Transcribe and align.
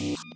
All 0.00 0.33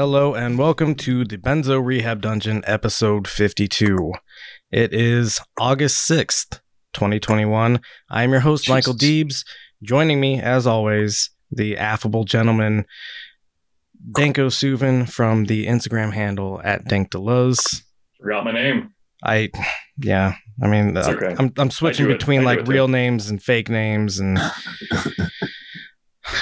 Hello 0.00 0.34
and 0.34 0.56
welcome 0.56 0.94
to 0.94 1.26
the 1.26 1.36
Benzo 1.36 1.78
Rehab 1.84 2.22
Dungeon 2.22 2.62
episode 2.66 3.28
52. 3.28 4.14
It 4.72 4.94
is 4.94 5.42
August 5.58 6.10
6th, 6.10 6.60
2021. 6.94 7.82
I 8.08 8.22
am 8.22 8.30
your 8.30 8.40
host, 8.40 8.66
Michael 8.70 8.94
Deebs. 8.94 9.44
Joining 9.82 10.18
me, 10.18 10.40
as 10.40 10.66
always, 10.66 11.28
the 11.50 11.76
affable 11.76 12.24
gentleman, 12.24 12.86
Danko 14.16 14.46
Suvin 14.46 15.06
from 15.06 15.44
the 15.44 15.66
Instagram 15.66 16.14
handle 16.14 16.62
at 16.64 16.86
DankDeleuze. 16.86 17.82
Forgot 18.22 18.46
my 18.46 18.52
name. 18.52 18.94
I, 19.22 19.50
yeah, 19.98 20.32
I 20.62 20.68
mean, 20.68 20.96
It's 20.96 21.08
uh, 21.08 21.10
okay. 21.10 21.36
I'm, 21.38 21.52
I'm 21.58 21.70
switching 21.70 22.06
between 22.06 22.38
I 22.38 22.42
do 22.42 22.46
like 22.46 22.58
it 22.60 22.68
real 22.68 22.88
names 22.88 23.28
and 23.28 23.42
fake 23.42 23.68
names 23.68 24.18
and 24.18 24.38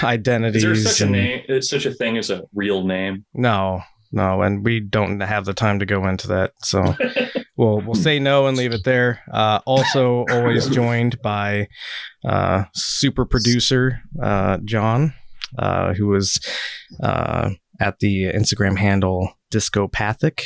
identities. 0.02 0.64
Is 0.64 0.84
there 0.84 0.92
such 0.92 1.06
a 1.06 1.10
name? 1.10 1.42
Is 1.48 1.68
such 1.68 1.86
a 1.86 1.92
thing 1.92 2.18
as 2.18 2.30
a 2.30 2.42
real 2.54 2.84
name? 2.84 3.24
No, 3.34 3.82
no, 4.12 4.42
and 4.42 4.64
we 4.64 4.80
don't 4.80 5.20
have 5.20 5.44
the 5.44 5.54
time 5.54 5.78
to 5.80 5.86
go 5.86 6.06
into 6.06 6.28
that. 6.28 6.52
So 6.62 6.94
we'll 7.56 7.80
we'll 7.80 7.94
say 7.94 8.18
no 8.18 8.46
and 8.46 8.56
leave 8.56 8.72
it 8.72 8.84
there. 8.84 9.22
Uh, 9.32 9.60
also, 9.66 10.24
always 10.30 10.68
joined 10.70 11.20
by 11.22 11.68
uh, 12.24 12.64
super 12.74 13.24
producer 13.24 14.00
uh, 14.22 14.58
John, 14.64 15.14
uh, 15.58 15.94
was 16.00 16.40
uh, 17.02 17.50
at 17.80 17.98
the 17.98 18.24
Instagram 18.24 18.78
handle 18.78 19.34
Discopathic, 19.50 20.44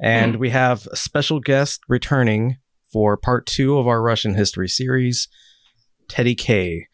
and 0.00 0.36
we 0.36 0.50
have 0.50 0.86
a 0.92 0.96
special 0.96 1.40
guest 1.40 1.80
returning 1.88 2.58
for 2.92 3.16
part 3.16 3.46
two 3.46 3.78
of 3.78 3.88
our 3.88 4.00
Russian 4.00 4.34
history 4.34 4.68
series, 4.68 5.28
Teddy 6.08 6.34
K. 6.34 6.86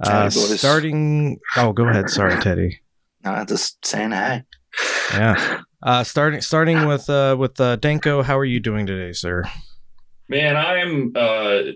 Uh, 0.00 0.10
Howdy, 0.10 0.30
starting. 0.30 1.38
Oh, 1.56 1.72
go 1.72 1.86
ahead. 1.88 2.08
Sorry, 2.10 2.36
Teddy. 2.40 2.80
No, 3.24 3.44
just 3.44 3.84
saying 3.84 4.12
hi. 4.12 4.44
Yeah. 5.12 5.60
Uh, 5.82 6.04
starting 6.04 6.40
starting 6.40 6.86
with 6.86 7.08
uh, 7.10 7.36
with 7.38 7.60
uh, 7.60 7.76
Danko, 7.76 8.22
how 8.22 8.38
are 8.38 8.44
you 8.44 8.60
doing 8.60 8.86
today, 8.86 9.12
sir? 9.12 9.44
Man, 10.28 10.56
I'm 10.56 11.12
uh, 11.16 11.72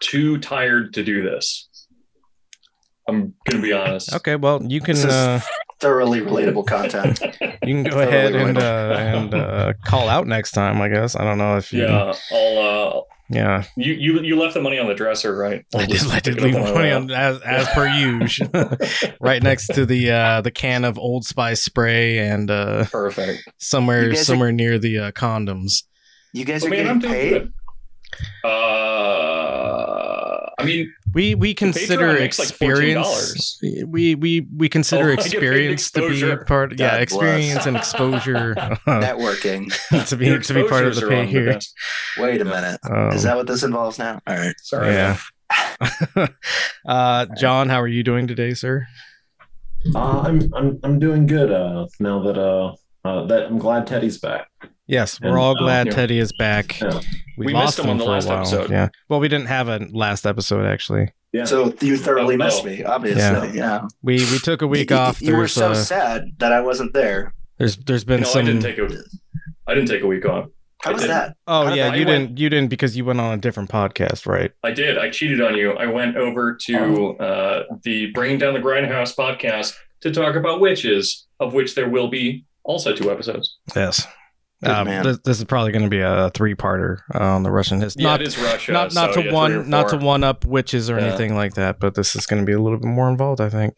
too 0.00 0.38
tired 0.38 0.92
to 0.94 1.04
do 1.04 1.22
this. 1.22 1.68
I'm 3.08 3.34
gonna 3.48 3.62
be 3.62 3.72
honest. 3.72 4.14
Okay, 4.14 4.36
well 4.36 4.62
you 4.62 4.80
can 4.80 4.94
This 4.94 5.04
is- 5.04 5.12
uh, 5.12 5.40
Thoroughly 5.80 6.20
relatable 6.20 6.64
content. 6.66 7.20
you 7.40 7.74
can 7.74 7.82
go 7.82 7.90
Totally 7.90 8.06
ahead 8.06 8.34
and 8.36 8.56
uh, 8.58 8.96
and 9.18 9.34
uh, 9.34 9.72
call 9.84 10.08
out 10.08 10.28
next 10.28 10.52
time. 10.52 10.80
I 10.80 10.88
guess 10.88 11.16
I 11.16 11.24
don't 11.24 11.38
know 11.38 11.56
if 11.56 11.72
you, 11.72 11.82
Yeah, 11.82 12.12
I'll. 12.32 13.06
Yeah. 13.32 13.64
you 13.76 13.94
you 13.94 14.20
you 14.22 14.38
left 14.38 14.54
the 14.54 14.60
money 14.60 14.78
on 14.78 14.86
the 14.88 14.94
dresser, 14.94 15.36
right? 15.36 15.64
I'll 15.74 15.80
I 15.82 15.86
did, 15.86 15.92
just 15.98 16.10
I 16.10 16.14
pick 16.16 16.24
did 16.24 16.40
leave 16.40 16.54
on 16.56 16.74
money 16.74 16.90
on 16.90 17.10
as 17.10 17.40
as 17.42 17.68
per 17.70 17.86
usual, 17.96 18.48
right 19.20 19.42
next 19.42 19.68
to 19.74 19.86
the 19.86 20.10
uh, 20.10 20.40
the 20.42 20.50
can 20.50 20.84
of 20.84 20.98
Old 20.98 21.24
Spice 21.24 21.62
spray 21.64 22.18
and 22.18 22.50
uh. 22.50 22.84
Perfect. 22.86 23.42
somewhere 23.58 24.04
You 24.04 24.10
guys 24.10 24.20
are- 24.20 24.24
somewhere 24.24 24.52
near 24.52 24.78
the 24.78 24.98
uh, 24.98 25.10
condoms. 25.12 25.84
You 26.32 26.44
guys 26.44 26.62
Oh, 26.64 26.66
are 26.66 26.70
man, 26.70 26.88
I'm 26.88 26.98
getting 26.98 27.10
doing 27.30 27.40
paid. 27.42 27.52
Uh, 28.44 30.21
I 30.62 30.66
mean, 30.66 30.94
We 31.14 31.34
we 31.34 31.54
consider 31.54 32.08
Patreon 32.08 32.18
makes 32.18 32.38
like 32.38 32.48
experience. 32.48 33.58
$14. 33.62 33.88
we 33.90 34.14
we 34.14 34.46
we 34.56 34.68
consider 34.68 35.10
Oh, 35.10 35.12
I 35.12 35.16
get 35.16 35.22
paid 35.24 35.32
experience 35.34 35.90
to 35.92 36.00
be 36.00 36.06
exposure. 36.06 36.36
part. 36.46 36.78
yeah, 36.78 36.90
God 36.92 37.00
experience 37.02 37.54
bless. 37.54 37.66
and 37.66 37.76
exposure 37.76 38.54
Networking. 38.86 40.06
to 40.08 40.16
be 40.16 40.38
to 40.38 40.54
be 40.54 40.68
part 40.68 40.86
of 40.86 40.94
the 40.96 41.04
are 41.06 41.08
pay 41.08 41.20
on 41.20 41.26
the 41.32 41.66
Wait 42.18 42.40
a 42.40 42.44
minute. 42.44 42.80
Um, 42.88 43.10
Is 43.12 43.22
that 43.24 43.36
what 43.36 43.46
this 43.46 43.62
involves 43.62 43.98
now? 43.98 44.20
All 44.26 44.36
right. 44.36 44.54
Sorry. 44.58 44.92
yeah. 44.94 45.18
uh, 46.86 47.26
John, 47.38 47.68
how 47.68 47.80
are 47.80 47.88
you 47.88 48.02
doing 48.02 48.26
today, 48.26 48.54
sir? 48.54 48.86
Uh, 49.94 50.20
I'm 50.22 50.52
I'm 50.54 50.78
I'm 50.82 50.98
doing 50.98 51.26
good. 51.26 51.50
Uh, 51.52 51.86
now 52.00 52.22
that 52.22 52.38
uh, 52.38 52.74
uh 53.04 53.26
that 53.26 53.46
I'm 53.46 53.58
glad 53.58 53.86
Teddy's 53.86 54.18
back. 54.18 54.48
Yes, 54.86 55.20
we're 55.20 55.28
And, 55.30 55.38
all 55.38 55.52
uh, 55.56 55.60
glad 55.60 55.86
yeah. 55.88 55.92
Teddy 55.92 56.18
is 56.18 56.32
back. 56.32 56.80
Yeah. 56.80 57.00
We, 57.38 57.46
We 57.46 57.52
missed 57.54 57.78
him 57.78 57.88
on 57.88 57.98
the 57.98 58.04
for 58.04 58.10
a 58.10 58.14
last 58.14 58.28
while. 58.28 58.38
episode. 58.38 58.70
Yeah. 58.70 58.88
Well, 59.08 59.20
we 59.20 59.28
didn't 59.28 59.46
have 59.46 59.68
a 59.68 59.86
last 59.92 60.26
episode 60.26 60.66
actually. 60.66 61.08
Yeah. 61.32 61.44
So 61.44 61.72
you 61.80 61.96
thoroughly 61.96 62.34
Oh, 62.34 62.38
missed 62.38 62.62
oh. 62.62 62.66
me, 62.66 62.84
obviously. 62.84 63.22
Yeah. 63.22 63.52
Yeah. 63.82 63.88
We 64.02 64.16
we 64.30 64.38
took 64.38 64.60
a 64.62 64.66
week 64.66 64.90
you, 64.90 64.96
off. 64.96 65.22
You 65.22 65.36
were 65.36 65.48
so 65.48 65.70
uh, 65.70 65.74
sad 65.74 66.24
that 66.38 66.52
I 66.52 66.60
wasn't 66.60 66.92
there. 66.92 67.32
there's 67.58 67.76
there's 67.78 68.04
been 68.04 68.20
No, 68.20 68.26
some. 68.26 68.42
I 68.42 68.44
didn't 68.46 68.62
take 68.62 68.78
a. 68.78 68.88
I 69.66 69.74
didn't 69.74 69.88
take 69.88 70.02
a 70.02 70.06
week 70.06 70.26
off. 70.26 70.48
How 70.82 70.90
I 70.90 70.92
was 70.94 71.02
didn't. 71.02 71.16
that? 71.16 71.36
oh 71.46 71.66
How 71.68 71.74
yeah, 71.74 71.90
that- 71.90 71.98
you 71.98 72.04
went- 72.06 72.26
didn't 72.26 72.38
you 72.38 72.50
didn't 72.50 72.68
because 72.68 72.96
you 72.96 73.04
went 73.04 73.20
on 73.20 73.32
a 73.38 73.40
different 73.40 73.70
podcast, 73.70 74.26
right? 74.26 74.50
I 74.64 74.72
did. 74.72 74.98
I 74.98 75.08
cheated 75.10 75.40
on 75.40 75.56
you. 75.56 75.72
I 75.72 75.86
went 75.86 76.16
over 76.16 76.54
to 76.66 77.16
uh, 77.18 77.62
the 77.84 78.10
Bringing 78.12 78.38
Down 78.38 78.52
the 78.52 78.60
Grindhouse 78.60 79.16
podcast 79.16 79.74
to 80.00 80.10
talk 80.10 80.34
about 80.34 80.60
witches, 80.60 81.26
of 81.40 81.54
which 81.54 81.76
there 81.76 81.88
will 81.88 82.08
be 82.08 82.44
also 82.64 82.94
two 82.94 83.10
episodes. 83.10 83.56
Yes. 83.76 84.06
Good 84.62 84.70
Um, 84.70 84.86
this, 85.02 85.18
this 85.24 85.38
is 85.38 85.44
probably 85.44 85.72
going 85.72 85.84
to 85.84 85.90
be 85.90 86.00
a 86.00 86.30
three-parter 86.34 86.98
uh, 87.14 87.18
on 87.18 87.42
the 87.42 87.50
Russian 87.50 87.80
history. 87.80 88.04
Yeah, 88.04 88.10
not 88.10 88.20
it 88.22 88.28
is 88.28 88.38
Russia. 88.38 88.72
not 88.72 88.94
not 88.94 89.12
so 89.14 89.22
to 89.22 89.28
yeah, 89.28 89.32
one 89.34 89.68
not 89.68 89.88
to 89.90 89.96
one 89.96 90.22
up 90.24 90.44
witches 90.44 90.88
or 90.88 90.98
Yeah. 90.98 91.06
anything 91.06 91.34
like 91.34 91.54
that, 91.54 91.80
but 91.80 91.94
this 91.94 92.14
is 92.14 92.26
going 92.26 92.40
to 92.42 92.46
be 92.46 92.52
a 92.52 92.60
little 92.60 92.78
bit 92.78 92.88
more 92.88 93.08
involved, 93.08 93.40
I 93.40 93.48
think. 93.48 93.74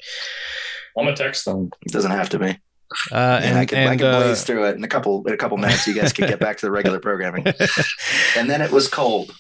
I'm 0.96 1.04
gonna 1.06 1.16
text 1.16 1.44
them. 1.44 1.70
It 1.86 1.92
doesn't 1.92 2.10
have 2.12 2.28
to 2.30 2.38
be. 2.38 2.50
Uh, 3.10 3.40
And, 3.42 3.44
and 3.46 3.58
I 3.58 3.64
can, 3.66 3.78
I 3.78 3.80
and, 3.92 3.98
can 4.00 4.08
uh, 4.14 4.20
blaze 4.22 4.44
through 4.44 4.66
it 4.68 4.76
in 4.76 4.84
a 4.84 4.88
couple 4.88 5.26
in 5.26 5.32
a 5.32 5.36
couple 5.36 5.56
minutes. 5.56 5.86
You 5.88 5.94
guys 5.94 6.12
can 6.12 6.28
get 6.28 6.38
back 6.38 6.58
to 6.58 6.66
the 6.66 6.70
regular 6.70 7.00
programming. 7.08 7.46
And 8.36 8.48
then 8.48 8.60
it 8.60 8.70
was 8.70 8.86
cold. 8.88 9.34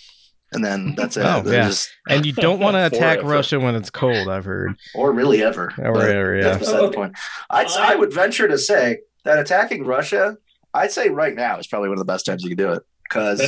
And 0.52 0.64
then 0.64 0.94
that's 0.96 1.16
it. 1.16 1.24
Oh, 1.24 1.38
It 1.38 1.44
was 1.44 1.52
yeah. 1.52 1.66
just- 1.68 1.90
and 2.08 2.24
you 2.26 2.32
don't 2.32 2.58
want 2.60 2.74
to 2.74 2.86
attack 2.86 3.18
episodes. 3.18 3.30
Russia 3.30 3.60
when 3.60 3.74
it's 3.74 3.90
cold. 3.90 4.28
I've 4.28 4.44
heard. 4.44 4.74
or 4.94 5.12
really 5.12 5.42
ever. 5.42 5.72
Or 5.78 5.92
But 5.92 5.94
whatever, 5.94 6.36
yeah. 6.36 6.42
That's 6.44 6.58
beside 6.60 6.76
Okay. 6.80 6.86
the 6.86 6.92
point. 6.96 7.12
I'd, 7.50 7.68
I 7.70 7.94
would 7.96 8.12
venture 8.12 8.48
to 8.48 8.56
say 8.58 8.98
that 9.24 9.38
attacking 9.38 9.84
Russia, 9.84 10.36
I'd 10.74 10.92
say 10.92 11.08
right 11.08 11.34
now 11.34 11.58
is 11.58 11.66
probably 11.66 11.88
one 11.88 11.98
of 11.98 12.06
the 12.06 12.12
best 12.12 12.26
times 12.26 12.42
you 12.42 12.50
can 12.50 12.58
do 12.58 12.72
it 12.72 12.82
because 13.04 13.38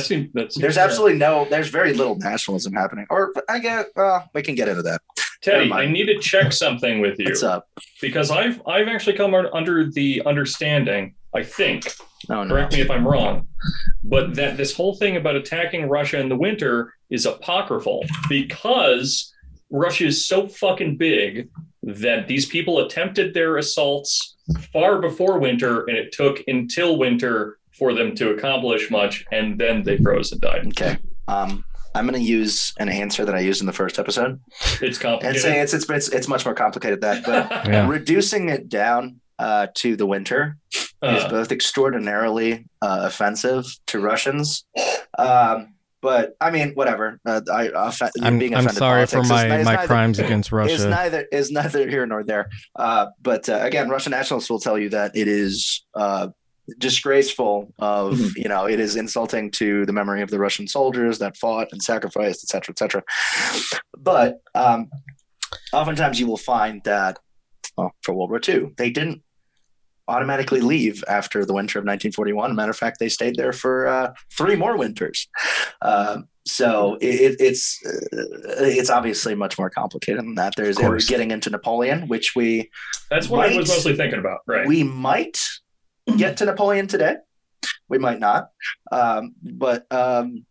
there's 0.55 0.77
absolutely 0.77 1.17
no, 1.17 1.45
there's 1.49 1.69
very 1.69 1.93
little 1.93 2.15
nationalism 2.15 2.73
happening. 2.73 3.05
Or 3.09 3.33
I 3.49 3.59
get, 3.59 3.87
well, 3.95 4.29
we 4.33 4.41
can 4.41 4.55
get 4.55 4.69
into 4.69 4.81
that. 4.83 5.01
Teddy. 5.41 5.71
I 5.71 5.85
need 5.85 6.05
to 6.07 6.17
check 6.19 6.51
something 6.51 6.99
with 6.99 7.19
you 7.19 7.25
What's 7.25 7.43
up? 7.43 7.67
because 8.01 8.31
I've 8.31 8.59
I've 8.65 8.87
actually 8.87 9.17
come 9.17 9.35
under 9.35 9.89
the 9.91 10.23
understanding. 10.25 11.13
I 11.35 11.43
think 11.43 11.93
No, 12.27 12.43
no. 12.43 12.49
correct 12.53 12.73
me 12.73 12.81
if 12.81 12.89
I'm 12.89 13.07
wrong, 13.07 13.47
but 14.03 14.33
that 14.35 14.57
this 14.57 14.75
whole 14.75 14.95
thing 14.95 15.15
about 15.17 15.35
attacking 15.35 15.87
Russia 15.89 16.19
in 16.19 16.29
the 16.29 16.35
winter 16.35 16.93
is 17.11 17.27
apocryphal 17.27 18.03
because 18.29 19.31
Russia 19.69 20.05
is 20.05 20.27
so 20.27 20.47
fucking 20.47 20.97
big 20.97 21.49
that 21.83 22.27
these 22.27 22.47
people 22.47 22.79
attempted 22.79 23.33
their 23.35 23.57
assaults 23.57 24.36
far 24.73 24.99
before 25.01 25.39
winter, 25.39 25.83
and 25.85 25.97
it 25.97 26.11
took 26.11 26.41
until 26.47 26.97
winter 26.97 27.57
for 27.77 27.93
them 27.93 28.15
to 28.15 28.31
accomplish 28.31 28.89
much, 28.89 29.25
and 29.31 29.57
then 29.59 29.83
they 29.83 29.97
froze 29.97 30.31
and 30.31 30.41
died. 30.41 30.67
Okay. 30.67 30.97
Um, 31.27 31.63
I'm 31.95 32.07
going 32.07 32.19
to 32.21 32.27
use 32.27 32.73
an 32.79 32.89
answer 32.89 33.25
that 33.25 33.33
I 33.35 33.39
used 33.39 33.61
in 33.61 33.67
the 33.67 33.73
first 33.73 33.97
episode 33.99 34.39
It's 34.81 34.97
complicated. 34.97 35.01
and 35.01 35.01
complicated. 35.01 35.41
say 35.41 35.59
it's, 35.61 35.73
it's, 35.73 35.89
it's, 35.89 36.09
it's 36.09 36.27
much 36.27 36.45
more 36.45 36.53
complicated 36.53 37.01
than 37.01 37.23
that, 37.23 37.49
but 37.49 37.65
Yeah. 37.71 37.87
reducing 37.87 38.49
it 38.49 38.69
down 38.69 39.19
uh, 39.39 39.67
to 39.75 39.95
the 39.95 40.05
winter 40.05 40.57
is 40.73 40.87
Uh, 41.01 41.29
both 41.29 41.51
extraordinarily 41.51 42.65
uh, 42.81 43.01
offensive 43.03 43.65
to 43.87 43.99
Russians. 43.99 44.65
Um, 45.19 45.73
but 46.01 46.35
I 46.39 46.51
mean, 46.51 46.71
whatever. 46.73 47.19
Uh, 47.25 47.41
I, 47.51 47.91
I'm, 48.21 48.39
being 48.39 48.53
I'm 48.53 48.59
offended 48.65 48.77
sorry 48.77 49.05
for 49.07 49.19
is- 49.21 49.29
my, 49.29 49.57
is 49.59 49.65
my 49.65 49.75
neither- 49.75 49.87
crimes 49.87 50.19
against 50.25 50.47
Is 50.49 50.51
Russia. 50.53 50.89
neither 50.89 51.27
is 51.31 51.51
neither 51.51 51.87
here 51.89 52.05
nor 52.05 52.23
there. 52.23 52.49
Uh, 52.75 53.07
but 53.21 53.47
uh, 53.49 53.59
again, 53.61 53.89
Russian 53.89 54.11
nationalists 54.11 54.49
will 54.49 54.59
tell 54.59 54.77
you 54.77 54.89
that 54.89 55.15
it 55.15 55.27
is 55.27 55.85
uh, 55.95 56.27
disgraceful. 56.77 57.73
Of 57.79 58.13
Mhm. 58.13 58.31
you 58.37 58.49
know, 58.49 58.65
it 58.67 58.79
is 58.79 58.95
insulting 58.95 59.51
to 59.51 59.85
the 59.85 59.93
memory 59.93 60.21
of 60.21 60.29
the 60.29 60.39
Russian 60.39 60.67
soldiers 60.67 61.19
that 61.19 61.35
fought 61.37 61.69
and 61.71 61.81
sacrificed, 61.81 62.43
etc., 62.43 62.73
etc. 62.73 63.03
But 63.97 64.41
um, 64.55 64.89
oftentimes, 65.73 66.19
you 66.19 66.27
will 66.27 66.37
find 66.37 66.81
that 66.83 67.19
well, 67.77 67.91
for 68.03 68.13
World 68.15 68.31
War 68.31 68.41
II, 68.47 68.73
they 68.77 68.89
didn't 68.89 69.21
automatically 70.07 70.61
leave 70.61 71.03
after 71.07 71.45
the 71.45 71.53
winter 71.53 71.79
of 71.79 71.83
1941. 71.83 72.55
Matter 72.55 72.71
of 72.71 72.77
fact, 72.77 72.99
they 72.99 73.09
stayed 73.09 73.35
there 73.35 73.53
for 73.53 73.87
uh, 73.87 74.13
three 74.31 74.55
more 74.55 74.77
winters. 74.77 75.27
Uh, 75.81 76.19
so 76.45 76.97
it, 77.01 77.35
it's 77.39 77.79
uh, 77.85 77.89
it's 78.63 78.89
obviously 78.89 79.35
much 79.35 79.59
more 79.59 79.69
complicated 79.69 80.21
than 80.21 80.35
that. 80.35 80.53
There's 80.55 80.77
Of 80.77 80.83
we're 80.83 80.89
course. 80.91 81.09
getting 81.09 81.31
into 81.31 81.49
Napoleon, 81.49 82.07
which 82.07 82.35
we 82.35 82.69
That's 83.09 83.27
what 83.27 83.51
I 83.51 83.57
was 83.57 83.67
mostly 83.67 83.95
thinking 83.97 84.19
about. 84.19 84.39
Right. 84.47 84.65
we 84.65 84.83
might 84.83 85.39
get 86.17 86.37
to 86.37 86.45
Napoleon 86.45 86.87
today. 86.87 87.17
We 87.89 87.97
might 87.97 88.19
not, 88.19 88.49
um, 88.91 89.35
but 89.43 89.85
um, 89.91 90.45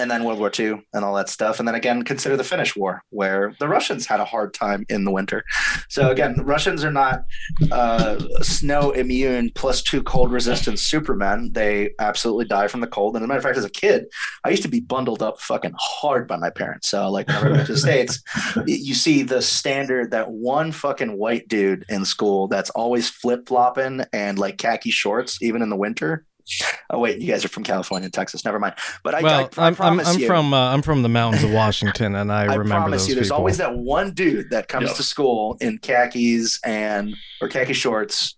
and 0.00 0.10
then 0.10 0.24
World 0.24 0.38
War 0.38 0.50
II 0.58 0.82
and 0.92 1.04
all 1.04 1.14
that 1.14 1.28
stuff, 1.28 1.58
and 1.58 1.68
then 1.68 1.74
again 1.74 2.02
consider 2.02 2.36
the 2.36 2.44
Finnish 2.44 2.74
War, 2.74 3.04
where 3.10 3.54
the 3.60 3.68
Russians 3.68 4.06
had 4.06 4.20
a 4.20 4.24
hard 4.24 4.54
time 4.54 4.84
in 4.88 5.04
the 5.04 5.10
winter. 5.10 5.44
So 5.88 6.10
again, 6.10 6.36
Russians 6.42 6.84
are 6.84 6.90
not 6.90 7.24
uh, 7.70 8.18
snow 8.40 8.90
immune 8.90 9.52
plus 9.54 9.82
two 9.82 10.02
cold 10.02 10.32
resistant 10.32 10.78
supermen. 10.78 11.50
They 11.52 11.90
absolutely 11.98 12.46
die 12.46 12.68
from 12.68 12.80
the 12.80 12.86
cold. 12.86 13.14
And 13.14 13.22
as 13.22 13.26
a 13.26 13.28
matter 13.28 13.38
of 13.38 13.44
fact, 13.44 13.58
as 13.58 13.64
a 13.64 13.70
kid, 13.70 14.06
I 14.44 14.50
used 14.50 14.62
to 14.62 14.68
be 14.68 14.80
bundled 14.80 15.22
up 15.22 15.40
fucking 15.40 15.74
hard 15.78 16.26
by 16.26 16.36
my 16.36 16.50
parents. 16.50 16.88
So 16.88 17.10
like 17.10 17.28
whenever 17.28 17.48
I 17.48 17.52
went 17.52 17.66
to 17.66 17.72
the 17.74 17.78
states, 17.78 18.22
you 18.66 18.94
see 18.94 19.22
the 19.22 19.42
standard 19.42 20.10
that 20.12 20.30
one 20.30 20.72
fucking 20.72 21.16
white 21.16 21.48
dude 21.48 21.84
in 21.88 22.04
school 22.04 22.48
that's 22.48 22.70
always 22.70 23.10
flip 23.10 23.46
flopping 23.46 24.02
and 24.12 24.38
like 24.38 24.58
khaki 24.58 24.90
shorts, 24.90 25.42
even 25.42 25.62
in 25.62 25.68
the 25.68 25.76
winter. 25.76 26.24
Oh 26.90 26.98
wait, 26.98 27.20
you 27.20 27.30
guys 27.30 27.44
are 27.44 27.48
from 27.48 27.62
California 27.64 28.06
and 28.06 28.12
Texas. 28.12 28.44
Never 28.44 28.58
mind. 28.58 28.74
But 29.04 29.14
I, 29.14 29.20
well, 29.22 29.50
I, 29.56 29.64
I 29.64 29.66
I'm, 29.68 29.76
I'm, 29.80 30.00
I'm 30.00 30.18
you, 30.18 30.26
from 30.26 30.52
uh, 30.52 30.72
I'm 30.72 30.82
from 30.82 31.02
the 31.02 31.08
mountains 31.08 31.44
of 31.44 31.52
Washington, 31.52 32.14
and 32.16 32.32
I, 32.32 32.42
I 32.42 32.54
remember 32.56 32.82
promise 32.82 33.02
those 33.02 33.08
you, 33.10 33.14
there's 33.14 33.30
always 33.30 33.58
that 33.58 33.76
one 33.76 34.12
dude 34.12 34.50
that 34.50 34.68
comes 34.68 34.88
Yep. 34.88 34.96
to 34.96 35.02
school 35.02 35.56
in 35.60 35.78
khakis 35.78 36.58
and 36.64 37.14
or 37.40 37.48
khaki 37.48 37.72
shorts 37.74 38.36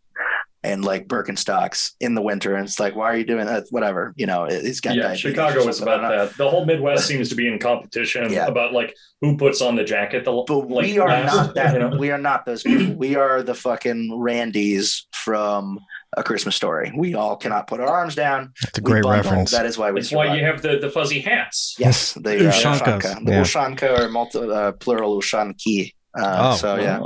and 0.65 0.85
like 0.85 1.09
Birkenstocks 1.09 1.93
in 1.99 2.15
the 2.15 2.23
winter, 2.23 2.55
and 2.55 2.65
it's 2.65 2.79
like, 2.79 2.95
why 2.95 3.07
are 3.13 3.17
you 3.17 3.25
doing 3.25 3.47
that? 3.47 3.65
Whatever, 3.71 4.13
you 4.17 4.27
know, 4.27 4.47
he's 4.47 4.81
got 4.81 4.95
yeah, 4.95 5.13
Chicago 5.15 5.67
is 5.67 5.81
about 5.83 6.03
that. 6.03 6.37
The 6.37 6.49
whole 6.49 6.65
Midwest 6.65 7.07
seems 7.07 7.29
to 7.31 7.35
be 7.35 7.49
in 7.49 7.59
competition 7.59 8.33
Yeah. 8.33 8.47
about 8.47 8.73
like 8.73 8.95
who 9.21 9.37
puts 9.37 9.61
on 9.61 9.75
the 9.75 9.83
jacket. 9.83 10.25
The 10.25 10.31
But 10.47 10.69
like, 10.69 10.85
we 10.85 10.99
are 11.01 11.09
last, 11.09 11.35
not 11.35 11.55
that. 11.57 11.73
you 11.73 11.79
know? 11.81 11.97
We 11.97 12.11
are 12.13 12.19
not 12.19 12.45
those 12.47 12.63
people. 12.63 12.95
We 12.95 13.17
are 13.17 13.43
the 13.43 13.55
fucking 13.55 14.11
Randys 14.21 15.07
from 15.13 15.81
A 16.17 16.23
Christmas 16.23 16.55
Story. 16.57 16.93
We 16.95 17.15
all 17.15 17.37
cannot 17.37 17.67
put 17.67 17.81
our 17.81 17.87
arms 17.89 18.15
down. 18.15 18.53
It's 18.63 18.77
a 18.79 18.81
great 18.83 19.03
bundle. 19.03 19.23
reference. 19.23 19.51
That 19.51 19.65
is 19.65 19.79
why 19.79 19.91
we. 19.93 20.01
That's 20.01 20.13
why 20.13 20.35
you 20.37 20.45
have 20.45 20.61
the, 20.61 20.79
the 20.79 20.91
fuzzy 20.91 21.21
hats. 21.21 21.75
Yes, 21.79 22.13
the 22.15 22.49
uh, 22.49 22.53
Ushankas, 22.53 23.01
Ushanka, 23.01 23.25
the 23.25 23.33
yeah. 23.33 23.41
Ushanka 23.41 23.99
or 23.99 24.09
multi, 24.11 24.39
uh, 24.39 24.73
plural 24.73 25.19
Ushanki. 25.19 25.93
Uh, 26.19 26.53
Oh, 26.53 26.57
so 26.57 26.77
yeah, 26.77 27.01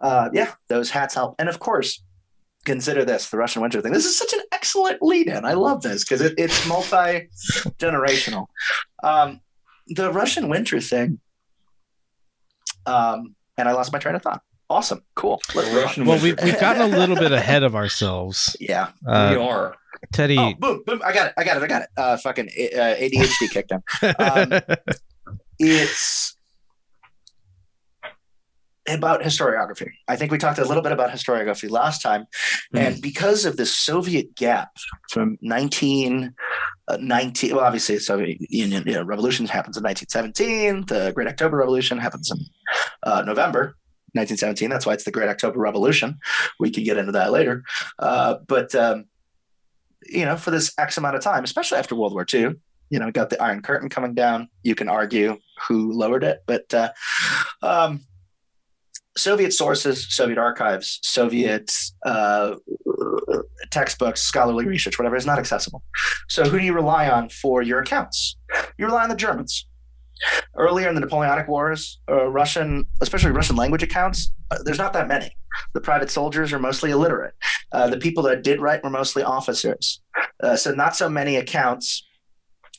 uh, 0.00 0.28
yeah, 0.32 0.54
those 0.68 0.90
hats 0.90 1.14
help. 1.14 1.36
And 1.38 1.48
of 1.48 1.60
course, 1.60 2.02
consider 2.64 3.04
this: 3.04 3.30
the 3.30 3.36
Russian 3.38 3.62
winter 3.62 3.80
thing. 3.80 3.92
This 3.92 4.06
is 4.06 4.18
such 4.18 4.32
an 4.32 4.40
excellent 4.50 5.00
lead-in. 5.00 5.44
I 5.44 5.52
love 5.52 5.82
this 5.82 6.02
because 6.02 6.20
it, 6.20 6.34
it's 6.36 6.66
multi-generational. 6.66 8.46
Um, 9.04 9.40
the 9.86 10.10
Russian 10.12 10.48
winter 10.48 10.80
thing. 10.80 11.20
Um, 12.86 13.36
and 13.56 13.68
I 13.68 13.72
lost 13.72 13.92
my 13.92 13.98
train 14.00 14.14
of 14.16 14.22
thought. 14.22 14.42
Awesome, 14.74 15.02
cool. 15.14 15.40
Let's. 15.54 15.72
Russian 15.72 16.04
Well, 16.04 16.20
we've, 16.20 16.36
we've 16.42 16.58
gotten 16.58 16.82
a 16.82 16.88
little 16.88 17.14
bit 17.14 17.30
ahead 17.30 17.62
of 17.62 17.76
ourselves. 17.76 18.56
Yeah. 18.60 18.88
we 19.06 19.12
Uh, 19.12 19.40
are. 19.40 19.76
Teddy, 20.12 20.36
Oh, 20.36 20.52
boom, 20.58 20.82
boom! 20.84 21.00
I 21.04 21.12
got 21.12 21.28
it. 21.28 21.34
I 21.36 21.44
got 21.44 21.56
it. 21.58 21.62
I 21.62 21.66
got 21.68 21.82
it. 21.82 21.88
Uh, 21.96 22.16
fucking 22.16 22.48
uh, 22.48 22.94
ADHD 22.98 23.50
kicked 23.52 23.70
in. 23.70 23.82
um, 24.18 24.60
it's 25.60 26.36
about 28.88 29.22
historiography. 29.22 29.90
I 30.08 30.16
think 30.16 30.32
we 30.32 30.38
talked 30.38 30.58
a 30.58 30.64
little 30.64 30.82
bit 30.82 30.90
about 30.92 31.10
historiography 31.10 31.70
last 31.70 32.02
time, 32.02 32.26
and 32.74 33.00
because 33.00 33.44
of 33.44 33.56
the 33.56 33.64
Soviet 33.64 34.34
gap 34.34 34.70
from 35.10 35.38
19, 35.40 36.34
uh, 36.88 36.98
19 37.00 37.54
well, 37.54 37.64
obviously, 37.64 37.94
the 37.94 38.00
Soviet 38.00 38.38
Union 38.50 38.82
you 38.86 38.94
know, 38.94 39.04
revolution 39.04 39.46
happens 39.46 39.76
in 39.76 39.84
1917. 39.84 40.86
The 40.88 41.12
Great 41.14 41.28
October 41.28 41.58
Revolution 41.58 41.96
happens 41.98 42.30
in 42.30 42.38
uh, 43.04 43.22
November. 43.24 43.76
1917. 44.14 44.70
That's 44.70 44.86
why 44.86 44.94
it's 44.94 45.04
the 45.04 45.10
Great 45.10 45.28
October 45.28 45.60
Revolution. 45.60 46.18
We 46.58 46.70
could 46.70 46.84
get 46.84 46.96
into 46.96 47.12
that 47.12 47.32
later. 47.32 47.64
Uh, 47.98 48.36
but, 48.46 48.74
um, 48.74 49.06
you 50.06 50.24
know, 50.24 50.36
for 50.36 50.50
this 50.50 50.72
X 50.78 50.96
amount 50.96 51.16
of 51.16 51.22
time, 51.22 51.44
especially 51.44 51.78
after 51.78 51.94
World 51.94 52.12
War 52.12 52.26
II, 52.32 52.54
you 52.90 52.98
know, 52.98 53.10
got 53.10 53.30
the 53.30 53.42
Iron 53.42 53.62
Curtain 53.62 53.88
coming 53.88 54.14
down. 54.14 54.48
You 54.62 54.74
can 54.74 54.88
argue 54.88 55.38
who 55.68 55.92
lowered 55.92 56.22
it, 56.24 56.42
but 56.46 56.72
uh, 56.72 56.90
um, 57.62 58.00
Soviet 59.16 59.52
sources, 59.52 60.06
Soviet 60.14 60.38
archives, 60.38 60.98
Soviet 61.02 61.72
uh, 62.04 62.56
textbooks, 63.70 64.22
scholarly 64.22 64.66
research, 64.66 64.98
whatever 64.98 65.16
is 65.16 65.26
not 65.26 65.38
accessible. 65.38 65.82
So, 66.28 66.44
who 66.44 66.58
do 66.58 66.64
you 66.64 66.72
rely 66.72 67.08
on 67.08 67.28
for 67.28 67.62
your 67.62 67.80
accounts? 67.80 68.36
You 68.76 68.86
rely 68.86 69.04
on 69.04 69.08
the 69.08 69.16
Germans. 69.16 69.66
Earlier 70.56 70.88
in 70.88 70.94
the 70.94 71.00
Napoleonic 71.00 71.48
Wars, 71.48 72.00
uh, 72.08 72.26
Russian, 72.26 72.86
especially 73.00 73.32
Russian 73.32 73.56
language 73.56 73.82
accounts, 73.82 74.32
uh, 74.50 74.58
there's 74.64 74.78
not 74.78 74.92
that 74.92 75.08
many. 75.08 75.36
The 75.72 75.80
private 75.80 76.10
soldiers 76.10 76.52
are 76.52 76.58
mostly 76.58 76.90
illiterate. 76.90 77.34
Uh, 77.72 77.88
the 77.88 77.98
people 77.98 78.22
that 78.24 78.42
did 78.42 78.60
write 78.60 78.82
were 78.82 78.90
mostly 78.90 79.22
officers. 79.22 80.00
Uh, 80.42 80.56
so, 80.56 80.72
not 80.72 80.96
so 80.96 81.08
many 81.08 81.36
accounts. 81.36 82.06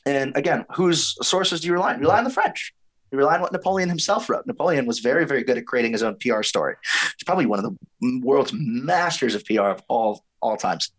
And 0.04 0.36
again, 0.36 0.64
whose 0.74 1.16
sources 1.26 1.60
do 1.60 1.66
you 1.66 1.72
rely 1.72 1.94
on? 1.94 1.96
You 1.96 2.02
rely 2.02 2.18
on 2.18 2.24
the 2.24 2.30
French. 2.30 2.72
You 3.12 3.18
rely 3.18 3.36
on 3.36 3.40
what 3.40 3.52
Napoleon 3.52 3.88
himself 3.88 4.28
wrote. 4.28 4.46
Napoleon 4.46 4.86
was 4.86 4.98
very, 4.98 5.24
very 5.26 5.44
good 5.44 5.56
at 5.58 5.66
creating 5.66 5.92
his 5.92 6.02
own 6.02 6.16
PR 6.20 6.42
story. 6.42 6.74
He's 6.82 7.24
probably 7.24 7.46
one 7.46 7.58
of 7.58 7.64
the 7.64 8.20
world's 8.24 8.52
masters 8.54 9.34
of 9.34 9.44
PR 9.44 9.62
of 9.62 9.82
all 9.88 10.24
all 10.42 10.56
times. 10.56 10.90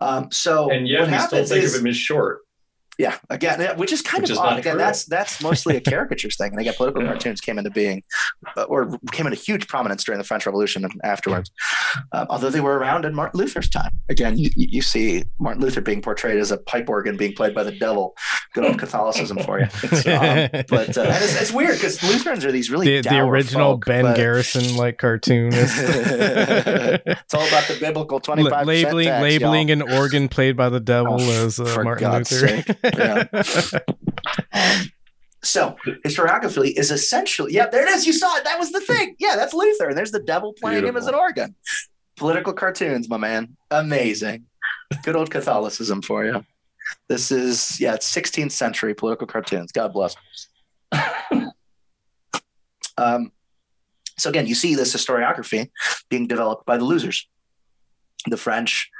Um, 0.00 0.30
so 0.32 0.70
And 0.70 0.88
yet 0.88 1.10
we 1.10 1.18
still 1.18 1.44
think 1.44 1.64
is, 1.64 1.74
of 1.74 1.80
him 1.80 1.86
as 1.86 1.96
short. 1.96 2.40
Yeah, 2.98 3.16
again, 3.30 3.76
which 3.78 3.90
is 3.92 4.02
kind 4.02 4.22
Which 4.22 4.30
of 4.32 4.38
odd. 4.38 4.58
Again, 4.58 4.72
true. 4.74 4.78
that's 4.78 5.04
that's 5.06 5.42
mostly 5.42 5.76
a 5.76 5.80
caricatures 5.92 6.36
thing, 6.36 6.52
and 6.52 6.60
again, 6.60 6.74
political 6.76 7.02
Yeah. 7.02 7.08
cartoons 7.08 7.40
came 7.40 7.58
into 7.58 7.70
being, 7.70 8.02
uh, 8.56 8.62
or 8.64 8.98
came 9.12 9.26
into 9.26 9.38
huge 9.38 9.66
prominence 9.66 10.04
during 10.04 10.18
the 10.18 10.24
French 10.24 10.44
Revolution 10.46 10.84
and 10.84 10.92
afterwards. 11.02 11.50
Um, 12.12 12.26
although 12.30 12.50
they 12.50 12.60
were 12.60 12.78
around 12.78 13.04
in 13.04 13.14
Martin 13.14 13.38
Luther's 13.40 13.68
time. 13.70 13.90
Again, 14.08 14.36
you, 14.38 14.50
you 14.56 14.82
see 14.82 15.24
Martin 15.38 15.62
Luther 15.62 15.80
being 15.80 16.02
portrayed 16.02 16.38
as 16.38 16.50
a 16.50 16.58
pipe 16.58 16.88
organ 16.88 17.16
being 17.16 17.32
played 17.34 17.54
by 17.54 17.62
the 17.62 17.72
devil. 17.72 18.14
Good 18.54 18.64
old 18.64 18.78
Catholicism 18.78 19.38
for 19.38 19.58
you. 19.60 19.66
Um, 20.12 20.48
but 20.68 20.96
uh, 20.98 21.04
it's, 21.22 21.40
it's 21.40 21.52
weird 21.52 21.74
because 21.74 22.02
Lutherans 22.02 22.44
are 22.44 22.52
these 22.52 22.70
really 22.70 23.00
the, 23.00 23.08
the 23.08 23.18
original 23.20 23.72
folk, 23.74 23.86
Ben 23.86 24.02
but 24.04 24.16
Garrison 24.16 24.76
like 24.76 24.98
cartoonist. 24.98 25.74
it's 25.78 27.34
all 27.34 27.46
about 27.48 27.64
the 27.68 27.76
biblical 27.80 28.20
twenty 28.20 28.48
five 28.48 28.66
labeling 28.66 29.06
tax, 29.06 29.22
labeling 29.22 29.68
y'all. 29.68 29.82
an 29.88 29.92
organ 29.98 30.28
played 30.28 30.56
by 30.56 30.68
the 30.68 30.80
devil 30.80 31.16
Oh, 31.20 31.44
as 31.46 31.58
uh, 31.60 31.80
Martin 31.84 32.02
God's 32.02 32.32
Luther. 32.42 32.62
Um, 32.84 33.28
so 35.42 35.76
historiography 36.06 36.72
is 36.76 36.90
essentially 36.90 37.52
yeah 37.52 37.66
there 37.66 37.82
it 37.82 37.88
is 37.88 38.06
you 38.06 38.12
saw 38.12 38.36
it 38.36 38.44
that 38.44 38.58
was 38.58 38.70
the 38.72 38.80
thing. 38.80 39.16
Yeah 39.18 39.36
that's 39.36 39.52
luther 39.52 39.88
and 39.88 39.98
there's 39.98 40.12
the 40.12 40.22
devil 40.22 40.54
playing 40.60 40.86
him 40.86 40.96
as 40.96 41.06
an 41.06 41.14
organ. 41.14 41.54
Political 42.16 42.52
cartoons 42.54 43.08
my 43.08 43.16
man 43.16 43.56
amazing. 43.70 44.46
Good 45.02 45.16
old 45.16 45.30
catholicism 45.30 46.02
for 46.02 46.24
you. 46.24 46.44
This 47.08 47.32
is 47.32 47.80
yeah 47.80 47.94
it's 47.94 48.12
16th 48.14 48.52
century 48.52 48.94
political 48.94 49.26
cartoons 49.26 49.72
god 49.72 49.92
bless. 49.92 50.16
Um, 52.98 53.32
so 54.18 54.28
again 54.28 54.46
you 54.46 54.54
see 54.54 54.74
this 54.74 54.94
historiography 54.94 55.70
being 56.10 56.26
developed 56.26 56.66
by 56.66 56.76
the 56.76 56.84
losers. 56.84 57.26
The 58.26 58.36
french 58.36 58.90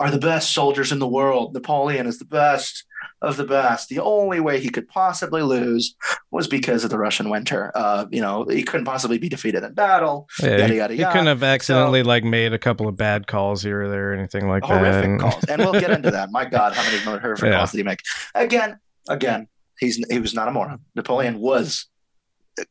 are 0.00 0.10
the 0.10 0.18
best 0.18 0.54
soldiers 0.54 0.92
in 0.92 1.00
the 1.00 1.08
world. 1.08 1.52
Napoleon 1.52 2.06
is 2.06 2.20
the 2.20 2.24
best 2.24 2.84
of 3.20 3.36
the 3.36 3.44
best. 3.44 3.88
The 3.88 3.98
only 4.00 4.38
way 4.40 4.60
he 4.60 4.68
could 4.70 4.88
possibly 4.88 5.42
lose 5.42 5.94
was 6.30 6.46
because 6.46 6.84
of 6.84 6.90
the 6.90 6.98
Russian 6.98 7.30
winter. 7.30 7.72
Uh, 7.74 8.06
you 8.10 8.20
know, 8.20 8.44
he 8.44 8.62
couldn't 8.62 8.84
possibly 8.84 9.18
be 9.18 9.28
defeated 9.28 9.64
in 9.64 9.74
battle. 9.74 10.28
Yeah, 10.42 10.50
Yada, 10.50 10.66
he, 10.68 10.76
yada, 10.76 10.94
he 10.94 11.00
yada. 11.00 11.12
couldn't 11.12 11.26
have 11.26 11.42
accidentally 11.42 12.02
like 12.02 12.22
made 12.24 12.52
a 12.52 12.58
couple 12.58 12.86
of 12.86 12.96
bad 12.96 13.26
calls 13.26 13.62
here 13.62 13.82
or 13.82 13.88
there 13.88 14.10
or 14.10 14.14
anything 14.14 14.48
like 14.48 14.62
that. 14.62 14.68
Horrific 14.78 15.04
And- 15.04 15.20
calls, 15.20 15.44
and 15.44 15.60
we'll 15.62 15.72
get 15.80 15.90
into 15.90 16.10
that. 16.10 16.30
My 16.30 16.44
God, 16.48 16.74
how 16.74 16.82
many 16.84 16.98
horrific 17.20 17.46
Yeah. 17.46 17.56
calls 17.58 17.72
did 17.72 17.78
he 17.78 17.84
make? 17.84 18.00
Again, 18.34 18.78
again, 19.08 19.48
he's 19.80 19.96
he 20.10 20.18
was 20.20 20.34
not 20.34 20.48
a 20.48 20.52
moron. 20.52 20.80
Napoleon 20.94 21.38
was 21.40 21.86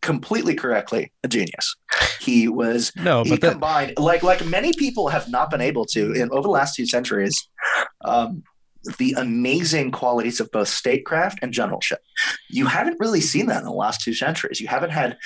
completely 0.01 0.53
correctly 0.53 1.11
a 1.23 1.27
genius. 1.27 1.75
He 2.19 2.47
was 2.47 2.91
No, 2.97 3.23
he 3.23 3.29
but 3.31 3.41
that, 3.41 3.51
combined 3.51 3.93
like 3.97 4.21
like 4.23 4.45
many 4.45 4.73
people 4.73 5.07
have 5.07 5.29
not 5.29 5.49
been 5.49 5.61
able 5.61 5.85
to 5.87 6.11
in 6.13 6.29
over 6.31 6.41
the 6.41 6.49
last 6.49 6.75
two 6.75 6.85
centuries 6.85 7.47
um, 8.03 8.43
the 8.97 9.13
amazing 9.17 9.91
qualities 9.91 10.39
of 10.39 10.51
both 10.51 10.67
statecraft 10.67 11.39
and 11.41 11.51
generalship. 11.51 11.99
You 12.49 12.67
haven't 12.67 12.97
really 12.99 13.21
seen 13.21 13.47
that 13.47 13.59
in 13.59 13.63
the 13.65 13.71
last 13.71 14.01
two 14.01 14.13
centuries. 14.13 14.59
You 14.61 14.67
haven't 14.67 14.91
had 14.91 15.17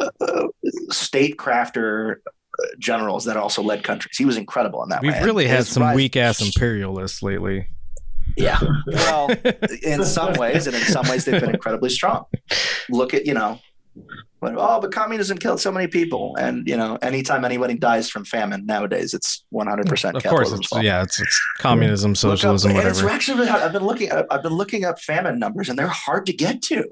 uh, 0.00 0.48
statecrafter 0.92 2.16
uh, 2.16 2.66
generals 2.78 3.24
that 3.24 3.36
also 3.36 3.62
led 3.62 3.82
countries. 3.84 4.16
He 4.16 4.24
was 4.24 4.36
incredible 4.36 4.82
in 4.82 4.88
that 4.90 5.02
we've 5.02 5.12
way. 5.12 5.22
really 5.24 5.44
And 5.44 5.52
had 5.52 5.58
his 5.60 5.68
some 5.68 5.94
weak 5.94 6.16
ass 6.16 6.40
imperialists 6.40 7.22
lately. 7.22 7.68
yeah. 8.36 8.58
Well 8.86 9.30
in 9.82 10.04
some 10.04 10.34
ways 10.34 10.66
and 10.66 10.76
in 10.76 10.82
some 10.82 11.08
ways 11.08 11.24
they've 11.24 11.40
been 11.40 11.54
incredibly 11.54 11.90
strong. 11.90 12.24
Look 12.88 13.14
at 13.14 13.26
you 13.26 13.34
know 13.34 13.60
But, 14.40 14.54
oh, 14.58 14.80
but 14.80 14.92
communism 14.92 15.38
killed 15.38 15.60
so 15.60 15.72
many 15.72 15.86
people, 15.86 16.36
and 16.36 16.68
you 16.68 16.76
know, 16.76 16.98
anytime 17.02 17.44
anybody 17.44 17.74
dies 17.74 18.08
from 18.10 18.24
famine 18.24 18.66
nowadays, 18.66 19.14
it's 19.14 19.44
one 19.50 19.66
hundred 19.66 19.86
percent. 19.88 20.16
Of 20.16 20.24
course, 20.24 20.52
it's, 20.52 20.68
yeah, 20.82 21.02
it's, 21.02 21.18
it's 21.20 21.40
communism, 21.58 22.14
socialism, 22.14 22.72
Look 22.72 22.78
up, 22.78 22.84
and 22.84 22.94
whatever. 22.94 23.06
It's 23.06 23.14
actually, 23.14 23.48
I've 23.48 23.72
been 23.72 23.84
looking, 23.84 24.12
I've 24.12 24.42
been 24.42 24.52
looking 24.52 24.84
up 24.84 25.00
famine 25.00 25.38
numbers, 25.38 25.68
and 25.68 25.78
they're 25.78 25.88
hard 25.88 26.26
to 26.26 26.32
get 26.32 26.62
to. 26.62 26.84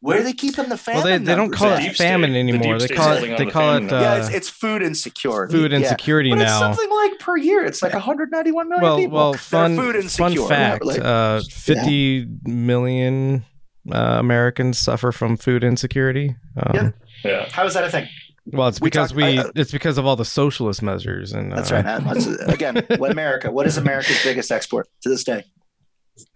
Where 0.00 0.20
are 0.20 0.22
they 0.22 0.32
keeping 0.32 0.68
the 0.70 0.78
famine? 0.78 1.02
Well, 1.02 1.18
they, 1.18 1.24
they 1.24 1.34
don't 1.34 1.50
call 1.50 1.72
it 1.72 1.94
famine 1.96 2.30
state- 2.30 2.38
anymore. 2.38 2.78
deep 2.78 2.88
They 2.88 2.94
call 2.94 3.12
it 3.12 3.36
they 3.36 3.46
call 3.46 3.76
it 3.76 3.92
uh, 3.92 4.00
yeah, 4.00 4.14
it's, 4.16 4.28
it's 4.30 4.48
food 4.48 4.80
insecurity. 4.82 5.52
food 5.52 5.72
Yeah. 5.72 5.78
insecurity 5.78 6.30
But 6.30 6.40
it's 6.40 6.52
something 6.52 6.88
like 6.88 7.18
per 7.18 7.36
year. 7.36 7.64
It's 7.64 7.82
like 7.82 7.92
191 7.92 8.68
million 8.68 8.82
Well, 8.82 8.96
people. 8.96 9.16
well, 9.18 9.34
fun 9.34 9.76
food 9.76 9.94
fun 10.10 10.30
insecure. 10.32 10.46
fact: 10.48 10.84
Like, 10.84 11.00
uh, 11.00 11.42
fifty 11.50 12.28
million 12.44 13.44
uh, 13.92 14.16
Americans 14.18 14.78
suffer 14.78 15.12
from 15.12 15.36
food 15.36 15.62
insecurity. 15.64 16.36
Um, 16.56 16.74
Yep. 16.74 16.94
Yeah. 17.24 17.48
how 17.50 17.64
is 17.66 17.74
that 17.74 17.84
a 17.84 17.90
thing? 17.90 18.06
Well, 18.46 18.68
it's 18.68 18.80
We 18.80 18.86
because 18.90 19.08
talked- 19.10 19.16
we 19.16 19.38
I- 19.38 19.42
uh, 19.42 19.50
it's 19.54 19.72
because 19.72 19.98
of 19.98 20.06
all 20.06 20.16
the 20.16 20.24
socialist 20.24 20.82
measures 20.82 21.32
and 21.32 21.52
That's 21.52 21.70
uh, 21.70 21.76
right. 21.76 21.84
man. 21.84 22.04
Let's- 22.06 22.26
again, 22.26 22.76
what 22.96 23.10
America? 23.10 23.50
What 23.50 23.66
is 23.66 23.76
America's 23.76 24.22
biggest 24.22 24.50
export 24.50 24.88
to 25.02 25.08
this 25.08 25.24
day? 25.24 25.44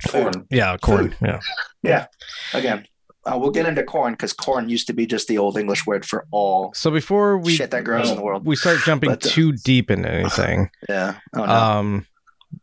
Corn. 0.09 0.47
Yeah, 0.51 0.77
corn. 0.79 1.11
Food. 1.13 1.41
Yeah. 1.83 2.07
Again, 2.55 2.87
uh, 3.25 3.37
we'll 3.41 3.51
get 3.51 3.67
into 3.67 3.83
corn 3.83 4.13
because 4.15 4.33
corn 4.33 4.69
used 4.69 4.87
to 4.89 4.93
be 4.93 5.07
just 5.07 5.27
the 5.29 5.39
old 5.39 5.57
English 5.59 5.87
word 5.87 6.05
for 6.05 6.27
all 6.31 6.73
So 6.75 6.91
before 6.91 7.39
we 7.39 7.55
shit 7.55 7.71
that 7.73 7.85
grows 7.85 8.11
in 8.11 8.17
the 8.17 8.23
world. 8.23 8.45
we 8.47 8.57
start 8.57 8.79
jumping 8.85 9.11
But, 9.11 9.25
uh, 9.27 9.29
too 9.31 9.53
deep 9.53 9.91
into 9.91 10.11
anything, 10.11 10.71
Yeah. 10.89 11.15
Oh 11.35 11.45
no. 11.45 11.53
um, 11.53 12.07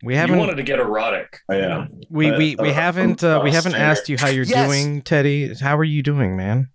we 0.03 0.15
haven't 0.15 0.35
you 0.35 0.39
wanted 0.39 0.55
to 0.57 0.63
get 0.63 0.79
erotic. 0.79 1.39
Oh, 1.49 1.55
yeah. 1.57 1.87
we 2.09 2.31
we, 2.31 2.55
we 2.55 2.69
uh, 2.69 2.73
haven't 2.73 3.23
uh, 3.23 3.41
we 3.43 3.51
haven't 3.51 3.75
asked 3.75 4.09
you 4.09 4.17
how 4.17 4.27
you're 4.29 4.45
Yes. 4.45 4.67
doing, 4.67 5.01
Teddy. 5.01 5.53
How 5.55 5.77
are 5.77 5.83
you 5.83 6.03
doing, 6.03 6.35
man? 6.37 6.69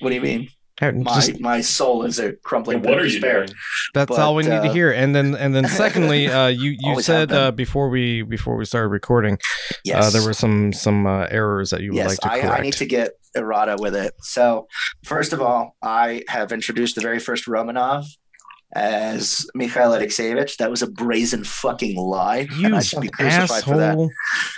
what 0.00 0.10
do 0.10 0.14
you 0.14 0.20
mean? 0.20 0.48
How- 0.78 0.90
My 0.90 1.14
just- 1.14 1.40
my 1.40 1.60
soul 1.62 2.02
is 2.02 2.18
a 2.18 2.32
crumbling. 2.44 2.80
what 2.82 2.88
bit 2.88 2.98
are 2.98 3.04
you 3.06 3.12
despair. 3.12 3.46
doing? 3.46 3.56
That's 3.94 4.08
But, 4.10 4.18
all 4.18 4.34
we 4.34 4.42
need 4.42 4.50
to 4.50 4.68
uh, 4.68 4.72
hear. 4.72 4.90
And 4.92 5.14
then 5.14 5.34
and 5.34 5.54
then 5.54 5.66
secondly, 5.82 6.26
uh, 6.28 6.48
you 6.48 6.76
you 6.78 7.00
said 7.00 7.32
uh, 7.32 7.50
before 7.50 7.88
we 7.88 8.20
before 8.22 8.56
we 8.56 8.66
started 8.66 8.88
recording, 8.88 9.38
Yes. 9.84 10.04
uh, 10.04 10.10
there 10.10 10.26
were 10.26 10.34
some 10.34 10.72
some 10.74 11.06
uh, 11.06 11.26
errors 11.30 11.70
that 11.70 11.80
you 11.80 11.92
would 11.92 11.96
yes, 11.96 12.08
like 12.10 12.18
to 12.18 12.30
I, 12.32 12.40
correct. 12.40 12.58
I 12.60 12.62
need 12.62 12.74
to 12.74 12.86
get 12.86 13.12
errata 13.34 13.76
with 13.78 13.94
it. 13.96 14.12
So, 14.20 14.66
first 15.04 15.32
of 15.32 15.40
all, 15.40 15.76
I 15.82 16.24
have 16.28 16.52
introduced 16.52 16.94
the 16.94 17.00
very 17.00 17.20
first 17.20 17.46
Romanov 17.46 18.04
as 18.74 19.46
Mikhail 19.54 19.90
Alexeyevich. 19.92 20.56
That 20.58 20.70
was 20.70 20.82
a 20.82 20.86
brazen 20.90 21.44
fucking 21.44 21.96
lie. 21.96 22.48
you 22.56 22.66
and 22.66 22.76
I 22.76 22.80
should 22.82 23.00
be 23.00 23.08
crucified 23.08 23.64
for 23.64 23.76
that. 23.76 23.96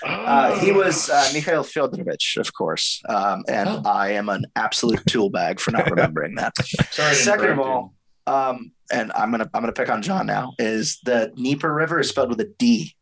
Uh, 0.04 0.58
he 0.60 0.72
was 0.72 1.08
uh, 1.10 1.28
Mikhail 1.32 1.62
Fyodorovich, 1.64 2.36
of 2.38 2.52
course, 2.54 3.02
um, 3.08 3.44
and 3.48 3.68
Oh. 3.68 3.82
I 3.84 4.10
am 4.12 4.28
an 4.28 4.44
absolute 4.56 5.04
tool 5.06 5.30
bag 5.30 5.60
for 5.60 5.70
not 5.72 5.90
remembering 5.90 6.34
that. 6.36 6.52
Sorry. 6.90 7.14
Second 7.14 7.50
of 7.50 7.58
all, 7.60 7.94
um, 8.26 8.72
and 8.90 9.12
I'm 9.12 9.30
gonna 9.30 9.48
I'm 9.54 9.62
gonna 9.62 9.72
pick 9.72 9.90
on 9.90 10.02
John 10.02 10.26
now. 10.26 10.52
Is 10.58 10.98
the 11.04 11.32
Dnieper 11.36 11.72
River 11.72 12.00
is 12.00 12.08
spelled 12.08 12.30
with 12.30 12.40
a 12.40 12.52
D. 12.58 12.94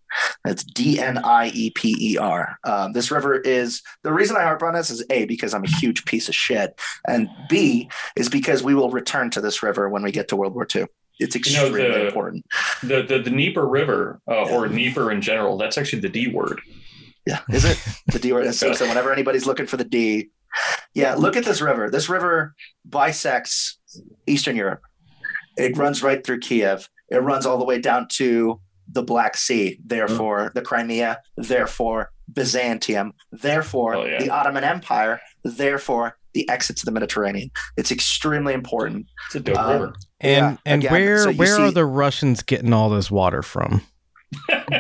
That's 0.44 0.62
D 0.64 0.99
N 1.00 1.18
I 1.18 1.49
E 1.49 1.70
P 1.70 1.94
E 1.99 2.16
R. 2.18 2.58
Um, 2.64 2.92
this 2.92 3.11
river 3.11 3.35
is 3.37 3.82
the 4.02 4.12
reason 4.12 4.37
I 4.37 4.42
harp 4.42 4.62
on 4.62 4.75
this 4.75 4.90
is 4.90 5.04
A, 5.11 5.25
because 5.26 5.54
I'm 5.54 5.64
a 5.64 5.68
huge 5.68 6.04
piece 6.04 6.28
of 6.28 6.35
shit, 6.35 6.78
and 7.08 7.28
B 7.49 7.90
is 8.16 8.28
because 8.28 8.62
we 8.62 8.75
will 8.75 8.90
return 8.90 9.30
to 9.30 9.40
this 9.40 9.62
river 9.62 9.88
when 9.88 10.02
we 10.02 10.12
get 10.12 10.28
to 10.28 10.37
World 10.37 10.54
War 10.54 10.66
II. 10.75 10.87
It's 11.18 11.35
You 11.35 11.56
know, 11.56 11.66
extremely 11.66 11.90
the- 11.99 12.06
important. 12.06 12.44
the, 12.82 13.02
the 13.02 13.18
the 13.18 13.30
Dnieper 13.30 13.66
River 13.66 14.20
uh, 14.28 14.50
or 14.50 14.68
Dnieper 14.68 15.11
in 15.11 15.20
general. 15.23 15.56
That's 15.58 15.78
actually 15.78 16.00
the 16.00 16.08
D 16.11 16.28
word. 16.28 16.61
Yeah, 17.26 17.40
is 17.50 17.64
it 17.64 17.78
the 18.06 18.18
D 18.18 18.32
word? 18.32 18.54
So, 18.54 18.73
so 18.73 18.87
whenever 18.87 19.12
anybody's 19.12 19.46
looking 19.46 19.66
for 19.66 19.76
the 19.76 19.85
D, 19.85 20.28
yeah, 20.94 21.14
look 21.14 21.37
at 21.37 21.44
this 21.44 21.61
river. 21.61 21.90
This 21.90 22.08
river 22.08 22.54
bisects 22.85 23.78
Eastern 24.26 24.56
Europe. 24.56 24.82
It 25.56 25.76
runs 25.76 26.02
right 26.02 26.25
through 26.25 26.40
Kiev. 26.40 26.88
It 27.11 27.18
runs 27.18 27.46
all 27.46 27.58
the 27.58 27.64
way 27.64 27.80
down 27.80 28.08
to 28.12 28.61
the 28.90 29.02
Black 29.02 29.37
Sea. 29.37 29.78
Therefore, 29.85 30.52
the 30.55 30.62
Crimea. 30.62 31.21
Therefore, 31.37 32.11
Byzantium. 32.33 33.12
Therefore, 33.33 33.95
Oh, 33.97 34.05
yeah. 34.05 34.19
the 34.23 34.31
Ottoman 34.31 34.64
Empire. 34.64 35.21
Therefore, 35.45 36.16
the 36.35 36.49
exit 36.49 36.76
to 36.78 36.85
the 36.85 36.93
Mediterranean. 36.93 37.50
It's 37.76 37.90
extremely 37.90 38.52
important. 38.55 39.07
It's 39.26 39.37
a 39.37 39.40
dope 39.40 39.59
Um, 39.59 39.73
river. 39.73 39.95
And 40.21 40.33
Yeah, 40.33 40.57
and 40.66 40.83
again, 40.83 40.93
where 40.93 41.19
so 41.19 41.31
you 41.31 41.37
where 41.38 41.61
are 41.61 41.71
the 41.71 41.87
Russians 41.87 42.43
getting 42.43 42.73
all 42.73 42.90
this 42.90 43.11
water 43.11 43.43
from? 43.43 43.83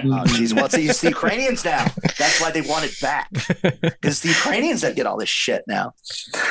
Oh, 0.08 0.24
geez. 0.26 0.52
Well, 0.52 0.64
it's 0.66 0.74
the, 0.74 0.88
it's 0.88 1.00
the 1.00 1.08
Ukrainians 1.10 1.64
now. 1.64 1.86
That's 2.18 2.40
why 2.40 2.50
they 2.50 2.60
want 2.62 2.84
it 2.84 3.00
back. 3.00 3.28
It's 4.02 4.20
the 4.20 4.28
Ukrainians 4.28 4.80
that 4.80 4.96
get 4.96 5.06
all 5.06 5.16
this 5.16 5.28
shit 5.28 5.62
now. 5.68 5.92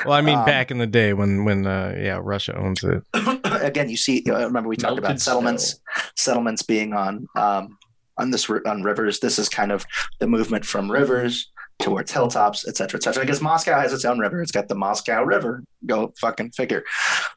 Well, 0.06 0.14
I 0.14 0.22
mean, 0.22 0.38
Um, 0.38 0.46
back 0.46 0.72
in 0.72 0.78
the 0.78 0.88
day 0.88 1.12
when 1.14 1.44
when 1.44 1.68
uh, 1.68 1.94
yeah, 1.98 2.20
Russia 2.24 2.56
owns 2.58 2.84
it. 2.86 3.04
again, 3.62 3.90
you 3.90 3.98
see, 3.98 4.24
remember 4.26 4.70
we 4.70 4.76
talked 4.76 4.92
Melted 4.92 5.06
about 5.06 5.22
settlements, 5.22 5.80
settlements 6.16 6.62
being 6.62 6.94
on 6.94 7.28
um, 7.36 7.78
on 8.18 8.32
this 8.32 8.50
on 8.50 8.84
rivers. 8.84 9.20
This 9.20 9.40
is 9.40 9.50
kind 9.50 9.72
of 9.72 9.86
the 10.20 10.28
movement 10.28 10.66
from 10.66 10.92
rivers 10.92 11.52
towards 11.80 12.12
hilltops, 12.12 12.68
et 12.68 12.78
cetera, 12.78 12.98
et 12.98 13.04
cetera. 13.04 13.24
Because 13.24 13.42
Moscow 13.42 13.80
has 13.80 13.92
its 13.92 14.06
own 14.06 14.18
river. 14.20 14.42
It's 14.42 14.52
got 14.52 14.68
the 14.68 14.76
Moscow 14.76 15.24
River. 15.24 15.64
Go 15.86 16.14
fucking 16.20 16.52
figure. 16.52 16.84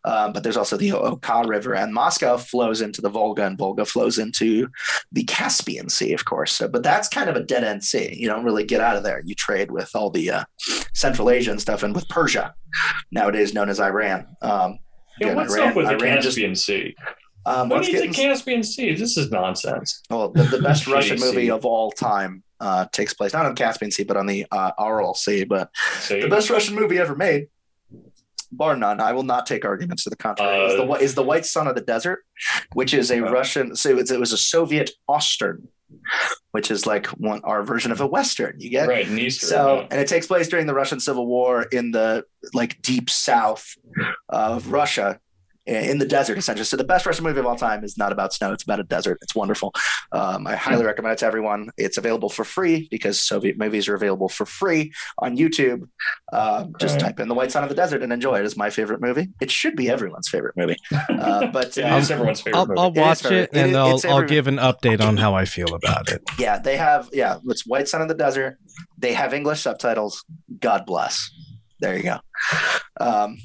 Um, 0.04 0.32
but 0.32 0.42
there's 0.42 0.56
also 0.56 0.76
the 0.76 0.92
Oka 0.92 1.42
River, 1.46 1.74
and 1.74 1.92
Moscow 1.92 2.36
flows 2.36 2.80
into 2.80 3.00
the 3.00 3.08
Volga, 3.08 3.44
and 3.44 3.58
Volga 3.58 3.84
flows 3.84 4.18
into 4.18 4.68
the 5.12 5.24
Caspian 5.24 5.88
Sea, 5.88 6.12
of 6.12 6.24
course. 6.24 6.52
So, 6.52 6.68
but 6.68 6.82
that's 6.82 7.08
kind 7.08 7.28
of 7.28 7.36
a 7.36 7.42
dead 7.42 7.64
end 7.64 7.84
sea. 7.84 8.14
You 8.16 8.28
don't 8.28 8.44
really 8.44 8.64
get 8.64 8.80
out 8.80 8.96
of 8.96 9.02
there. 9.02 9.20
You 9.24 9.34
trade 9.34 9.70
with 9.70 9.90
all 9.94 10.10
the 10.10 10.30
uh, 10.30 10.44
Central 10.94 11.30
Asian 11.30 11.58
stuff 11.58 11.82
and 11.82 11.94
with 11.94 12.08
Persia, 12.08 12.54
nowadays 13.10 13.54
known 13.54 13.68
as 13.68 13.80
Iran. 13.80 14.26
Um, 14.40 14.78
Yeah, 15.20 15.34
what's 15.34 15.54
Iran- 15.54 15.68
up 15.68 15.76
with 15.76 15.86
the 15.86 15.92
Iran 15.94 16.16
just- 16.22 16.36
Caspian 16.36 16.54
Sea? 16.56 16.94
um, 17.46 17.68
What 17.68 17.76
let's 17.82 17.88
needs 17.88 18.00
get 18.02 18.08
the 18.08 18.14
Caspian 18.22 18.62
Sea? 18.62 18.94
This 18.94 19.16
is 19.16 19.30
nonsense. 19.30 20.02
Well, 20.10 20.30
the, 20.30 20.44
the 20.44 20.60
best 20.62 20.86
Russian 20.96 21.18
movie 21.20 21.46
sea. 21.46 21.50
of 21.50 21.64
all 21.64 21.90
time 21.92 22.42
uh, 22.60 22.86
takes 22.92 23.14
place 23.14 23.32
not 23.32 23.46
on 23.46 23.54
the 23.54 23.58
Caspian 23.58 23.90
Sea, 23.90 24.04
but 24.04 24.16
on 24.16 24.26
the 24.26 24.46
uh, 24.50 24.72
Aral 24.78 25.14
Sea. 25.14 25.44
But 25.44 25.70
See? 26.00 26.20
the 26.20 26.28
best 26.28 26.50
Russian 26.50 26.74
movie 26.74 26.98
ever 26.98 27.14
made, 27.14 27.48
bar 28.50 28.76
none, 28.76 29.00
I 29.00 29.12
will 29.12 29.22
not 29.22 29.46
take 29.46 29.64
arguments 29.64 30.04
to 30.04 30.10
the 30.10 30.16
contrary, 30.16 30.66
is, 30.66 30.76
the, 30.76 30.86
Uh, 30.86 30.94
is 30.96 31.14
the 31.14 31.22
White 31.22 31.46
Sun 31.46 31.68
of 31.68 31.74
the 31.74 31.80
Desert, 31.82 32.20
which 32.72 32.92
is 32.94 33.10
a 33.10 33.24
Uh. 33.24 33.30
Russian. 33.30 33.76
So 33.76 33.90
it 33.98 34.18
was 34.18 34.32
a 34.32 34.38
Soviet 34.38 34.90
Ostern, 35.08 35.68
which 36.52 36.70
is 36.70 36.86
like 36.86 37.06
one 37.08 37.40
our 37.44 37.62
version 37.62 37.92
of 37.92 38.00
a 38.00 38.06
Western. 38.06 38.56
You 38.58 38.70
get 38.70 38.88
right, 38.88 39.06
in 39.06 39.18
Eastern. 39.18 39.48
so, 39.48 39.76
yeah. 39.76 39.86
and 39.90 40.00
it 40.00 40.08
takes 40.08 40.26
place 40.26 40.48
during 40.48 40.66
the 40.66 40.74
Russian 40.74 41.00
Civil 41.00 41.26
War 41.26 41.62
in 41.62 41.90
the 41.90 42.24
like 42.54 42.80
deep 42.82 43.10
south 43.10 43.76
of 44.28 44.72
Russia, 44.72 45.20
in 45.68 45.98
the 45.98 46.06
desert, 46.06 46.38
essentially. 46.38 46.64
So, 46.64 46.76
the 46.76 46.84
best 46.84 47.04
Russian 47.06 47.24
movie 47.24 47.40
of 47.40 47.46
all 47.46 47.56
time 47.56 47.84
is 47.84 47.96
not 47.98 48.10
about 48.12 48.32
snow; 48.32 48.52
it's 48.52 48.62
about 48.62 48.80
a 48.80 48.84
desert. 48.84 49.18
It's 49.22 49.34
wonderful. 49.34 49.72
Um, 50.12 50.46
I 50.46 50.56
highly 50.56 50.84
recommend 50.84 51.12
it 51.12 51.18
to 51.18 51.26
everyone. 51.26 51.70
It's 51.76 51.98
available 51.98 52.28
for 52.28 52.44
free 52.44 52.88
because 52.90 53.20
Soviet 53.20 53.58
movies 53.58 53.88
are 53.88 53.94
available 53.94 54.28
for 54.28 54.46
free 54.46 54.92
on 55.18 55.36
YouTube. 55.36 55.88
Um, 56.32 56.74
just 56.80 56.98
type 57.00 57.20
in 57.20 57.28
"The 57.28 57.34
White 57.34 57.52
Sun 57.52 57.62
of 57.62 57.68
the 57.68 57.74
Desert" 57.74 58.02
and 58.02 58.12
enjoy 58.12 58.38
it. 58.40 58.44
It's 58.46 58.56
my 58.56 58.70
favorite 58.70 59.00
movie. 59.00 59.28
It 59.40 59.50
should 59.50 59.76
be 59.76 59.90
everyone's 59.90 60.28
favorite 60.28 60.56
movie, 60.56 60.76
uh, 61.10 61.46
but 61.52 61.76
It 61.76 61.82
uh, 61.82 61.96
is 61.98 62.10
everyone's 62.10 62.40
favorite 62.40 62.58
I'll, 62.60 62.66
movie. 62.66 62.80
I'll 62.80 62.92
watch 62.92 63.24
it 63.26 63.32
it 63.32 63.50
and 63.52 63.70
is- 63.70 64.04
I'll, 64.04 64.12
I'll 64.18 64.24
give 64.26 64.46
an 64.46 64.56
update 64.56 65.00
on 65.00 65.16
how 65.16 65.34
I 65.34 65.44
feel 65.44 65.74
about 65.74 66.10
it. 66.10 66.22
yeah, 66.38 66.58
they 66.58 66.76
have 66.76 67.08
yeah, 67.12 67.38
it's 67.46 67.66
White 67.66 67.88
Sun 67.88 68.02
of 68.02 68.08
the 68.08 68.14
Desert. 68.14 68.58
They 68.96 69.12
have 69.12 69.34
English 69.34 69.60
subtitles. 69.60 70.24
God 70.60 70.86
bless. 70.86 71.30
There 71.80 71.96
you 71.96 72.02
go. 72.02 72.18
Um, 73.00 73.38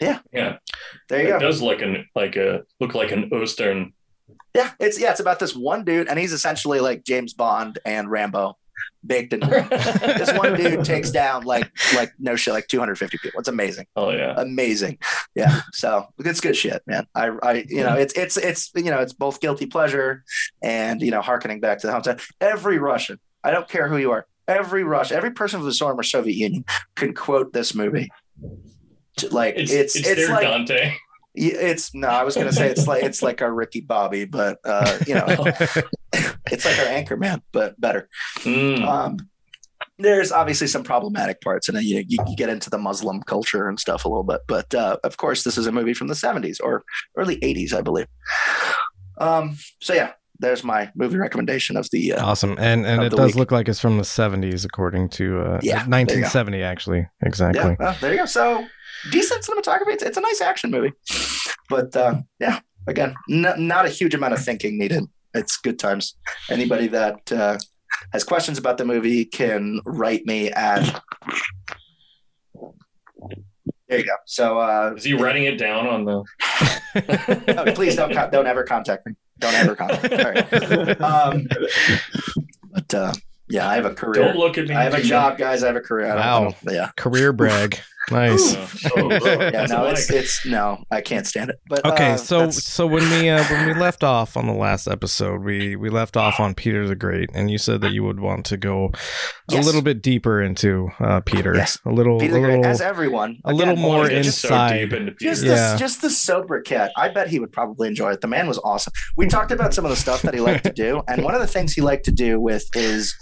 yeah, 0.00 0.18
Yeah. 0.32 0.58
there 1.08 1.20
you 1.22 1.26
it 1.26 1.30
go. 1.30 1.36
It 1.36 1.40
does 1.40 1.62
look 1.62 1.82
an, 1.82 2.06
like 2.14 2.36
a 2.36 2.62
look 2.80 2.94
like 2.94 3.12
an 3.12 3.30
Eastern. 3.34 3.92
Yeah, 4.54 4.70
it's 4.78 5.00
yeah, 5.00 5.10
it's 5.10 5.20
about 5.20 5.38
this 5.38 5.54
one 5.54 5.84
dude, 5.84 6.08
and 6.08 6.18
he's 6.18 6.32
essentially 6.32 6.80
like 6.80 7.04
James 7.04 7.32
Bond 7.34 7.78
and 7.84 8.10
Rambo 8.10 8.56
baked 9.06 9.32
into 9.32 9.46
one. 9.48 9.68
this 9.70 10.32
one 10.36 10.56
dude 10.56 10.84
takes 10.84 11.10
down 11.10 11.44
like 11.44 11.70
like 11.94 12.12
no 12.18 12.36
shit, 12.36 12.54
like 12.54 12.68
250 12.68 13.18
people. 13.18 13.40
It's 13.40 13.48
amazing. 13.48 13.86
Oh 13.96 14.10
yeah, 14.10 14.34
Amazing. 14.36 14.98
Yeah. 15.34 15.60
So 15.72 16.06
it's 16.18 16.40
good 16.40 16.56
shit, 16.56 16.82
man. 16.86 17.06
I 17.14 17.30
I 17.42 17.64
you 17.68 17.82
know, 17.82 17.94
it's 17.94 18.14
it's 18.14 18.36
it's 18.36 18.70
you 18.74 18.90
know, 18.90 19.00
it's 19.00 19.12
both 19.12 19.40
guilty 19.40 19.66
pleasure 19.66 20.24
and 20.62 21.02
you 21.02 21.10
know, 21.10 21.20
harkening 21.20 21.60
back 21.60 21.78
to 21.80 21.86
the 21.88 21.92
hometown. 21.92 22.24
Every 22.40 22.78
Russian, 22.78 23.18
I 23.42 23.50
don't 23.50 23.68
care 23.68 23.88
who 23.88 23.96
you 23.98 24.12
are, 24.12 24.26
every 24.48 24.84
Russian, 24.84 25.16
every 25.16 25.32
person 25.32 25.60
from 25.60 25.68
the 25.68 25.74
former 25.74 26.02
Soviet 26.04 26.36
Union 26.36 26.64
can 26.94 27.12
quote 27.12 27.52
this 27.52 27.74
movie. 27.74 28.08
Like 29.30 29.54
it's 29.56 29.72
it's 29.72 29.96
it's, 29.96 30.08
it's, 30.08 30.30
like 30.30 30.42
Dante. 30.42 30.94
it's 31.34 31.94
no, 31.94 32.08
I 32.08 32.24
was 32.24 32.34
gonna 32.36 32.52
say 32.52 32.68
it's 32.68 32.86
like 32.86 33.04
it's 33.04 33.22
like 33.22 33.42
our 33.42 33.52
Ricky 33.52 33.80
Bobby, 33.80 34.24
but 34.24 34.58
uh, 34.64 34.98
you 35.06 35.14
know, 35.14 35.26
it's 36.50 36.64
like 36.64 36.78
our 36.78 36.86
anchor 36.86 37.16
man, 37.16 37.42
but 37.52 37.80
better. 37.80 38.08
Mm. 38.38 38.86
Um, 38.86 39.16
there's 39.98 40.32
obviously 40.32 40.66
some 40.66 40.82
problematic 40.82 41.40
parts, 41.40 41.68
and 41.68 41.76
then 41.76 41.84
you, 41.84 42.04
you 42.08 42.18
you 42.26 42.36
get 42.36 42.48
into 42.48 42.70
the 42.70 42.78
Muslim 42.78 43.22
culture 43.22 43.68
and 43.68 43.78
stuff 43.78 44.04
a 44.04 44.08
little 44.08 44.24
bit. 44.24 44.40
But 44.48 44.74
uh, 44.74 44.96
of 45.04 45.16
course, 45.16 45.44
this 45.44 45.56
is 45.56 45.66
a 45.66 45.72
movie 45.72 45.94
from 45.94 46.08
the 46.08 46.14
70s 46.14 46.58
or 46.62 46.84
early 47.16 47.36
80s, 47.38 47.72
I 47.72 47.80
believe. 47.80 48.06
Um, 49.18 49.56
so 49.80 49.94
yeah, 49.94 50.12
there's 50.40 50.64
my 50.64 50.90
movie 50.96 51.16
recommendation 51.16 51.76
of 51.76 51.88
the. 51.92 52.14
Uh, 52.14 52.26
Awesome, 52.26 52.56
and 52.58 52.84
and 52.86 53.02
it 53.02 53.10
does 53.10 53.28
week. 53.28 53.36
look 53.36 53.52
like 53.52 53.68
it's 53.68 53.80
from 53.80 53.96
the 53.96 54.02
'70s, 54.02 54.64
according 54.64 55.10
to 55.10 55.40
uh, 55.40 55.60
Yeah, 55.62 55.84
there 55.84 56.00
you 56.00 56.06
go. 56.06 56.14
1970, 56.14 56.62
actually, 56.62 57.08
exactly. 57.22 57.62
yeah, 57.62 57.76
well, 57.78 57.96
there 58.00 58.12
you 58.12 58.18
go. 58.18 58.26
So 58.26 58.66
decent 59.10 59.44
cinematography. 59.44 59.88
It's, 59.94 60.02
it's 60.02 60.16
a 60.16 60.20
nice 60.20 60.40
action 60.40 60.70
movie, 60.70 60.92
but 61.68 61.94
uh, 61.96 62.16
yeah, 62.38 62.60
again, 62.86 63.14
n- 63.30 63.66
not 63.66 63.86
a 63.86 63.88
huge 63.88 64.14
amount 64.14 64.34
of 64.34 64.44
thinking 64.44 64.78
needed. 64.78 65.04
It's 65.34 65.56
good 65.56 65.78
times. 65.78 66.16
Anybody 66.48 66.86
that 66.88 67.30
uh, 67.32 67.58
has 68.12 68.24
questions 68.24 68.58
about 68.58 68.78
the 68.78 68.84
movie 68.84 69.24
can 69.24 69.80
write 69.84 70.24
me 70.26 70.50
at. 70.50 71.02
There 73.88 73.98
you 73.98 74.04
go. 74.04 74.14
So 74.26 74.58
uh, 74.58 74.94
Is 74.96 75.04
he 75.04 75.14
writing 75.14 75.44
it 75.44 75.56
down 75.58 75.86
on 75.86 76.04
the? 76.04 76.24
oh, 77.58 77.72
please 77.74 77.96
don't 77.96 78.12
con- 78.12 78.30
don't 78.30 78.46
ever 78.46 78.64
contact 78.64 79.06
me. 79.06 79.12
Don't 79.38 79.54
ever 79.54 79.76
contact 79.76 80.10
me. 80.10 80.16
All 80.16 80.32
right. 80.32 81.00
Um, 81.00 81.46
but 82.72 82.94
uh, 82.94 83.12
yeah, 83.48 83.68
I 83.68 83.74
have 83.74 83.84
a 83.84 83.94
career. 83.94 84.24
Don't 84.24 84.36
look 84.36 84.56
at 84.56 84.68
me. 84.68 84.74
I 84.74 84.84
have 84.84 84.94
a 84.94 85.02
job, 85.02 85.36
guys. 85.36 85.62
I 85.62 85.66
have 85.66 85.76
a 85.76 85.80
career. 85.80 86.14
Wow. 86.14 86.54
Yeah. 86.68 86.90
Career 86.96 87.32
brag, 87.32 87.78
nice. 88.10 88.54
that. 88.54 88.70
Oh, 88.96 89.10
Yeah, 89.52 89.66
no, 89.66 89.86
it's 89.86 90.10
it's 90.10 90.44
no, 90.46 90.82
I 90.90 91.00
can't 91.00 91.26
stand 91.26 91.50
it. 91.50 91.60
But 91.68 91.84
Okay, 91.86 92.12
uh, 92.12 92.16
so 92.16 92.38
that's- 92.38 92.62
so 92.64 92.86
when 92.86 93.02
we 93.10 93.28
uh, 93.28 93.42
when 93.44 93.66
we 93.66 93.74
left 93.74 94.04
off 94.04 94.36
on 94.36 94.46
the 94.46 94.52
last 94.52 94.86
episode, 94.88 95.42
we 95.42 95.74
we 95.76 95.88
left 95.90 96.16
off 96.16 96.38
on 96.40 96.54
Peter 96.54 96.86
the 96.86 96.94
Great, 96.96 97.30
and 97.34 97.50
you 97.50 97.58
said 97.58 97.80
that 97.80 97.92
you 97.92 98.04
would 98.04 98.20
want 98.20 98.44
to 98.46 98.56
go 98.56 98.90
a 99.52 99.56
little 99.60 99.82
bit 99.82 100.02
deeper 100.02 100.42
into 100.42 100.90
uh, 101.00 101.20
Peter, 101.20 101.54
Yes. 101.54 101.78
a 101.84 101.90
little 101.90 102.18
Peter 102.18 102.32
a 102.32 102.34
the 102.34 102.40
Great, 102.40 102.56
little 102.56 102.66
as 102.66 102.80
everyone, 102.80 103.38
a 103.44 103.52
little 103.52 103.76
more 103.76 103.98
Wanna 103.98 104.22
just, 104.22 104.40
so 104.40 104.48
inside. 104.48 104.78
deep 104.78 104.92
into 104.92 105.12
Peter. 105.12 105.30
just 105.30 105.44
Yeah. 105.44 105.72
the 105.72 105.78
just 105.78 106.02
the 106.02 106.10
sober 106.10 106.60
cat. 106.60 106.92
I 106.96 107.08
bet 107.08 107.28
he 107.28 107.38
would 107.40 107.52
probably 107.52 107.88
enjoy 107.88 108.12
it. 108.12 108.20
The 108.20 108.28
man 108.28 108.46
was 108.48 108.58
awesome. 108.64 108.92
We 109.16 109.26
talked 109.26 109.50
about 109.50 109.72
some 109.74 109.84
of 109.84 109.90
the 109.90 109.96
stuff 109.96 110.22
that 110.22 110.34
he 110.34 110.40
liked 110.40 110.64
to 110.64 110.72
do, 110.72 111.02
and 111.08 111.22
one 111.24 111.34
of 111.34 111.40
the 111.40 111.46
things 111.46 111.72
he 111.72 111.80
liked 111.80 112.04
to 112.06 112.12
do 112.12 112.38
with 112.40 112.68
his 112.74 113.14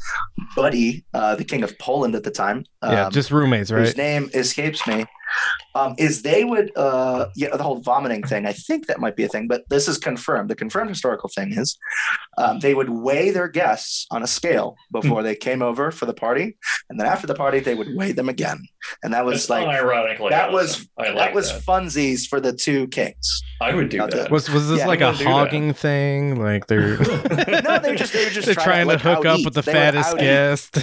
buddy, 0.56 1.04
uh, 1.14 1.36
the 1.36 1.44
king 1.44 1.62
of 1.62 1.78
Poland 1.78 2.14
at 2.14 2.24
the 2.24 2.30
time, 2.30 2.64
yeah, 2.82 3.06
um, 3.06 3.12
just 3.12 3.30
roommates, 3.30 3.70
right? 3.70 3.80
whose 3.86 3.96
name 3.96 4.30
escapes 4.34 4.71
me, 4.86 5.06
um, 5.74 5.94
is 5.98 6.22
they 6.22 6.44
would, 6.44 6.70
uh, 6.76 7.26
you 7.34 7.48
know, 7.48 7.56
the 7.56 7.62
whole 7.62 7.80
vomiting 7.80 8.22
thing. 8.22 8.46
I 8.46 8.52
think 8.52 8.86
that 8.86 9.00
might 9.00 9.16
be 9.16 9.24
a 9.24 9.28
thing, 9.28 9.48
but 9.48 9.68
this 9.68 9.88
is 9.88 9.98
confirmed. 9.98 10.50
The 10.50 10.54
confirmed 10.54 10.90
historical 10.90 11.28
thing 11.28 11.52
is 11.52 11.78
um, 12.38 12.58
they 12.60 12.74
would 12.74 12.90
weigh 12.90 13.30
their 13.30 13.48
guests 13.48 14.06
on 14.10 14.22
a 14.22 14.26
scale 14.26 14.76
before 14.90 15.22
they 15.22 15.34
came 15.34 15.62
over 15.62 15.90
for 15.90 16.06
the 16.06 16.14
party, 16.14 16.56
and 16.90 16.98
then 17.00 17.06
after 17.06 17.26
the 17.26 17.34
party 17.34 17.60
they 17.60 17.74
would 17.74 17.94
weigh 17.96 18.12
them 18.12 18.28
again, 18.28 18.62
and 19.02 19.12
that 19.14 19.24
was 19.24 19.46
That's 19.46 19.50
like 19.50 19.66
ironically 19.68 20.30
that 20.30 20.50
awesome. 20.50 20.54
was 20.54 20.88
I 20.98 21.02
like 21.08 21.14
that 21.16 21.34
was 21.34 21.52
that. 21.52 21.62
funsies 21.62 22.26
for 22.26 22.40
the 22.40 22.52
two 22.52 22.86
kings. 22.88 23.42
I 23.60 23.74
would 23.74 23.88
do 23.90 23.98
Not 23.98 24.10
that. 24.10 24.30
Was 24.30 24.50
was 24.50 24.68
this 24.68 24.80
Yeah, 24.80 24.88
like 24.88 24.98
a 24.98 25.02
gonna 25.12 25.18
that. 25.18 25.24
hogging 25.26 25.72
thing? 25.72 26.40
Like 26.42 26.66
they're 26.66 26.98
No, 27.62 27.78
they 27.78 27.94
just 27.94 28.12
they 28.12 28.24
were 28.24 28.30
just 28.30 28.46
they're 28.46 28.54
trying 28.56 28.86
to 28.88 28.94
like, 28.94 29.00
hook 29.00 29.18
up 29.20 29.34
out-eat. 29.34 29.44
with 29.44 29.54
the 29.54 29.62
They 29.62 29.72
fattest 29.72 30.18
guest. 30.18 30.82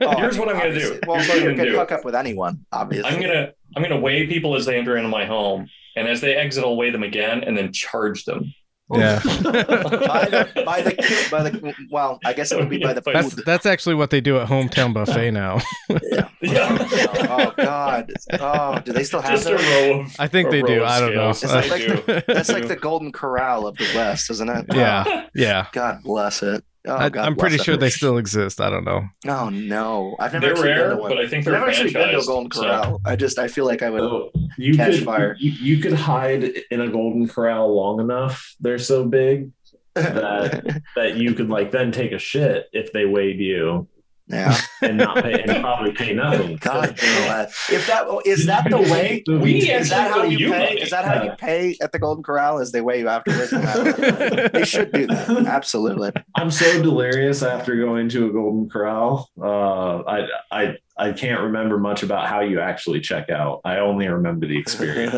Oh, 0.00 0.16
Here's 0.18 0.38
what 0.38 0.48
I'm 0.48 0.56
gonna 0.58 0.74
do. 0.78 0.98
Well, 1.06 1.16
Here's 1.18 1.28
what 1.28 1.38
I'm 1.50 1.56
gonna 1.56 1.70
do. 1.70 1.76
hook 1.78 1.92
up 1.92 2.04
with 2.04 2.14
anyone, 2.14 2.64
obviously. 2.72 3.10
I'm 3.10 3.20
gonna 3.20 3.52
I'm 3.76 3.82
gonna 3.82 4.00
weigh 4.00 4.15
people 4.26 4.54
as 4.54 4.64
they 4.64 4.78
enter 4.78 4.96
into 4.96 5.08
my 5.08 5.26
home, 5.26 5.68
and 5.96 6.08
as 6.08 6.20
they 6.20 6.34
exit, 6.34 6.64
I'll 6.64 6.76
weigh 6.76 6.90
them 6.90 7.02
again, 7.02 7.42
and 7.44 7.56
then 7.56 7.72
charge 7.72 8.24
them. 8.24 8.54
yeah. 8.92 9.20
by 9.24 10.24
the 10.30 10.62
by 10.64 10.80
the 10.80 11.28
by 11.28 11.42
the 11.42 11.74
well, 11.90 12.20
I 12.24 12.32
guess 12.32 12.52
it 12.52 12.58
would 12.58 12.68
be 12.70 12.78
by 12.78 12.92
the 12.92 13.02
Yeah, 13.04 13.20
That's 13.22 13.34
that's 13.44 13.66
actually 13.66 13.96
what 13.96 14.10
they 14.10 14.20
do 14.20 14.38
at 14.38 14.46
hometown 14.48 14.94
buffet 14.94 15.32
now. 15.32 15.58
Yeah. 16.12 16.28
Yeah. 16.40 16.88
Oh 17.28 17.52
God! 17.56 18.12
Oh, 18.38 18.78
do 18.80 18.92
they 18.92 19.02
still 19.02 19.20
have 19.20 19.32
Just 19.32 19.44
that? 19.46 20.14
I 20.18 20.28
think 20.28 20.50
they 20.50 20.62
do. 20.62 20.84
I 20.84 21.00
don't 21.00 21.14
know. 21.14 21.32
scales. 21.32 21.42
Is 21.42 21.50
that 21.50 22.06
like 22.06 22.26
do. 22.26 22.32
That's 22.32 22.48
like 22.50 22.68
the 22.68 22.76
Golden 22.76 23.10
Corral 23.10 23.66
of 23.66 23.76
the 23.76 23.90
West, 23.94 24.30
isn't 24.30 24.48
it? 24.48 24.66
Yeah. 24.72 25.04
Oh, 25.06 25.22
yeah. 25.34 25.66
God 25.72 26.02
bless 26.04 26.42
it. 26.42 26.64
Oh, 26.86 26.96
I, 26.96 27.08
God 27.08 27.26
I'm 27.26 27.34
pretty 27.36 27.58
sure 27.58 27.76
they 27.76 27.90
still 27.90 28.16
exist. 28.18 28.60
I 28.60 28.70
don't 28.70 28.84
know. 28.84 29.02
Oh 29.26 29.48
no, 29.48 30.16
I've 30.20 30.32
never 30.32 30.40
They're 30.46 30.52
actually 30.52 30.68
been 30.68 30.78
rare, 30.78 30.90
to 30.90 30.96
one. 30.96 31.10
but 31.10 31.18
I 31.18 31.26
think 31.26 31.40
I've 31.40 31.44
they're 31.44 31.52
never 31.54 31.68
actually 31.70 31.92
been 31.92 32.08
to 32.08 32.16
a 32.16 32.20
franchised, 32.20 32.26
Golden 32.26 32.50
so- 32.52 32.60
Corral. 32.62 33.00
I 33.04 33.16
just 33.16 33.38
I 33.38 33.48
feel 33.48 33.66
like 33.66 33.82
I 33.82 33.90
would. 33.90 34.00
So 34.00 34.30
you 34.56 34.74
Catch 34.76 34.94
could 34.96 35.04
fire. 35.04 35.36
You, 35.38 35.50
you 35.50 35.78
could 35.82 35.92
hide 35.94 36.44
in 36.70 36.80
a 36.80 36.88
golden 36.88 37.28
corral 37.28 37.74
long 37.74 38.00
enough. 38.00 38.54
They're 38.60 38.78
so 38.78 39.04
big 39.04 39.50
that 39.94 40.82
that 40.94 41.16
you 41.16 41.34
could 41.34 41.48
like 41.48 41.70
then 41.72 41.90
take 41.92 42.12
a 42.12 42.18
shit 42.18 42.66
if 42.72 42.92
they 42.92 43.04
weighed 43.06 43.40
you 43.40 43.88
yeah. 44.28 44.58
and 44.82 44.96
not 44.98 45.22
pay 45.22 45.42
and 45.42 45.62
probably 45.62 45.92
pay 45.92 46.12
nothing. 46.12 46.56
God, 46.60 46.90
if 46.90 47.86
that 47.86 48.06
is 48.24 48.46
that 48.46 48.68
the 48.68 48.78
way. 48.92 49.22
We 49.28 49.70
Is 49.70 49.90
that 49.90 50.10
how 50.10 50.22
you 50.24 50.38
you 50.38 50.50
pay? 50.52 50.58
money. 50.58 50.80
Is 50.80 50.90
that 50.90 51.04
how 51.04 51.22
you 51.22 51.30
pay 51.32 51.76
at 51.80 51.92
the 51.92 51.98
Golden 51.98 52.24
Corral? 52.24 52.58
Is 52.58 52.72
they 52.72 52.80
weigh 52.80 53.00
you 53.00 53.08
afterwards? 53.08 53.50
they 53.50 54.64
should 54.64 54.92
do 54.92 55.06
that. 55.06 55.44
Absolutely. 55.46 56.10
I'm 56.34 56.50
so 56.50 56.82
delirious 56.82 57.42
after 57.42 57.76
going 57.76 58.08
to 58.10 58.28
a 58.28 58.32
golden 58.32 58.68
corral. 58.68 59.30
Uh, 59.40 60.02
I 60.02 60.26
I 60.50 60.76
I 60.98 61.12
can't 61.12 61.40
remember 61.42 61.78
much 61.78 62.02
about 62.02 62.26
how 62.26 62.40
you 62.40 62.58
actually 62.60 63.00
check 63.00 63.30
out. 63.30 63.60
I 63.64 63.78
only 63.78 64.08
remember 64.08 64.46
the 64.46 64.58
experience. 64.58 65.12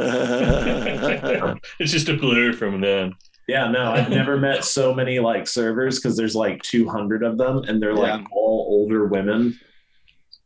it's 1.79 1.93
just 1.93 2.09
a 2.09 2.15
blur 2.15 2.53
from 2.53 2.81
then. 2.81 3.15
Yeah, 3.49 3.69
no, 3.71 3.91
I've 3.93 4.11
never 4.21 4.37
met 4.37 4.65
so 4.65 4.95
many 4.95 5.19
like 5.19 5.49
servers 5.49 5.99
because 5.99 6.17
there's 6.17 6.37
like 6.37 6.63
200 6.63 7.23
of 7.25 7.39
them, 7.39 7.65
and 7.65 7.83
they're 7.83 7.95
like 7.95 8.21
Yeah. 8.21 8.27
all 8.31 8.67
older 8.69 9.07
women. 9.07 9.59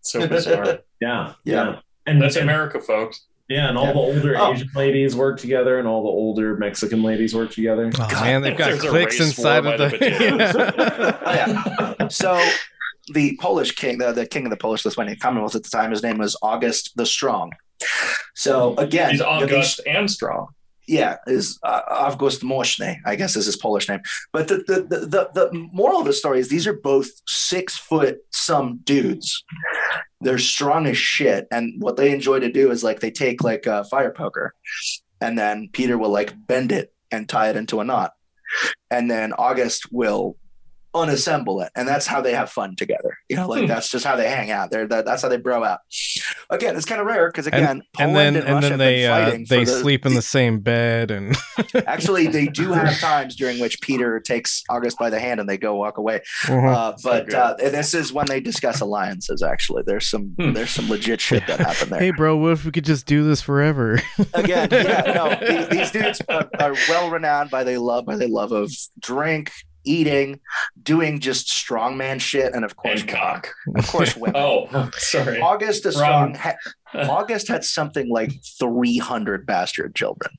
So 0.02 0.26
bizarre. 0.26 0.78
Yeah, 1.00 1.32
Yeah. 1.44 1.80
and 2.06 2.22
That's 2.22 2.36
and- 2.36 2.44
America, 2.44 2.80
folks. 2.80 3.26
Yeah, 3.48 3.68
and 3.68 3.76
all 3.76 3.86
Yeah. 3.86 3.92
the 3.92 3.98
older 3.98 4.34
Oh. 4.38 4.52
Asian 4.54 4.68
ladies 4.74 5.16
work 5.16 5.38
together, 5.40 5.78
and 5.80 5.86
all 5.88 6.02
the 6.02 6.08
older 6.08 6.56
Mexican 6.56 7.02
ladies 7.02 7.34
work 7.34 7.50
together. 7.50 7.90
Oh 7.94 8.08
God, 8.08 8.22
man, 8.24 8.40
they've 8.42 8.56
got 8.56 8.78
clicks 8.78 9.18
inside 9.20 9.58
of 9.58 9.64
by 9.64 9.76
the. 9.76 9.88
the. 9.88 11.18
Oh, 11.26 11.32
yeah. 11.98 12.08
So 12.08 12.40
the 13.12 13.36
Polish 13.40 13.72
king, 13.72 13.98
the, 13.98 14.12
the 14.12 14.26
king 14.26 14.44
of 14.46 14.50
the 14.50 14.56
Polish 14.56 14.84
Lithuanian 14.84 15.18
Commonwealth 15.18 15.56
at 15.56 15.64
the 15.64 15.70
time, 15.70 15.90
his 15.90 16.04
name 16.04 16.18
was 16.18 16.36
August 16.40 16.92
the 16.96 17.04
Strong. 17.04 17.50
So 18.36 18.76
again, 18.76 19.10
He's 19.10 19.18
the- 19.18 19.26
August 19.28 19.80
and 19.86 20.08
strong. 20.10 20.46
Yeah, 20.86 21.16
is 21.26 21.58
uh, 21.62 21.82
Moshne, 22.42 22.96
I 23.04 23.16
guess 23.16 23.36
is 23.36 23.46
his 23.46 23.56
Polish 23.56 23.88
name. 23.88 24.00
But 24.32 24.48
the, 24.48 24.56
the 24.66 24.82
the 24.82 25.06
the 25.06 25.30
the 25.34 25.68
moral 25.72 26.00
of 26.00 26.06
the 26.06 26.12
story 26.12 26.40
is 26.40 26.48
these 26.48 26.66
are 26.66 26.72
both 26.72 27.08
six 27.26 27.76
foot 27.76 28.18
some 28.30 28.80
dudes. 28.84 29.44
They're 30.20 30.38
strong 30.38 30.86
as 30.86 30.98
shit, 30.98 31.46
and 31.50 31.80
what 31.82 31.96
they 31.96 32.10
enjoy 32.10 32.40
to 32.40 32.50
do 32.50 32.70
is 32.70 32.82
like 32.84 33.00
they 33.00 33.10
take 33.10 33.42
like 33.42 33.66
a 33.66 33.84
fire 33.84 34.12
poker, 34.12 34.54
and 35.20 35.38
then 35.38 35.68
Peter 35.72 35.98
will 35.98 36.10
like 36.10 36.34
bend 36.46 36.72
it 36.72 36.92
and 37.10 37.28
tie 37.28 37.50
it 37.50 37.56
into 37.56 37.80
a 37.80 37.84
knot, 37.84 38.12
and 38.90 39.10
then 39.10 39.32
August 39.34 39.92
will 39.92 40.36
unassemble 40.94 41.64
it, 41.64 41.72
and 41.74 41.88
that's 41.88 42.06
how 42.06 42.20
they 42.20 42.34
have 42.34 42.50
fun 42.50 42.76
together. 42.76 43.16
You 43.28 43.36
know, 43.36 43.48
like 43.48 43.62
Hmm. 43.62 43.68
that's 43.68 43.90
just 43.90 44.04
how 44.04 44.16
they 44.16 44.28
hang 44.28 44.50
out. 44.50 44.70
They're 44.70 44.86
that, 44.88 45.04
that's 45.04 45.22
how 45.22 45.28
they 45.28 45.36
bro 45.38 45.64
out. 45.64 45.80
Again, 46.50 46.76
it's 46.76 46.84
kind 46.84 47.00
of 47.00 47.06
rare 47.06 47.28
because 47.28 47.46
again, 47.46 47.64
and 47.64 47.82
Poland 47.94 48.36
then 48.36 48.46
and, 48.46 48.54
and 48.56 48.62
then 48.64 48.78
they 48.78 49.06
uh, 49.06 49.30
they 49.48 49.64
the- 49.64 49.66
sleep 49.66 50.04
in 50.06 50.14
the 50.14 50.22
same 50.22 50.60
bed 50.60 51.10
and 51.10 51.36
Actually, 51.86 52.26
they 52.26 52.46
do 52.46 52.72
have 52.72 52.98
times 52.98 53.36
during 53.36 53.58
which 53.58 53.80
Peter 53.80 54.20
takes 54.20 54.62
August 54.68 54.98
by 54.98 55.08
the 55.10 55.18
hand 55.18 55.40
and 55.40 55.48
they 55.48 55.56
go 55.58 55.74
walk 55.76 55.98
away. 55.98 56.20
Mhm. 56.44 56.74
Uh, 56.74 56.92
but 57.02 57.26
good. 57.26 57.34
uh, 57.34 57.54
this 57.56 57.94
is 57.94 58.12
when 58.12 58.26
they 58.26 58.40
discuss 58.40 58.80
alliances. 58.80 59.42
Actually, 59.42 59.82
there's 59.86 60.08
some 60.08 60.34
Hmm. 60.38 60.52
there's 60.52 60.70
some 60.70 60.88
legit 60.88 61.20
shit 61.20 61.46
that 61.46 61.60
happened 61.60 61.90
there. 61.92 62.00
hey 62.00 62.10
bro, 62.10 62.36
what 62.36 62.52
if 62.52 62.64
we 62.64 62.70
could 62.70 62.84
just 62.84 63.06
do 63.06 63.24
this 63.24 63.40
forever? 63.40 64.00
Again, 64.34 64.68
yeah, 64.70 65.12
no, 65.14 65.38
these, 65.46 65.68
these 65.68 65.90
dudes 65.90 66.22
are, 66.28 66.48
are 66.58 66.74
well 66.88 67.10
renowned 67.10 67.50
by 67.50 67.64
they 67.64 67.78
love 67.78 68.04
by 68.04 68.16
they 68.16 68.26
love 68.26 68.52
of 68.52 68.70
drink, 69.00 69.50
eating, 69.84 70.40
doing 70.82 71.20
just 71.20 71.48
strongman 71.48 72.20
shit, 72.20 72.54
and 72.54 72.64
of 72.64 72.76
course, 72.76 73.00
And 73.00 73.08
cock. 73.10 73.54
of 73.76 73.86
course, 73.88 74.16
women. 74.16 74.36
Oh, 74.42 74.90
sorry. 74.96 75.40
August 75.40 75.86
is 75.86 75.94
strong. 75.94 76.34
Ha- 76.34 76.56
August 76.94 77.48
had 77.48 77.64
something 77.64 78.08
like 78.08 78.32
300 78.58 79.46
bastard 79.46 79.94
children. 79.94 80.32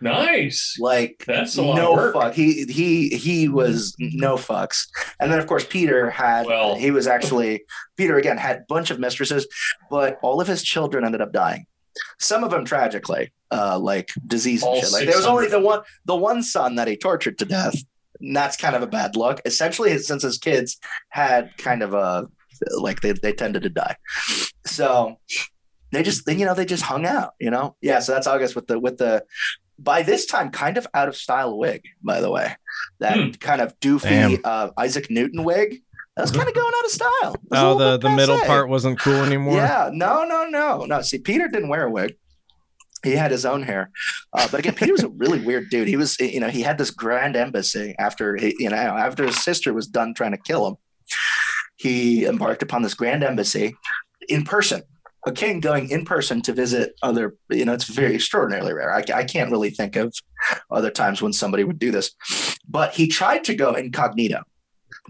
Nice. 0.00 0.76
Like 0.80 1.22
That's 1.28 1.56
a 1.56 1.62
lot 1.62 1.76
no 1.76 2.12
fuck. 2.12 2.34
He 2.34 2.64
he 2.64 3.08
he 3.10 3.48
was 3.48 3.94
no 4.00 4.34
fucks. 4.34 4.88
And 5.20 5.30
then 5.30 5.38
of 5.38 5.46
course 5.46 5.64
Peter 5.64 6.10
had 6.10 6.46
Well- 6.46 6.74
he 6.74 6.90
was 6.90 7.06
actually 7.06 7.62
Peter 7.96 8.16
again 8.18 8.36
had 8.36 8.56
a 8.56 8.64
bunch 8.68 8.90
of 8.90 8.98
mistresses, 8.98 9.46
but 9.90 10.18
all 10.22 10.40
of 10.40 10.48
his 10.48 10.62
children 10.64 11.04
ended 11.04 11.20
up 11.20 11.32
dying. 11.32 11.66
Some 12.18 12.42
of 12.42 12.50
them 12.50 12.64
tragically, 12.64 13.32
uh, 13.52 13.78
like 13.78 14.08
disease 14.26 14.62
and 14.62 14.70
All 14.70 14.80
shit. 14.80 14.90
Like 14.92 15.06
there 15.06 15.16
was 15.16 15.26
only 15.26 15.46
the 15.46 15.60
one 15.60 15.82
the 16.04 16.16
one 16.16 16.42
son 16.42 16.74
that 16.76 16.88
he 16.88 16.96
tortured 16.96 17.38
to 17.38 17.44
death. 17.44 17.76
And 18.22 18.34
that's 18.36 18.56
kind 18.56 18.74
of 18.76 18.82
a 18.82 18.86
bad 18.86 19.16
look. 19.16 19.40
Essentially, 19.44 19.96
since 19.98 20.22
his 20.22 20.38
kids 20.38 20.78
had 21.10 21.56
kind 21.58 21.82
of 21.82 21.92
a 21.92 22.28
like 22.80 23.00
they 23.00 23.12
they 23.12 23.32
tended 23.32 23.62
to 23.64 23.68
die, 23.68 23.96
so 24.64 25.16
they 25.90 26.02
just 26.02 26.24
then 26.26 26.38
you 26.38 26.46
know 26.46 26.54
they 26.54 26.64
just 26.64 26.84
hung 26.84 27.04
out. 27.04 27.32
You 27.40 27.50
know, 27.50 27.76
yeah. 27.80 27.98
So 27.98 28.12
that's 28.12 28.26
August 28.26 28.54
with 28.54 28.66
the 28.68 28.78
with 28.78 28.98
the 28.98 29.24
by 29.78 30.02
this 30.02 30.26
time 30.26 30.50
kind 30.50 30.76
of 30.78 30.86
out 30.94 31.08
of 31.08 31.16
style 31.16 31.58
wig. 31.58 31.82
By 32.02 32.20
the 32.20 32.30
way, 32.30 32.54
that 33.00 33.16
Hmm. 33.16 33.30
kind 33.32 33.60
of 33.60 33.78
doofy 33.80 34.40
uh, 34.44 34.70
Isaac 34.78 35.10
Newton 35.10 35.44
wig. 35.44 35.82
That 36.16 36.22
was 36.22 36.30
kind 36.30 36.46
of 36.46 36.54
going 36.54 36.72
out 36.76 36.84
of 36.84 36.90
style. 36.90 37.34
It 37.34 37.40
was 37.50 37.58
a 37.60 37.64
oh, 37.66 37.78
the 37.78 37.98
the 37.98 38.10
middle 38.10 38.38
part 38.40 38.68
wasn't 38.68 38.98
cool 39.00 39.22
anymore. 39.22 39.56
Yeah, 39.56 39.88
no, 39.92 40.24
no, 40.24 40.46
no, 40.46 40.84
no. 40.84 41.00
See, 41.00 41.18
Peter 41.18 41.48
didn't 41.48 41.68
wear 41.70 41.86
a 41.86 41.90
wig. 41.90 42.16
He 43.02 43.12
had 43.12 43.30
his 43.30 43.44
own 43.44 43.62
hair. 43.62 43.90
Uh, 44.32 44.48
but 44.50 44.60
again, 44.60 44.74
Peter 44.74 44.92
was 44.92 45.02
a 45.02 45.08
really 45.08 45.40
weird 45.40 45.70
dude. 45.70 45.88
He 45.88 45.96
was, 45.96 46.18
you 46.20 46.40
know, 46.40 46.48
he 46.48 46.62
had 46.62 46.78
this 46.78 46.90
grand 46.90 47.36
embassy 47.36 47.94
after, 47.98 48.36
he, 48.36 48.54
you 48.58 48.70
know, 48.70 48.76
after 48.76 49.24
his 49.24 49.42
sister 49.42 49.72
was 49.72 49.86
done 49.86 50.14
trying 50.14 50.32
to 50.32 50.38
kill 50.38 50.66
him. 50.66 50.76
He 51.76 52.24
embarked 52.24 52.62
upon 52.62 52.82
this 52.82 52.94
grand 52.94 53.24
embassy 53.24 53.74
in 54.28 54.44
person. 54.44 54.82
A 55.24 55.32
king 55.32 55.60
going 55.60 55.90
in 55.90 56.04
person 56.04 56.42
to 56.42 56.52
visit 56.52 56.94
other, 57.02 57.36
you 57.48 57.64
know, 57.64 57.72
it's 57.72 57.84
very 57.84 58.14
extraordinarily 58.14 58.72
rare. 58.72 58.92
I, 58.92 59.04
I 59.14 59.24
can't 59.24 59.52
really 59.52 59.70
think 59.70 59.94
of 59.94 60.12
other 60.70 60.90
times 60.90 61.22
when 61.22 61.32
somebody 61.32 61.62
would 61.62 61.78
do 61.78 61.92
this. 61.92 62.12
But 62.68 62.94
he 62.94 63.06
tried 63.06 63.44
to 63.44 63.54
go 63.54 63.74
incognito 63.74 64.42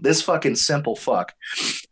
this 0.01 0.21
fucking 0.21 0.55
simple 0.55 0.95
fuck. 0.95 1.33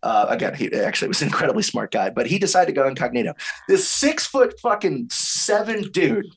Uh, 0.04 0.26
again, 0.30 0.56
he 0.56 0.72
actually 0.74 1.08
was 1.08 1.22
an 1.22 1.28
incredibly 1.28 1.64
smart 1.64 1.92
guy, 1.92 2.10
but 2.10 2.28
he 2.28 2.40
decided 2.40 2.68
to 2.68 2.80
go 2.80 2.88
incognito. 2.88 3.34
This 3.68 3.88
six 3.88 4.26
foot 4.26 4.60
fucking 4.60 5.10
seven 5.46 5.90
dude 5.92 6.28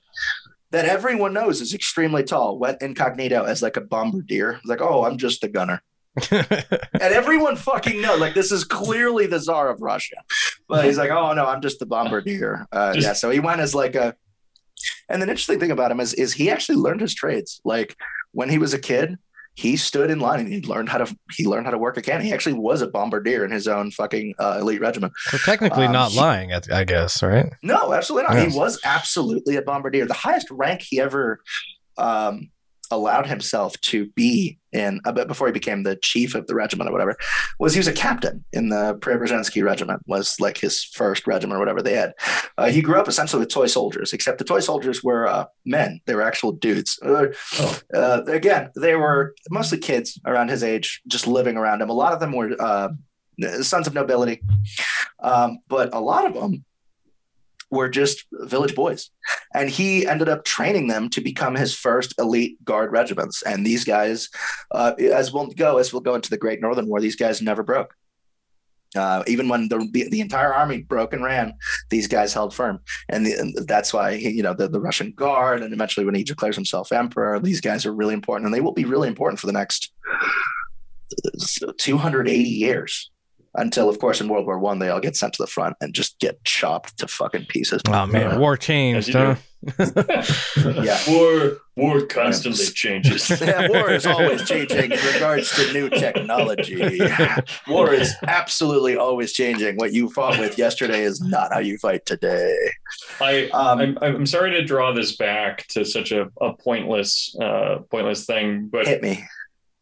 that 0.71 0.87
everyone 0.87 1.33
knows 1.33 1.61
is 1.61 1.73
extremely 1.73 2.25
tall 2.25 2.59
went 2.59 2.83
incognito 2.83 3.45
as 3.45 3.63
like 3.63 3.77
a 3.77 3.81
bombardier. 3.81 4.61
Like, 4.65 4.81
oh, 4.81 5.05
I'm 5.05 5.19
just 5.19 5.45
a 5.45 5.49
gunner. 5.49 5.83
and 6.31 6.53
everyone 7.01 7.57
fucking 7.57 8.01
know 8.01 8.15
like 8.17 8.35
this 8.35 8.53
is 8.53 8.63
clearly 8.63 9.27
the 9.27 9.41
czar 9.41 9.69
of 9.69 9.83
Russia, 9.83 10.17
but 10.69 10.85
he's 10.85 10.99
like, 10.99 11.11
oh 11.11 11.33
no, 11.33 11.45
I'm 11.47 11.61
just 11.61 11.81
the 11.81 11.87
bombardier. 11.87 12.67
Uh, 12.73 12.95
just, 12.95 13.07
yeah, 13.07 13.13
so 13.15 13.31
he 13.31 13.41
went 13.41 13.61
as 13.61 13.75
like 13.75 13.95
a. 13.95 14.15
And 15.09 15.21
the 15.21 15.29
interesting 15.29 15.61
thing 15.61 15.71
about 15.71 15.91
him 15.91 16.01
is, 16.01 16.15
is 16.15 16.33
he 16.33 16.51
actually 16.51 16.77
learned 16.77 17.01
his 17.01 17.15
trades. 17.15 17.61
Like 17.65 17.97
when 18.33 18.49
he 18.49 18.59
was 18.59 18.75
a 18.75 18.79
kid, 18.79 19.17
he 19.55 19.77
stood 19.77 20.11
in 20.11 20.19
line 20.19 20.41
and 20.41 20.49
he 20.49 20.61
learned 20.63 20.89
how 20.89 20.99
to 20.99 21.17
he 21.33 21.47
learned 21.47 21.67
how 21.67 21.71
to 21.71 21.79
work 21.79 21.97
a 21.97 22.03
cannon. 22.03 22.27
He 22.27 22.33
actually 22.33 22.55
was 22.55 22.83
a 22.83 22.89
bombardier 22.89 23.45
in 23.45 23.51
his 23.51 23.69
own 23.69 23.91
fucking 23.91 24.35
uh, 24.39 24.59
elite 24.61 24.81
regiment. 24.81 25.13
So 25.27 25.39
technically, 25.39 25.87
um, 25.87 25.93
not 25.93 26.11
he, 26.11 26.19
lying, 26.19 26.53
I 26.53 26.85
guess, 26.85 27.23
right? 27.23 27.53
No, 27.63 27.93
absolutely 27.93 28.29
not. 28.29 28.43
Yes. 28.43 28.53
He 28.53 28.59
was 28.59 28.81
absolutely 28.85 29.57
a 29.57 29.63
bombardier. 29.63 30.07
The 30.07 30.15
highest 30.15 30.51
rank 30.51 30.83
he 30.83 31.01
ever 31.01 31.41
um, 31.97 32.51
allowed 32.91 33.27
himself 33.27 33.81
to 33.81 34.07
be 34.11 34.59
in 34.73 35.01
a 35.05 35.13
bit 35.13 35.29
before 35.29 35.47
he 35.47 35.53
became 35.53 35.83
the 35.83 35.97
chief 35.97 36.35
of 36.35 36.47
the 36.47 36.55
regiment 36.55 36.91
or 36.91 36.93
whatever 36.93 37.17
was 37.61 37.75
he 37.75 37.79
was 37.79 37.87
a 37.87 37.93
captain 37.93 38.45
in 38.53 38.69
the 38.69 38.97
Preobrazhensky 38.97 39.63
regiment 39.63 40.03
was 40.07 40.39
like 40.41 40.59
his 40.59 40.83
first 40.83 41.27
regiment 41.27 41.57
or 41.57 41.61
whatever 41.61 41.81
they 41.81 41.95
had. 41.95 42.13
Uh, 42.59 42.67
he 42.67 42.83
grew 42.83 42.99
up 42.99 43.09
essentially 43.09 43.41
with 43.41 43.49
toy 43.49 43.67
soldiers 43.67 44.13
except 44.13 44.39
the 44.39 44.45
toy 44.45 44.61
soldiers 44.61 45.03
were 45.03 45.27
uh, 45.27 45.47
men. 45.65 46.01
They 46.07 46.15
were 46.15 46.23
actual 46.23 46.53
dudes. 46.53 46.99
Uh, 47.03 47.27
oh. 47.59 47.81
Uh, 47.95 48.23
again 48.27 48.71
they 48.77 48.97
were 48.97 49.35
mostly 49.51 49.79
kids 49.79 50.21
around 50.27 50.49
his 50.49 50.63
age 50.63 51.03
just 51.07 51.27
living 51.27 51.57
around 51.57 51.81
him. 51.81 51.91
A 51.91 51.95
lot 51.95 52.13
of 52.13 52.21
them 52.21 52.33
were 52.33 52.57
uh, 52.61 52.89
sons 53.63 53.87
of 53.87 53.95
nobility. 53.95 54.43
Um, 55.23 55.59
but 55.69 55.95
a 55.95 56.01
lot 56.01 56.27
of 56.27 56.35
them 56.35 56.65
were 57.75 57.89
just 57.89 58.25
village 58.33 58.75
boys. 58.75 59.11
And 59.53 59.69
he 59.69 60.07
ended 60.07 60.29
up 60.29 60.45
training 60.45 60.89
them 60.89 61.11
to 61.11 61.21
become 61.21 61.55
his 61.55 61.75
first 61.75 62.15
elite 62.19 62.63
guard 62.65 62.93
regiments. 62.93 63.43
And 63.43 63.67
these 63.67 63.85
guys, 63.85 64.29
uh, 64.71 64.93
as 64.99 65.33
we'll 65.33 65.49
go, 65.49 65.79
as 65.79 65.93
we'll 65.93 66.03
go 66.03 66.15
into 66.15 66.31
the 66.31 66.39
Great 66.39 66.61
Northern 66.61 66.89
War, 66.89 67.01
these 67.01 67.17
guys 67.17 67.43
never 67.43 67.63
broke. 67.63 67.95
Uh, 68.97 69.25
even 69.27 69.49
when 69.49 69.69
the, 69.69 70.07
the, 70.09 70.21
entire 70.21 70.55
army 70.55 70.81
broke 70.81 71.13
and 71.13 71.25
ran, 71.25 71.53
these 71.91 72.07
guys 72.07 72.33
held 72.33 72.55
firm, 72.55 72.79
and, 73.09 73.27
the, 73.27 73.33
and 73.33 73.53
that's 73.67 73.93
why 73.93 74.15
he, 74.15 74.31
you 74.31 74.43
know 74.43 74.55
the, 74.55 74.69
the 74.69 74.81
Russian 74.81 75.11
Guard, 75.11 75.63
and 75.63 75.75
eventually 75.75 76.07
when 76.07 76.15
he 76.15 76.23
declares 76.23 76.55
himself 76.55 76.93
emperor, 76.93 77.41
these 77.41 77.61
guys 77.61 77.85
are 77.87 77.93
really 77.93 78.15
important, 78.15 78.47
and 78.47 78.55
they 78.55 78.61
will 78.61 78.73
be 78.73 78.85
really 78.85 79.09
important 79.09 79.41
for 79.41 79.49
the 79.49 79.53
next 79.53 79.93
280 81.79 82.39
years 82.45 83.11
until 83.55 83.89
of 83.89 83.99
course 83.99 84.21
in 84.21 84.29
World 84.29 84.47
War 84.47 84.59
One 84.59 84.79
they 84.79 84.89
all 84.89 85.01
get 85.01 85.17
sent 85.17 85.35
to 85.35 85.43
the 85.43 85.47
front 85.47 85.77
and 85.81 85.95
just 85.95 86.19
get 86.19 86.43
chopped 86.45 86.99
to 86.99 87.09
fucking 87.09 87.47
pieces. 87.47 87.83
Oh 87.89 88.07
man, 88.07 88.39
war 88.39 88.57
changed, 88.57 89.13
huh? 89.13 89.37
yeah, 90.83 90.99
war 91.09 91.59
war 91.77 92.05
constantly 92.07 92.67
changes. 92.67 93.31
yeah, 93.41 93.69
war 93.69 93.91
is 93.91 94.05
always 94.05 94.47
changing 94.47 94.93
in 94.93 95.15
regards 95.15 95.51
to 95.57 95.73
new 95.73 95.89
technology. 95.89 97.01
war 97.67 97.93
is 97.93 98.15
absolutely 98.27 98.97
always 98.97 99.33
changing. 99.33 99.77
What 99.77 99.93
you 99.93 100.11
fought 100.11 100.39
with 100.39 100.59
yesterday 100.59 101.03
is 101.03 101.21
not 101.23 101.53
how 101.53 101.61
you 101.61 101.79
fight 101.79 102.05
today. 102.05 102.55
I 103.21 103.49
um, 103.51 103.81
I'm, 103.81 103.99
I'm 104.03 104.27
sorry 104.27 104.51
to 104.53 104.65
draw 104.65 104.93
this 104.93 105.17
back 105.17 105.67
to 105.69 105.85
such 105.85 106.13
a, 106.13 106.31
a 106.41 106.53
pointless 106.55 107.35
uh, 107.41 107.79
pointless 107.91 108.27
thing, 108.27 108.69
but 108.71 108.87
hit 108.87 109.03
me. 109.03 109.25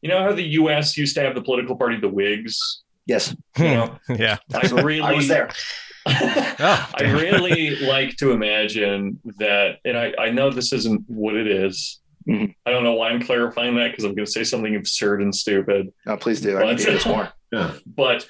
You 0.00 0.08
know 0.08 0.22
how 0.22 0.32
the 0.32 0.42
U.S. 0.42 0.96
used 0.96 1.14
to 1.16 1.22
have 1.22 1.34
the 1.34 1.42
political 1.42 1.76
party, 1.76 1.96
the 1.96 2.08
Whigs 2.08 2.81
Yes. 3.06 3.34
You 3.58 3.64
know, 3.64 3.98
yeah. 4.08 4.38
I 4.54 4.66
really 4.68 5.00
I 5.00 5.12
was 5.12 5.28
there. 5.28 5.50
oh, 6.06 6.90
I 6.94 7.12
really 7.12 7.76
like 7.86 8.16
to 8.16 8.32
imagine 8.32 9.20
that, 9.38 9.78
and 9.84 9.96
I, 9.96 10.12
I 10.18 10.30
know 10.30 10.50
this 10.50 10.72
isn't 10.72 11.02
what 11.06 11.34
it 11.34 11.46
is. 11.46 12.00
Mm-hmm. 12.28 12.52
I 12.66 12.70
don't 12.70 12.84
know 12.84 12.94
why 12.94 13.10
I'm 13.10 13.22
clarifying 13.22 13.76
that 13.76 13.90
because 13.90 14.04
I'm 14.04 14.14
going 14.14 14.26
to 14.26 14.30
say 14.30 14.44
something 14.44 14.76
absurd 14.76 15.22
and 15.22 15.34
stupid. 15.34 15.92
No, 16.06 16.16
please 16.16 16.40
do. 16.40 16.54
But, 16.54 16.66
I 16.66 16.74
need 16.74 17.00
to 17.00 17.08
more. 17.08 17.28
yeah. 17.50 17.74
But 17.86 18.26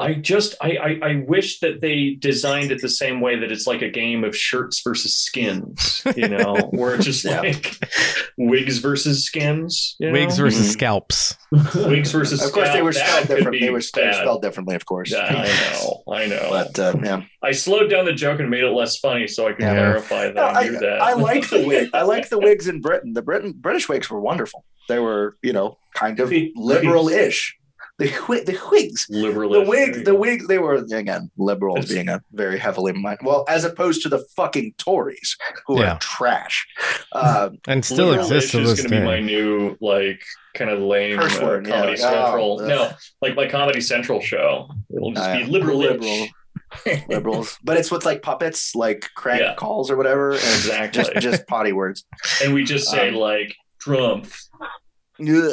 I 0.00 0.14
just 0.14 0.54
I, 0.62 0.70
I, 0.70 1.00
I 1.02 1.24
wish 1.28 1.60
that 1.60 1.82
they 1.82 2.16
designed 2.18 2.72
it 2.72 2.80
the 2.80 2.88
same 2.88 3.20
way 3.20 3.38
that 3.38 3.52
it's 3.52 3.66
like 3.66 3.82
a 3.82 3.90
game 3.90 4.24
of 4.24 4.34
shirts 4.34 4.80
versus 4.80 5.14
skins, 5.14 6.02
you 6.16 6.26
know, 6.26 6.54
where 6.70 6.94
it's 6.94 7.04
just 7.04 7.22
yeah. 7.22 7.42
like 7.42 7.76
wigs 8.38 8.78
versus 8.78 9.26
skins, 9.26 9.96
wigs 10.00 10.38
know? 10.38 10.44
versus 10.44 10.62
mm-hmm. 10.62 10.70
scalps, 10.70 11.36
wigs 11.74 12.12
versus. 12.12 12.40
Scalps. 12.40 12.50
Of 12.50 12.54
course, 12.54 12.72
they 12.72 12.82
were 12.82 12.92
spelled 12.92 13.28
different. 13.28 13.60
They 13.60 13.70
were 13.70 13.82
bad. 13.94 14.14
spelled 14.14 14.42
differently, 14.42 14.74
of 14.74 14.86
course. 14.86 15.12
Yeah, 15.12 15.20
I 15.20 15.46
know, 15.46 16.02
I 16.12 16.26
know. 16.26 16.46
But 16.50 16.78
uh, 16.78 16.94
yeah, 17.02 17.22
I 17.42 17.52
slowed 17.52 17.90
down 17.90 18.06
the 18.06 18.12
joke 18.12 18.40
and 18.40 18.50
made 18.50 18.64
it 18.64 18.70
less 18.70 18.96
funny 18.96 19.26
so 19.26 19.46
I 19.46 19.52
could 19.52 19.64
yeah. 19.64 19.74
clarify 19.74 20.24
that. 20.26 20.34
No, 20.34 20.42
I, 20.42 20.60
I, 20.60 20.68
that. 20.70 21.02
I 21.02 21.12
like 21.12 21.48
the 21.48 21.66
wig. 21.66 21.90
I 21.92 22.02
like 22.02 22.28
the 22.28 22.38
wigs 22.38 22.68
in 22.68 22.80
Britain. 22.80 23.12
The 23.12 23.22
Britain 23.22 23.52
British 23.52 23.88
wigs 23.88 24.08
were 24.10 24.20
wonderful. 24.20 24.64
They 24.88 24.98
were, 24.98 25.36
you 25.42 25.52
know, 25.52 25.78
kind 25.94 26.18
of 26.18 26.32
liberal-ish 26.56 27.59
the 28.00 28.42
the 28.46 28.58
Whigs, 28.70 29.06
liberal, 29.10 29.50
the 29.50 29.60
Whigs, 29.60 30.04
the 30.04 30.14
Whigs, 30.14 30.46
they 30.48 30.58
were 30.58 30.74
again 30.74 31.30
liberals 31.36 31.86
being 31.86 32.08
a 32.08 32.22
very 32.32 32.58
heavily 32.58 32.94
well, 33.22 33.44
as 33.46 33.64
opposed 33.64 34.02
to 34.02 34.08
the 34.08 34.24
fucking 34.36 34.74
Tories 34.78 35.36
who 35.66 35.80
yeah. 35.80 35.92
are 35.92 35.98
trash, 35.98 36.66
uh, 37.12 37.50
and 37.68 37.84
still 37.84 38.14
exist. 38.14 38.54
This 38.54 38.68
is 38.68 38.80
going 38.80 38.90
to 38.90 39.00
be 39.00 39.04
my 39.04 39.20
new 39.20 39.76
like 39.82 40.22
kind 40.54 40.70
of 40.70 40.80
lame 40.80 41.18
uh, 41.18 41.28
Comedy 41.28 41.68
yeah. 41.68 41.96
Central. 41.96 42.60
Oh, 42.62 42.66
no, 42.66 42.90
like 43.20 43.36
my 43.36 43.46
Comedy 43.46 43.82
Central 43.82 44.20
show. 44.20 44.70
It'll 44.94 45.12
just 45.12 45.28
uh, 45.28 45.38
be 45.38 45.44
liberal. 45.44 45.78
liberal. 45.78 46.28
liberals, 47.08 47.58
but 47.64 47.76
it's 47.76 47.90
with 47.90 48.04
like 48.04 48.22
puppets, 48.22 48.76
like 48.76 49.08
crank 49.16 49.42
yeah. 49.42 49.54
calls 49.56 49.90
or 49.90 49.96
whatever, 49.96 50.30
and 50.30 50.40
exactly 50.40 51.02
just, 51.02 51.12
just 51.16 51.46
potty 51.48 51.72
words. 51.72 52.04
And 52.42 52.54
we 52.54 52.62
just 52.62 52.88
say 52.88 53.08
um, 53.08 53.16
like 53.16 53.56
Trump, 53.80 54.30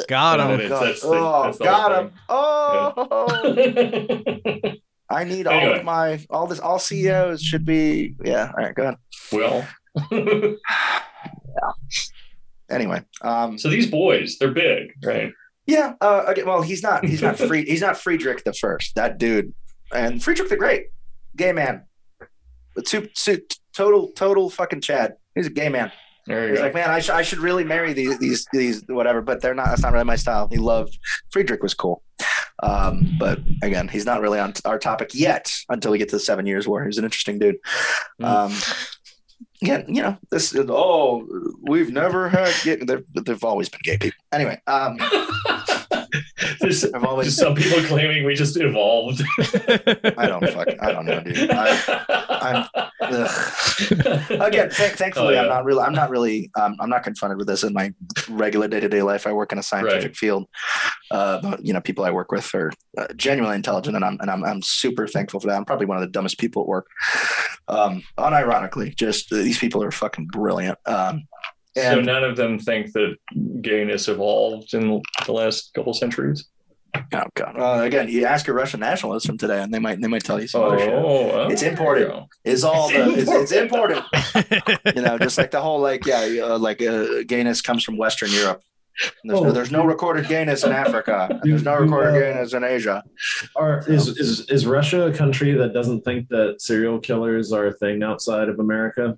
Got 0.08 0.40
him. 0.40 0.72
Oh, 0.72 0.80
that's 0.80 1.00
the, 1.02 1.08
oh 1.08 1.42
that's 1.44 1.58
got 1.58 2.02
him. 2.02 2.12
Oh. 2.28 3.42
Yeah. 3.44 4.72
I 5.10 5.24
need 5.24 5.46
anyway. 5.46 5.70
all 5.70 5.74
of 5.74 5.84
my 5.84 6.26
all 6.28 6.46
this 6.46 6.58
all 6.58 6.78
CEOs 6.78 7.42
should 7.42 7.64
be 7.64 8.14
yeah. 8.22 8.52
All 8.56 8.64
right, 8.64 8.74
go 8.74 8.82
ahead. 8.82 8.96
Well. 9.32 9.66
yeah. 10.10 11.72
Anyway, 12.70 13.02
um, 13.22 13.58
so 13.58 13.70
these 13.70 13.90
boys, 13.90 14.36
they're 14.38 14.50
big, 14.50 14.92
right? 15.02 15.32
Yeah. 15.66 15.94
Uh, 16.00 16.24
okay, 16.28 16.42
well, 16.42 16.60
he's 16.62 16.82
not. 16.82 17.04
He's 17.04 17.22
not 17.22 17.38
free. 17.48 17.64
he's 17.64 17.80
not 17.80 17.96
Friedrich 17.96 18.44
the 18.44 18.52
first. 18.52 18.94
That 18.96 19.18
dude, 19.18 19.54
and 19.92 20.22
Friedrich 20.22 20.50
the 20.50 20.56
Great, 20.56 20.86
gay 21.36 21.52
man, 21.52 21.84
two, 22.84 23.08
two, 23.14 23.40
total, 23.74 24.08
total 24.12 24.50
fucking 24.50 24.82
Chad. 24.82 25.14
He's 25.34 25.46
a 25.46 25.50
gay 25.50 25.68
man. 25.68 25.90
He's 26.28 26.58
go. 26.58 26.64
like, 26.64 26.74
man, 26.74 26.90
I, 26.90 27.00
sh- 27.00 27.10
I 27.10 27.22
should 27.22 27.38
really 27.38 27.64
marry 27.64 27.92
these 27.92 28.18
these 28.18 28.46
these 28.52 28.82
whatever, 28.88 29.22
but 29.22 29.40
they're 29.40 29.54
not. 29.54 29.66
That's 29.66 29.82
not 29.82 29.92
really 29.92 30.04
my 30.04 30.16
style. 30.16 30.48
He 30.50 30.58
loved 30.58 30.98
Friedrich 31.30 31.62
was 31.62 31.74
cool, 31.74 32.02
um, 32.62 33.16
but 33.18 33.40
again, 33.62 33.88
he's 33.88 34.04
not 34.04 34.20
really 34.20 34.38
on 34.38 34.52
our 34.64 34.78
topic 34.78 35.10
yet 35.14 35.52
until 35.68 35.92
we 35.92 35.98
get 35.98 36.08
to 36.10 36.16
the 36.16 36.20
Seven 36.20 36.46
Years' 36.46 36.68
War. 36.68 36.84
He's 36.84 36.98
an 36.98 37.04
interesting 37.04 37.38
dude. 37.38 37.56
Mm. 38.20 38.26
Um, 38.26 38.56
yeah, 39.60 39.82
you 39.88 40.02
know, 40.02 40.16
this 40.30 40.54
is 40.54 40.66
oh, 40.68 41.26
we've 41.62 41.90
never 41.90 42.28
had 42.28 42.54
gay. 42.62 42.76
They've, 42.76 43.04
they've 43.14 43.44
always 43.44 43.68
been 43.68 43.80
gay 43.82 43.98
people. 43.98 44.22
Anyway, 44.32 44.60
um, 44.66 44.98
There's 46.60 46.84
always, 46.84 47.28
just 47.28 47.38
some 47.38 47.54
people 47.54 47.80
claiming 47.82 48.24
we 48.24 48.34
just 48.34 48.56
evolved. 48.56 49.22
I 49.38 50.26
don't 50.26 50.48
fuck. 50.50 50.68
I 50.80 50.92
don't 50.92 51.06
know, 51.06 51.20
dude. 51.20 51.50
I, 51.50 52.68
Again, 54.30 54.70
th- 54.70 54.92
thankfully, 54.92 55.28
oh, 55.28 55.30
yeah. 55.30 55.42
I'm 55.42 55.48
not 55.48 55.64
really. 55.64 55.82
I'm 55.82 55.92
not 55.92 56.10
really. 56.10 56.50
Um, 56.58 56.76
I'm 56.80 56.90
not 56.90 57.02
confronted 57.02 57.38
with 57.38 57.46
this 57.46 57.62
in 57.62 57.72
my 57.72 57.92
regular 58.28 58.68
day 58.68 58.80
to 58.80 58.88
day 58.88 59.02
life. 59.02 59.26
I 59.26 59.32
work 59.32 59.52
in 59.52 59.58
a 59.58 59.62
scientific 59.62 60.02
right. 60.02 60.16
field. 60.16 60.46
Uh, 61.10 61.40
but, 61.40 61.64
you 61.64 61.72
know, 61.72 61.80
people 61.80 62.04
I 62.04 62.10
work 62.10 62.30
with 62.32 62.54
are 62.54 62.72
uh, 62.96 63.06
genuinely 63.16 63.56
intelligent, 63.56 63.96
and 63.96 64.04
I'm 64.04 64.18
and 64.20 64.30
I'm, 64.30 64.44
I'm 64.44 64.62
super 64.62 65.06
thankful 65.06 65.40
for 65.40 65.48
that. 65.48 65.56
I'm 65.56 65.64
probably 65.64 65.86
one 65.86 65.96
of 65.96 66.02
the 66.02 66.10
dumbest 66.10 66.38
people 66.38 66.62
at 66.62 66.68
work. 66.68 66.86
Um, 67.68 68.02
unironically, 68.18 68.94
just 68.94 69.32
uh, 69.32 69.36
these 69.36 69.58
people 69.58 69.82
are 69.82 69.90
fucking 69.90 70.26
brilliant. 70.26 70.78
Um, 70.86 71.24
and 71.80 72.06
so 72.06 72.12
none 72.12 72.24
of 72.24 72.36
them 72.36 72.58
think 72.58 72.92
that 72.92 73.16
gayness 73.62 74.08
evolved 74.08 74.74
in 74.74 75.00
the 75.26 75.32
last 75.32 75.72
couple 75.74 75.94
centuries. 75.94 76.46
Oh 77.12 77.22
god. 77.34 77.54
Uh, 77.58 77.82
again, 77.84 78.08
you 78.08 78.24
ask 78.24 78.48
a 78.48 78.52
Russian 78.52 78.80
nationalist 78.80 79.26
from 79.26 79.36
today, 79.38 79.62
and 79.62 79.72
they 79.72 79.78
might 79.78 80.00
they 80.00 80.08
might 80.08 80.24
tell 80.24 80.40
you 80.40 80.48
some 80.48 80.62
other 80.64 80.78
shit. 80.78 80.88
oh, 80.92 81.48
It's 81.48 81.62
imported. 81.62 82.00
you 82.02 82.06
go. 82.08 82.26
Is 82.44 82.64
all 82.64 82.88
the 82.88 83.18
it's, 83.18 83.30
it's 83.30 83.52
imported. 83.52 84.02
You 84.96 85.02
know, 85.02 85.18
just 85.18 85.36
like 85.38 85.50
the 85.50 85.60
whole 85.60 85.80
like 85.80 86.06
yeah, 86.06 86.22
uh, 86.44 86.58
like 86.58 86.80
uh, 86.82 87.22
gayness 87.26 87.60
comes 87.60 87.84
from 87.84 87.96
Western 87.98 88.30
Europe. 88.32 88.62
There's, 89.22 89.40
no, 89.40 89.48
Oh. 89.48 89.52
there's 89.52 89.70
no 89.70 89.84
recorded 89.84 90.26
gayness 90.26 90.64
in 90.64 90.72
Africa. 90.72 91.28
and 91.30 91.40
There's 91.44 91.62
no 91.62 91.74
You- 91.74 91.78
you, 91.78 91.84
recorded 91.84 92.16
uh, 92.16 92.18
gayness 92.32 92.52
in 92.52 92.64
Asia. 92.64 93.04
Are, 93.54 93.84
is, 93.86 94.08
is 94.08 94.48
is 94.50 94.66
Russia 94.66 95.06
a 95.06 95.12
country 95.12 95.52
that 95.52 95.72
doesn't 95.72 96.02
think 96.02 96.28
that 96.30 96.60
serial 96.60 96.98
killers 96.98 97.52
are 97.52 97.66
a 97.66 97.72
thing 97.74 98.02
outside 98.02 98.48
of 98.48 98.58
America? 98.58 99.16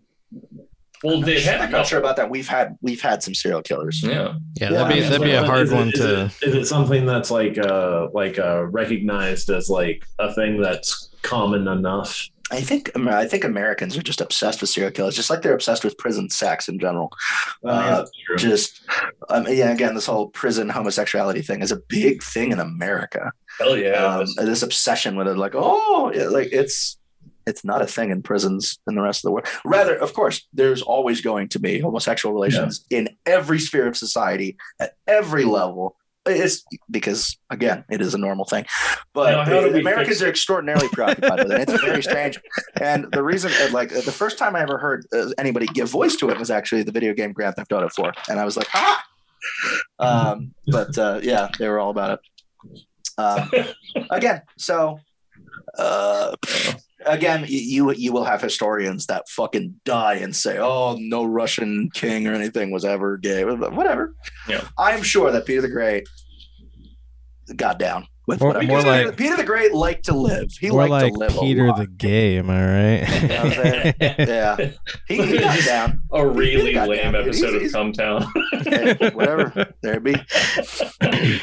Well, 1.03 1.21
they 1.21 1.41
had. 1.41 1.61
I'm 1.61 1.71
not 1.71 1.87
sure 1.87 1.99
about 1.99 2.17
that. 2.17 2.29
We've 2.29 2.49
had 2.49 2.77
we've 2.83 3.01
had 3.01 3.23
some 3.23 3.35
serial 3.35 3.63
killers. 3.63 4.03
Yeah. 4.03 4.35
Yeah. 4.61 4.71
That'd 4.71 4.95
be 4.95 5.01
that'd 5.01 5.23
be 5.23 5.33
a 5.33 5.45
hard 5.45 5.67
is 5.67 5.73
it- 5.73 5.75
one 5.75 5.89
is 5.89 5.95
to. 5.95 6.25
It, 6.25 6.49
is 6.49 6.55
it 6.55 6.65
something 6.67 7.07
that's 7.07 7.31
like 7.31 7.57
uh 7.59 8.09
like 8.13 8.39
uh 8.39 8.65
recognized 8.67 9.49
as 9.51 9.71
like 9.71 10.05
a 10.19 10.33
thing 10.35 10.61
that's 10.61 11.11
common 11.23 11.69
enough? 11.69 12.29
I 12.53 12.61
think 12.61 12.91
I 12.97 13.27
think 13.27 13.45
Americans 13.45 13.97
are 13.97 14.03
just 14.03 14.21
obsessed 14.21 14.61
with 14.61 14.71
serial 14.71 14.91
killers, 14.91 15.15
just 15.15 15.31
like 15.31 15.43
they're 15.43 15.55
obsessed 15.55 15.85
with 15.85 15.97
prison 15.99 16.29
sex 16.31 16.69
in 16.69 16.81
general. 16.81 17.13
Uh, 17.65 17.99
That's. 17.99 18.11
Just 18.43 18.81
um, 19.29 19.47
yeah, 19.49 19.71
again, 19.71 19.95
this 19.95 20.07
whole 20.07 20.29
prison 20.29 20.69
homosexuality 20.69 21.43
thing 21.43 21.63
is 21.63 21.71
a 21.71 21.81
big 21.89 22.23
thing 22.23 22.51
in 22.51 22.59
America. 22.59 23.33
Hell 23.59 23.77
yeah. 23.77 24.05
um, 24.05 24.27
this 24.37 24.63
obsession 24.63 25.17
with 25.17 25.29
it, 25.29 25.37
like 25.37 25.53
oh, 25.55 26.11
yeah, 26.13 26.25
like 26.25 26.49
it's 26.51 26.99
it's 27.47 27.65
not 27.65 27.83
a 27.83 27.87
thing 27.87 28.11
in 28.11 28.23
prisons 28.23 28.79
in 28.89 28.95
the 28.95 29.03
rest 29.03 29.21
of 29.25 29.29
the 29.29 29.33
world. 29.33 29.47
Rather, 29.65 29.97
of 29.97 30.15
course, 30.15 30.47
there's 30.53 30.83
always 30.83 31.21
going 31.21 31.49
to 31.49 31.59
be 31.59 31.81
homosexual 31.81 32.35
relations 32.35 32.85
in 32.91 33.09
every 33.27 33.59
sphere 33.59 33.87
of 33.87 33.97
society 33.97 34.57
at 34.79 34.95
every 35.07 35.45
level. 35.45 35.97
It's 36.27 36.63
because 36.91 37.39
again, 37.49 37.85
it 37.91 38.03
is 38.03 38.13
a 38.13 38.19
normal 38.19 38.45
thing, 38.45 38.67
but 39.15 39.49
Now, 39.49 39.65
Americans 39.67 40.23
are 40.23 40.29
extraordinarily 40.29 40.89
preoccupied 40.89 41.39
with 41.39 41.53
it. 41.53 41.69
It's 41.69 41.83
very 41.83 42.03
strange, 42.11 42.39
and 42.79 43.11
the 43.11 43.23
reason, 43.23 43.51
uh, 43.63 43.73
like, 43.73 43.89
the 43.89 44.13
first 44.13 44.37
time 44.37 44.55
I 44.55 44.61
ever 44.61 44.77
heard 44.77 45.07
uh, 45.15 45.31
anybody 45.39 45.67
give 45.67 45.89
voice 45.89 46.17
to 46.17 46.29
it 46.29 46.39
was 46.39 46.51
actually 46.51 46.83
the 46.83 46.93
video 46.93 47.15
game 47.15 47.33
Grand 47.33 47.57
Theft 47.57 47.73
Auto 47.73 47.89
4, 47.89 48.13
and 48.29 48.39
I 48.39 48.45
was 48.45 48.59
like, 48.59 48.69
ah. 48.75 49.03
Um, 49.99 50.55
but 50.67 50.97
uh, 50.99 51.21
yeah, 51.23 51.49
they 51.59 51.69
were 51.69 51.79
all 51.79 51.91
about 51.91 52.21
it. 52.21 52.81
Um, 53.17 53.51
again, 54.11 54.43
so 54.59 55.01
uh, 55.79 56.37
again, 57.07 57.45
you 57.49 57.93
you 57.93 58.13
will 58.13 58.25
have 58.25 58.41
historians 58.41 59.07
that 59.07 59.29
fucking 59.29 59.81
die 59.85 60.15
and 60.15 60.35
say, 60.35 60.59
"Oh, 60.59 60.97
no 60.99 61.25
Russian 61.25 61.91
king 61.95 62.27
or 62.27 62.35
anything 62.35 62.71
was 62.71 62.85
ever 62.85 63.17
gay." 63.17 63.45
Whatever. 63.45 64.15
Yeah. 64.49 64.67
I'm 64.79 65.03
sure 65.03 65.31
that 65.31 65.47
Peter 65.47 65.63
the 65.63 65.69
Great 65.69 66.09
got 67.57 67.79
down 67.79 68.07
with 68.27 68.41
More- 68.41 68.53
more 68.53 68.61
Peter, 68.61 68.83
like- 68.83 69.17
Peter 69.17 69.37
the 69.37 69.45
Great 69.45 69.73
liked 69.75 70.05
to 70.07 70.15
live. 70.15 70.51
He 70.61 70.71
More 70.71 70.89
liked 70.89 70.91
like 71.05 71.13
to 71.15 71.19
live. 71.19 71.37
a 71.37 71.41
Peter 71.41 71.67
lot. 71.67 71.79
the 71.79 71.87
Gay, 71.87 72.37
am 72.39 72.51
I 72.51 72.65
right? 72.65 73.97
yeah, 74.19 74.57
he, 75.09 75.23
he 75.27 75.39
got 75.39 75.65
down. 75.65 76.03
a 76.13 76.27
really 76.27 76.73
Goddamn, 76.75 77.13
lame 77.15 77.25
dude. 77.25 77.35
episode 77.35 77.61
He's- 77.61 77.75
of 77.75 77.81
Cumtown. 77.81 78.27
Hey, 78.99 79.11
whatever. 79.11 79.73
There 79.83 79.95
it 79.95 80.05
be. 80.05 80.15
I, 81.01 81.41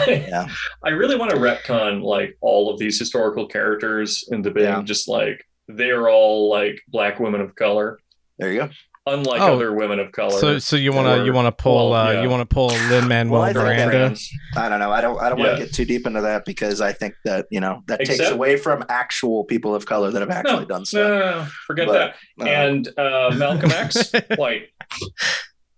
Yeah. 0.28 0.46
I 0.84 0.90
really 0.90 1.16
want 1.16 1.30
to 1.32 1.36
retcon 1.36 2.02
like 2.02 2.36
all 2.40 2.70
of 2.72 2.78
these 2.78 2.98
historical 2.98 3.46
characters 3.46 4.24
into 4.30 4.50
being 4.50 4.66
Yeah. 4.68 4.82
just 4.82 5.08
like 5.08 5.44
they're 5.68 6.08
all 6.08 6.48
like 6.50 6.80
black 6.88 7.18
women 7.20 7.40
of 7.40 7.54
color, 7.54 7.98
There 8.38 8.52
you 8.52 8.60
go. 8.60 8.68
Unlike 9.12 9.40
Oh, 9.40 9.54
other 9.54 9.72
women 9.74 9.98
of 9.98 10.12
color. 10.12 10.38
so 10.38 10.58
so 10.58 10.76
you 10.76 10.92
wanna 10.92 11.24
you 11.24 11.32
wanna 11.32 11.52
pull 11.52 11.90
well, 11.90 12.08
uh, 12.08 12.12
yeah. 12.12 12.22
you 12.22 12.28
wanna 12.30 12.46
pull 12.46 12.68
Lin 12.68 13.08
Manuel 13.08 13.40
Well, 13.40 13.48
I 13.50 13.52
Miranda? 13.52 14.16
I 14.56 14.68
don't 14.68 14.78
know. 14.80 14.90
I 14.90 15.00
don't. 15.00 15.20
I 15.20 15.28
don't 15.28 15.38
want 15.38 15.58
to 15.58 15.64
get 15.64 15.74
too 15.74 15.84
deep 15.84 16.06
into 16.06 16.20
that 16.22 16.44
because 16.44 16.80
I 16.80 16.92
think 16.92 17.14
that 17.24 17.46
you 17.50 17.60
know 17.60 17.82
that 17.86 18.04
takes 18.04 18.28
away 18.28 18.56
from 18.56 18.84
actual 18.88 19.44
people 19.44 19.74
of 19.74 19.86
color 19.86 20.10
that 20.10 20.20
have 20.20 20.30
actually 20.30 20.66
done 20.66 20.84
stuff. 20.84 21.08
no, 21.08 21.18
no, 21.18 21.30
no, 21.42 21.46
forget 21.66 21.86
But, 21.86 22.14
that. 22.38 22.46
Uh, 22.46 22.48
and 22.48 22.88
uh, 22.98 23.34
Malcolm 23.36 23.70
X, 23.72 24.12
white. 24.36 24.68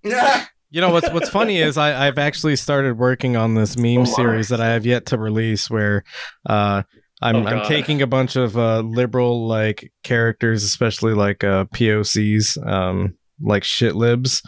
yeah. 0.05 0.47
You 0.75 0.81
know 0.81 0.89
what's 0.91 1.11
what's 1.11 1.29
funny 1.29 1.59
is 1.59 1.77
I, 1.77 2.07
I've 2.07 2.17
actually 2.17 2.57
started 2.57 2.97
working 2.97 3.37
on 3.37 3.55
this 3.55 3.77
meme 3.77 3.99
Oh, 3.99 4.05
series 4.07 4.49
that 4.49 4.59
I 4.59 4.69
have 4.69 4.87
yet 4.87 5.05
to 5.07 5.19
release 5.19 5.69
where 5.69 6.03
uh 6.49 6.83
I'm 7.21 7.37
Oh, 7.37 7.45
I'm 7.47 7.67
taking 7.67 8.01
a 8.01 8.07
bunch 8.07 8.37
of 8.37 8.57
uh 8.57 8.81
liberal 8.81 9.47
like 9.47 9.93
characters, 10.03 10.65
especially 10.65 11.13
like 11.13 11.45
uh 11.45 11.67
POCs, 11.75 12.57
um 12.67 13.19
like 13.43 13.65
shit 13.65 13.95
libs 13.95 14.43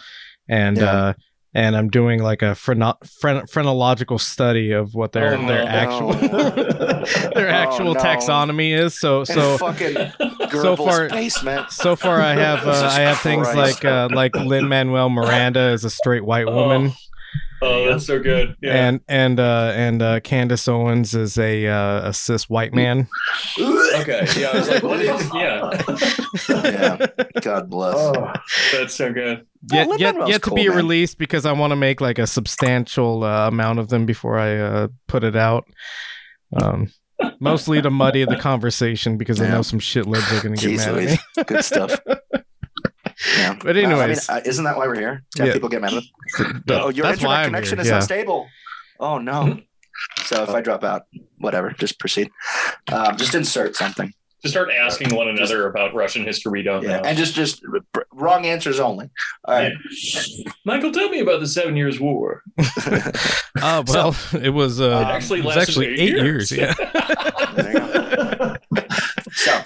and 0.49 0.77
Yeah. 0.79 0.85
uh 0.93 1.13
and 1.57 1.77
I'm 1.77 1.89
doing 1.89 2.21
like 2.21 2.43
a 2.43 2.57
phreno- 2.57 2.99
phren- 3.05 3.49
phrenological 3.49 4.19
study 4.19 4.73
of 4.73 4.93
what 4.93 5.13
their 5.13 5.35
Oh, 5.37 5.47
their 5.47 5.65
no. 5.65 5.71
actual 5.71 6.13
their 7.35 7.49
Oh, 7.49 7.51
actual 7.51 7.95
no. 7.95 8.01
taxonomy 8.01 8.77
is. 8.77 8.99
So 8.99 9.23
so 9.25 9.57
fucking 9.59 9.95
so 10.51 10.75
far- 10.77 11.09
basement. 11.09 11.71
so 11.71 11.95
far 11.95 12.21
I 12.21 12.35
have 12.35 12.61
uh, 12.67 12.91
I 12.93 13.01
have 13.03 13.21
things 13.21 13.47
Christ. 13.49 13.85
like 13.85 13.85
uh, 13.85 14.09
like 14.13 14.35
Lin 14.35 14.69
Manuel 14.69 15.11
Miranda 15.11 15.69
is 15.71 15.85
a 15.85 15.91
straight 15.91 16.25
white 16.25 16.47
Oh. 16.49 16.55
woman. 16.55 16.93
Oh, 17.67 17.89
that's 17.89 18.07
so 18.07 18.19
good. 18.19 18.57
Yeah. 18.61 18.89
and 18.89 19.01
and 19.09 19.41
uh 19.41 19.73
and 19.75 20.03
uh 20.03 20.21
Candace 20.21 20.69
Owens 20.69 21.15
is 21.15 21.39
a 21.39 21.67
uh, 21.67 22.09
a 22.09 22.13
cis 22.13 22.49
white 22.49 22.75
man. 22.75 23.09
okay. 23.59 24.27
Yeah. 24.37 24.51
I 24.51 24.59
was 24.59 24.69
like, 24.69 24.83
what 24.83 25.01
is? 25.01 25.31
Yeah. 25.35 25.83
yeah. 26.49 27.07
God 27.41 27.71
bless. 27.71 27.95
Oh, 27.97 28.33
That's 28.73 28.95
so 28.95 29.13
good. 29.13 29.47
Yet 29.73 29.89
Lin 29.89 29.99
yet, 29.99 30.15
Manuel's 30.15 30.31
yet 30.31 30.43
to 30.43 30.51
be 30.51 30.69
man. 30.69 30.77
released 30.77 31.17
because 31.19 31.47
I 31.47 31.53
want 31.53 31.71
to 31.71 31.77
make 31.77 32.01
like 32.01 32.19
a 32.19 32.27
substantial 32.27 33.25
uh, 33.25 33.49
amount 33.49 33.79
of 33.79 33.89
them 33.89 34.05
before 34.05 34.39
I 34.39 34.57
uh, 34.59 34.89
put 35.07 35.25
it 35.25 35.37
out. 35.37 35.65
Um, 36.61 36.93
mostly 37.41 37.81
to 37.81 37.91
muddy 37.91 38.25
the 38.25 38.37
conversation 38.37 39.17
because 39.17 39.41
I 39.41 39.49
know 39.49 39.63
some 39.63 39.79
shit 39.79 40.07
libs 40.07 40.31
are 40.33 40.43
going 40.43 40.55
to 40.55 40.61
get 40.61 40.79
Jeez 40.79 40.87
mad 40.87 40.99
at 40.99 41.11
me. 41.37 41.45
Good 41.45 41.65
stuff. 41.65 41.99
Yeah. 43.37 43.57
But 43.63 43.77
Uh, 43.77 43.81
I 43.81 44.07
mean, 44.07 44.17
uh, 44.29 44.41
isn't 44.45 44.65
that 44.65 44.77
why 44.77 44.87
we're 44.87 44.95
here? 44.99 45.23
To 45.37 45.43
have 45.43 45.49
Yeah. 45.49 45.53
people 45.55 45.69
get 45.69 45.81
mad 45.83 45.93
at 45.95 45.99
us? 45.99 46.09
Oh, 46.71 46.91
your 46.91 47.07
that's 47.07 47.19
internet 47.23 47.47
connection 47.47 47.79
here. 47.79 47.83
is 47.83 47.89
Yeah. 47.89 47.97
unstable. 47.97 48.49
Oh 49.01 49.19
no. 49.19 49.61
So 50.25 50.43
if 50.43 50.51
I 50.51 50.61
drop 50.61 50.83
out, 50.85 51.03
whatever, 51.39 51.71
just 51.71 51.99
proceed. 52.01 52.31
Um, 52.93 53.17
just 53.17 53.35
insert 53.35 53.77
something. 53.77 54.13
To 54.43 54.49
start 54.51 54.69
asking 54.71 55.15
one 55.15 55.29
another 55.29 55.67
about 55.69 55.95
Russian 55.95 56.25
history 56.25 56.53
we 56.53 56.63
don't 56.63 56.83
Yeah, 56.83 56.99
know. 56.99 57.03
and 57.09 57.17
just 57.17 57.35
just 57.35 57.63
wrong 58.13 58.45
answers 58.45 58.79
only. 58.79 59.09
All 59.47 59.55
right. 59.55 59.73
Michael, 60.67 60.93
tell 60.93 61.09
me 61.09 61.21
about 61.21 61.41
the 61.41 61.47
Seven 61.47 61.77
Years 61.77 61.99
War. 62.01 62.43
Oh 63.63 63.85
well, 63.87 64.15
it 64.43 64.51
was 64.51 64.81
uh, 64.81 65.07
It 65.09 65.13
actually 65.15 65.39
it 65.41 65.45
was 65.47 65.57
actually 65.57 65.87
eight 66.01 66.11
years. 66.11 66.51
Yeah. 66.53 66.75
There 67.55 67.73
you 67.73 67.79
go. 67.79 68.57
So, 69.33 69.63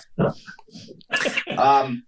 um, 1.57 2.05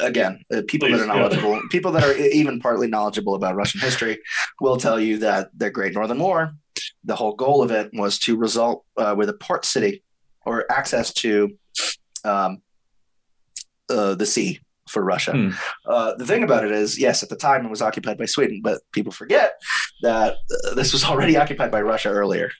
again, 0.00 0.44
uh, 0.52 0.62
people 0.66 0.88
that 0.88 0.96
Please, 0.96 1.02
are 1.02 1.06
yeah. 1.06 1.14
knowledgeable, 1.14 1.60
people 1.70 1.92
that 1.92 2.04
are 2.04 2.16
even 2.16 2.60
partly 2.60 2.88
knowledgeable 2.88 3.34
about 3.34 3.56
Russian 3.56 3.80
history, 3.80 4.18
will 4.60 4.76
tell 4.76 5.00
you 5.00 5.18
that 5.18 5.50
the 5.56 5.70
Great 5.70 5.94
Northern 5.94 6.18
War, 6.18 6.54
the 7.04 7.16
whole 7.16 7.34
goal 7.34 7.62
of 7.62 7.70
it 7.70 7.90
was 7.92 8.18
to 8.20 8.36
result 8.36 8.84
uh, 8.96 9.14
with 9.16 9.28
a 9.28 9.34
port 9.34 9.64
city 9.64 10.02
or 10.44 10.70
access 10.70 11.12
to 11.14 11.56
um, 12.24 12.62
uh, 13.88 14.14
the 14.14 14.26
sea 14.26 14.60
for 14.88 15.02
Russia. 15.02 15.32
Hmm. 15.32 15.50
Uh, 15.86 16.14
the 16.14 16.26
thing 16.26 16.42
about 16.42 16.64
it 16.64 16.70
is, 16.70 16.98
yes, 16.98 17.22
at 17.22 17.28
the 17.28 17.36
time 17.36 17.64
it 17.64 17.70
was 17.70 17.82
occupied 17.82 18.18
by 18.18 18.26
Sweden, 18.26 18.60
but 18.62 18.80
people 18.92 19.12
forget 19.12 19.60
that 20.02 20.34
uh, 20.66 20.74
this 20.74 20.92
was 20.92 21.04
already 21.04 21.36
occupied 21.36 21.70
by 21.70 21.80
Russia 21.80 22.10
earlier. 22.10 22.50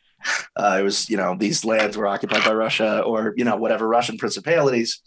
Uh, 0.56 0.78
it 0.80 0.82
was, 0.82 1.08
you 1.10 1.16
know, 1.16 1.37
these 1.38 1.64
lands 1.64 1.96
were 1.96 2.06
occupied 2.06 2.44
by 2.44 2.52
Russia 2.52 3.02
or, 3.02 3.34
you 3.37 3.44
know, 3.44 3.56
whatever 3.56 3.88
Russian 3.88 4.18
principalities, 4.18 5.00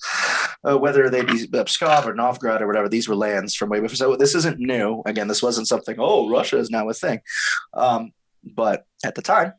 uh, 0.68 0.78
whether 0.78 1.10
they 1.10 1.24
be 1.24 1.48
Pskov 1.48 2.06
or 2.06 2.14
Novgorod 2.14 2.62
or 2.62 2.68
whatever, 2.68 2.90
these 2.90 3.08
were 3.08 3.16
lands 3.16 3.56
from 3.56 3.70
way 3.70 3.80
before. 3.80 3.96
So 3.96 4.16
this 4.16 4.36
isn't 4.36 4.60
new. 4.60 5.02
Again, 5.06 5.28
this 5.28 5.44
wasn't 5.44 5.68
something, 5.68 5.96
oh, 6.00 6.30
Russia 6.30 6.58
is 6.58 6.70
now 6.70 6.90
a 6.90 6.94
thing. 6.94 7.22
Um, 7.74 8.12
but 8.44 8.86
at 9.04 9.16
the 9.16 9.22
time, 9.22 9.54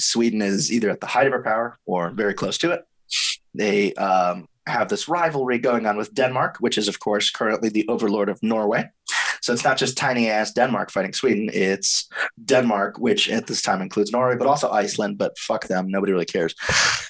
Sweden 0.00 0.42
is 0.42 0.72
either 0.72 0.90
at 0.90 1.00
the 1.00 1.06
height 1.06 1.26
of 1.26 1.32
her 1.32 1.42
power 1.42 1.78
or 1.86 2.10
very 2.10 2.34
close 2.34 2.58
to 2.58 2.72
it. 2.72 2.84
They 3.54 3.94
um, 3.94 4.48
have 4.66 4.88
this 4.88 5.08
rivalry 5.08 5.58
going 5.58 5.86
on 5.86 5.96
with 5.96 6.14
Denmark, 6.14 6.56
which 6.60 6.78
is, 6.78 6.88
of 6.88 6.98
course, 6.98 7.30
currently 7.30 7.68
the 7.68 7.86
overlord 7.88 8.28
of 8.28 8.42
Norway. 8.42 8.90
So 9.44 9.52
it's 9.52 9.62
not 9.62 9.76
just 9.76 9.98
tiny 9.98 10.30
ass 10.30 10.52
Denmark 10.52 10.90
fighting 10.90 11.12
Sweden. 11.12 11.50
It's 11.52 12.08
Denmark, 12.42 12.98
which 12.98 13.28
at 13.28 13.46
this 13.46 13.60
time 13.60 13.82
includes 13.82 14.10
Norway, 14.10 14.36
but 14.36 14.46
also 14.46 14.70
Iceland. 14.70 15.18
But 15.18 15.36
fuck 15.36 15.66
them, 15.66 15.86
nobody 15.90 16.12
really 16.12 16.24
cares. 16.24 16.54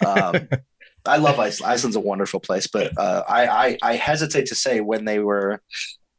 Um, 0.05 0.49
I 1.07 1.18
love 1.18 1.38
Iceland. 1.38 1.73
Iceland's 1.73 1.94
a 1.94 2.01
wonderful 2.01 2.40
place, 2.40 2.66
but 2.66 2.90
uh, 2.99 3.23
I, 3.29 3.47
I 3.47 3.79
I 3.83 3.94
hesitate 3.94 4.47
to 4.47 4.57
say 4.57 4.81
when 4.81 5.05
they 5.05 5.20
were 5.20 5.62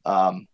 um, 0.05 0.47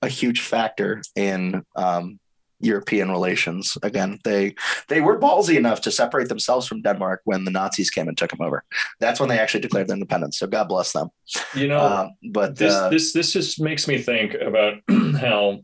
a 0.00 0.08
huge 0.08 0.40
factor 0.40 1.02
in 1.16 1.64
um, 1.76 2.18
European 2.62 3.10
relations. 3.10 3.76
Again, 3.82 4.18
they 4.24 4.54
they 4.88 5.00
were 5.00 5.18
ballsy 5.18 5.56
enough 5.56 5.80
to 5.82 5.90
separate 5.90 6.28
themselves 6.28 6.66
from 6.66 6.82
Denmark 6.82 7.20
when 7.24 7.44
the 7.44 7.50
Nazis 7.50 7.90
came 7.90 8.08
and 8.08 8.16
took 8.16 8.30
them 8.30 8.40
over. 8.40 8.64
That's 9.00 9.20
when 9.20 9.28
they 9.28 9.38
actually 9.38 9.60
declared 9.60 9.88
their 9.88 9.96
independence. 9.96 10.38
So 10.38 10.46
God 10.46 10.68
bless 10.68 10.92
them. 10.92 11.08
You 11.54 11.68
know, 11.68 11.80
Um, 11.80 12.10
but 12.32 12.56
this 12.56 12.74
uh, 12.74 12.88
this 12.88 13.12
this 13.12 13.32
just 13.32 13.60
makes 13.60 13.86
me 13.88 13.98
think 13.98 14.34
about 14.34 14.74
how, 15.20 15.60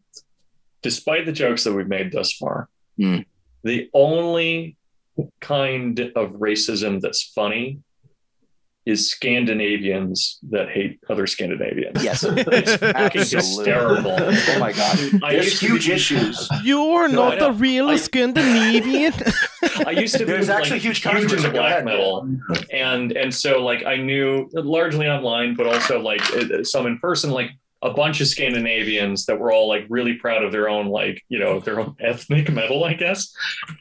despite 0.83 1.25
the 1.27 1.33
jokes 1.33 1.65
that 1.65 1.73
we've 1.73 1.89
made 1.89 2.13
thus 2.13 2.33
far, 2.33 2.69
Hmm. 2.99 3.21
The 3.63 3.89
only 3.95 4.77
kind 5.41 5.99
of 6.15 6.31
racism 6.33 7.01
that's 7.01 7.23
funny 7.35 7.79
is 8.89 9.11
Scandinavians 9.11 10.39
that 10.51 10.69
hate 10.71 10.99
other 11.11 11.27
Scandinavians. 11.27 12.03
Yes, 12.03 12.23
It's 12.29 12.77
fucking 12.77 13.21
Absolutely. 13.21 13.73
hysterical. 13.73 14.17
Oh 14.19 14.59
my 14.59 14.73
god, 14.73 14.99
I 15.23 15.33
there's 15.33 15.61
huge 15.61 15.87
be- 15.87 15.93
issues. 15.93 16.49
You're 16.63 17.09
No, 17.09 17.29
not 17.29 17.39
know. 17.39 17.53
the 17.53 17.59
real 17.59 17.89
I- 17.89 17.97
Scandinavian. 17.97 19.13
I 19.87 19.91
used 19.91 20.15
to 20.15 20.21
be 20.21 20.25
There's 20.33 20.49
like, 20.49 20.59
actually 20.59 20.79
huge 20.81 21.03
huge 21.03 21.07
into 21.07 21.29
controversy. 21.29 21.49
Go 21.49 21.59
black 21.61 21.85
metal, 21.85 22.29
and 22.73 23.13
and 23.13 23.35
so 23.35 23.63
like 23.63 23.85
I 23.85 23.97
knew 23.97 24.49
largely 24.53 25.07
online, 25.09 25.55
but 25.55 25.67
also 25.67 26.01
like 26.01 26.23
uh, 26.35 26.65
some 26.65 26.87
in 26.87 26.99
person, 26.99 27.31
like 27.31 27.51
a 27.81 27.91
bunch 27.91 28.21
of 28.21 28.27
Scandinavians 28.27 29.27
that 29.27 29.39
were 29.39 29.53
all 29.53 29.69
like 29.69 29.87
really 29.89 30.15
proud 30.15 30.43
of 30.43 30.51
their 30.51 30.69
own 30.69 30.87
like 30.89 31.23
you 31.29 31.39
know 31.39 31.61
their 31.61 31.79
own 31.81 31.95
ethnic 32.01 32.51
metal, 32.51 32.85
I 32.85 32.95
guess, 32.95 33.33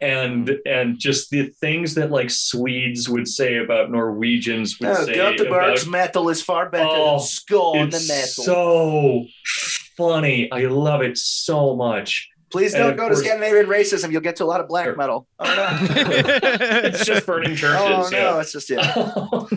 and 0.01 0.51
and 0.65 0.99
just 0.99 1.29
the 1.31 1.47
things 1.62 1.95
that 1.95 2.12
like 2.12 2.29
Swedes 2.29 3.10
would 3.10 3.27
say 3.27 3.57
about 3.57 3.89
Norwegians 3.91 4.79
would 4.79 4.88
No, 4.89 5.05
say 5.05 5.38
about 5.38 5.88
metal 5.88 6.29
is 6.29 6.41
far 6.41 6.69
better 6.69 6.86
Oh, 6.89 7.17
than 7.17 7.27
Skåne 7.27 8.07
metal. 8.07 8.43
so 8.43 9.25
funny. 9.97 10.51
I 10.51 10.65
love 10.67 11.01
it 11.01 11.17
so 11.17 11.75
much. 11.75 12.29
Please 12.49 12.73
don't 12.73 12.95
go 12.95 13.07
course- 13.07 13.19
to 13.19 13.25
Scandinavian 13.25 13.65
racism. 13.67 14.12
You'll 14.12 14.21
get 14.21 14.38
to 14.38 14.43
a 14.43 14.45
lot 14.45 14.62
of 14.62 14.67
black 14.69 14.86
Sure. 14.86 14.95
metal. 14.95 15.27
Oh 15.39 15.45
no. 15.45 15.88
It's 16.10 17.05
just 17.05 17.25
burning 17.25 17.55
churches. 17.55 17.75
oh 17.79 18.10
no, 18.12 18.17
yeah. 18.17 18.39
it's 18.39 18.51
just 18.53 18.69
yeah. 18.69 18.93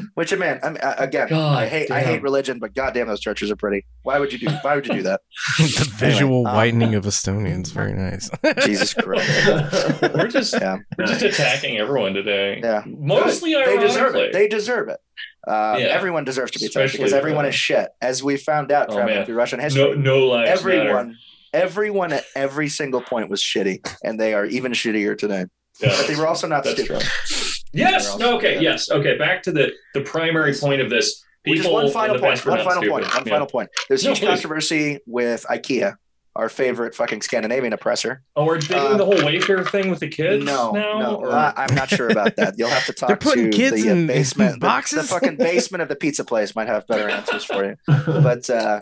Which 0.15 0.37
man, 0.37 0.59
I 0.63 0.69
mean, 0.69 0.79
uh, 0.83 0.95
again, 0.99 1.29
God 1.29 1.59
I 1.59 1.67
hate 1.69 1.91
I 1.91 2.01
hate 2.01 2.23
religion, 2.23 2.59
but 2.59 2.75
goddamn, 2.75 3.07
those 3.09 3.21
churches 3.21 3.51
are 3.51 3.57
pretty. 3.57 3.87
Why 4.03 4.19
would 4.19 4.33
you 4.33 4.39
do? 4.39 4.49
Why 4.63 4.75
would 4.75 4.87
you 4.87 4.95
do 4.95 5.03
that? 5.03 5.21
the 5.59 5.89
visual 5.97 6.47
um, 6.47 6.55
whitening 6.55 6.95
of 6.95 7.05
Estonians, 7.05 7.73
very 7.73 7.93
nice. 7.95 8.29
Jesus 8.65 8.93
Christ. 8.95 10.03
we're 10.03 10.29
just 10.29 10.55
Yeah. 10.55 10.79
we're 10.99 11.07
just 11.07 11.23
attacking 11.23 11.79
everyone 11.79 12.15
today. 12.15 12.61
Yeah. 12.63 12.83
Mostly 12.87 13.55
They 13.55 13.79
deserve 13.79 14.15
it. 14.17 14.33
They 14.33 14.49
deserve 14.49 14.89
it. 14.89 14.99
Uh, 15.47 15.77
Yeah. 15.79 15.87
Everyone 15.87 16.25
deserves 16.25 16.51
to 16.53 16.59
be 16.59 16.67
attacked 16.67 16.93
because 16.93 17.13
everyone 17.13 17.45
uh, 17.45 17.49
is 17.49 17.55
shit. 17.55 17.89
As 18.01 18.23
we 18.23 18.37
found 18.37 18.73
out 18.73 18.89
Oh, 18.91 18.95
traveling 18.95 19.17
man. 19.19 19.27
through 19.27 19.37
Russian 19.37 19.61
history, 19.61 19.97
no 19.97 20.27
lives 20.27 20.65
matter. 20.65 21.13
Everyone, 21.53 21.71
everyone 22.11 22.13
at 22.13 22.25
every 22.35 22.69
single 22.69 23.01
point 23.01 23.29
was 23.31 23.41
shitty, 23.43 23.79
and 24.05 24.19
they 24.21 24.35
are 24.35 24.45
even 24.47 24.73
shittier 24.73 25.17
today. 25.17 25.45
Yeah, 25.81 25.95
But 25.97 26.07
they 26.09 26.17
were 26.17 26.27
also 26.27 26.47
not 26.47 26.65
that's 26.65 26.81
stupid. 26.83 27.01
true. 27.03 27.61
Yes. 27.73 28.19
No, 28.19 28.37
okay. 28.37 28.55
Yeah. 28.57 28.61
Yes. 28.73 28.91
Okay. 28.91 29.17
Back 29.17 29.43
to 29.45 29.53
the 29.53 29.73
the 29.95 30.01
primary 30.03 30.53
point 30.55 30.81
of 30.81 30.91
this. 30.91 31.25
Which 31.47 31.61
is 31.61 31.65
People 31.67 31.75
one 31.75 31.91
final 31.91 32.19
point. 32.19 32.45
One 32.45 32.59
final 32.59 32.73
stupid. 32.83 32.91
point. 32.91 33.05
One 33.15 33.23
Yeah. 33.27 33.33
final 33.33 33.47
point. 33.47 33.71
There's 33.89 34.05
No, 34.05 34.11
huge 34.11 34.21
please. 34.21 34.27
controversy 34.29 34.99
with 35.07 35.47
IKEA, 35.49 35.95
our 36.37 36.51
favorite 36.51 36.95
fucking 36.95 37.23
Scandinavian 37.23 37.73
oppressor. 37.73 38.23
Oh, 38.37 38.45
we're 38.45 38.61
they 38.61 38.75
Uh, 38.75 38.89
doing 38.89 38.99
the 38.99 39.05
whole 39.07 39.15
Wayfair 39.15 39.67
thing 39.71 39.89
with 39.89 40.01
the 40.01 40.09
kids? 40.09 40.45
no, 40.45 40.73
now, 40.73 40.99
no, 40.99 41.15
or- 41.17 41.33
I'm 41.33 41.75
not 41.75 41.89
sure 41.89 42.09
about 42.11 42.37
that. 42.37 42.55
You'll 42.59 42.69
have 42.69 42.85
to 42.87 42.93
talk 43.01 43.09
They're 43.09 43.17
putting 43.17 43.51
to 43.51 43.57
kids 43.57 43.83
the 43.83 43.89
in- 43.89 43.99
in 44.01 44.07
basement. 44.07 44.61
the- 44.61 44.67
boxes? 44.67 45.09
The, 45.09 45.15
fucking 45.15 45.37
basement 45.37 45.81
of 45.81 45.89
the 45.89 45.97
pizza 45.97 46.25
place 46.25 46.55
might 46.55 46.69
have 46.69 46.87
better 46.87 47.09
answers 47.09 47.45
for 47.45 47.65
you. 47.65 47.77
But 48.07 48.51
uh, 48.51 48.81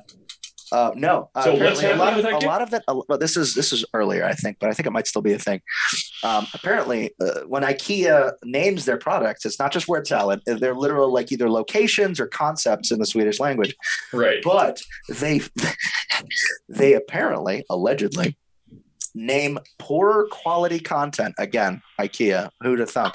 uh, 0.73 0.93
no, 0.95 1.31
uh, 1.35 1.43
So 1.43 1.53
what's 1.53 1.79
apparently 1.79 1.91
a 1.91 1.97
lot 1.97 2.19
of 2.19 2.25
a 2.25 2.47
lot 2.47 2.63
of 2.63 2.71
that. 2.71 2.85
Uh, 2.89 3.01
well, 3.09 3.19
this 3.19 3.37
is 3.37 3.55
this 3.55 3.73
is 3.73 3.85
earlier, 3.95 4.25
I 4.25 4.33
think, 4.33 4.59
but 4.61 4.69
I 4.69 4.73
think 4.73 4.87
it 4.87 4.93
might 4.93 5.07
still 5.07 5.23
be 5.23 5.33
a 5.33 5.39
thing. 5.39 5.61
Um, 6.23 6.47
apparently, 6.55 7.13
uh, 7.21 7.41
when 7.47 7.63
IKEA 7.63 8.33
names 8.45 8.85
their 8.85 8.99
products, 8.99 9.45
it's 9.45 9.59
not 9.59 9.73
just 9.73 9.89
word 9.89 10.07
salad. 10.07 10.41
They're 10.47 10.75
literal, 10.75 11.13
like 11.13 11.33
either 11.33 11.51
locations 11.51 12.21
or 12.21 12.27
concepts 12.27 12.91
in 12.91 12.99
the 12.99 13.07
Swedish 13.07 13.41
language 13.41 13.75
right. 14.13 14.43
but 14.43 14.81
they 15.09 15.41
they 16.69 16.95
apparently 16.95 17.65
allegedly 17.71 18.37
name 19.15 19.59
poorer 19.79 20.29
quality 20.31 20.79
content 20.79 21.35
again 21.39 21.83
ikea 21.99 22.51
who 22.61 22.77
to 22.77 22.87
thunk 22.87 23.15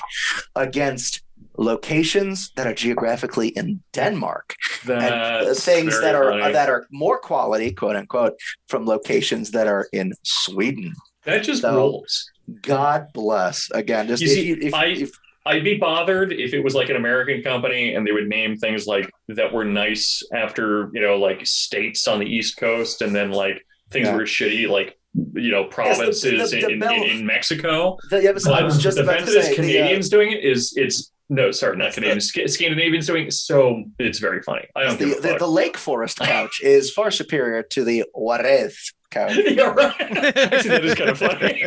against 0.55 1.22
locations 1.57 2.51
that 2.55 2.65
are 2.67 2.73
geographically 2.73 3.49
in 3.49 3.81
denmark 3.93 4.55
and 4.89 5.03
uh, 5.03 5.53
things 5.53 5.99
that 6.01 6.15
are 6.15 6.31
funny. 6.39 6.53
that 6.53 6.69
are 6.69 6.85
more 6.91 7.19
quality 7.19 7.71
quote 7.71 7.95
unquote 7.95 8.33
from 8.67 8.85
locations 8.85 9.51
that 9.51 9.67
are 9.67 9.87
in 9.93 10.13
sweden 10.23 10.93
that 11.25 11.43
just 11.43 11.61
so- 11.61 11.75
rules. 11.75 12.29
god 12.61 13.05
bless 13.13 13.69
again 13.71 14.07
just 14.07 14.21
You 14.23 14.27
if 14.29 14.33
see, 14.33 14.51
if, 14.67 14.73
I- 14.73 14.85
if, 14.87 15.11
I'd 15.45 15.63
be 15.63 15.75
bothered 15.77 16.31
if 16.31 16.53
it 16.53 16.61
was 16.63 16.73
like 16.73 16.89
an 16.89 16.95
American 16.95 17.41
company 17.43 17.95
and 17.95 18.07
they 18.07 18.13
would 18.13 18.29
name 18.29 18.55
things 18.55 18.87
like 18.87 19.09
that 19.27 19.51
were 19.53 19.65
nice 19.65 20.23
after 20.33 20.89
you 20.93 21.01
know 21.01 21.17
like 21.17 21.45
states 21.45 22.07
on 22.07 22.19
the 22.19 22.25
East 22.25 22.55
Coast 22.57 23.01
and 23.01 23.13
then 23.13 23.29
like 23.31 23.61
things 23.91 24.07
Yeah. 24.07 24.15
were 24.15 24.23
shitty 24.23 24.69
like 24.69 24.97
you 25.33 25.51
know 25.51 25.63
the- 25.63 25.69
provinces 25.69 26.51
the- 26.51 26.61
the 26.61 26.67
in, 26.69 26.79
Bel- 26.79 26.93
in, 26.93 27.03
in 27.19 27.25
Mexico. 27.25 27.97
the, 28.09 28.23
yeah, 28.23 28.31
but 28.31 28.47
I 28.47 28.63
was 28.63 28.81
just 28.81 28.95
the 28.97 29.03
about 29.03 29.15
fact 29.15 29.25
to 29.27 29.33
that 29.33 29.39
it's 29.39 29.47
the, 29.49 29.53
uh, 29.53 29.55
Canadians 29.55 30.09
doing 30.09 30.31
it 30.31 30.43
is 30.43 30.73
it's 30.77 31.11
no 31.33 31.51
sorry 31.51 31.77
not 31.77 31.97
It's 31.97 32.31
the- 32.33 32.47
Sc- 32.47 32.53
Scandinavians 32.53 33.07
doing 33.07 33.29
so 33.31 33.83
it's 33.99 34.19
very 34.19 34.41
funny. 34.41 34.67
I 34.75 34.83
don't 34.83 34.99
the, 34.99 35.05
give 35.05 35.17
a 35.17 35.21
the, 35.21 35.27
fuck. 35.29 35.39
the 35.39 35.47
lake 35.47 35.77
forest 35.77 36.19
couch 36.19 36.59
is 36.63 36.91
far 36.91 37.11
superior 37.11 37.63
to 37.63 37.83
the 37.83 38.05
Juarez 38.13 38.93
couch. 39.11 39.33
yeah, 39.45 39.63
right. 39.63 39.93
Actually, 39.99 40.69
that 40.69 40.85
is 40.85 40.95
kind 40.95 41.09
of 41.09 41.17
funny. 41.17 41.61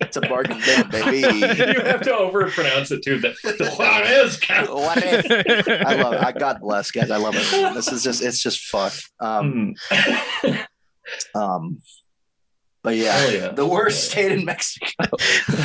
It's 0.00 0.16
a 0.16 0.20
bargain 0.22 0.58
bin, 0.64 0.88
baby. 0.90 1.18
you 1.28 1.80
have 1.82 2.00
to 2.02 2.10
overpronounce 2.12 2.90
it 2.92 3.02
too. 3.04 3.18
The, 3.18 3.34
the 3.42 3.70
Juarez 3.76 4.38
count. 4.38 4.70
Juarez. 4.70 5.24
I 5.28 5.94
love 6.02 6.12
it. 6.14 6.20
I, 6.22 6.32
God 6.32 6.60
bless, 6.60 6.90
guys. 6.90 7.10
I 7.10 7.16
love 7.16 7.34
it. 7.36 7.74
This 7.74 7.90
is 7.92 8.02
just, 8.02 8.22
it's 8.22 8.42
just 8.42 8.60
fuck. 8.66 8.92
Um, 9.20 9.74
Mm. 9.90 10.66
um, 11.34 11.78
but 12.86 12.94
yeah, 12.96 13.28
yeah. 13.30 13.48
the 13.48 13.66
worst 13.66 14.10
state 14.12 14.30
in 14.30 14.44
Mexico. 14.44 14.86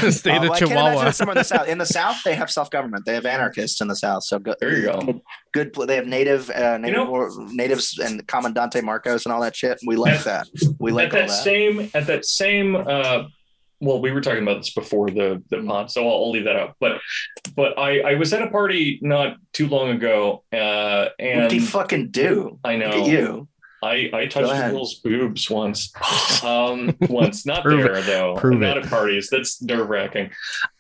the 0.01 0.11
State 0.11 0.37
Um, 0.39 0.45
of 0.45 0.51
I 0.51 0.59
Chihuahua. 0.59 1.11
somewhere 1.11 1.35
in 1.35 1.37
the 1.37 1.43
south. 1.43 1.67
In 1.67 1.77
the 1.77 1.85
south, 1.99 2.17
they 2.25 2.33
have 2.33 2.49
self 2.49 2.71
government. 2.71 3.05
They 3.05 3.13
have 3.13 3.27
anarchists 3.27 3.79
in 3.79 3.87
the 3.87 3.95
south. 3.95 4.23
So 4.23 4.39
good. 4.39 4.55
There 4.59 4.75
you 4.75 4.85
go. 4.85 5.21
Good. 5.53 5.75
They 5.87 5.95
have 5.97 6.07
native, 6.07 6.49
uh, 6.49 6.79
native 6.79 6.97
know- 6.97 7.07
or, 7.11 7.29
natives 7.51 7.99
and 7.99 8.25
Comandante 8.27 8.81
Marcos 8.83 9.25
and 9.27 9.31
all 9.33 9.41
that 9.41 9.55
shit. 9.55 9.79
We 9.85 9.95
like 9.97 10.23
that. 10.23 10.47
We 10.79 10.91
like 10.91 11.09
at 11.09 11.11
that, 11.11 11.27
that. 11.27 11.43
same 11.43 11.89
at 11.93 12.07
that 12.07 12.25
same 12.25 12.75
uh 12.75 13.23
well 13.83 13.99
we 14.01 14.11
were 14.11 14.21
talking 14.21 14.41
about 14.43 14.57
this 14.57 14.73
before 14.73 15.09
the 15.09 15.41
the 15.49 15.57
Mm. 15.57 15.67
pod 15.67 15.91
so 15.91 16.01
I'll, 16.03 16.15
I'll 16.23 16.31
leave 16.31 16.43
that 16.45 16.55
out 16.55 16.75
but 16.79 16.99
but 17.55 17.77
i 17.79 17.99
i 18.11 18.13
was 18.15 18.31
at 18.31 18.41
a 18.43 18.49
party 18.51 18.99
not 19.01 19.37
too 19.53 19.67
long 19.67 19.89
ago 19.89 20.43
uh 20.53 21.05
What 21.05 21.13
and 21.19 21.49
do 21.49 21.55
you 21.55 21.61
fucking 21.65 22.09
do? 22.11 22.59
i 22.63 22.75
know 22.75 23.05
you. 23.07 23.47
I 23.83 24.09
i 24.13 24.25
touched 24.25 24.51
a 24.51 24.69
girl's 24.71 24.95
boobs 24.95 25.49
once 25.49 25.91
um 26.43 26.95
once 27.09 27.45
not 27.51 27.63
Prove 27.63 27.83
there 27.83 28.01
though 28.01 28.35
Prove 28.35 28.59
not 28.59 28.77
it. 28.77 28.83
at 28.85 28.89
parties 28.89 29.29
that's 29.31 29.61
nerve-wracking 29.61 30.29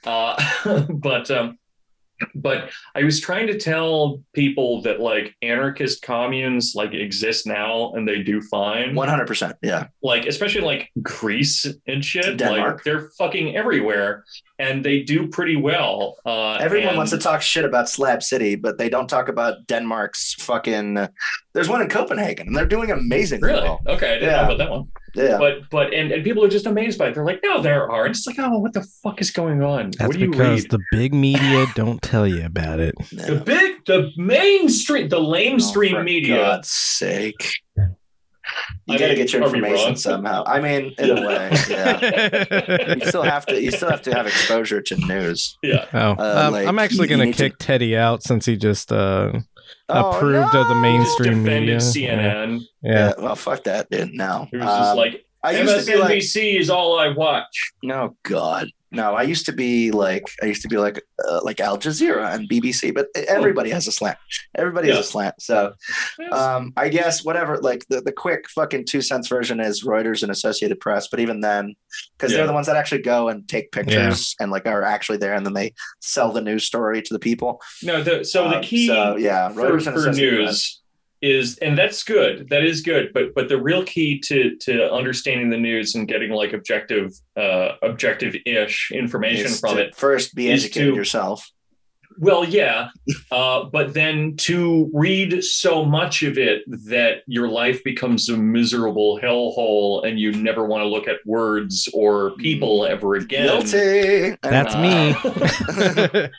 uh 0.05 0.85
but 0.89 1.29
um 1.31 1.57
but 2.35 2.69
I 2.93 3.03
was 3.03 3.19
trying 3.19 3.47
to 3.47 3.57
tell 3.57 4.21
people 4.33 4.83
that 4.83 4.99
like 4.99 5.35
anarchist 5.41 6.03
communes 6.03 6.73
like 6.75 6.93
exist 6.93 7.47
now 7.47 7.93
and 7.93 8.07
they 8.07 8.21
do 8.21 8.41
fine 8.41 8.93
One 8.93 9.07
hundred 9.07 9.25
percent. 9.25 9.55
Yeah. 9.63 9.87
like 10.03 10.27
especially 10.27 10.61
like 10.61 10.91
Greece 11.01 11.65
and 11.87 12.05
shit. 12.05 12.37
Denmark. 12.37 12.75
Like 12.75 12.83
they're 12.83 13.09
fucking 13.17 13.55
everywhere, 13.55 14.23
and 14.61 14.83
they 14.85 15.01
do 15.01 15.27
pretty 15.27 15.55
well. 15.55 16.15
Uh, 16.25 16.53
Everyone 16.67 16.89
and- 16.89 16.97
wants 16.97 17.11
to 17.11 17.17
talk 17.17 17.41
shit 17.41 17.65
about 17.65 17.89
Slab 17.89 18.21
City, 18.21 18.55
but 18.55 18.77
they 18.77 18.89
don't 18.89 19.07
talk 19.09 19.27
about 19.29 19.53
Denmark's 19.67 20.35
fucking. 20.35 21.07
there's 21.53 21.67
one 21.69 21.81
in 21.81 21.89
Copenhagen, 21.89 22.47
and 22.47 22.55
they're 22.55 22.65
doing 22.77 22.91
amazing. 22.91 23.41
Really? 23.41 23.63
well. 23.63 23.79
Okay, 23.87 24.09
I 24.11 24.13
didn't 24.19 24.29
Yeah. 24.29 24.37
know 24.37 24.43
about 24.45 24.57
that 24.59 24.69
one. 24.71 24.85
Yeah. 25.13 25.37
But 25.37 25.53
but 25.69 25.93
and, 25.93 26.11
and 26.13 26.23
people 26.23 26.41
are 26.45 26.47
just 26.57 26.65
amazed 26.65 26.97
by 26.97 27.07
it. 27.07 27.15
They're 27.15 27.25
like, 27.25 27.41
no, 27.43 27.61
there 27.61 27.91
are. 27.91 28.07
It's 28.07 28.25
like, 28.25 28.39
oh, 28.39 28.59
what 28.59 28.71
the 28.73 28.85
fuck 29.03 29.19
is 29.19 29.29
going 29.31 29.61
on? 29.61 29.91
That's 29.97 30.07
what 30.07 30.13
do 30.17 30.21
you 30.23 30.31
because 30.31 30.61
read? 30.61 30.71
the 30.71 30.79
big 30.91 31.13
media 31.13 31.65
don't 31.75 32.01
tell 32.01 32.25
you 32.27 32.45
about 32.45 32.79
it. 32.79 32.95
The 33.11 33.41
big, 33.45 33.83
the 33.85 34.09
mainstream, 34.15 35.09
the 35.09 35.19
lamestream 35.19 35.91
Oh, 35.91 35.97
for 35.97 36.03
media. 36.03 36.37
God's 36.37 36.69
sake. 36.69 37.43
You 38.87 38.95
I 38.95 38.97
got 38.97 39.03
to 39.03 39.07
mean, 39.09 39.17
get 39.17 39.33
your 39.33 39.43
information 39.43 39.95
somehow. 39.95 40.43
I 40.45 40.59
mean, 40.59 40.93
in 40.97 41.17
a 41.17 41.27
way, 41.27 41.49
yeah. 41.69 42.95
You 42.95 43.05
still 43.05 43.21
have 43.23 43.45
to. 43.47 43.61
You 43.61 43.71
still 43.71 43.89
have 43.89 44.01
to 44.03 44.13
have 44.13 44.25
exposure 44.27 44.81
to 44.81 44.95
news. 44.97 45.57
Yeah. 45.61 45.85
Oh, 45.93 46.11
Uh, 46.17 46.43
um, 46.47 46.53
like, 46.53 46.67
I'm 46.67 46.79
actually 46.79 47.07
going 47.07 47.19
to 47.19 47.25
need 47.27 47.35
to- 47.37 47.49
kick 47.49 47.57
Teddy 47.59 47.95
out 47.95 48.23
since 48.23 48.45
he 48.45 48.57
just 48.57 48.91
uh, 48.91 49.31
Oh, 49.89 50.11
approved 50.11 50.55
of 50.55 50.67
the 50.67 50.75
mainstream 50.75 51.43
Defended 51.43 51.61
media. 51.61 51.77
CNN. 51.77 52.61
Yeah. 52.81 52.91
Yeah. 52.91 53.13
Well, 53.19 53.35
fuck 53.35 53.63
that, 53.65 53.89
dude. 53.89 54.13
No. 54.13 54.47
It 54.51 54.57
was 54.57 54.65
just 54.65 54.91
Um, 54.91 54.97
like 54.97 55.25
I 55.43 55.51
used 55.59 55.85
to 55.85 55.91
be 55.91 55.97
like, 55.97 56.17
MSNBC 56.19 56.59
is 56.59 56.69
all 56.69 56.97
I 56.99 57.09
watch. 57.09 57.71
no, 57.83 58.15
God, 58.23 58.67
no. 58.91 59.13
I 59.15 59.23
used 59.23 59.45
to 59.47 59.51
be 59.53 59.91
like, 59.91 60.25
I 60.41 60.45
used 60.47 60.61
to 60.63 60.67
be 60.67 60.77
like, 60.77 61.01
uh, 61.27 61.39
like 61.43 61.59
Al 61.59 61.77
Jazeera 61.77 62.33
and 62.33 62.49
BBC, 62.49 62.93
but 62.93 63.07
everybody 63.15 63.69
has 63.71 63.87
a 63.87 63.91
slant. 63.91 64.17
Everybody 64.57 64.87
Yeah. 64.89 64.95
has 64.95 65.05
a 65.07 65.09
slant. 65.09 65.35
So, 65.41 65.73
um, 66.31 66.73
I 66.77 66.89
guess 66.89 67.23
whatever. 67.23 67.57
Like 67.57 67.85
the, 67.89 68.01
the 68.01 68.11
quick 68.11 68.49
fucking 68.49 68.85
two 68.85 69.01
cents 69.01 69.27
version 69.27 69.59
is 69.59 69.83
Reuters 69.83 70.23
and 70.23 70.31
Associated 70.31 70.79
Press, 70.79 71.07
but 71.07 71.19
even 71.19 71.41
then, 71.41 71.75
because 72.17 72.31
Yeah. 72.31 72.39
they're 72.39 72.47
the 72.47 72.53
ones 72.53 72.67
that 72.67 72.75
actually 72.75 73.01
go 73.01 73.29
and 73.29 73.47
take 73.47 73.71
pictures 73.71 74.35
and 74.39 74.51
like 74.51 74.65
are 74.65 74.83
actually 74.83 75.17
there, 75.17 75.33
and 75.33 75.45
then 75.45 75.53
they 75.53 75.73
sell 75.99 76.31
the 76.31 76.41
news 76.41 76.63
story 76.65 77.01
to 77.01 77.13
the 77.13 77.19
people. 77.19 77.61
no, 77.83 78.03
the, 78.03 78.23
so 78.25 78.49
the 78.49 78.57
Um, 78.57 78.63
key 78.63 78.87
so 78.87 79.15
yeah, 79.17 79.49
for, 79.49 79.61
Reuters 79.61 79.87
and 79.87 79.95
for 79.95 80.01
Associated 80.09 80.43
Press. 80.45 80.80
Is 81.21 81.57
and 81.59 81.77
that's 81.77 82.03
good 82.03 82.49
that 82.49 82.63
is 82.63 82.81
good 82.81 83.11
but 83.13 83.33
but 83.35 83.47
the 83.47 83.61
real 83.61 83.83
key 83.83 84.19
to 84.19 84.55
to 84.57 84.91
understanding 84.91 85.49
the 85.51 85.57
news 85.57 85.93
and 85.95 86.07
getting 86.07 86.31
like 86.31 86.51
objective 86.53 87.11
uh 87.37 87.73
objective 87.83 88.35
ish 88.45 88.91
information 88.91 89.45
Is 89.45 89.59
from 89.59 89.75
to 89.75 89.83
it 89.83 89.95
First, 89.95 90.33
be 90.33 90.49
educated 90.51 90.93
to- 90.93 90.95
yourself. 90.95 91.47
Well 92.21 92.45
yeah 92.45 92.87
uh 93.31 93.63
but 93.65 93.93
then 93.93 94.35
to 94.37 94.89
read 94.93 95.43
so 95.43 95.83
much 95.83 96.21
of 96.23 96.37
it 96.37 96.61
that 96.67 97.23
your 97.27 97.47
life 97.49 97.83
becomes 97.83 98.29
a 98.29 98.37
miserable 98.37 99.19
hellhole 99.21 100.05
and 100.07 100.19
you 100.19 100.31
never 100.31 100.65
want 100.65 100.81
to 100.81 100.87
look 100.87 101.07
at 101.07 101.17
words 101.25 101.89
or 101.93 102.31
people 102.37 102.85
ever 102.85 103.15
again 103.15 103.47
Guilty. 103.47 104.37
That's 104.43 104.75
Uh, 104.75 104.81
me. 104.81 105.15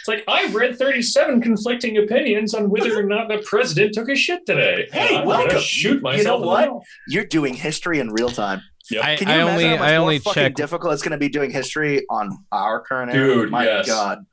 It's 0.00 0.08
like 0.08 0.24
I've 0.28 0.54
read 0.54 0.76
37 0.78 1.40
conflicting 1.40 1.96
opinions 1.98 2.54
on 2.54 2.68
whether 2.70 2.98
or 2.98 3.02
not 3.04 3.28
the 3.28 3.38
president 3.44 3.94
took 3.94 4.08
a 4.08 4.16
shit 4.16 4.44
today. 4.46 4.88
Hey, 4.92 5.16
I'm 5.16 5.26
welcome. 5.26 5.48
Gonna 5.48 5.60
shoot 5.60 5.94
You 5.94 6.00
know 6.00 6.00
myself. 6.00 6.36
in 6.36 6.40
the 6.42 6.46
what? 6.46 6.82
You're 7.08 7.24
doing 7.24 7.54
history 7.54 7.98
in 8.00 8.10
real 8.10 8.28
time. 8.30 8.60
Yep. 8.90 9.04
I, 9.04 9.16
Can 9.16 9.28
you 9.28 9.34
I 9.34 9.36
imagine 9.36 9.52
only 9.52 9.64
how 9.64 9.70
much 9.76 9.80
I 9.80 9.90
more 9.92 10.00
only 10.00 10.18
fucking 10.18 10.42
check 10.42 10.54
difficult 10.54 10.92
it's 10.94 11.02
going 11.02 11.12
to 11.12 11.18
be 11.18 11.28
doing 11.28 11.50
history 11.50 12.04
on 12.10 12.30
our 12.52 12.80
current 12.80 13.12
era? 13.14 13.26
Dude, 13.34 13.50
My 13.50 13.64
yes. 13.64 13.86
God. 13.86 14.24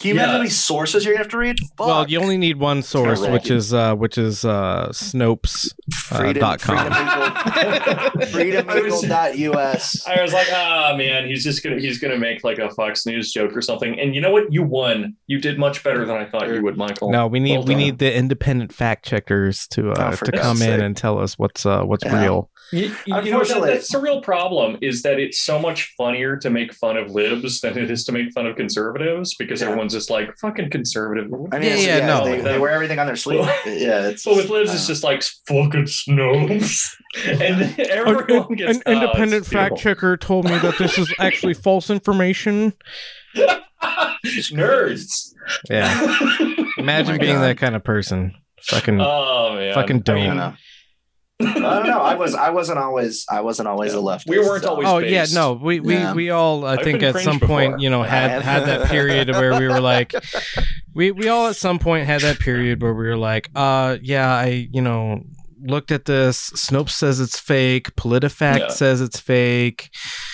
Can 0.00 0.08
you 0.08 0.14
imagine 0.16 0.32
how 0.32 0.38
many 0.38 0.50
sources 0.50 1.02
you're 1.04 1.14
going 1.14 1.20
to 1.20 1.24
have 1.24 1.30
to 1.30 1.38
read? 1.38 1.56
Fuck. 1.78 1.86
Well, 1.86 2.10
you 2.10 2.20
only 2.20 2.36
need 2.36 2.58
one 2.58 2.82
source, 2.82 3.26
which 3.26 3.50
is 3.50 3.72
uh, 3.72 3.94
which 3.94 4.18
is 4.18 4.44
uh, 4.44 4.88
Snopes 4.90 5.72
uh, 6.10 6.18
freedom, 6.18 6.40
dot 6.40 6.60
com. 6.60 6.76
freedom, 8.28 8.68
I 8.68 8.80
was- 8.82 9.02
freedomeagle.us. 9.02 10.06
I 10.06 10.20
was 10.22 10.32
like, 10.34 10.48
ah, 10.52 10.94
man, 10.98 11.26
he's 11.26 11.42
just 11.42 11.62
gonna 11.62 11.78
he's 11.80 11.98
gonna 11.98 12.18
make 12.18 12.44
like 12.44 12.58
a 12.58 12.70
Fox 12.70 13.06
News 13.06 13.32
joke 13.32 13.56
or 13.56 13.62
something. 13.62 13.98
And 13.98 14.14
you 14.14 14.20
know 14.20 14.30
what? 14.30 14.52
You 14.52 14.62
won. 14.62 15.16
You 15.26 15.38
did 15.40 15.58
much 15.58 15.82
better 15.82 16.04
than 16.04 16.16
I 16.16 16.26
thought 16.26 16.48
you 16.48 16.62
would, 16.62 16.76
Michael. 16.76 17.10
No, 17.10 17.26
we 17.26 17.40
need 17.40 17.58
Well 17.58 17.66
we 17.66 17.74
need 17.74 17.98
the 17.98 18.14
independent 18.14 18.74
fact 18.74 19.06
checkers 19.06 19.66
to 19.68 19.92
uh, 19.92 20.10
Oh, 20.12 20.24
to 20.24 20.32
come 20.32 20.56
in 20.58 20.62
sake. 20.62 20.80
and 20.82 20.94
tell 20.96 21.18
us 21.18 21.38
what's 21.38 21.64
uh, 21.64 21.82
what's 21.82 22.04
Yeah. 22.04 22.22
real. 22.22 22.50
You, 22.72 22.80
you 22.80 22.88
know, 22.88 23.20
that, 23.20 23.26
Unfortunately- 23.26 23.70
that's 23.70 23.92
the 23.92 23.98
real 24.00 24.20
problem 24.20 24.78
is 24.80 25.02
that 25.02 25.20
it's 25.20 25.40
so 25.40 25.58
much 25.58 25.94
funnier 25.96 26.36
to 26.38 26.50
make 26.50 26.72
fun 26.74 26.96
of 26.96 27.10
libs 27.10 27.60
than 27.60 27.76
it 27.78 27.90
is 27.90 28.04
to 28.04 28.12
make 28.12 28.32
fun 28.32 28.46
of 28.46 28.56
conservatives 28.56 29.34
because 29.36 29.60
Yeah. 29.60 29.68
everyone's 29.68 29.92
just 29.92 30.10
like 30.10 30.36
fucking 30.38 30.70
conservative. 30.70 31.26
I 31.52 31.58
mean, 31.58 31.62
Yeah, 31.68 31.74
it's- 31.74 31.86
yeah, 31.86 32.06
no. 32.06 32.24
They, 32.24 32.40
they 32.40 32.58
wear 32.58 32.70
everything 32.72 32.98
on 32.98 33.06
their 33.06 33.16
sleeve. 33.16 33.44
yeah, 33.66 34.08
it's. 34.08 34.22
So 34.24 34.34
with 34.34 34.48
libs, 34.48 34.72
it's 34.74 34.84
uh, 34.84 34.88
just 34.88 35.04
like 35.04 35.22
fucking 35.46 35.86
snobs, 35.86 36.96
and 37.26 37.78
everyone 37.78 38.54
gets 38.54 38.78
An 38.78 38.82
"Ah, 38.86 38.90
independent 38.92 39.46
fact 39.46 39.74
beautiful." 39.74 39.76
checker 39.76 40.16
told 40.16 40.46
me 40.46 40.58
that 40.58 40.76
this 40.78 40.98
is 40.98 41.12
actually 41.20 41.54
false 41.68 41.90
information. 41.90 42.72
Nerds. 44.24 45.34
Yeah, 45.68 46.16
imagine 46.78 47.12
my 47.16 47.18
being 47.18 47.34
God. 47.36 47.42
that 47.42 47.58
kind 47.58 47.76
of 47.76 47.84
person. 47.84 48.34
Fucking 48.62 48.98
oh 49.00 49.54
man, 49.56 49.74
Fucking 49.74 50.02
I 50.08 50.56
I 51.46 51.52
don't 51.52 51.62
know. 51.62 51.68
I 51.68 51.74
don't 51.78 51.86
know. 51.88 52.00
I 52.00 52.14
was. 52.14 52.34
I 52.34 52.50
wasn't 52.50 52.78
always. 52.78 53.26
I 53.30 53.40
wasn't 53.40 53.68
always 53.68 53.92
Yeah. 53.92 53.98
a 53.98 54.02
leftist. 54.02 54.28
We 54.28 54.38
weren't 54.38 54.62
so- 54.62 54.70
always- 54.70 54.88
Oh 54.88 54.98
yeah, 54.98 55.26
no, 55.32 55.52
we 55.54 55.80
we, 55.80 55.94
Yeah. 55.94 56.12
we 56.14 56.30
all 56.30 56.64
I 56.64 56.74
I've 56.74 56.82
think 56.84 57.02
at 57.02 57.14
some 57.16 57.38
cringed 57.38 57.42
point 57.42 57.80
you 57.80 57.90
know 57.90 58.02
had 58.02 58.42
had 58.50 58.64
that 58.66 58.88
period 58.88 59.30
where 59.30 59.58
we 59.58 59.68
were 59.68 59.80
like, 59.80 60.14
we 60.94 61.10
we 61.12 61.28
all 61.28 61.46
at 61.48 61.56
some 61.56 61.78
point 61.78 62.06
had 62.06 62.20
that 62.22 62.38
period 62.38 62.82
where 62.82 62.94
we 62.94 63.04
were 63.06 63.16
like, 63.16 63.50
uh, 63.54 63.98
yeah, 64.02 64.32
I 64.34 64.68
you 64.72 64.82
know 64.82 65.22
looked 65.64 65.90
at 65.90 66.04
this. 66.04 66.50
Snopes 66.50 66.90
says 66.90 67.20
it's 67.20 67.38
fake. 67.38 67.94
PolitiFact 67.96 68.58
Yeah. 68.58 68.68
says 68.68 69.00
it's 69.00 69.20
fake. 69.20 69.90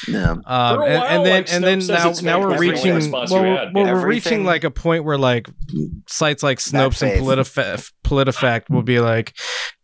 Yeah. 0.09 0.37
Um, 0.45 0.77
For 0.77 0.83
a 0.83 0.87
and, 0.87 1.03
and 1.03 1.27
then 1.27 1.45
like, 1.45 1.53
and 1.53 1.65
then 1.65 1.87
now 1.87 2.13
now 2.23 2.41
we're 2.41 2.59
reaching 2.59 3.11
well, 3.11 3.27
we're, 3.31 3.71
well 3.73 3.85
we're 3.95 4.07
reaching 4.07 4.45
like 4.45 4.65
a 4.65 4.71
point 4.71 5.05
where 5.05 5.19
like 5.19 5.49
sites 6.09 6.43
like 6.43 6.59
Snopes 6.59 7.03
and. 7.03 7.21
PolitiFact, 7.21 7.93
PolitiFact 8.05 8.71
will 8.71 8.83
be 8.83 8.99
like, 8.99 9.35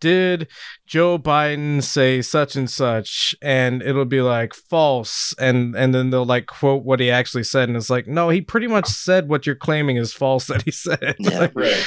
did 0.00 0.48
Joe 0.86 1.18
Biden 1.18 1.82
say 1.82 2.22
such 2.22 2.54
and 2.56 2.70
such, 2.70 3.34
and 3.42 3.82
it'll 3.82 4.04
be 4.04 4.20
like 4.20 4.54
false, 4.54 5.34
and 5.38 5.74
and 5.74 5.94
then 5.94 6.10
they'll 6.10 6.24
like 6.24 6.46
quote 6.46 6.84
what 6.84 7.00
he 7.00 7.10
actually 7.10 7.42
said, 7.44 7.68
and 7.68 7.76
it's 7.76 7.90
like, 7.90 8.06
no, 8.06 8.28
he 8.28 8.40
pretty 8.40 8.66
much 8.68 8.86
said 8.86 9.28
what 9.28 9.46
you're 9.46 9.56
claiming 9.56 9.96
is 9.96 10.12
false 10.12 10.46
that 10.46 10.62
he 10.62 10.70
said. 10.70 11.16
Yeah. 11.18 11.48
right. 11.54 11.86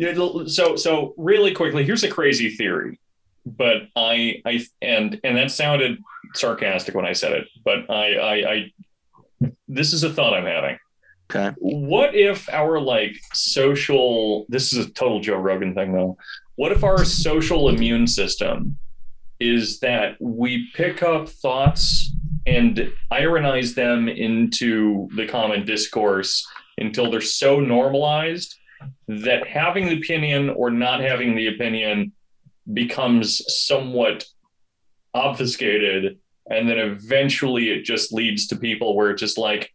Yeah, 0.00 0.14
l- 0.16 0.48
so 0.48 0.76
so 0.76 1.12
really 1.18 1.52
quickly, 1.52 1.84
here's 1.84 2.04
a 2.04 2.08
crazy 2.08 2.48
theory, 2.56 2.98
but 3.44 3.82
I 3.94 4.40
I 4.46 4.64
and 4.80 5.20
and 5.22 5.36
that 5.36 5.50
sounded 5.50 5.98
sarcastic 6.34 6.94
when 6.94 7.04
I 7.04 7.12
said 7.12 7.32
it, 7.32 7.48
but 7.66 7.90
I 7.90 8.14
I, 8.14 8.52
I 8.52 9.52
this 9.68 9.92
is 9.92 10.02
a 10.02 10.10
thought 10.10 10.32
I'm 10.32 10.46
having. 10.46 10.78
Okay. 11.30 11.54
What 11.58 12.14
if 12.14 12.48
our 12.48 12.80
like 12.80 13.14
social 13.34 14.46
this 14.48 14.72
is 14.72 14.86
a 14.86 14.90
total 14.90 15.20
Joe 15.20 15.36
Rogan 15.36 15.74
thing 15.74 15.92
though. 15.92 16.16
What 16.56 16.72
if 16.72 16.82
our 16.82 17.04
social 17.04 17.68
immune 17.68 18.06
system 18.06 18.78
is 19.38 19.80
that 19.80 20.16
we 20.18 20.70
pick 20.74 21.02
up 21.02 21.28
thoughts 21.28 22.10
and 22.46 22.90
ironize 23.12 23.74
them 23.74 24.08
into 24.08 25.10
the 25.14 25.26
common 25.26 25.66
discourse 25.66 26.46
until 26.78 27.10
they're 27.10 27.20
so 27.20 27.60
normalized 27.60 28.56
that 29.08 29.46
having 29.46 29.86
the 29.86 29.98
opinion 29.98 30.50
or 30.50 30.70
not 30.70 31.00
having 31.00 31.34
the 31.34 31.48
opinion 31.48 32.12
becomes 32.72 33.42
somewhat 33.66 34.24
obfuscated 35.14 36.18
and 36.48 36.68
then 36.68 36.78
eventually 36.78 37.70
it 37.70 37.84
just 37.84 38.12
leads 38.12 38.46
to 38.46 38.56
people 38.56 38.96
where 38.96 39.10
it's 39.10 39.20
just 39.20 39.38
like 39.38 39.70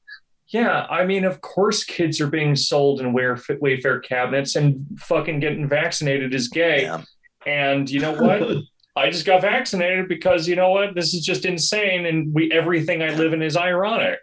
yeah 0.47 0.86
i 0.89 1.06
mean 1.06 1.26
of 1.26 1.41
course 1.41 1.84
kids 1.84 2.22
are 2.22 2.28
being 2.28 2.56
sold 2.56 3.01
in 3.01 3.14
Wayf- 3.14 3.60
wayfair 3.60 4.01
cabinets 4.03 4.56
and 4.56 4.86
fucking 4.99 5.39
getting 5.41 5.68
vaccinated 5.68 6.34
is 6.34 6.47
gay 6.47 6.84
Yeah. 6.84 7.01
and 7.45 7.89
you 7.89 7.99
know 7.99 8.14
what 8.14 8.64
i 8.95 9.10
just 9.10 9.26
got 9.26 9.41
vaccinated 9.41 10.08
because 10.08 10.47
you 10.47 10.56
know 10.56 10.70
what 10.70 10.95
this 10.95 11.14
is 11.14 11.26
just 11.26 11.43
insane 11.45 12.06
and 12.06 12.34
we 12.34 12.49
everything 12.51 13.01
i 13.03 13.10
live 13.10 13.34
in 13.34 13.41
is 13.41 13.58
ironic 13.58 14.20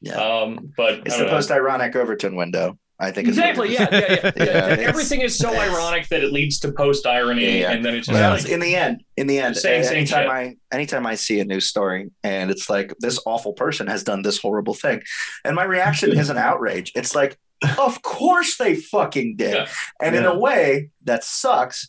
Yeah. 0.00 0.14
um 0.16 0.72
but 0.76 1.00
It's 1.06 1.16
the 1.18 1.26
post-ironic 1.26 1.94
Overton 1.94 2.34
window. 2.34 2.78
I 3.00 3.10
think. 3.12 3.28
is 3.28 3.38
Exactly. 3.38 3.68
is. 3.74 3.80
Yeah. 3.80 3.88
Yeah. 3.92 3.98
Yeah. 4.00 4.32
yeah. 4.36 4.44
Yeah, 4.80 4.88
Everything 4.88 5.20
is 5.20 5.36
so 5.38 5.54
ironic 5.56 6.08
that 6.08 6.22
it 6.24 6.32
leads 6.32 6.58
to 6.60 6.72
post 6.72 7.06
irony, 7.06 7.60
Yeah, 7.60 7.70
and 7.72 7.84
then 7.84 7.94
it's 7.94 8.06
just. 8.08 8.14
Well, 8.18 8.32
like, 8.32 8.48
in 8.48 8.60
the 8.60 8.74
end, 8.74 9.02
in 9.16 9.26
the 9.28 9.38
end, 9.38 9.56
Same- 9.56 9.84
same 9.84 9.96
anytime. 9.98 10.28
I 10.30 10.56
anytime 10.72 11.06
I 11.06 11.14
see 11.14 11.38
a 11.40 11.44
news 11.44 11.68
story 11.68 12.10
and 12.24 12.50
it's 12.50 12.68
like 12.68 12.92
this 12.98 13.20
awful 13.24 13.52
person 13.52 13.86
has 13.86 14.02
done 14.02 14.22
this 14.22 14.38
horrible 14.38 14.74
thing, 14.74 15.02
and 15.44 15.54
my 15.54 15.64
reaction 15.64 16.16
isn't 16.18 16.36
outrage. 16.38 16.90
It's 16.96 17.14
like, 17.14 17.38
of 17.78 18.02
course 18.02 18.56
they 18.56 18.74
fucking 18.74 19.36
did, 19.36 19.68
and 20.02 20.16
in 20.16 20.24
a 20.24 20.36
way 20.38 20.90
that 21.04 21.22
sucks 21.24 21.88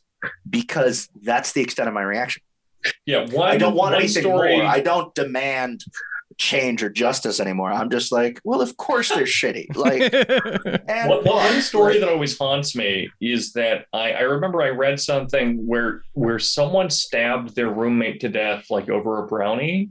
because 0.50 1.08
that's 1.24 1.54
the 1.54 1.62
extent 1.62 1.88
of 1.88 1.94
my 1.94 2.02
reaction. 2.04 2.44
yeah. 3.06 3.26
One, 3.26 3.50
I 3.50 3.58
don't 3.58 3.74
want 3.76 3.96
anything 3.96 4.24
story. 4.24 4.58
more. 4.58 4.66
I 4.66 4.80
don't 4.82 5.14
demand 5.16 5.84
change 6.40 6.82
or 6.82 6.90
justice 6.90 7.40
anymore. 7.40 7.70
I'm 7.72 7.90
just 7.90 8.12
like, 8.12 8.40
well, 8.44 8.62
of 8.62 8.78
course 8.78 9.10
they're 9.10 9.26
shitty. 9.26 9.68
Like, 9.76 10.02
and 10.90 11.10
One, 11.10 11.18
one- 11.20 11.26
one 11.26 11.36
what? 11.54 11.62
story 11.64 11.94
Like, 11.94 12.00
that 12.00 12.10
always 12.10 12.38
haunts 12.38 12.76
me 12.76 13.10
is 13.22 13.54
that 13.54 13.86
I, 13.94 14.14
I 14.14 14.22
remember 14.22 14.62
I 14.62 14.70
read 14.70 15.00
something 15.00 15.68
where 15.68 16.02
where 16.14 16.40
someone 16.40 16.90
stabbed 16.90 17.56
their 17.56 17.70
roommate 17.70 18.22
to 18.22 18.30
death 18.30 18.66
like 18.72 18.90
over 18.90 19.24
a 19.24 19.28
brownie, 19.28 19.90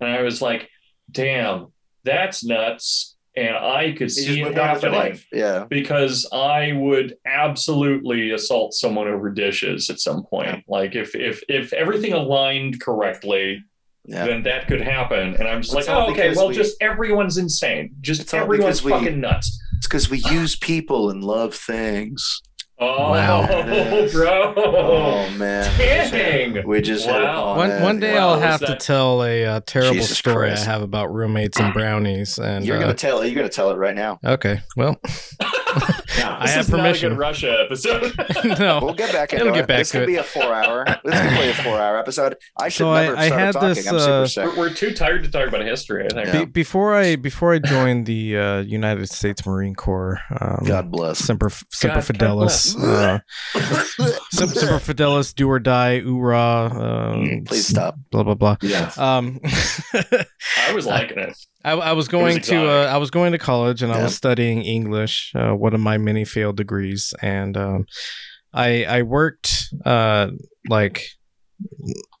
and 0.00 0.10
I 0.10 0.22
was 0.22 0.40
like, 0.42 0.68
"Damn, 1.10 1.68
that's 2.02 2.42
nuts!" 2.44 3.16
And 3.36 3.56
I 3.56 3.92
could 3.96 4.10
see 4.10 4.40
it 4.40 4.44
moved 4.44 4.58
on 4.58 4.68
happening. 4.68 4.92
life. 5.00 5.26
Yeah. 5.32 5.64
because 5.64 6.28
I 6.34 6.72
would 6.72 7.16
absolutely 7.24 8.30
assault 8.32 8.74
someone 8.74 9.08
over 9.08 9.30
dishes 9.30 9.88
at 9.90 10.00
some 10.00 10.24
point. 10.24 10.64
Like 10.68 10.94
if 10.94 11.14
if 11.14 11.42
if 11.48 11.72
everything 11.72 12.12
aligned 12.12 12.80
correctly, 12.82 13.62
Yeah. 14.04 14.26
then 14.26 14.42
that 14.42 14.66
could 14.66 14.80
happen. 14.80 15.34
And 15.36 15.46
I'm 15.46 15.62
just 15.62 15.74
It's 15.76 15.86
like, 15.88 15.96
oh, 15.96 16.10
okay, 16.10 16.34
well, 16.34 16.48
we- 16.48 16.54
just 16.54 16.76
everyone's 16.80 17.38
insane. 17.38 17.94
Just 18.00 18.20
It's 18.22 18.34
everyone's 18.34 18.80
because 18.80 18.84
we- 18.84 18.90
fucking 18.92 19.20
nuts. 19.20 19.58
It's 19.78 19.86
because 19.86 20.10
we 20.10 20.18
use 20.30 20.56
people 20.56 21.10
and 21.10 21.22
love 21.24 21.54
things. 21.54 22.42
Oh, 22.78 23.10
Wow. 23.12 23.46
bro. 24.12 24.54
Oh 24.56 25.30
man. 25.36 25.78
Dang. 25.78 26.66
We 26.66 26.80
just 26.80 27.06
Wow. 27.06 27.56
One 27.56 27.80
one 27.80 28.00
day 28.00 28.14
Wow, 28.14 28.30
I'll 28.30 28.34
was 28.36 28.42
have 28.44 28.60
to 28.60 28.74
tell 28.76 29.22
a 29.24 29.44
uh, 29.44 29.60
terrible 29.64 29.94
Jesus 29.94 30.18
story 30.18 30.48
Christ. 30.48 30.66
I 30.66 30.72
have 30.72 30.82
about 30.82 31.12
roommates 31.12 31.60
and 31.60 31.72
brownies, 31.72 32.38
and 32.40 32.64
You're 32.64 32.78
uh, 32.78 32.80
gonna 32.80 32.94
tell 32.94 33.20
it. 33.20 33.26
you're 33.28 33.36
gonna 33.36 33.48
tell 33.48 33.70
it 33.70 33.76
right 33.76 33.94
now. 33.94 34.18
okay, 34.24 34.62
well, 34.76 35.00
Yeah. 36.18 36.36
I 36.38 36.42
This 36.46 36.50
have 36.54 36.60
is 36.64 36.70
not 36.70 36.78
a 36.78 36.82
permission. 36.82 37.08
good 37.10 37.18
Russia 37.18 37.56
episode. 37.64 38.14
no, 38.58 38.80
We'll 38.82 38.94
get 38.94 39.12
back 39.12 39.32
into 39.32 39.44
It'll 39.46 39.54
get 39.56 39.66
back 39.66 39.78
this 39.78 39.90
to 39.92 39.98
could 39.98 40.02
it. 40.04 40.06
be 40.06 40.16
a 40.16 40.22
four 40.22 40.52
hour. 40.52 40.84
This 41.04 41.20
could 41.20 41.30
be 41.40 41.48
a 41.48 41.54
four 41.54 41.80
hour 41.80 41.98
episode. 41.98 42.36
I 42.60 42.68
should 42.68 42.78
So 42.84 42.94
never 42.94 43.16
I 43.16 43.26
start 43.26 43.40
had 43.40 43.52
talking. 43.52 43.68
this, 43.70 43.86
I'm 43.88 43.94
uh, 43.96 43.98
super 43.98 44.10
we're, 44.20 44.26
sick. 44.26 44.56
we're 44.56 44.74
too 44.74 44.94
tired 44.94 45.24
to 45.24 45.30
talk 45.30 45.48
about 45.48 45.62
history. 45.62 46.04
I 46.04 46.08
think. 46.08 46.26
Yeah. 46.26 46.40
Be- 46.40 46.50
before 46.50 46.94
I 46.94 47.16
before 47.16 47.54
I 47.54 47.58
joined 47.58 48.06
the 48.06 48.36
uh, 48.36 48.58
United 48.60 49.08
States 49.08 49.44
Marine 49.46 49.74
Corps, 49.74 50.20
um, 50.40 50.64
God 50.66 50.90
bless. 50.90 51.18
Semper 51.18 51.50
Semper 51.70 51.94
God- 52.12 52.18
God 52.18 52.48
Fidelis, 52.48 52.76
uh, 52.78 53.18
Semper 54.30 54.78
Fidelis, 54.80 55.34
do 55.34 55.48
or 55.48 55.58
die, 55.58 56.00
oorah, 56.04 56.70
um, 56.74 57.44
Please 57.46 57.66
stop. 57.68 57.96
blah 58.10 58.22
blah 58.22 58.34
blah. 58.34 58.56
Yeah. 58.62 58.90
Um, 58.96 59.40
I 59.94 60.72
was 60.74 60.86
liking 60.86 61.18
it. 61.18 61.36
I, 61.64 61.72
I 61.72 61.92
was 61.92 62.08
going 62.08 62.40
to 62.40 62.56
uh. 62.68 62.86
I 62.86 62.96
was 62.98 63.10
going 63.10 63.32
to 63.32 63.38
college 63.38 63.82
and 63.82 63.92
I 63.92 64.02
was 64.02 64.14
studying 64.14 64.62
English, 64.62 65.32
uh, 65.34 65.52
one 65.54 65.74
of 65.74 65.80
my 65.80 65.98
many 65.98 66.24
failed 66.24 66.56
degrees, 66.56 67.14
and 67.22 67.56
um, 67.56 67.86
I 68.52 68.84
I 68.84 69.02
worked 69.02 69.72
uh 69.84 70.28
like 70.68 71.06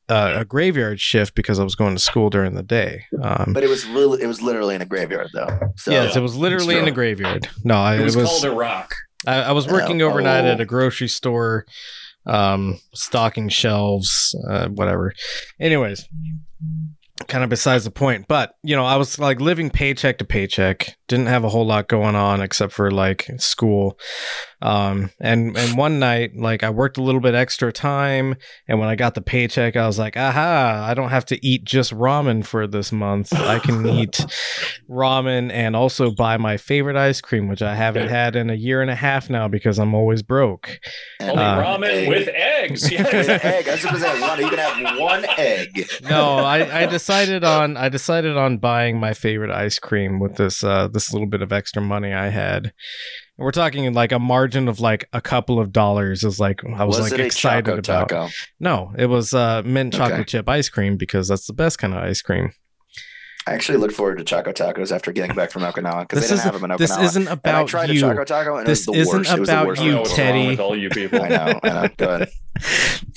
uh, 0.08 0.34
a 0.38 0.44
graveyard 0.44 1.00
shift 1.00 1.34
because 1.34 1.58
I 1.58 1.64
was 1.64 1.74
going 1.74 1.94
to 1.96 2.02
school 2.02 2.30
during 2.30 2.54
the 2.54 2.62
day. 2.62 3.04
Um, 3.22 3.52
But 3.54 3.64
it 3.64 3.68
was 3.70 3.86
really, 3.86 4.22
it 4.22 4.26
was 4.26 4.42
literally 4.42 4.74
in 4.74 4.82
a 4.82 4.86
graveyard 4.86 5.28
though. 5.32 5.58
So 5.76 5.90
yes, 5.90 6.16
it 6.16 6.20
was 6.20 6.36
literally 6.36 6.76
in 6.78 6.86
a 6.86 6.90
graveyard. 6.90 7.48
No, 7.64 7.74
I, 7.76 7.96
It 7.96 8.02
was, 8.04 8.14
it 8.16 8.20
was 8.20 8.28
called 8.28 8.44
Iraq. 8.44 8.94
I, 9.26 9.42
I 9.42 9.52
was 9.52 9.66
working 9.66 10.02
Oh. 10.02 10.06
overnight 10.08 10.44
at 10.44 10.60
a 10.60 10.64
grocery 10.66 11.08
store, 11.08 11.64
um, 12.26 12.78
stocking 12.94 13.48
shelves, 13.48 14.34
uh, 14.48 14.68
whatever. 14.68 15.14
Anyways, 15.60 16.06
kind 17.28 17.44
of 17.44 17.50
besides 17.50 17.84
the 17.84 17.90
point. 17.90 18.26
But 18.28 18.54
you 18.62 18.76
know, 18.76 18.84
I 18.84 18.96
was 18.96 19.18
like 19.18 19.40
living 19.40 19.70
paycheck 19.70 20.18
to 20.18 20.24
paycheck. 20.24 20.96
Didn't 21.12 21.26
have 21.26 21.44
a 21.44 21.50
whole 21.50 21.66
lot 21.66 21.88
going 21.88 22.14
on 22.16 22.40
except 22.40 22.72
for 22.72 22.90
like 22.90 23.28
school. 23.36 23.98
Um, 24.62 25.10
and 25.20 25.54
and 25.58 25.76
one 25.76 25.98
night, 25.98 26.30
like 26.36 26.62
I 26.62 26.70
worked 26.70 26.96
a 26.96 27.02
little 27.02 27.20
bit 27.20 27.34
extra 27.34 27.70
time, 27.70 28.36
and 28.66 28.78
when 28.78 28.88
I 28.88 28.94
got 28.94 29.14
the 29.14 29.20
paycheck, 29.20 29.76
I 29.76 29.86
was 29.86 29.98
like, 29.98 30.16
aha! 30.16 30.86
I 30.88 30.94
don't 30.94 31.10
have 31.10 31.26
to 31.26 31.46
eat 31.46 31.64
just 31.64 31.92
ramen 31.92 32.46
for 32.46 32.66
this 32.66 32.92
month. 32.92 33.34
I 33.34 33.58
can 33.58 33.84
eat 34.00 34.24
ramen 34.88 35.50
and 35.52 35.76
also 35.76 36.10
buy 36.12 36.38
my 36.38 36.56
favorite 36.56 36.96
ice 36.96 37.20
cream, 37.20 37.46
which 37.48 37.60
I 37.60 37.74
haven't 37.74 38.08
had 38.08 38.34
in 38.36 38.48
a 38.48 38.54
year 38.54 38.80
and 38.80 38.90
a 38.90 38.94
half 38.94 39.28
now 39.28 39.48
because 39.48 39.78
I'm 39.78 39.94
always 39.94 40.22
broke. 40.22 40.78
Only 41.20 41.42
Uh, 41.44 41.62
ramen 41.62 41.88
egg. 41.90 42.08
with 42.08 42.28
eggs. 42.28 42.82
With 42.90 42.92
Yes. 42.92 43.44
egg. 43.44 43.68
I 43.68 43.72
was 43.72 43.82
going 43.82 43.94
to 43.96 44.00
say. 44.00 44.42
You 44.42 44.48
can 44.48 44.58
have 44.58 44.98
one 44.98 45.26
egg. 45.36 45.86
No, 46.08 46.36
I, 46.38 46.82
I 46.84 46.86
decided 46.86 47.44
on 47.44 47.76
I 47.76 47.88
decided 47.88 48.36
on 48.36 48.58
buying 48.58 48.98
my 49.00 49.12
favorite 49.12 49.50
ice 49.50 49.78
cream 49.80 50.20
with 50.20 50.36
this 50.36 50.62
uh 50.64 50.86
this 50.88 51.01
little 51.10 51.26
bit 51.26 51.40
of 51.40 51.52
extra 51.52 51.80
money 51.80 52.12
I 52.12 52.28
had. 52.28 52.66
And 52.66 52.72
we're 53.38 53.50
talking 53.50 53.90
like 53.94 54.12
a 54.12 54.18
margin 54.18 54.68
of 54.68 54.78
like 54.78 55.08
a 55.14 55.22
couple 55.22 55.58
of 55.58 55.72
dollars 55.72 56.22
is 56.22 56.38
like 56.38 56.60
I 56.64 56.84
was, 56.84 57.00
like 57.00 57.12
it 57.12 57.20
excited 57.20 57.78
about. 57.78 58.10
Taco? 58.10 58.28
No, 58.60 58.92
it 58.98 59.06
was 59.06 59.32
uh 59.32 59.62
mint 59.64 59.94
Okay. 59.94 60.04
chocolate 60.08 60.28
chip 60.28 60.48
ice 60.48 60.68
cream 60.68 60.96
because 60.98 61.28
that's 61.28 61.46
the 61.46 61.54
best 61.54 61.78
kind 61.78 61.94
of 61.94 62.02
ice 62.04 62.20
cream. 62.20 62.52
I 63.46 63.54
actually 63.54 63.78
look 63.78 63.90
forward 63.92 64.18
to 64.18 64.24
Choco 64.24 64.52
Tacos 64.52 64.94
after 64.94 65.10
getting 65.10 65.34
back 65.34 65.50
from 65.50 65.62
Okinawa 65.62 66.02
because 66.02 66.22
they 66.22 66.28
didn't 66.36 66.44
have 66.44 66.54
them 66.60 66.64
in 66.70 66.70
Okinawa. 66.70 66.78
This 66.78 66.96
isn't 66.98 67.22
and 67.22 67.28
I 67.28 67.32
about 67.32 67.68
tried 67.68 67.90
you. 67.90 67.98
a 68.06 68.10
Choco 68.10 68.24
Taco 68.24 68.56
and 68.56 68.66
This 68.66 68.86
it 68.86 68.90
was 68.90 68.96
the 68.96 69.00
isn't 69.02 69.18
worst. 69.18 69.32
It 69.32 69.40
was 69.40 69.48
the 69.48 69.52
about 69.54 69.66
worst. 69.66 69.80
I 69.82 69.84
you, 69.84 70.04
Teddy. 70.04 70.38
wrong 70.38 70.48
with 70.48 70.60
all 70.60 70.76
you 70.76 70.88
people. 70.90 71.22
I 71.22 71.28
know. 71.28 71.60
I 71.62 71.68
know. 71.68 71.88
Go 71.96 72.08
ahead. 72.14 72.28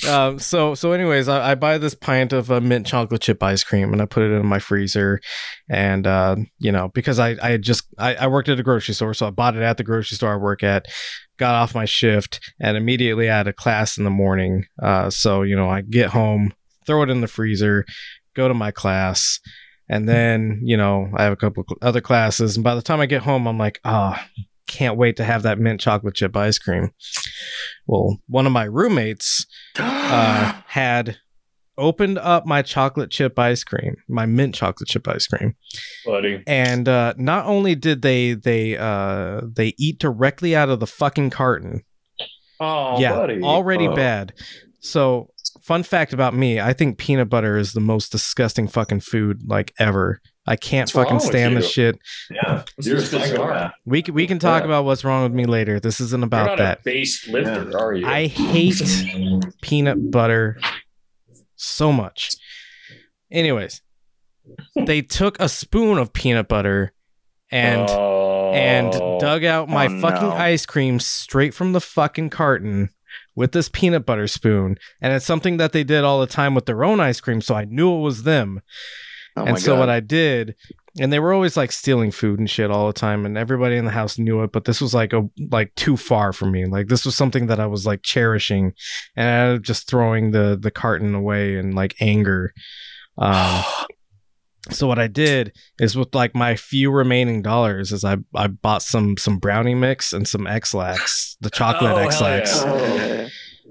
um, 0.09 0.39
so 0.39 0.73
so 0.76 0.91
anyways, 0.93 1.28
I, 1.28 1.51
I 1.51 1.55
buy 1.55 1.78
this 1.78 1.93
pint 1.93 2.34
of 2.34 2.51
uh, 2.51 2.59
mint 2.61 2.88
chocolate 2.88 3.21
chip 3.21 3.43
ice 3.43 3.63
cream 3.63 3.93
and 3.93 4.01
I 4.01 4.05
put 4.05 4.23
it 4.23 4.32
in 4.32 4.45
my 4.45 4.59
freezer, 4.59 5.19
and 5.69 6.07
uh, 6.07 6.38
you 6.57 6.71
know 6.71 6.89
because 6.89 7.19
I 7.19 7.36
I 7.41 7.51
had 7.51 7.61
just 7.61 7.84
I, 7.97 8.15
I 8.15 8.28
worked 8.28 8.49
at 8.49 8.59
a 8.59 8.63
grocery 8.63 8.93
store, 8.95 9.13
so 9.13 9.28
I 9.28 9.32
bought 9.32 9.55
it 9.55 9.61
at 9.61 9.78
the 9.78 9.84
grocery 9.84 10.15
store 10.15 10.34
I 10.34 10.38
work 10.38 10.63
at. 10.63 10.86
Got 11.38 11.55
off 11.55 11.76
my 11.76 11.84
shift 11.86 12.39
and 12.61 12.78
immediately 12.78 13.30
I 13.30 13.36
had 13.38 13.47
a 13.47 13.53
class 13.53 13.97
in 13.97 14.05
the 14.05 14.09
morning. 14.09 14.65
Uh, 14.82 15.09
so 15.09 15.41
you 15.41 15.55
know 15.55 15.69
I 15.69 15.82
get 15.82 16.11
home, 16.11 16.53
throw 16.88 17.03
it 17.03 17.09
in 17.09 17.19
the 17.21 17.28
freezer, 17.28 17.86
go 18.36 18.47
to 18.47 18.53
my 18.53 18.71
class, 18.71 19.39
and 19.89 20.07
then 20.09 20.61
you 20.63 20.77
know 20.77 21.09
I 21.15 21.23
have 21.23 21.33
a 21.33 21.38
couple 21.38 21.63
other 21.81 22.01
classes. 22.01 22.55
And 22.57 22.63
by 22.63 22.75
the 22.75 22.81
time 22.81 22.99
I 22.99 23.05
get 23.05 23.21
home, 23.21 23.47
I'm 23.47 23.57
like, 23.57 23.79
ah, 23.86 24.25
can't 24.67 24.97
wait 24.97 25.17
to 25.17 25.23
have 25.23 25.43
that 25.43 25.59
mint 25.59 25.79
chocolate 25.81 26.15
chip 26.15 26.36
ice 26.36 26.57
cream. 26.57 26.91
Well, 27.88 28.19
one 28.27 28.45
of 28.45 28.51
my 28.51 28.63
roommates 28.65 29.45
uh, 29.77 30.53
had 30.67 31.17
opened 31.77 32.17
up 32.17 32.45
my 32.45 32.61
chocolate 32.61 33.11
chip 33.11 33.38
ice 33.38 33.63
cream, 33.63 33.95
my 34.07 34.25
mint 34.25 34.55
chocolate 34.55 34.88
chip 34.88 35.07
ice 35.07 35.27
cream, 35.27 35.55
buddy. 36.05 36.41
and 36.47 36.88
uh, 36.88 37.13
not 37.17 37.45
only 37.45 37.75
did 37.75 38.01
they 38.01 38.33
they 38.33 38.77
uh, 38.77 39.41
they 39.43 39.73
eat 39.77 39.99
directly 39.99 40.55
out 40.55 40.69
of 40.69 40.79
the 40.79 40.88
fucking 40.88 41.29
carton, 41.31 41.83
Oh, 42.59 42.99
yeah, 42.99 43.11
buddy. 43.13 43.41
already 43.41 43.88
Oh. 43.89 43.95
bad. 43.95 44.33
So, 44.79 45.31
fun 45.66 45.84
fact 45.84 46.13
about 46.13 46.34
me: 46.34 46.59
I 46.59 46.74
think 46.74 46.97
peanut 46.97 47.30
butter 47.30 47.57
is 47.57 47.74
the 47.74 47.80
most 47.82 48.11
disgusting 48.11 48.68
fucking 48.68 49.01
food 49.01 49.41
like 49.47 49.74
ever. 49.80 50.22
I 50.47 50.55
can't 50.55 50.82
What's 50.93 51.09
fucking 51.09 51.20
stand 51.22 51.57
this 51.57 51.68
shit. 51.70 51.97
Yeah, 52.30 52.63
This 52.78 52.86
you're 52.86 52.97
a 52.97 53.01
psychopath. 53.01 53.74
We 53.84 54.03
can, 54.03 54.13
we 54.13 54.28
can 54.28 54.38
talk 54.38 54.61
Yeah. 54.61 54.68
about 54.68 54.86
what's 54.86 55.03
wrong 55.03 55.24
with 55.24 55.32
me 55.34 55.45
later. 55.45 55.80
This 55.80 55.99
isn't 55.99 56.20
You're 56.20 56.26
about 56.28 56.45
not 56.45 56.57
that. 56.59 56.80
a 56.82 56.84
base 56.84 57.28
lifter, 57.28 57.76
are 57.78 57.93
you? 57.95 58.05
I 58.05 58.28
hate 58.28 58.80
peanut 59.61 60.11
butter 60.11 60.59
so 61.55 61.91
much. 61.91 62.36
Anyways, 63.32 63.82
they 64.86 65.01
took 65.01 65.39
a 65.39 65.49
spoon 65.49 65.97
of 65.97 66.13
peanut 66.13 66.47
butter 66.47 66.93
and 67.51 67.89
Oh. 67.89 68.51
and 68.53 68.91
dug 69.20 69.43
out 69.43 69.68
my 69.68 69.88
Oh, 69.88 69.99
fucking 69.99 70.30
no. 70.30 70.36
ice 70.36 70.66
cream 70.68 70.99
straight 70.99 71.53
from 71.55 71.74
the 71.74 71.82
fucking 71.82 72.30
carton 72.30 72.89
with 73.36 73.51
this 73.51 73.70
peanut 73.70 74.05
butter 74.05 74.28
spoon. 74.28 74.78
And 75.01 75.13
it's 75.13 75.26
something 75.26 75.57
that 75.57 75.72
they 75.72 75.84
did 75.84 76.03
all 76.03 76.20
the 76.20 76.28
time 76.28 76.55
with 76.55 76.66
their 76.66 76.84
own 76.84 76.99
ice 76.99 77.20
cream, 77.20 77.41
so 77.41 77.55
I 77.55 77.66
knew 77.66 77.95
it 77.95 78.01
was 78.01 78.24
them. 78.24 78.61
Oh 79.38 79.43
and 79.43 79.59
so 79.59 79.74
God. 79.74 79.80
what 79.80 79.89
I 79.89 79.99
did, 79.99 80.55
and 80.97 81.11
they 81.11 81.20
were 81.20 81.34
always 81.34 81.57
like 81.57 81.74
stealing 81.74 82.09
food 82.11 82.39
and 82.39 82.49
shit 82.49 82.72
all 82.72 82.88
the 82.88 82.93
time, 82.93 83.26
and 83.26 83.38
everybody 83.38 83.76
in 83.76 83.84
the 83.84 83.91
house 83.91 84.18
knew 84.18 84.41
it. 84.43 84.53
But 84.53 84.63
this 84.63 84.80
was 84.80 84.93
like 84.93 85.11
a 85.11 85.28
like 85.51 85.76
too 85.76 85.97
far 85.97 86.32
for 86.32 86.45
me. 86.45 86.66
Like 86.66 86.88
this 86.88 87.03
was 87.03 87.16
something 87.16 87.47
that 87.47 87.59
I 87.59 87.66
was 87.66 87.86
like 87.86 88.01
cherishing, 88.01 88.72
and 89.16 89.28
I 89.28 89.32
ended 89.32 89.57
up 89.57 89.63
just 89.63 89.89
throwing 89.89 90.32
the 90.32 90.57
the 90.59 90.72
carton 90.72 91.13
away 91.13 91.57
in 91.57 91.76
like 91.76 91.95
anger. 91.99 92.53
Um, 93.18 93.63
so 94.72 94.88
what 94.88 94.99
I 94.99 95.07
did 95.07 95.53
is 95.80 95.95
with 95.95 96.13
like 96.16 96.34
my 96.36 96.55
few 96.55 96.91
remaining 96.91 97.41
dollars, 97.41 97.91
is 97.91 98.03
I 98.05 98.18
I 98.36 98.47
bought 98.47 98.82
some 98.82 99.18
some 99.18 99.38
brownie 99.38 99.76
mix 99.76 100.13
and 100.13 100.28
some 100.28 100.47
Ex-Lax, 100.47 101.38
the 101.41 101.49
chocolate 101.49 101.91
Oh, 101.93 101.97
Ex-Lax. 101.97 102.63
yeah. 102.66 103.28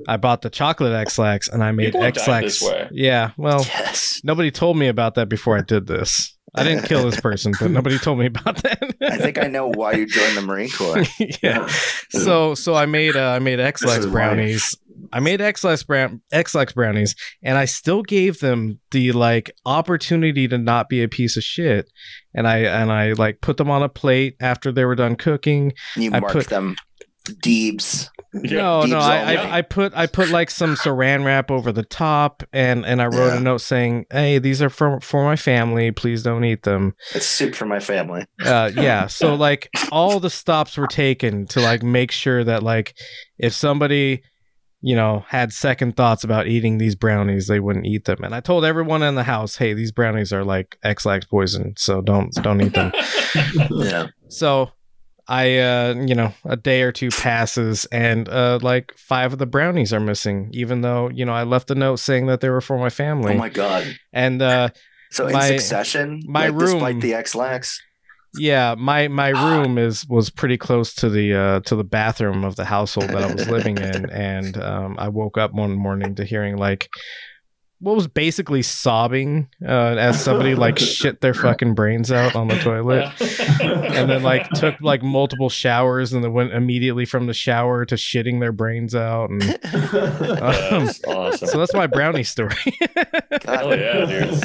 I 0.09 0.17
bought 0.17 0.43
the 0.43 0.51
chocolate 0.51 0.93
Ex-Lax, 0.93 1.49
and 1.49 1.63
I 1.63 1.71
made 1.71 1.87
People 1.93 2.03
Ex-Lax. 2.03 2.45
this 2.61 2.63
way. 2.69 2.89
Yeah, 2.93 3.31
well, 3.37 3.61
yes. 3.65 4.21
Nobody 4.25 4.51
told 4.51 4.77
me 4.77 4.89
about 4.89 5.15
that 5.15 5.29
before 5.29 5.57
I 5.57 5.63
did 5.63 5.87
this. 5.87 6.37
I 6.57 6.63
didn't 6.63 6.85
kill 6.85 7.05
this 7.09 7.21
person, 7.21 7.53
but 7.61 7.71
nobody 7.73 7.99
told 7.99 8.19
me 8.19 8.27
about 8.27 8.63
that. 8.63 8.95
I 9.03 9.17
think 9.19 9.39
I 9.39 9.49
know 9.49 9.69
why 9.69 9.93
you 9.93 10.07
joined 10.07 10.37
the 10.37 10.43
Marine 10.43 10.71
Corps. 10.71 11.05
yeah. 11.43 11.69
So 12.11 12.55
so 12.55 12.75
I 12.75 12.87
made 12.87 13.17
uh, 13.17 13.31
I 13.31 13.39
made 13.41 13.59
This 13.59 13.67
Ex-Lax 13.67 14.05
is 14.05 14.11
brownies. 14.11 14.77
I 15.13 15.21
made 15.21 15.41
Ex-Lax 15.41 15.83
brown 15.83 16.21
Ex-Lax 16.33 16.73
brownies, 16.73 17.15
and 17.43 17.59
I 17.59 17.65
still 17.65 18.03
gave 18.03 18.41
them 18.41 18.81
the 18.91 19.13
like 19.13 19.51
opportunity 19.67 20.49
to 20.49 20.59
not 20.59 20.89
be 20.89 21.03
a 21.03 21.09
piece 21.09 21.37
of 21.37 21.43
shit. 21.45 21.91
And 22.35 22.47
I 22.49 22.59
and 22.59 22.91
I 22.93 23.13
like 23.13 23.41
put 23.41 23.57
them 23.57 23.71
on 23.71 23.83
a 23.83 23.89
plate 23.89 24.37
after 24.41 24.73
they 24.73 24.85
were 24.85 24.95
done 24.97 25.17
cooking. 25.17 25.73
You 25.97 26.11
I 26.13 26.21
marked 26.21 26.35
put- 26.35 26.49
them 26.49 26.77
Deebs. 27.27 28.09
Yeah. 28.43 28.59
no, 28.59 28.83
no, 28.85 28.99
I, 28.99 29.35
I. 29.35 29.59
I 29.59 29.63
put 29.63 29.97
I 29.97 30.07
put 30.09 30.29
like 30.31 30.51
some 30.51 30.75
saran 30.75 31.25
wrap 31.25 31.51
over 31.53 31.71
the 31.71 31.85
top, 31.85 32.43
and 32.53 32.85
and 32.85 33.01
I 33.01 33.07
wrote 33.07 33.29
Yeah. 33.29 33.37
a 33.37 33.41
note 33.41 33.61
saying, 33.61 34.07
"Hey, 34.11 34.39
these 34.41 34.61
are 34.61 34.69
for 34.69 35.01
for 35.01 35.25
my 35.25 35.37
family. 35.37 35.93
Please 35.93 36.25
don't 36.25 36.45
eat 36.45 36.65
them." 36.65 36.95
It's 37.15 37.27
soup 37.27 37.55
for 37.55 37.65
my 37.65 37.79
family. 37.79 38.27
uh 38.45 38.73
yeah 38.75 39.07
so 39.07 39.37
like 39.37 39.71
all 39.93 40.19
the 40.21 40.31
stops 40.31 40.77
were 40.77 40.89
taken 40.89 41.47
to 41.47 41.61
like 41.61 41.83
make 41.85 42.11
sure 42.11 42.43
that 42.43 42.63
like 42.65 42.95
if 43.39 43.53
somebody 43.53 44.23
you 44.87 44.95
know 44.95 45.25
had 45.29 45.53
second 45.53 45.97
thoughts 45.97 46.25
about 46.25 46.47
eating 46.47 46.77
these 46.79 46.95
brownies 46.95 47.47
they 47.47 47.59
wouldn't 47.61 47.87
eat 47.87 48.05
them 48.05 48.23
and 48.23 48.35
i 48.35 48.41
told 48.41 48.65
everyone 48.65 49.03
in 49.03 49.15
the 49.15 49.23
house 49.25 49.57
hey 49.57 49.73
these 49.73 49.91
brownies 49.93 50.33
are 50.33 50.45
like 50.45 50.77
ex-lax 50.83 51.25
poison 51.25 51.73
so 51.77 52.01
don't 52.03 52.35
don't 52.43 52.61
eat 52.61 52.75
them 52.75 52.93
Yeah. 53.71 54.09
so 54.29 54.71
i 55.27 55.57
uh 55.59 55.95
you 56.07 56.15
know 56.15 56.35
a 56.45 56.57
day 56.57 56.83
or 56.83 56.93
two 56.93 57.09
passes 57.11 57.87
and 57.87 58.29
uh 58.29 58.59
like 58.61 58.93
five 58.99 59.33
of 59.33 59.39
the 59.39 59.47
brownies 59.47 59.93
are 59.93 60.01
missing 60.01 60.51
even 60.53 60.83
though 60.83 61.09
you 61.09 61.25
know 61.25 61.33
i 61.33 61.45
left 61.45 61.71
a 61.71 61.75
note 61.75 61.97
saying 61.97 62.27
that 62.27 62.41
they 62.43 62.51
were 62.51 62.61
for 62.61 62.77
my 62.79 62.91
family 62.91 63.33
Oh 63.35 63.39
my 63.39 63.49
god. 63.49 63.87
and 64.13 64.43
uh 64.43 64.69
So 65.11 65.27
in 65.29 65.33
My- 65.33 65.49
succession, 65.49 66.21
my 66.27 66.49
like, 66.49 66.59
despite 66.59 67.01
the 67.01 67.15
Ex-Lax. 67.15 67.81
Yeah, 68.37 68.75
my 68.77 69.09
my 69.09 69.29
room 69.29 69.79
is 69.79 70.07
was 70.09 70.31
pretty 70.31 70.59
close 70.59 70.95
to 70.97 71.09
the 71.09 71.35
uh 71.35 71.61
to 71.61 71.77
the 71.77 71.85
bathroom 71.85 72.45
of 72.45 72.57
the 72.57 72.65
household 72.65 73.11
that 73.11 73.23
I 73.23 73.33
was 73.33 73.49
living 73.49 73.79
in, 73.79 74.11
and 74.11 74.57
um, 74.61 74.97
I 74.99 75.09
woke 75.09 75.39
up 75.39 75.53
one 75.53 75.73
morning 75.73 76.15
to 76.17 76.25
hearing 76.25 76.57
like 76.57 76.89
what 77.85 77.95
was 77.95 78.07
basically 78.09 78.63
sobbing 78.63 79.49
uh, 79.65 79.69
as 79.97 80.23
somebody 80.23 80.55
like 80.57 80.79
shit 80.79 81.21
their 81.21 81.35
fucking 81.35 81.75
brains 81.75 82.11
out 82.11 82.35
on 82.35 82.49
the 82.49 82.59
toilet. 82.59 83.13
And 83.95 84.11
then 84.11 84.23
like 84.23 84.49
took 84.51 84.75
like 84.81 85.03
multiple 85.03 85.49
showers 85.49 86.13
and 86.13 86.25
then 86.25 86.33
went 86.33 86.53
immediately 86.53 87.05
from 87.05 87.27
the 87.27 87.33
shower 87.35 87.85
to 87.85 87.95
shitting 87.95 88.41
their 88.41 88.53
brains 88.53 88.95
out 88.95 89.31
and 89.31 89.43
um, 89.73 90.87
That's 90.87 91.05
awesome. 91.05 91.49
so 91.49 91.59
that's 91.59 91.73
my 91.75 91.87
brownie 91.87 92.25
story. 92.25 92.55
Hell 93.45 93.77
yeah, 93.79 94.05
dude. 94.07 94.43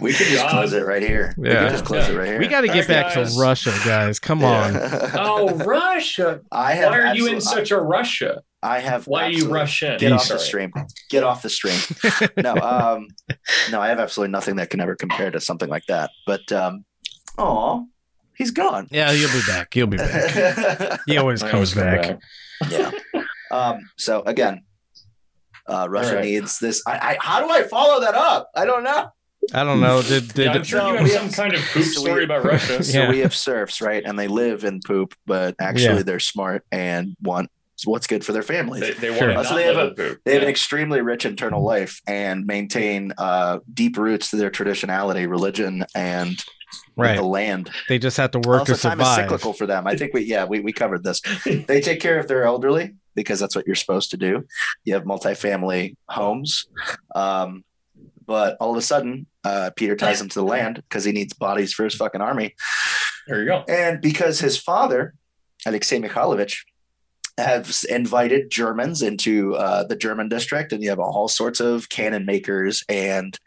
We 0.00 0.12
could 0.12 0.26
just 0.26 0.42
God. 0.42 0.50
close 0.50 0.72
it 0.72 0.84
right 0.86 1.02
here. 1.02 1.34
yeah. 1.36 1.42
We 1.42 1.48
Yeah. 1.48 1.62
could 1.64 1.70
just 1.72 1.84
close 1.84 2.08
it 2.08 2.16
right 2.16 2.26
here. 2.28 2.38
we 2.38 2.46
got 2.48 2.60
to 2.62 2.66
get 2.68 2.74
All 2.76 2.80
right, 2.82 2.88
back 3.06 3.14
guys. 3.14 3.34
to 3.34 3.40
Russia, 3.40 3.74
guys. 3.84 4.18
Come 4.20 4.44
on. 4.44 4.72
Oh, 5.14 5.54
Russia. 5.64 6.40
I 6.52 6.74
have 6.74 6.90
Why 6.90 7.00
are 7.00 7.14
you 7.14 7.26
in 7.28 7.40
such 7.40 7.70
a 7.70 7.80
Russia? 7.80 8.42
I 8.66 8.80
have 8.80 9.06
Why 9.06 9.24
are 9.24 9.28
you 9.30 9.36
absolute- 9.36 9.52
Russian? 9.52 9.98
Get 9.98 10.12
off 10.12 10.28
the 10.28 10.38
stream. 10.38 10.72
Get 11.10 11.22
off 11.22 11.42
the 11.42 11.50
stream. 11.50 11.78
No, 12.42 12.54
um, 12.56 13.08
no, 13.70 13.80
I 13.80 13.88
have 13.88 13.98
absolutely 14.00 14.32
nothing 14.32 14.56
that 14.56 14.70
can 14.70 14.80
ever 14.80 14.94
compare 14.96 15.30
to 15.30 15.40
something 15.40 15.68
like 15.68 15.86
that. 15.86 16.10
But 16.26 16.50
um, 16.52 16.84
oh, 17.38 17.86
he's 18.36 18.50
gone. 18.50 18.88
Yeah, 18.90 19.12
he'll 19.12 19.28
be 19.32 19.42
back. 19.46 19.72
He'll 19.72 19.86
be 19.86 19.96
back. 19.96 21.00
He 21.06 21.16
always 21.22 21.40
comes 21.42 21.54
always 21.54 21.74
come 21.74 21.82
back. 21.84 22.18
yeah. 22.70 22.90
Um, 23.50 23.78
so 23.96 24.22
again, 24.22 24.62
uh, 25.68 25.86
Russia 25.88 26.10
All 26.10 26.14
right. 26.16 26.24
needs 26.24 26.58
this. 26.58 26.82
I, 26.86 26.92
I, 26.92 27.16
how 27.20 27.40
do 27.40 27.50
I 27.50 27.62
follow 27.64 28.00
that 28.00 28.14
up? 28.14 28.50
I 28.54 28.64
don't 28.64 28.84
know. 28.84 29.08
I 29.54 29.62
don't 29.64 29.80
know. 29.80 30.02
Did 30.02 30.28
did 30.34 30.46
Yeah, 30.46 30.52
I'm 30.54 30.64
sure 30.64 30.80
So 30.80 30.92
you 30.92 30.98
have 30.98 31.08
some 31.08 31.30
kind 31.30 31.54
of 31.54 31.60
poop 31.72 31.84
so 31.84 32.02
we- 32.02 32.06
story 32.08 32.24
about 32.24 32.44
Russia. 32.44 32.82
So 32.82 33.02
Yeah. 33.02 33.08
we 33.10 33.20
have 33.20 33.34
serfs, 33.34 33.80
right? 33.80 34.02
And 34.04 34.18
they 34.18 34.26
live 34.28 34.64
in 34.64 34.80
poop, 34.84 35.14
but 35.26 35.54
actually 35.60 35.98
Yeah. 35.98 36.02
they're 36.02 36.20
smart 36.20 36.64
and 36.72 37.16
want 37.22 37.48
what's 37.84 38.06
good 38.06 38.24
for 38.24 38.32
their 38.32 38.42
families. 38.42 38.80
They, 38.82 38.92
they 38.92 39.18
Sure. 39.18 39.28
want 39.28 39.32
to 39.32 39.36
Also, 39.38 39.50
not 39.50 39.56
they 39.56 39.64
have 39.66 39.76
live 39.76 39.88
in 39.88 39.94
poop. 39.94 40.20
They 40.24 40.34
have 40.34 40.42
an 40.42 40.48
extremely 40.48 41.00
rich 41.02 41.26
internal 41.26 41.62
life 41.62 42.00
and 42.06 42.46
maintain 42.46 43.12
uh, 43.18 43.58
deep 43.72 43.96
roots 43.98 44.30
to 44.30 44.36
their 44.36 44.50
traditionality, 44.50 45.28
religion, 45.28 45.84
and 45.94 46.42
right? 46.96 47.16
the 47.16 47.22
land. 47.22 47.70
They 47.88 47.98
just 47.98 48.16
have 48.16 48.30
to 48.32 48.38
work 48.38 48.60
also, 48.60 48.74
to 48.74 48.80
time 48.80 49.00
is 49.00 49.06
survive. 49.06 49.24
cyclical 49.24 49.52
for 49.52 49.66
them. 49.66 49.86
I 49.86 49.96
think 49.96 50.14
we, 50.14 50.22
yeah, 50.22 50.44
we, 50.44 50.60
we 50.60 50.72
covered 50.72 51.04
this. 51.04 51.20
They 51.66 51.80
take 51.80 52.00
care 52.00 52.18
of 52.18 52.28
their 52.28 52.44
elderly 52.44 52.94
because 53.14 53.38
that's 53.40 53.54
what 53.56 53.66
you're 53.66 53.76
supposed 53.76 54.10
to 54.12 54.16
do. 54.16 54.44
You 54.84 54.94
have 54.94 55.04
multifamily 55.04 55.96
homes. 56.08 56.66
Um, 57.14 57.64
but 58.26 58.56
all 58.60 58.72
of 58.72 58.76
a 58.76 58.82
sudden, 58.82 59.26
uh, 59.44 59.70
Peter 59.76 59.94
ties 59.96 60.20
him 60.20 60.28
to 60.30 60.40
the 60.40 60.44
land 60.44 60.76
because 60.76 61.04
he 61.04 61.12
needs 61.12 61.32
bodies 61.32 61.72
for 61.72 61.84
his 61.84 61.94
fucking 61.94 62.20
army. 62.20 62.54
There 63.28 63.38
you 63.40 63.46
go. 63.46 63.64
And 63.68 64.00
because 64.00 64.40
his 64.40 64.58
father, 64.58 65.14
Alexei 65.64 66.00
Mikhailovich, 66.00 66.56
has 67.38 67.84
invited 67.84 68.50
Germans 68.50 69.02
into 69.02 69.54
uh, 69.56 69.84
the 69.84 69.96
German 69.96 70.28
district, 70.28 70.72
and 70.72 70.82
you 70.82 70.88
have 70.88 70.98
all 70.98 71.28
sorts 71.28 71.60
of 71.60 71.88
cannon 71.88 72.24
makers 72.24 72.82
and 72.88 73.38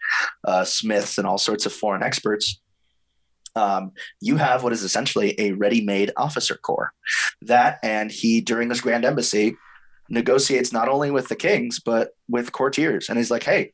uh, 0.45 0.63
smiths 0.63 1.17
and 1.17 1.25
all 1.25 1.37
sorts 1.37 1.65
of 1.65 1.73
foreign 1.73 2.03
experts. 2.03 2.61
Um, 3.55 3.91
you 4.21 4.37
have 4.37 4.63
what 4.63 4.73
is 4.73 4.83
essentially 4.83 5.39
a 5.39 5.53
ready-made 5.53 6.11
officer 6.17 6.55
corps. 6.55 6.93
That, 7.41 7.79
and 7.81 8.11
he 8.11 8.41
during 8.41 8.69
this 8.69 8.81
grand 8.81 9.05
embassy 9.05 9.55
negotiates 10.07 10.71
not 10.71 10.87
only 10.87 11.11
with 11.11 11.27
the 11.27 11.35
kings 11.35 11.79
but 11.79 12.11
with 12.27 12.51
courtiers, 12.51 13.09
and 13.09 13.17
he's 13.17 13.31
like, 13.31 13.43
"Hey, 13.43 13.73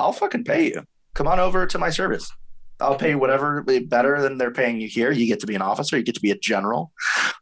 I'll 0.00 0.12
fucking 0.12 0.44
pay 0.44 0.68
you. 0.68 0.84
Come 1.14 1.28
on 1.28 1.38
over 1.38 1.66
to 1.66 1.78
my 1.78 1.90
service." 1.90 2.32
I'll 2.80 2.96
pay 2.96 3.16
whatever 3.16 3.62
better 3.62 4.22
than 4.22 4.38
they're 4.38 4.52
paying 4.52 4.80
you 4.80 4.86
here. 4.86 5.10
You 5.10 5.26
get 5.26 5.40
to 5.40 5.48
be 5.48 5.56
an 5.56 5.62
officer, 5.62 5.96
you 5.96 6.04
get 6.04 6.14
to 6.14 6.20
be 6.20 6.30
a 6.30 6.38
general, 6.38 6.92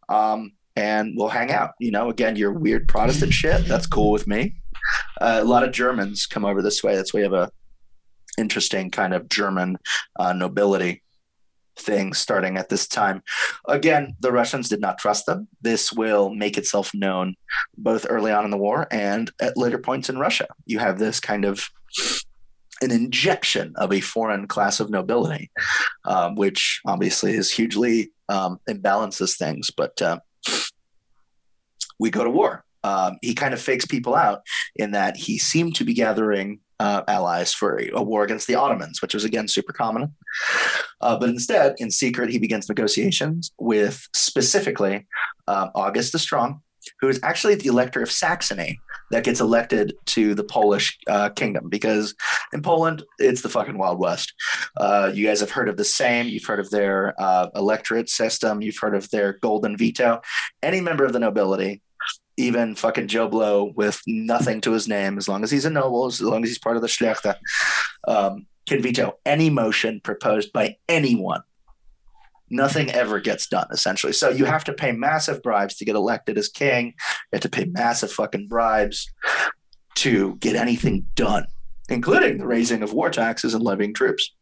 um, 0.09 0.53
and 0.77 1.14
we'll 1.16 1.29
hang 1.29 1.51
out. 1.51 1.70
You 1.81 1.91
know, 1.91 2.11
again, 2.11 2.37
your 2.37 2.53
weird 2.53 2.87
Protestant 2.87 3.33
shit. 3.33 3.66
That's 3.66 3.87
cool 3.87 4.12
with 4.12 4.27
me. 4.27 4.57
Uh, 5.20 5.41
a 5.43 5.45
lot 5.45 5.64
of 5.64 5.72
Germans 5.72 6.27
come 6.27 6.45
over 6.45 6.62
this 6.62 6.83
way. 6.83 6.95
That's 6.95 7.12
why 7.12 7.18
we 7.18 7.24
have 7.24 7.33
a 7.33 7.51
interesting 8.39 8.91
kind 8.91 9.14
of 9.14 9.29
German 9.29 9.79
uh, 10.18 10.33
nobility 10.33 11.03
thing 11.79 12.12
starting 12.12 12.57
at 12.57 12.68
this 12.68 12.87
time. 12.87 13.22
Again, 13.68 14.16
the 14.20 14.33
Russians 14.33 14.68
did 14.68 14.81
not 14.81 14.99
trust 14.99 15.27
them. 15.27 15.49
This 15.61 15.93
will 15.93 16.31
make 16.31 16.57
itself 16.57 16.93
known 16.95 17.35
both 17.77 18.07
early 18.09 18.33
on 18.33 18.45
in 18.45 18.51
the 18.51 18.57
war 18.57 18.87
and 18.91 19.31
at 19.41 19.57
later 19.57 19.79
points 19.79 20.09
in 20.09 20.18
Russia. 20.18 20.47
You 20.64 20.79
have 20.79 20.99
this 20.99 21.20
kind 21.20 21.45
of 21.45 21.68
an 22.83 22.91
injection 22.91 23.72
of 23.77 23.93
a 23.93 24.01
foreign 24.01 24.47
class 24.47 24.81
of 24.81 24.91
nobility, 24.91 25.51
um, 26.05 26.35
which 26.35 26.81
obviously 26.87 27.33
is 27.35 27.51
hugely 27.51 28.12
um, 28.29 28.59
imbalances 28.68 29.37
things. 29.37 29.70
But 29.74 30.01
uh, 30.03 30.18
we 31.99 32.11
go 32.11 32.24
to 32.24 32.30
war. 32.30 32.64
Um, 32.84 33.18
he 33.20 33.34
kind 33.34 33.53
of 33.53 33.61
fakes 33.61 33.84
people 33.84 34.14
out 34.14 34.42
in 34.76 34.92
that 34.92 35.16
he 35.16 35.38
seemed 35.38 35.74
to 35.76 35.84
be 35.84 35.94
gathering 35.94 36.61
uh, 36.78 37.03
allies 37.09 37.53
for 37.53 37.78
a, 37.80 37.90
a 37.94 38.03
war 38.03 38.22
against 38.22 38.47
the 38.47 38.55
Ottomans, 38.55 39.03
which 39.03 39.14
was 39.14 39.24
again 39.24 39.49
super 39.49 39.72
common. 39.72 40.14
Uh, 41.01 41.18
but 41.18 41.28
instead, 41.28 41.74
in 41.78 41.90
secret, 41.90 42.30
he 42.30 42.38
begins 42.38 42.68
negotiations 42.68 43.53
with 43.59 44.07
specifically 44.14 45.07
um, 45.49 45.70
August 45.74 46.12
the 46.12 46.18
Strong, 46.18 46.61
who 47.01 47.09
is 47.09 47.18
actually 47.22 47.55
the 47.55 47.68
elector 47.68 48.03
of 48.03 48.11
Saxony 48.11 48.78
that 49.11 49.24
gets 49.24 49.40
elected 49.40 49.94
to 50.05 50.34
the 50.34 50.44
Polish 50.44 50.99
uh, 51.07 51.28
kingdom 51.30 51.68
because 51.68 52.14
in 52.53 52.62
Poland, 52.62 53.05
it's 53.18 53.42
the 53.42 53.49
fucking 53.49 53.78
Wild 53.78 53.99
West. 53.99 54.34
Uh, 54.76 55.11
you 55.14 55.26
guys 55.26 55.40
have 55.40 55.51
heard 55.51 55.68
of 55.68 55.76
the 55.76 55.84
same. 55.84 56.26
You've 56.26 56.44
heard 56.44 56.61
of 56.61 56.70
their 56.70 57.14
uh, 57.18 57.49
electorate 57.55 58.09
system. 58.09 58.62
You've 58.62 58.78
heard 58.78 58.97
of 58.97 59.09
their 59.11 59.34
golden 59.34 59.76
veto. 59.76 60.20
Any 60.62 60.80
member 60.80 61.05
of 61.05 61.12
the 61.12 61.20
nobility, 61.20 61.82
even 62.37 62.74
fucking 62.74 63.09
Joe 63.09 63.28
Blow 63.28 63.72
with 63.76 64.01
nothing 64.07 64.61
to 64.62 64.72
his 64.72 64.89
name, 64.89 65.18
as 65.18 65.28
long 65.28 65.43
as 65.43 65.51
he's 65.51 65.64
a 65.64 65.70
noble, 65.70 66.07
as 66.07 66.20
long 66.20 66.43
as 66.43 66.51
he's 66.51 66.59
part 66.59 66.76
of 66.76 66.82
the 66.82 66.89
Szlachta, 66.89 67.37
um, 68.07 68.47
can 68.66 68.82
veto 68.82 69.18
any 69.24 69.49
motion 69.49 70.01
proposed 70.01 70.53
by 70.53 70.76
anyone. 70.89 71.43
Nothing 72.49 72.91
ever 72.91 73.18
gets 73.20 73.47
done, 73.49 73.66
essentially. 73.72 74.12
So 74.12 74.28
you 74.28 74.45
have 74.45 74.64
to 74.64 74.72
pay 74.72 74.93
massive 74.93 75.43
bribes 75.43 75.76
to 75.76 75.84
get 75.84 75.97
elected 75.97 76.39
as 76.39 76.49
king. 76.49 76.87
You 76.87 77.37
have 77.37 77.43
to 77.43 77.49
pay 77.49 77.64
massive 77.64 78.12
fucking 78.12 78.49
bribes 78.49 79.11
to 79.97 80.37
get 80.37 80.55
anything 80.55 81.07
done, 81.14 81.47
including 81.89 82.39
the 82.39 82.47
raising 82.47 82.82
of 82.82 82.93
war 82.93 83.11
taxes 83.11 83.55
and 83.55 83.64
levying 83.64 83.95
troops. 83.95 84.36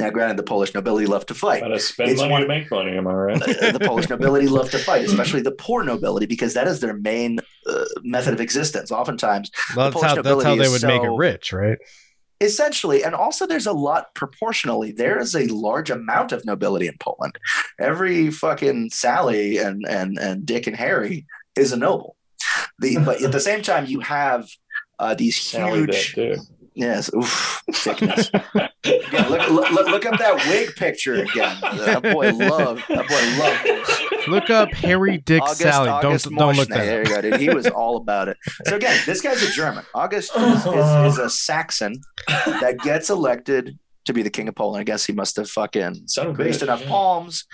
Now, 0.00 0.10
granted, 0.10 0.36
the 0.36 0.42
Polish 0.42 0.72
nobility 0.74 1.06
love 1.06 1.26
to 1.26 1.34
fight. 1.34 1.60
Gotta 1.62 1.78
spend 1.78 2.10
It's 2.10 2.20
money 2.20 2.32
one- 2.32 2.42
to 2.42 2.48
make 2.48 2.70
money. 2.70 2.96
Am 2.96 3.06
I 3.06 3.12
right? 3.12 3.38
The 3.72 3.80
Polish 3.84 4.08
nobility 4.08 4.48
love 4.48 4.70
to 4.70 4.78
fight, 4.78 5.04
especially 5.10 5.42
the 5.42 5.52
poor 5.52 5.82
nobility, 5.84 6.26
because 6.26 6.54
that 6.54 6.66
is 6.66 6.80
their 6.80 6.94
main 6.94 7.40
uh, 7.66 7.84
method 8.02 8.34
of 8.34 8.40
existence. 8.40 8.90
Oftentimes, 8.90 9.50
Well, 9.76 9.86
that's 9.90 9.94
Polish 9.94 10.08
how 10.08 10.14
that's 10.22 10.26
how 10.28 10.32
nobility 10.32 10.58
they 10.58 10.66
is 10.74 10.82
would 10.82 10.88
make 10.88 11.02
it 11.02 11.10
rich, 11.16 11.52
right? 11.52 11.78
essentially, 12.42 13.04
and 13.04 13.14
also 13.14 13.46
there's 13.46 13.66
a 13.66 13.72
lot 13.72 14.14
proportionally. 14.14 14.92
There 14.92 15.18
is 15.18 15.34
a 15.36 15.46
large 15.48 15.90
amount 15.90 16.32
of 16.32 16.44
nobility 16.46 16.86
in 16.86 16.96
Poland. 16.98 17.38
Every 17.78 18.30
fucking 18.30 18.90
Sally 18.90 19.58
and 19.58 19.84
and 19.86 20.18
and 20.18 20.46
Dick 20.46 20.66
and 20.66 20.76
Harry 20.76 21.26
is 21.56 21.72
a 21.72 21.76
noble. 21.76 22.16
The 22.78 22.96
but 23.04 23.22
at 23.22 23.32
the 23.32 23.40
same 23.40 23.60
time, 23.62 23.84
you 23.86 24.00
have 24.00 24.48
uh, 24.98 25.14
these 25.14 25.36
Sally 25.40 25.80
huge 25.80 26.14
that 26.14 26.46
yes, 26.74 27.10
oof, 27.14 27.62
thickness. 27.72 28.30
Yeah, 28.32 28.68
look, 29.28 29.48
look, 29.50 29.70
look, 29.70 29.86
look 29.88 30.06
up 30.06 30.18
that 30.18 30.46
wig 30.48 30.74
picture 30.76 31.14
again. 31.14 31.56
That 31.60 32.02
boy 32.02 32.32
loved. 32.32 32.84
That 32.88 33.08
boy 33.08 33.42
loved. 33.42 33.64
this. 33.64 34.28
Look 34.28 34.50
up 34.50 34.70
Harry 34.72 35.18
Dick 35.18 35.42
August, 35.42 35.60
Sally. 35.60 35.88
August 35.88 36.24
don't 36.26 36.36
don't 36.36 36.56
look 36.56 36.68
Moschner. 36.68 36.74
There 36.74 37.04
that. 37.04 37.08
you 37.08 37.14
go, 37.14 37.30
dude. 37.30 37.40
He 37.40 37.50
was 37.50 37.66
all 37.66 37.96
about 37.96 38.28
it. 38.28 38.36
So 38.66 38.76
again, 38.76 38.98
this 39.06 39.20
guy's 39.20 39.42
a 39.42 39.50
German. 39.50 39.84
August 39.94 40.36
is, 40.36 40.66
is, 40.66 41.12
is 41.12 41.18
a 41.18 41.30
Saxon 41.30 42.00
that 42.28 42.78
gets 42.82 43.10
elected 43.10 43.78
to 44.10 44.14
be 44.14 44.22
the 44.22 44.30
king 44.30 44.48
of 44.48 44.54
Poland. 44.54 44.80
I 44.80 44.84
guess 44.84 45.04
he 45.06 45.12
must 45.12 45.36
have 45.36 45.48
fucking 45.50 46.02
Son 46.06 46.26
of 46.28 46.34
a 46.34 46.36
greased 46.36 46.60
bitch, 46.60 46.64
enough 46.64 46.82
yeah. 46.82 46.88
palms. 46.88 47.44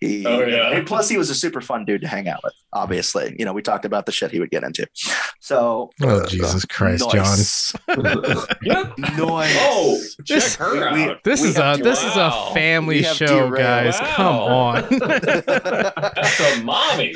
He, 0.00 0.26
Oh, 0.26 0.40
yeah. 0.44 0.70
and 0.72 0.86
plus, 0.86 1.08
he 1.08 1.16
was 1.16 1.30
a 1.30 1.34
super 1.34 1.60
fun 1.60 1.84
dude 1.84 2.00
to 2.02 2.08
hang 2.08 2.28
out 2.28 2.40
with. 2.44 2.52
Obviously, 2.72 3.34
you 3.38 3.44
know, 3.44 3.52
we 3.52 3.62
talked 3.62 3.84
about 3.84 4.04
the 4.06 4.12
shit 4.12 4.30
he 4.30 4.40
would 4.40 4.50
get 4.50 4.62
into. 4.64 4.86
So, 5.40 5.90
Oh 6.02 6.20
uh, 6.20 6.26
Jesus 6.26 6.64
Christ, 6.64 7.06
nice. 7.14 7.72
Yeah. 8.62 8.92
Nice. 8.98 9.56
Oh, 9.60 9.98
check 10.24 10.26
This- 10.26 10.56
her 10.56 10.92
we- 10.92 11.04
out. 11.04 11.24
This 11.24 11.40
We 11.42 11.48
is 11.48 11.56
a 11.56 11.62
have 11.62 11.82
this 11.82 12.02
is 12.02 12.16
a 12.16 12.30
family 12.52 13.02
show, 13.02 13.26
derailed. 13.48 13.56
guys. 13.56 13.98
Come 14.14 14.34
on. 14.36 14.84
That's 15.46 16.40
a 16.40 16.62
mommy. 16.64 17.14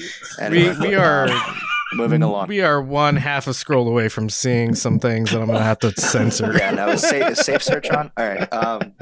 we 0.51 0.71
we 0.79 0.95
are 0.95 1.29
moving 1.93 2.23
along. 2.23 2.49
we 2.49 2.61
are 2.61 2.81
one 2.81 3.17
half 3.17 3.47
a 3.47 3.55
scroll 3.55 3.89
away 3.89 4.09
from 4.09 4.29
seeing 4.29 4.75
some 4.75 4.99
things 4.99 5.31
that 5.33 5.41
I'm 5.41 5.47
gonna 5.49 5.63
have 5.63 5.79
to 5.81 5.91
censor. 6.01 6.53
yeah, 6.59 6.71
now 6.71 6.89
is 6.89 7.03
safe, 7.03 7.29
is 7.31 7.41
safe 7.41 7.63
search 7.63 7.91
on. 7.91 8.11
All 8.17 8.27
right. 8.29 8.53
Um, 8.53 8.95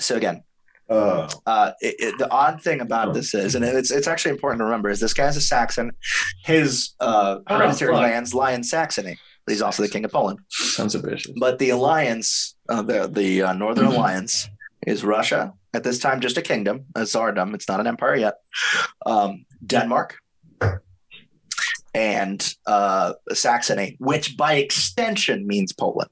so 0.00 0.16
again, 0.16 0.42
Uh, 0.90 1.26
uh, 1.46 1.72
it, 1.80 1.94
it- 1.98 2.18
the 2.18 2.30
odd 2.30 2.60
thing 2.62 2.80
about 2.82 3.14
this 3.14 3.32
is, 3.34 3.54
and 3.54 3.64
it's 3.64 3.90
it's 3.90 4.06
actually 4.06 4.32
important 4.32 4.60
to 4.60 4.64
remember, 4.64 4.90
is 4.90 5.00
this 5.00 5.14
guy's 5.14 5.36
a 5.36 5.40
Saxon. 5.40 5.92
His 6.44 6.90
uh, 7.00 7.38
Oh, 7.46 7.56
hereditary 7.56 7.92
fuck. 7.94 8.02
lands 8.02 8.34
lie 8.34 8.52
in 8.52 8.62
Saxony. 8.62 9.16
He's 9.46 9.62
also 9.62 9.82
the 9.82 9.88
king 9.88 10.04
of 10.04 10.12
Poland. 10.12 10.38
Sons 10.50 10.94
of 10.94 11.02
bitches. 11.02 11.32
But 11.38 11.58
the 11.58 11.70
alliance, 11.70 12.54
uh, 12.68 12.82
the 12.82 13.08
the 13.08 13.42
uh, 13.42 13.52
Northern 13.54 13.86
Alliance, 13.86 14.48
is 14.86 15.02
Russia 15.04 15.52
at 15.72 15.84
this 15.84 15.98
time 15.98 16.20
just 16.20 16.36
a 16.36 16.42
kingdom, 16.42 16.84
a 16.94 17.00
tsardom. 17.06 17.54
It's 17.54 17.68
not 17.68 17.80
an 17.80 17.86
empire 17.86 18.16
yet. 18.16 18.34
Um, 19.06 19.46
Denmark 19.66 20.16
and 21.94 22.54
uh, 22.66 23.14
Saxony, 23.32 23.96
which 24.00 24.36
by 24.36 24.54
extension 24.54 25.46
means 25.46 25.72
Poland. 25.72 26.10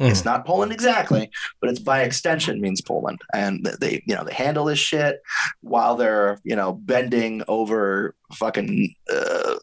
Mm. 0.00 0.10
It's 0.10 0.24
not 0.24 0.46
Poland 0.46 0.72
exactly, 0.72 1.30
but 1.60 1.68
it's 1.68 1.78
by 1.78 2.02
extension 2.02 2.60
means 2.60 2.80
Poland. 2.80 3.20
And 3.34 3.64
they, 3.80 4.02
you 4.06 4.14
know, 4.14 4.24
they 4.24 4.32
handle 4.32 4.64
this 4.64 4.78
shit 4.78 5.20
while 5.60 5.96
they're, 5.96 6.40
you 6.44 6.56
know, 6.56 6.72
bending 6.72 7.42
over 7.46 8.14
fucking 8.32 8.94
uh, 9.12 9.56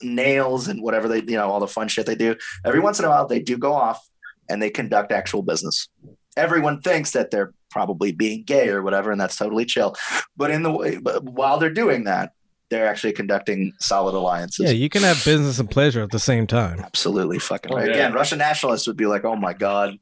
nails 0.00 0.68
and 0.68 0.80
whatever 0.80 1.08
they, 1.08 1.18
you 1.18 1.36
know, 1.36 1.50
all 1.50 1.60
the 1.60 1.66
fun 1.66 1.88
shit 1.88 2.06
they 2.06 2.14
do. 2.14 2.36
Every 2.64 2.80
once 2.80 3.00
in 3.00 3.04
a 3.04 3.08
while, 3.08 3.26
they 3.26 3.40
do 3.40 3.58
go 3.58 3.72
off 3.72 4.00
and 4.48 4.62
they 4.62 4.70
conduct 4.70 5.10
actual 5.10 5.42
business. 5.42 5.88
Everyone 6.36 6.80
thinks 6.80 7.10
that 7.12 7.30
they're 7.30 7.52
probably 7.70 8.12
being 8.12 8.44
gay 8.44 8.68
or 8.68 8.82
whatever, 8.82 9.10
and 9.10 9.20
that's 9.20 9.36
totally 9.36 9.64
chill. 9.64 9.96
But 10.36 10.50
in 10.50 10.62
the 10.62 10.70
way, 10.70 10.98
but 10.98 11.24
while 11.24 11.58
they're 11.58 11.70
doing 11.70 12.04
that, 12.04 12.32
they're 12.70 12.86
actually 12.86 13.12
conducting 13.12 13.72
solid 13.80 14.14
alliances. 14.14 14.66
Yeah, 14.66 14.72
you 14.72 14.88
can 14.88 15.02
have 15.02 15.22
business 15.24 15.58
and 15.58 15.70
pleasure 15.70 16.02
at 16.02 16.10
the 16.10 16.18
same 16.18 16.46
time. 16.46 16.80
Absolutely 16.80 17.38
fucking 17.38 17.72
Oh, 17.72 17.76
right. 17.76 17.86
yeah. 17.88 17.92
Again, 17.94 18.12
Russian 18.14 18.38
nationalists 18.38 18.86
would 18.86 18.96
be 18.96 19.06
like, 19.06 19.24
"Oh 19.24 19.36
my 19.36 19.52
god, 19.52 19.98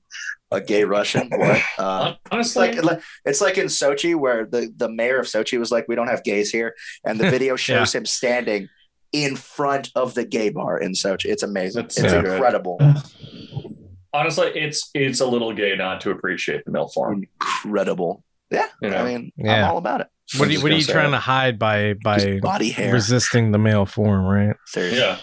a 0.50 0.60
gay 0.60 0.84
Russian." 0.84 1.28
What? 1.36 1.60
Uh, 1.78 2.14
it's 2.14 2.30
Honestly, 2.30 2.72
like 2.80 3.00
it's 3.24 3.40
like 3.40 3.58
in 3.58 3.66
Sochi 3.66 4.14
where 4.14 4.46
the 4.46 4.72
the 4.76 4.88
mayor 4.88 5.18
of 5.18 5.26
Sochi 5.26 5.58
was 5.58 5.70
like, 5.72 5.86
"We 5.88 5.94
don't 5.96 6.08
have 6.08 6.22
gays 6.24 6.50
here," 6.50 6.74
and 7.04 7.18
the 7.18 7.28
video 7.36 7.56
shows 7.56 7.94
him 7.94 8.06
standing 8.06 8.68
in 9.12 9.36
front 9.36 9.90
of 9.94 10.14
the 10.14 10.24
gay 10.24 10.48
bar 10.50 10.78
in 10.78 10.92
Sochi. 10.92 11.26
It's 11.26 11.42
amazing. 11.42 11.82
That's 11.82 11.98
it's 11.98 12.10
so 12.10 12.18
incredible. 12.20 12.78
Honestly, 14.14 14.48
it's 14.54 14.90
it's 14.94 15.20
a 15.20 15.26
little 15.26 15.52
gay 15.54 15.74
not 15.74 16.00
to 16.02 16.10
appreciate 16.10 16.64
the 16.64 16.70
male 16.70 16.88
form. 16.88 17.24
Incredible. 17.40 18.22
Yeah. 18.50 18.66
You 18.82 18.90
know? 18.90 18.98
I 18.98 19.04
mean, 19.04 19.32
I'm 19.48 19.64
all 19.64 19.78
about 19.78 20.02
it. 20.02 20.08
What 20.38 20.48
are 20.48 20.52
you, 20.52 20.62
what 20.62 20.72
are 20.72 20.76
you 20.76 20.84
trying 20.84 21.08
it. 21.08 21.12
to 21.12 21.18
hide 21.18 21.58
by 21.58 21.94
by 21.94 22.18
Just 22.18 22.40
body 22.42 22.70
hair. 22.70 22.92
resisting 22.92 23.52
the 23.52 23.58
male 23.58 23.86
form, 23.86 24.24
right? 24.24 24.56
Seriously. 24.66 25.00
Yeah. 25.00 25.18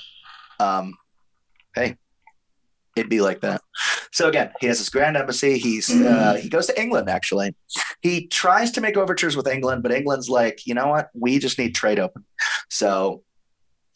um, 0.59 0.93
hey, 1.75 1.97
it'd 2.95 3.09
be 3.09 3.21
like 3.21 3.41
that. 3.41 3.61
So 4.11 4.27
again, 4.27 4.51
he 4.59 4.67
has 4.67 4.79
his 4.79 4.89
grand 4.89 5.17
embassy. 5.17 5.57
He's 5.57 5.89
uh, 5.89 6.37
he 6.41 6.49
goes 6.49 6.67
to 6.67 6.79
England. 6.81 7.09
Actually, 7.09 7.55
he 8.01 8.27
tries 8.27 8.71
to 8.71 8.81
make 8.81 8.97
overtures 8.97 9.35
with 9.35 9.47
England, 9.47 9.83
but 9.83 9.91
England's 9.91 10.29
like, 10.29 10.65
you 10.65 10.73
know 10.73 10.87
what? 10.87 11.09
We 11.13 11.39
just 11.39 11.57
need 11.57 11.75
trade 11.75 11.99
open. 11.99 12.25
So. 12.69 13.23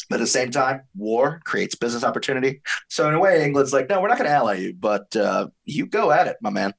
But 0.10 0.16
at 0.16 0.24
the 0.24 0.28
same 0.28 0.52
time, 0.52 0.82
war 0.96 1.42
creates 1.46 1.76
business 1.76 2.04
opportunity. 2.04 2.62
So 2.90 3.08
in 3.08 3.16
a 3.16 3.20
way, 3.20 3.44
England's 3.44 3.72
like, 3.72 3.90
no, 3.90 4.02
we're 4.02 4.10
not 4.10 4.18
going 4.18 4.30
to 4.30 4.36
ally 4.36 4.56
you, 4.56 4.74
but 4.78 5.16
uh, 5.16 5.48
you 5.64 5.86
go 5.86 6.12
at 6.12 6.28
it, 6.28 6.36
my 6.42 6.50
man. 6.50 6.74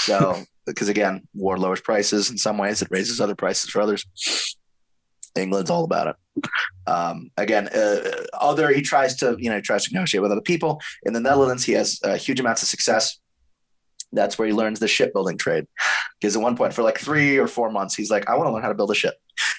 So 0.00 0.42
because 0.66 0.88
again, 0.88 1.26
war 1.34 1.58
lowers 1.58 1.80
prices 1.80 2.30
in 2.30 2.38
some 2.38 2.58
ways, 2.58 2.82
it 2.82 2.88
raises 2.90 3.20
other 3.20 3.34
prices 3.34 3.70
for 3.70 3.80
others. 3.80 4.04
England's 5.36 5.70
all 5.70 5.84
about 5.84 6.08
it. 6.08 6.46
Um, 6.86 7.30
again, 7.36 7.68
uh, 7.68 8.24
other 8.34 8.72
he 8.72 8.82
tries 8.82 9.16
to 9.16 9.36
you 9.38 9.50
know 9.50 9.60
tries 9.60 9.84
to 9.84 9.92
negotiate 9.92 10.22
with 10.22 10.32
other 10.32 10.40
people 10.40 10.80
in 11.04 11.12
the 11.12 11.20
Netherlands. 11.20 11.64
He 11.64 11.72
has 11.72 12.00
uh, 12.04 12.16
huge 12.16 12.40
amounts 12.40 12.62
of 12.62 12.68
success. 12.68 13.18
That's 14.12 14.38
where 14.38 14.46
he 14.46 14.54
learns 14.54 14.80
the 14.80 14.88
shipbuilding 14.88 15.36
trade. 15.36 15.66
Because 16.20 16.36
at 16.36 16.42
one 16.42 16.56
point, 16.56 16.72
for 16.72 16.82
like 16.82 16.98
three 16.98 17.38
or 17.38 17.48
four 17.48 17.70
months, 17.70 17.94
he's 17.94 18.10
like, 18.10 18.28
"I 18.28 18.36
want 18.36 18.48
to 18.48 18.52
learn 18.52 18.62
how 18.62 18.68
to 18.68 18.74
build 18.74 18.90
a 18.90 18.94
ship," 18.94 19.14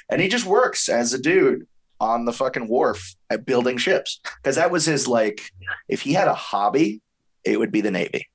and 0.09 0.21
he 0.21 0.27
just 0.27 0.45
works 0.45 0.89
as 0.89 1.13
a 1.13 1.19
dude 1.19 1.67
on 1.99 2.25
the 2.25 2.33
fucking 2.33 2.67
wharf 2.67 3.15
at 3.29 3.45
building 3.45 3.77
ships. 3.77 4.19
Because 4.41 4.55
that 4.55 4.71
was 4.71 4.85
his 4.85 5.07
like, 5.07 5.51
if 5.89 6.01
he 6.01 6.13
had 6.13 6.27
a 6.27 6.33
hobby, 6.33 7.01
it 7.43 7.59
would 7.59 7.71
be 7.71 7.81
the 7.81 7.91
Navy. 7.91 8.27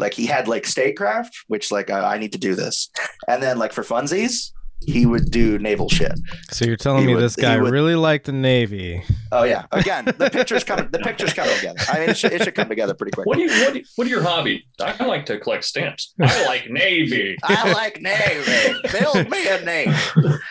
Like 0.00 0.14
he 0.14 0.26
had 0.26 0.48
like 0.48 0.66
statecraft, 0.66 1.44
which 1.46 1.70
like 1.70 1.90
I, 1.90 2.14
I 2.14 2.18
need 2.18 2.32
to 2.32 2.38
do 2.38 2.54
this, 2.54 2.90
and 3.28 3.42
then 3.42 3.58
like 3.58 3.72
for 3.72 3.84
funsies, 3.84 4.52
he 4.86 5.06
would 5.06 5.30
do 5.30 5.58
naval 5.58 5.88
shit. 5.88 6.12
So 6.50 6.64
you're 6.64 6.76
telling 6.76 7.02
He 7.02 7.08
me 7.08 7.14
would- 7.14 7.22
this 7.22 7.36
guy 7.36 7.58
would- 7.60 7.70
really 7.72 7.94
liked 7.94 8.26
the 8.26 8.32
Navy? 8.32 9.02
Oh 9.32 9.44
yeah, 9.44 9.66
again, 9.72 10.06
the 10.06 10.30
pictures 10.30 10.64
coming. 10.64 10.88
The 10.90 10.98
pictures 10.98 11.32
coming 11.32 11.54
together. 11.56 11.78
I 11.88 12.00
mean, 12.00 12.10
it 12.10 12.16
should, 12.16 12.32
it 12.32 12.42
should 12.42 12.54
come 12.54 12.68
together 12.68 12.94
pretty 12.94 13.12
quick. 13.12 13.26
What 13.26 13.36
do 13.36 13.42
you 13.44 13.50
what, 13.64 13.72
do 13.74 13.78
you- 13.80 13.84
what 13.96 14.06
are 14.06 14.10
your 14.10 14.22
hobby? 14.22 14.66
I 14.80 15.04
like 15.04 15.26
to 15.26 15.38
collect 15.38 15.64
stamps. 15.64 16.14
I 16.20 16.44
like 16.46 16.68
Navy. 16.70 17.36
I 17.44 17.72
like 17.72 18.00
Navy. 18.00 18.74
Build 18.98 19.30
me 19.30 19.46
a 19.48 19.64
Navy. 19.64 19.92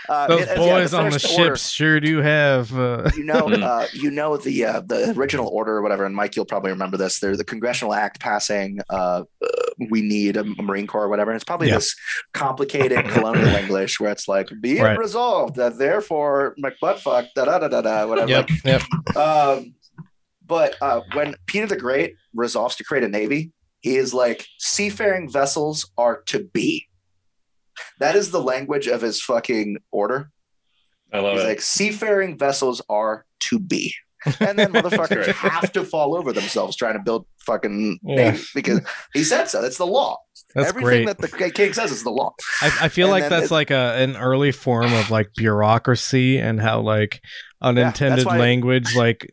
Uh, 0.07 0.27
Those 0.27 0.41
it- 0.41 0.49
yeah, 0.49 0.55
boys 0.55 0.93
on 0.93 1.05
the 1.09 1.15
order, 1.15 1.19
ships 1.55 1.69
sure 1.69 1.99
do 1.99 2.19
have. 2.19 2.73
Uh, 2.77 3.09
You 3.17 3.23
know, 3.25 3.39
uh, 3.49 3.87
you 3.93 4.11
know 4.11 4.37
the 4.37 4.65
uh, 4.65 4.81
the 4.81 5.13
original 5.17 5.47
order 5.49 5.75
or 5.75 5.81
whatever, 5.81 6.05
and 6.05 6.15
Mike, 6.15 6.35
you'll 6.35 6.45
probably 6.45 6.71
remember 6.71 6.97
this. 6.97 7.19
There's 7.19 7.37
the 7.37 7.43
Congressional 7.43 7.93
Act 7.93 8.19
passing. 8.19 8.79
Uh, 8.89 9.23
uh, 9.43 9.47
we 9.89 10.01
need 10.01 10.37
a, 10.37 10.41
a 10.41 10.61
Marine 10.63 10.87
Corps 10.87 11.03
or 11.05 11.09
whatever. 11.09 11.31
And 11.31 11.35
it's 11.35 11.43
probably 11.45 11.67
Yeah. 11.69 11.75
this 11.75 11.95
complicated 12.33 13.05
colonial 13.09 13.47
English 13.55 13.99
where 13.99 14.11
it's 14.11 14.18
like, 14.27 14.49
"Be 14.61 14.77
it 14.79 14.83
Right. 14.83 14.97
resolved 14.97 15.55
that 15.55 15.77
therefore 15.77 16.55
McButtfuck 16.63 17.27
da 17.35 17.45
da 17.45 17.59
da 17.59 17.67
da 17.67 17.81
da 17.81 18.05
whatever." 18.07 18.29
yep, 18.29 18.49
yep. 18.65 18.81
Um, 19.15 19.73
but 20.45 20.75
uh, 20.81 21.01
when 21.13 21.35
Peter 21.45 21.67
the 21.67 21.77
Great 21.77 22.15
resolves 22.33 22.75
to 22.77 22.83
create 22.83 23.03
a 23.03 23.07
navy, 23.07 23.51
he 23.81 23.95
is 23.97 24.13
like, 24.13 24.47
seafaring 24.57 25.29
vessels 25.31 25.89
are 25.97 26.21
to 26.27 26.43
be. 26.53 26.87
That 27.99 28.15
is 28.15 28.31
the 28.31 28.41
language 28.41 28.87
of 28.87 29.01
his 29.01 29.21
fucking 29.21 29.77
order. 29.91 30.31
I 31.13 31.19
love 31.19 31.33
it. 31.33 31.37
He's 31.37 31.43
it. 31.45 31.47
like, 31.49 31.61
seafaring 31.61 32.37
vessels 32.37 32.81
are 32.89 33.25
to 33.41 33.59
be. 33.59 33.93
And 34.41 34.59
then 34.59 34.73
motherfuckers 34.73 35.23
great. 35.25 35.35
have 35.35 35.71
to 35.73 35.83
fall 35.85 36.15
over 36.15 36.33
themselves 36.33 36.75
trying 36.75 36.95
to 36.95 36.99
build 36.99 37.25
fucking 37.45 37.99
Yeah. 38.03 38.15
navies 38.31 38.49
because 38.53 38.81
he 39.13 39.23
said 39.23 39.45
so. 39.45 39.63
It's 39.63 39.77
the 39.77 39.87
law. 39.87 40.17
That's 40.55 40.69
Everything 40.69 41.05
great. 41.05 41.17
that 41.19 41.37
the 41.39 41.51
king 41.51 41.73
says 41.73 41.91
is 41.91 42.03
the 42.03 42.09
law. 42.09 42.33
I, 42.61 42.71
I 42.83 42.87
feel 42.89 43.13
and 43.13 43.21
like 43.21 43.29
that's 43.29 43.47
it- 43.47 43.53
like 43.53 43.69
a 43.71 43.95
an 44.01 44.17
early 44.17 44.51
form 44.51 44.91
of 44.93 45.11
like 45.11 45.29
bureaucracy 45.35 46.37
and 46.39 46.59
how 46.59 46.81
like 46.81 47.21
unintended 47.61 48.25
why- 48.25 48.37
language 48.39 48.95
like 48.95 49.29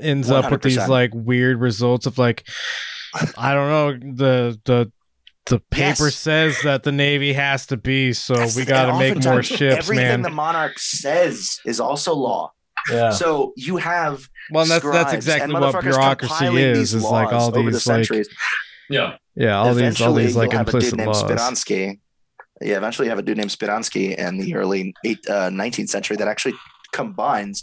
ends 0.00 0.30
up 0.30 0.50
with 0.50 0.62
these 0.62 0.88
like 0.88 1.10
weird 1.14 1.60
results 1.60 2.06
of 2.06 2.16
like 2.18 2.46
I 3.36 3.52
don't 3.54 3.68
know 3.68 4.14
the 4.14 4.60
the 4.64 4.92
the 5.46 5.58
paper 5.58 6.04
Yes. 6.04 6.14
says 6.16 6.62
that 6.62 6.84
the 6.84 6.92
navy 6.92 7.32
has 7.32 7.66
to 7.66 7.76
be 7.76 8.12
so 8.12 8.34
That's 8.34 8.54
we 8.56 8.64
got 8.64 8.86
to 8.86 8.98
make 8.98 9.22
more 9.24 9.42
ships 9.42 9.76
Everything 9.78 10.04
man 10.06 10.22
the 10.22 10.30
monarch 10.30 10.78
says 10.78 11.58
is 11.66 11.80
also 11.80 12.14
law. 12.14 12.52
yeah 12.90 13.10
So 13.10 13.52
you 13.56 13.76
have 13.78 14.28
well 14.52 14.64
that's 14.64 14.84
that's 14.84 15.12
exactly 15.12 15.52
what 15.52 15.82
bureaucracy 15.82 16.46
is 16.56 16.94
is 16.94 17.02
like 17.04 17.32
laws 17.32 17.42
all 17.42 17.48
over 17.58 17.70
the 17.70 17.76
these 17.76 17.86
like 17.86 17.96
centuries. 18.06 18.28
Yeah. 18.90 19.16
yeah 19.34 19.58
all 19.58 19.72
these 19.72 20.00
all 20.00 20.16
Eventually, 20.16 20.26
these 20.26 20.36
like 20.36 20.50
you'll 20.50 20.58
have 20.58 20.68
a 20.68 20.72
dude 20.72 20.82
implicit 20.92 20.98
named 20.98 21.06
laws 21.06 21.22
Speransky. 21.22 22.00
Yeah, 22.60 22.76
eventually 22.76 23.06
you 23.06 23.10
have 23.10 23.18
a 23.18 23.22
dude 23.22 23.38
named 23.38 23.50
Speransky 23.50 24.16
in 24.16 24.38
the 24.38 24.54
early 24.54 24.92
eight, 25.06 25.18
uh, 25.28 25.48
19th 25.48 25.88
century 25.88 26.16
that 26.16 26.28
actually 26.28 26.54
combines 26.92 27.62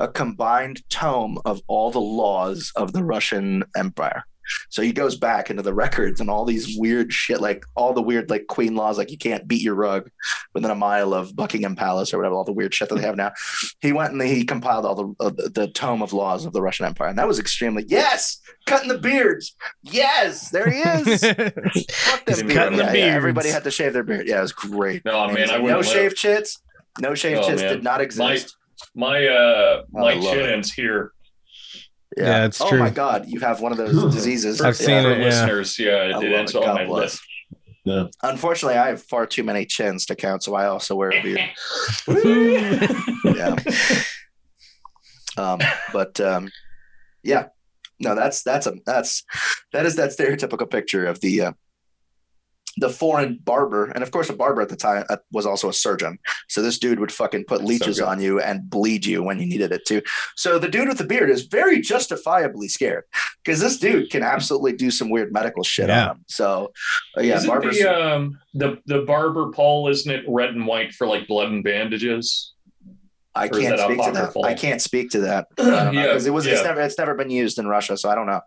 a 0.00 0.08
combined 0.08 0.88
tome 0.88 1.38
of 1.44 1.60
all 1.66 1.90
the 1.90 2.00
laws 2.00 2.72
of 2.76 2.92
the 2.92 3.04
Russian 3.04 3.64
Empire. 3.76 4.24
So 4.70 4.82
he 4.82 4.92
goes 4.92 5.16
back 5.16 5.50
into 5.50 5.62
the 5.62 5.74
records 5.74 6.20
and 6.20 6.28
all 6.30 6.44
these 6.44 6.76
weird 6.78 7.12
shit, 7.12 7.40
like 7.40 7.64
all 7.76 7.92
the 7.92 8.02
weird 8.02 8.30
like 8.30 8.46
queen 8.48 8.74
laws, 8.74 8.98
like 8.98 9.10
you 9.10 9.18
can't 9.18 9.46
beat 9.48 9.62
your 9.62 9.74
rug 9.74 10.10
within 10.54 10.70
a 10.70 10.74
mile 10.74 11.14
of 11.14 11.34
Buckingham 11.36 11.76
Palace 11.76 12.12
or 12.12 12.18
whatever, 12.18 12.34
all 12.34 12.44
the 12.44 12.52
weird 12.52 12.74
shit 12.74 12.88
that 12.88 12.94
they 12.96 13.02
have 13.02 13.16
now. 13.16 13.32
He 13.80 13.92
went 13.92 14.12
and 14.12 14.22
he 14.22 14.44
compiled 14.44 14.84
all 14.86 14.94
the 14.94 15.14
uh, 15.26 15.30
the, 15.30 15.48
the 15.50 15.68
tome 15.68 16.02
of 16.02 16.12
laws 16.12 16.44
of 16.44 16.52
the 16.52 16.62
Russian 16.62 16.86
Empire, 16.86 17.08
and 17.08 17.18
that 17.18 17.28
was 17.28 17.38
extremely 17.38 17.84
yes, 17.88 18.40
cutting 18.66 18.88
the 18.88 18.98
beards. 18.98 19.54
Yes, 19.82 20.50
there 20.50 20.70
he 20.70 20.80
is. 20.80 21.24
Fuck 21.92 22.22
He's 22.28 22.38
them 22.38 22.48
cutting 22.48 22.48
beard. 22.48 22.72
the 22.72 22.76
Yeah, 22.76 22.76
yeah, 22.78 22.92
beards. 22.92 23.16
everybody 23.16 23.48
had 23.50 23.64
to 23.64 23.70
shave 23.70 23.92
their 23.92 24.02
beard. 24.04 24.26
Yeah, 24.26 24.38
it 24.38 24.42
was 24.42 24.52
great. 24.52 25.04
No, 25.04 25.26
man, 25.26 25.36
Amazing. 25.36 25.54
I 25.56 25.58
no 25.58 25.82
shave 25.82 26.14
chits. 26.14 26.62
No 27.00 27.14
shave 27.14 27.38
Oh, 27.38 27.46
chits 27.48 27.62
man. 27.62 27.72
did 27.74 27.82
not 27.82 28.00
exist. 28.00 28.56
My 28.94 29.26
uh 29.26 29.82
Oh, 29.82 29.84
my 29.92 30.12
I 30.12 30.14
love 30.14 30.34
chin 30.34 30.46
ends 30.50 30.72
here. 30.72 31.12
Yeah, 32.16 32.46
it's 32.46 32.60
oh 32.60 32.68
true. 32.70 32.78
my 32.78 32.90
god, 32.90 33.26
you 33.28 33.40
have 33.40 33.60
one 33.60 33.72
of 33.72 33.78
those 33.78 34.14
diseases. 34.14 34.60
I've 34.60 34.78
Yeah. 34.80 34.86
seen 34.86 35.10
it, 35.10 35.18
yeah. 35.18 35.24
listeners, 35.24 35.78
yeah, 35.78 35.92
I 36.16 36.22
it, 36.22 36.32
ends 36.32 36.54
on 36.54 36.62
God 36.62 36.74
my 36.74 36.84
bless. 36.86 37.20
lip. 37.84 38.10
Unfortunately, 38.22 38.76
I 38.78 38.88
have 38.88 39.02
far 39.02 39.26
too 39.26 39.42
many 39.44 39.64
chins 39.64 40.04
to 40.06 40.14
count, 40.14 40.42
so 40.42 40.54
I 40.54 40.66
also 40.66 40.94
wear 40.94 41.10
a 41.12 41.22
beard. 41.22 41.40
yeah. 43.24 43.54
Um, 45.36 45.60
but 45.92 46.18
um, 46.20 46.50
yeah, 47.22 47.46
no, 48.00 48.14
that's 48.14 48.42
that's 48.42 48.66
a 48.66 48.74
that's 48.84 49.24
that 49.72 49.86
is 49.86 49.96
that 49.96 50.10
stereotypical 50.10 50.68
picture 50.70 51.06
of 51.06 51.20
the 51.20 51.42
uh, 51.42 51.52
the 52.80 52.88
foreign 52.90 53.38
barber, 53.44 53.86
and 53.86 54.02
of 54.02 54.10
course, 54.10 54.28
a 54.30 54.32
barber 54.32 54.60
at 54.62 54.68
the 54.68 54.76
time 54.76 55.04
uh, 55.10 55.16
was 55.32 55.46
also 55.46 55.68
a 55.68 55.72
surgeon. 55.72 56.18
So 56.48 56.62
this 56.62 56.78
dude 56.78 56.98
would 57.00 57.12
fucking 57.12 57.44
put 57.44 57.64
leeches 57.64 57.98
good. 57.98 58.06
on 58.06 58.20
you 58.20 58.40
and 58.40 58.68
bleed 58.68 59.04
you 59.06 59.22
when 59.22 59.38
you 59.40 59.46
needed 59.46 59.72
it 59.72 59.84
to. 59.86 60.02
So 60.36 60.58
the 60.58 60.68
dude 60.68 60.88
with 60.88 60.98
the 60.98 61.04
beard 61.04 61.30
is 61.30 61.42
very 61.46 61.80
justifiably 61.80 62.68
scared 62.68 63.04
because 63.44 63.60
this 63.60 63.78
dude 63.78 64.10
can 64.10 64.22
absolutely 64.22 64.72
do 64.72 64.90
some 64.90 65.10
weird 65.10 65.32
medical 65.32 65.62
shit 65.62 65.88
Yeah. 65.88 66.10
on 66.10 66.16
him. 66.16 66.24
So 66.28 66.72
uh, 67.16 67.22
yeah, 67.22 67.36
Isn't 67.36 67.48
barbers. 67.48 67.78
the 67.78 67.90
um 67.90 68.38
the 68.54 68.78
the 68.86 69.02
barber 69.02 69.50
pole 69.52 69.88
isn't 69.88 70.10
it 70.10 70.24
red 70.28 70.50
and 70.50 70.66
white 70.66 70.92
for 70.92 71.06
like 71.06 71.26
blood 71.28 71.48
and 71.50 71.62
bandages? 71.64 72.54
I 73.38 73.48
can't 73.48 73.76
that 73.76 73.84
speak 73.84 73.98
to 73.98 74.04
that. 74.04 74.08
apocryphal? 74.14 74.44
I 74.44 74.54
can't 74.54 74.80
speak 74.82 75.10
to 75.10 75.20
that. 75.20 75.46
because 75.50 75.66
don't 75.70 75.84
know, 75.94 76.00
Yeah, 76.00 76.12
'cause 76.12 76.26
it 76.26 76.32
was 76.32 76.46
it's 76.46 76.62
never 76.62 76.80
it's 76.80 76.98
never 76.98 77.14
been 77.14 77.30
used 77.30 77.58
in 77.58 77.66
Russia, 77.66 77.96
so 77.96 78.08
I 78.10 78.14
don't 78.14 78.26
know. 78.26 78.40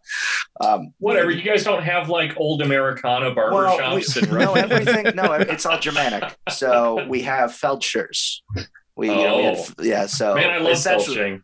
Um, 0.60 0.94
Whatever. 1.00 1.32
You 1.32 1.42
guys 1.44 1.64
don't 1.64 1.84
have 1.84 2.10
like 2.10 2.34
old 2.38 2.62
Americana 2.62 3.32
barber 3.34 3.56
Well, 3.56 3.78
shops 3.78 4.16
we, 4.16 4.28
in 4.28 4.30
no, 4.38 4.54
everything. 4.54 5.16
No, 5.16 5.34
it's 5.34 5.66
all 5.66 5.80
Germanic. 5.80 6.36
So 6.50 7.06
we 7.08 7.22
have 7.22 7.52
Feldschers. 7.52 8.42
We, 8.96 9.10
you 9.10 9.16
know, 9.16 9.38
we 9.38 9.44
had- 9.44 9.58
Oh. 9.58 9.84
yeah. 9.84 10.06
So 10.08 10.36
Man, 10.36 10.50
I 10.50 10.58
love 10.58 10.74
essentially- 10.74 11.16
felching. 11.18 11.42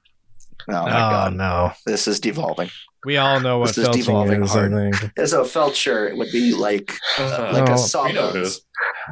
Oh 0.70 0.74
my 0.74 0.80
oh 0.82 0.92
god, 0.92 1.34
no 1.36 1.72
this 1.86 2.10
is 2.10 2.20
devolving. 2.20 2.70
we 3.06 3.16
all 3.16 3.40
know 3.40 3.58
what 3.60 3.74
This 3.74 3.88
is 3.88 3.96
devolving 3.96 4.42
felching 4.42 4.92
is 4.92 4.96
i 4.98 5.02
think 5.14 5.28
So 5.30 5.42
a 5.44 5.46
Feldscher 5.46 6.18
would 6.18 6.30
be 6.34 6.54
like 6.54 6.92
Uh, 7.18 7.52
like 7.54 7.66
No. 7.68 7.76
a 7.76 7.78
saw 7.78 8.04
we 8.04 8.12
know 8.14 8.32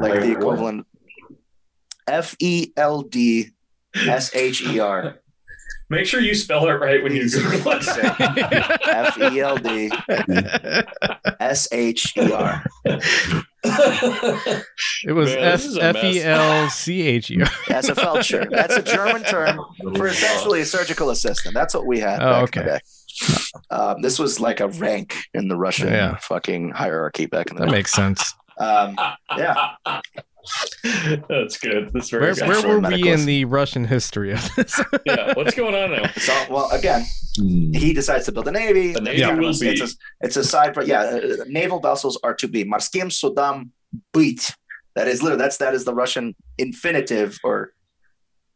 like 0.02 0.20
the 0.20 0.32
equivalent. 0.34 0.86
F 2.08 2.36
E 2.40 2.74
L 2.76 3.04
D 3.04 3.52
S 3.96 4.36
H 4.36 4.62
E 4.64 4.80
R. 4.80 5.20
Make 5.88 6.08
sure 6.08 6.20
you 6.20 6.34
spell 6.34 6.68
it 6.68 6.72
right 6.74 7.04
when 7.04 7.14
you 7.16 7.22
Please. 7.22 7.36
Google 7.36 7.74
it. 7.74 7.88
F 8.88 9.18
E 9.20 9.40
L 9.40 9.56
D 9.58 9.92
S 11.40 11.68
H 11.72 12.14
E 12.18 12.32
R. 12.32 12.64
it 12.86 13.04
was 15.14 15.30
Man, 15.30 15.40
F 15.44 15.62
this 15.62 15.66
is 15.66 15.78
a 15.78 15.84
F 15.84 15.94
mess. 15.96 16.16
E 16.16 16.22
L 16.24 16.70
C 16.70 17.02
H 17.04 17.30
U. 17.30 17.46
That's 17.68 17.88
a 17.90 17.96
Feldscher. 17.96 18.50
That's 18.50 18.76
a 18.76 18.82
German 18.82 19.24
term 19.24 19.60
for 19.96 20.08
essentially 20.08 20.62
a 20.62 20.66
surgical 20.66 21.12
assistant. 21.12 21.54
That's 21.54 21.74
what 21.76 21.86
we 21.86 22.00
had. 22.00 22.22
Oh, 22.22 22.46
back 22.46 22.58
in 22.58 22.66
the 22.66 22.72
okay. 22.72 22.80
day. 22.80 22.84
Um, 23.70 24.02
this 24.02 24.18
was 24.20 24.40
like 24.40 24.60
a 24.60 24.68
rank 24.68 25.16
in 25.34 25.48
the 25.48 25.56
Russian 25.56 25.88
Yeah. 25.90 26.18
fucking 26.18 26.72
hierarchy 26.72 27.28
back 27.28 27.50
in 27.52 27.56
the 27.58 27.62
That 27.62 27.70
day. 27.70 27.78
makes 27.78 27.92
sense. 27.92 28.34
Um, 28.58 28.98
yeah. 29.38 29.76
That's 31.30 31.58
good. 31.58 31.92
That's 31.94 32.10
very 32.10 32.24
Where, 32.26 32.34
good. 32.36 32.48
where 32.48 32.62
for 32.62 32.80
were 32.80 32.90
we 32.90 33.10
in 33.10 33.26
the 33.26 33.46
Russian 33.46 33.86
history 33.86 34.32
of 34.32 34.48
this? 34.56 34.80
yeah, 35.06 35.34
what's 35.34 35.56
going 35.56 35.76
on 35.76 35.92
now? 35.92 36.10
So, 36.18 36.46
well, 36.50 36.70
again, 36.72 37.06
Hmm. 37.38 37.74
he 37.74 37.92
decides 37.92 38.26
to 38.28 38.32
build 38.32 38.48
a 38.48 38.52
navy. 38.52 38.94
The 38.94 39.02
navy 39.02 39.20
Yeah. 39.20 39.34
will 39.36 39.50
it's, 39.50 39.60
be. 39.60 39.68
it's, 39.68 39.82
a, 39.82 39.96
it's 40.22 40.38
a 40.38 40.44
side, 40.44 40.74
pro- 40.74 40.86
yeah. 40.86 41.02
uh, 41.02 41.44
naval 41.48 41.82
vessels 41.82 42.18
are 42.24 42.34
to 42.36 42.48
be 42.48 42.64
Marskim 42.64 43.08
Sudam 43.12 43.72
Byt. 44.14 44.54
That 44.96 45.10
is 45.10 45.22
literally 45.22 45.42
that's 45.42 45.58
that 45.58 45.74
is 45.74 45.84
the 45.84 45.94
Russian 45.94 46.34
infinitive 46.58 47.38
or 47.44 47.74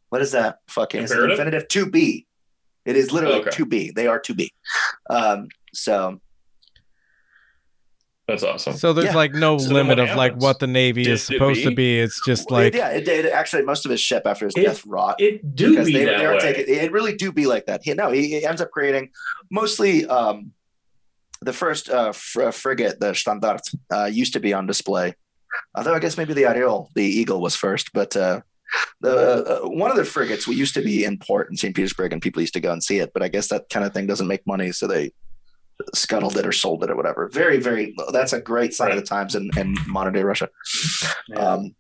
what 0.08 0.22
is 0.22 0.32
that? 0.32 0.60
Fucking 0.70 1.04
it's 1.04 1.12
an 1.12 1.30
infinitive 1.30 1.68
to 1.68 1.90
be. 1.90 2.26
It 2.86 2.96
is 2.96 3.12
literally 3.12 3.42
Okay. 3.42 3.50
to 3.52 3.66
be. 3.66 3.92
They 3.92 4.08
are 4.08 4.20
to 4.20 4.34
be. 4.34 4.54
Um, 5.10 5.50
so 5.74 6.22
That's 8.30 8.44
awesome. 8.44 8.74
so 8.78 8.94
there's 8.94 9.08
Yeah. 9.08 9.16
like 9.16 9.34
no 9.34 9.58
So 9.58 9.74
limit 9.74 9.98
what 9.98 10.10
of 10.10 10.16
like 10.18 10.36
what 10.36 10.60
the 10.60 10.68
Navy 10.68 11.04
Did 11.04 11.14
is 11.14 11.22
it 11.22 11.26
supposed 11.26 11.64
to 11.64 11.70
be? 11.70 11.76
be. 11.76 12.00
It's 12.00 12.24
just 12.26 12.50
Well, 12.50 12.62
like 12.62 12.74
yeah, 12.76 12.90
it 12.90 13.06
did. 13.06 13.26
Actually, 13.26 13.64
most 13.64 13.86
of 13.86 13.92
his 13.92 14.00
ship 14.00 14.24
after 14.26 14.46
his 14.46 14.56
It- 14.56 14.64
death 14.64 14.86
rot. 14.86 15.20
It 15.20 15.56
do 15.56 15.72
because 15.72 15.88
be 15.88 15.94
they, 15.94 16.06
that 16.06 16.18
they 16.20 16.26
are 16.26 16.34
way. 16.36 16.40
taking 16.40 16.76
it 16.76 16.92
really 16.92 17.16
do 17.16 17.32
be 17.32 17.46
like 17.48 17.66
that. 17.68 17.82
He, 17.84 17.94
no, 17.94 18.12
he, 18.12 18.28
he 18.30 18.46
ends 18.46 18.62
up 18.62 18.72
creating 18.72 19.10
mostly 19.50 20.06
um, 20.08 20.52
the 21.42 21.54
first 21.54 21.90
uh, 21.90 22.12
fr- 22.12 22.52
frigate, 22.52 23.00
the 23.00 23.14
Standard, 23.14 23.62
uh, 23.94 24.06
used 24.06 24.34
to 24.34 24.40
be 24.40 24.54
on 24.54 24.68
display. 24.68 25.16
Although 25.76 25.96
I 25.96 26.00
guess 26.00 26.18
maybe 26.18 26.34
the 26.34 26.44
Oryol, 26.44 26.90
the 26.96 27.04
Eagle, 27.04 27.42
was 27.42 27.56
first, 27.56 27.92
but 27.94 28.16
uh, 28.16 28.42
the 29.02 29.64
uh, 29.64 29.68
one 29.70 29.90
of 29.90 29.98
the 29.98 30.06
frigates 30.06 30.48
we 30.48 30.56
used 30.56 30.74
to 30.76 30.82
be 30.82 31.04
in 31.04 31.18
port 31.18 31.50
in 31.50 31.58
St. 31.58 31.76
Petersburg, 31.76 32.14
and 32.14 32.22
people 32.22 32.42
used 32.42 32.54
to 32.54 32.60
go 32.60 32.72
and 32.72 32.84
see 32.84 33.00
it. 33.00 33.12
But 33.14 33.24
I 33.24 33.30
guess 33.30 33.48
that 33.48 33.64
kind 33.72 33.86
of 33.86 33.94
thing 33.94 34.06
doesn't 34.06 34.28
make 34.28 34.46
money, 34.46 34.72
so 34.72 34.86
they 34.86 35.12
scuttled 35.94 36.38
it 36.38 36.46
or 36.46 36.52
sold 36.52 36.84
it 36.84 36.90
or 36.92 36.96
whatever. 36.96 37.30
Very, 37.30 37.60
very. 37.60 37.96
That's 38.12 38.34
a 38.34 38.42
great 38.42 38.74
sign 38.74 38.92
of 38.92 38.98
the 38.98 39.04
times 39.04 39.36
in, 39.36 39.50
in 39.58 39.76
modern 39.88 40.14
day 40.14 40.24
Russia. 40.24 40.50
Um, 41.36 41.76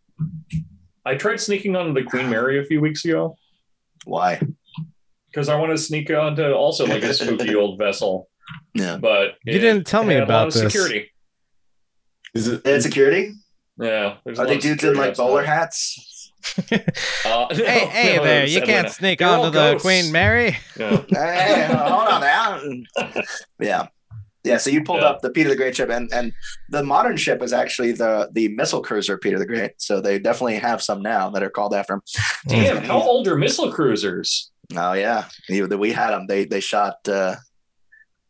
I 1.05 1.15
tried 1.15 1.39
sneaking 1.39 1.75
onto 1.75 1.93
the 1.93 2.07
Queen 2.07 2.29
Mary 2.29 2.59
a 2.59 2.63
few 2.65 2.81
weeks 2.81 3.03
ago 3.05 3.35
why? 4.05 4.41
because 5.29 5.49
I 5.49 5.55
want 5.59 5.71
to 5.71 5.77
sneak 5.77 6.09
onto 6.09 6.51
also 6.51 6.85
like 6.85 7.03
a 7.03 7.13
spooky 7.13 7.53
old 7.61 7.77
vessel, 7.77 8.29
Yeah, 8.73 8.97
but 8.97 9.35
You 9.45 9.55
it 9.55 9.59
didn't 9.59 9.85
tell 9.85 10.03
me 10.03 10.15
had 10.15 10.23
a 10.23 10.25
lot 10.25 10.29
about 10.47 10.53
this. 10.53 10.63
Security. 10.63 11.11
Is 12.33 12.47
it? 12.47 12.65
and 12.65 12.81
security. 12.81 13.33
Yeah, 13.77 14.17
Are 14.37 14.45
they 14.45 14.57
dudes 14.57 14.83
in 14.83 14.95
like 14.95 15.15
bowler 15.17 15.41
outside. 15.41 15.53
hats? 15.53 16.08
Uh, 16.71 16.77
no, 17.25 17.47
hey, 17.51 17.85
hey 17.87 18.15
no, 18.17 18.23
there, 18.23 18.45
you 18.45 18.61
can't 18.61 18.87
not. 18.87 18.93
sneak 18.93 19.19
They're 19.19 19.27
onto 19.27 19.45
the 19.51 19.71
ghosts. 19.73 19.81
Queen 19.83 20.11
Mary. 20.11 20.57
Yeah. 20.77 21.03
hey, 21.09 21.65
hold 21.69 22.07
on 22.07 22.21
now. 22.21 22.61
Yeah. 23.59 23.87
Yeah, 24.45 24.57
so 24.57 24.69
you 24.69 24.83
pulled 24.85 25.01
Yeah. 25.01 25.09
up 25.09 25.21
the 25.21 25.29
Peter 25.29 25.49
the 25.49 25.55
Great 25.57 25.75
ship, 25.75 25.89
and 25.89 26.09
and 26.13 26.31
the 26.69 26.81
modern 26.81 27.17
ship 27.17 27.41
is 27.41 27.51
actually 27.51 27.91
the 27.91 28.29
the 28.31 28.47
missile 28.47 28.81
cruiser 28.81 29.17
Peter 29.17 29.37
the 29.37 29.45
Great. 29.45 29.71
So 29.77 29.99
they 29.99 30.17
definitely 30.17 30.55
have 30.59 30.81
some 30.81 31.01
now 31.01 31.29
that 31.31 31.43
are 31.43 31.49
called 31.49 31.73
after 31.73 31.95
him. 31.95 32.01
Damn, 32.47 32.83
how 32.83 33.01
old 33.01 33.27
are 33.27 33.35
missile 33.35 33.69
cruisers? 33.71 34.49
Oh 34.77 34.93
yeah, 34.93 35.25
we, 35.49 35.61
we 35.63 35.91
had 35.91 36.11
them. 36.11 36.25
They 36.27 36.45
they 36.45 36.61
shot 36.61 37.05
uh, 37.09 37.35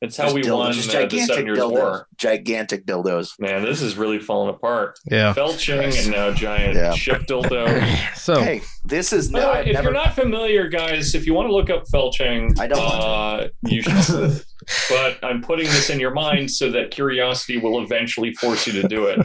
That's 0.02 0.16
how 0.16 0.26
just 0.26 0.36
we 0.36 0.42
dildo- 0.44 0.58
won 0.58 0.72
just 0.74 0.96
uh, 0.96 1.06
the 1.08 1.20
Seven 1.20 1.46
Years 1.46 1.58
dildos, 1.60 1.72
War. 1.72 2.08
gigantic 2.18 2.86
dildos. 2.86 3.32
Man, 3.38 3.64
this 3.64 3.82
is 3.82 3.98
really 3.98 4.20
falling 4.20 4.50
apart. 4.56 4.98
Yeah. 5.12 5.34
Felching 5.34 5.84
and 6.02 6.12
now 6.12 6.32
giant 6.32 6.76
Yeah. 6.76 6.94
ship 6.94 7.24
dildo. 7.28 7.68
So 8.16 8.40
Hey, 8.42 8.62
this 8.86 9.12
is 9.12 9.30
By 9.30 9.40
no. 9.40 9.52
way, 9.52 9.60
if 9.68 9.74
never. 9.74 9.84
you're 9.86 9.94
not 9.94 10.16
familiar, 10.16 10.70
guys, 10.70 11.16
if 11.16 11.26
you 11.26 11.34
want 11.34 11.50
to 11.50 11.54
look 11.54 11.70
up 11.70 11.84
Felching, 11.94 12.58
I 12.60 12.68
don't 12.68 12.80
want 12.80 13.04
uh, 13.44 13.48
you 13.66 13.82
should. 13.82 14.42
but 14.90 15.18
I'm 15.24 15.42
putting 15.42 15.66
this 15.66 15.90
in 15.90 16.00
your 16.00 16.12
mind 16.14 16.50
so 16.52 16.72
that 16.72 16.92
curiosity 16.92 17.58
will 17.58 17.84
eventually 17.84 18.34
force 18.36 18.68
you 18.68 18.82
to 18.82 18.88
do 18.88 19.06
it, 19.08 19.20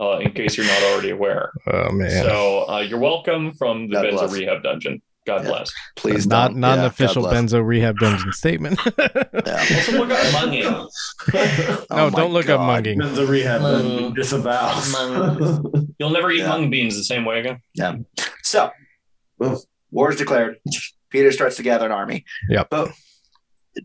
uh, 0.00 0.18
in 0.18 0.32
case 0.32 0.56
you're 0.58 0.66
not 0.66 0.82
already 0.92 1.10
aware. 1.10 1.52
oh 1.68 1.90
man. 1.92 2.10
So 2.24 2.68
uh, 2.68 2.80
you're 2.80 2.98
welcome 3.00 3.52
from 3.54 3.88
the 3.88 3.94
God 3.94 4.04
Benzo. 4.06 4.30
Rehab 4.32 4.62
Dungeon. 4.62 5.00
God 5.28 5.42
Yeah. 5.44 5.50
bless. 5.50 5.72
please 5.94 6.26
not 6.26 6.48
don't. 6.52 6.60
not 6.60 6.74
Yeah, 6.76 6.80
an 6.80 6.84
official 6.86 7.22
Benzo 7.24 7.64
Rehab 7.64 7.98
Dungeon 7.98 8.32
statement. 8.32 8.80
Yeah. 9.46 9.60
Also 9.60 9.92
look 9.92 10.10
up 10.10 10.18
Munging. 10.34 10.62
no, 11.32 11.84
Oh 11.90 12.10
my 12.10 12.18
don't 12.18 12.32
look 12.32 12.48
up 12.48 12.60
God. 12.60 12.84
munging. 12.84 13.14
the 13.14 13.26
rehab 13.26 13.60
Mm. 13.60 14.14
disavows. 14.14 14.94
You'll 15.98 16.10
never 16.10 16.30
eat 16.30 16.38
Yeah. 16.40 16.48
mung 16.48 16.70
beans 16.70 16.96
the 16.96 17.04
same 17.04 17.24
way 17.26 17.40
again. 17.40 17.58
Yeah. 17.74 17.96
So, 18.42 18.70
Well- 19.38 19.62
war 19.90 20.10
is 20.10 20.16
declared. 20.16 20.56
Peter 21.10 21.30
starts 21.32 21.56
to 21.56 21.62
gather 21.62 21.86
an 21.86 21.92
army. 21.92 22.24
Yep. 22.48 22.68
But 22.70 22.90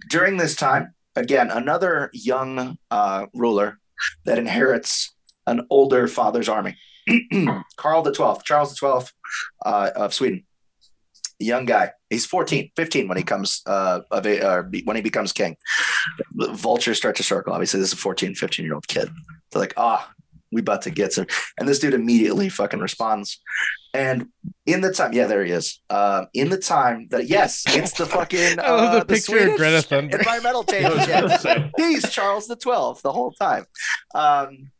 during 0.09 0.37
this 0.37 0.55
time, 0.55 0.93
again, 1.15 1.49
another 1.51 2.09
young 2.13 2.77
uh, 2.91 3.25
ruler 3.33 3.79
that 4.25 4.37
inherits 4.37 5.13
an 5.45 5.65
older 5.69 6.07
father's 6.07 6.47
army. 6.49 6.77
Carl 7.77 8.01
the 8.01 8.13
Twelfth, 8.13 8.43
Charles 8.45 8.69
the 8.71 8.75
Twelfth 8.77 9.11
uh, 9.65 9.91
of 9.95 10.13
Sweden. 10.13 10.45
Young 11.39 11.65
guy. 11.65 11.91
He's 12.09 12.25
14, 12.25 12.71
15 12.75 13.07
when 13.07 13.17
he 13.17 13.23
comes 13.23 13.61
uh, 13.65 14.01
of 14.11 14.25
a, 14.25 14.41
uh, 14.45 14.61
be- 14.63 14.84
when 14.84 14.95
he 14.95 15.01
becomes 15.01 15.31
king. 15.34 15.55
The 16.36 16.53
vultures 16.53 16.97
start 16.97 17.15
to 17.17 17.23
circle. 17.23 17.53
Obviously, 17.53 17.79
this 17.79 17.89
is 17.89 17.93
a 17.93 17.97
14, 17.97 18.36
15 18.36 18.65
year 18.65 18.75
old 18.75 18.88
kid. 18.88 19.09
They're 19.51 19.61
like, 19.61 19.73
ah, 19.77 20.09
we 20.51 20.61
about 20.61 20.84
to 20.84 20.91
get 20.91 21.13
some. 21.13 21.25
And 21.57 21.67
this 21.67 21.79
dude 21.79 21.93
immediately 21.95 22.47
fucking 22.49 22.79
responds. 22.79 23.41
And 23.93 24.27
in 24.65 24.81
the 24.81 24.91
time, 24.91 25.13
yeah, 25.13 25.25
there 25.27 25.43
he 25.43 25.51
is. 25.51 25.81
Um, 25.89 26.27
in 26.34 26.49
the 26.49 26.57
time 26.57 27.07
that 27.09 27.27
yes, 27.27 27.63
it's 27.67 27.93
the 27.93 28.05
fucking 28.05 28.59
I 28.63 28.69
love 28.71 28.93
uh, 28.95 28.99
the 28.99 29.05
picture 29.05 29.38
of 29.49 29.57
Greta 29.57 29.77
Thunberg. 29.88 30.19
environmental 30.19 30.63
change. 30.63 30.84
Yeah. 31.07 31.69
He's 31.77 32.09
Charles 32.11 32.47
the 32.47 32.55
Twelfth 32.55 33.01
the 33.01 33.11
whole 33.11 33.31
time. 33.31 33.65
Um, 34.15 34.71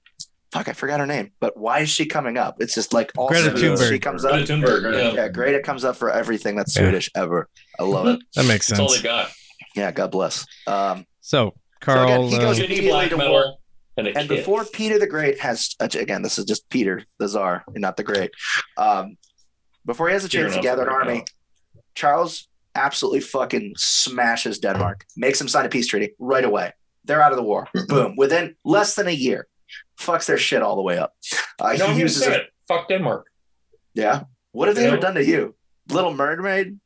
fuck, 0.54 0.68
I 0.70 0.74
forgot 0.74 1.00
her 1.00 1.06
name. 1.08 1.32
But 1.40 1.58
why 1.58 1.80
is 1.80 1.90
she 1.90 2.06
coming 2.06 2.38
up? 2.38 2.58
It's 2.62 2.76
just 2.76 2.94
like 2.94 3.12
all 3.18 3.28
Greta 3.28 3.50
Swedish, 3.50 3.80
Thunberg. 3.80 3.90
She 3.90 4.00
comes 4.00 4.22
Greta 4.22 4.38
up. 4.44 4.48
Thunberg, 4.48 4.94
yeah. 4.94 5.12
Yeah, 5.24 5.28
Greta 5.30 5.60
comes 5.62 5.84
up 5.84 5.96
for 5.96 6.12
everything 6.12 6.56
that's 6.56 6.76
Yeah. 6.76 6.84
Swedish 6.84 7.10
ever. 7.16 7.50
I 7.80 7.84
love 7.84 8.08
it. 8.08 8.20
That 8.36 8.46
makes 8.46 8.68
That's 8.68 8.80
all 8.80 8.90
sense. 8.90 9.02
they 9.02 9.08
got. 9.10 9.30
Yeah, 9.76 9.92
God 9.92 10.12
bless. 10.12 10.46
Um, 10.68 11.06
So 11.22 11.54
Carl, 11.82 12.30
he 12.30 12.38
goes 12.38 12.60
uh, 12.60 12.64
in- 12.64 12.70
Shitty 12.70 12.90
black 12.90 13.10
to 13.10 13.18
metal 13.18 13.34
war. 13.34 13.46
and 13.98 14.08
a 14.08 14.18
and 14.18 14.28
before 14.30 14.64
Peter 14.66 15.00
the 15.00 15.08
Great 15.08 15.40
has 15.40 15.76
again, 15.80 16.22
this 16.22 16.38
is 16.38 16.46
just 16.46 16.70
Peter 16.70 17.04
the 17.20 17.28
Czar, 17.28 17.64
and 17.68 17.82
not 17.82 17.98
the 17.98 18.04
Great. 18.04 18.32
Um, 18.78 19.18
before 19.86 20.08
he 20.08 20.14
has 20.14 20.24
a 20.24 20.30
Peter 20.30 20.44
chance 20.44 20.54
to 20.54 20.58
not 20.60 20.64
gather 20.64 20.84
an 20.84 20.90
Great, 20.90 21.08
army, 21.08 21.26
Charles 21.96 22.48
absolutely 22.76 23.20
fucking 23.22 23.74
smashes 23.78 24.60
Denmark, 24.60 25.06
makes 25.18 25.40
him 25.42 25.48
sign 25.48 25.66
a 25.66 25.70
peace 25.70 25.88
treaty 25.88 26.14
right 26.20 26.44
away. 26.46 26.72
They're 27.06 27.22
out 27.22 27.32
of 27.32 27.38
the 27.38 27.44
war. 27.44 27.68
Boom. 27.88 28.16
Within 28.16 28.56
less 28.64 28.96
than 28.96 29.08
a 29.08 29.12
year, 29.12 29.48
fucks 30.00 30.26
their 30.26 30.38
shit 30.38 30.62
all 30.62 30.76
the 30.76 30.82
way 30.82 30.98
up. 30.98 31.16
Uh, 31.62 31.70
You 31.72 31.78
know, 31.80 31.86
I'm 31.86 31.92
he 31.92 31.94
gonna 31.96 32.00
uses 32.00 32.24
say 32.24 32.34
it. 32.36 32.42
it. 32.42 32.50
Fuck 32.68 32.88
Denmark. 32.88 33.28
Yeah. 33.94 34.24
What 34.52 34.68
have 34.68 34.76
they 34.76 34.84
You 34.84 34.88
ever 34.90 34.98
done 34.98 35.16
to 35.16 35.26
you? 35.26 35.56
Little 35.90 36.14
Mermaid? 36.14 36.80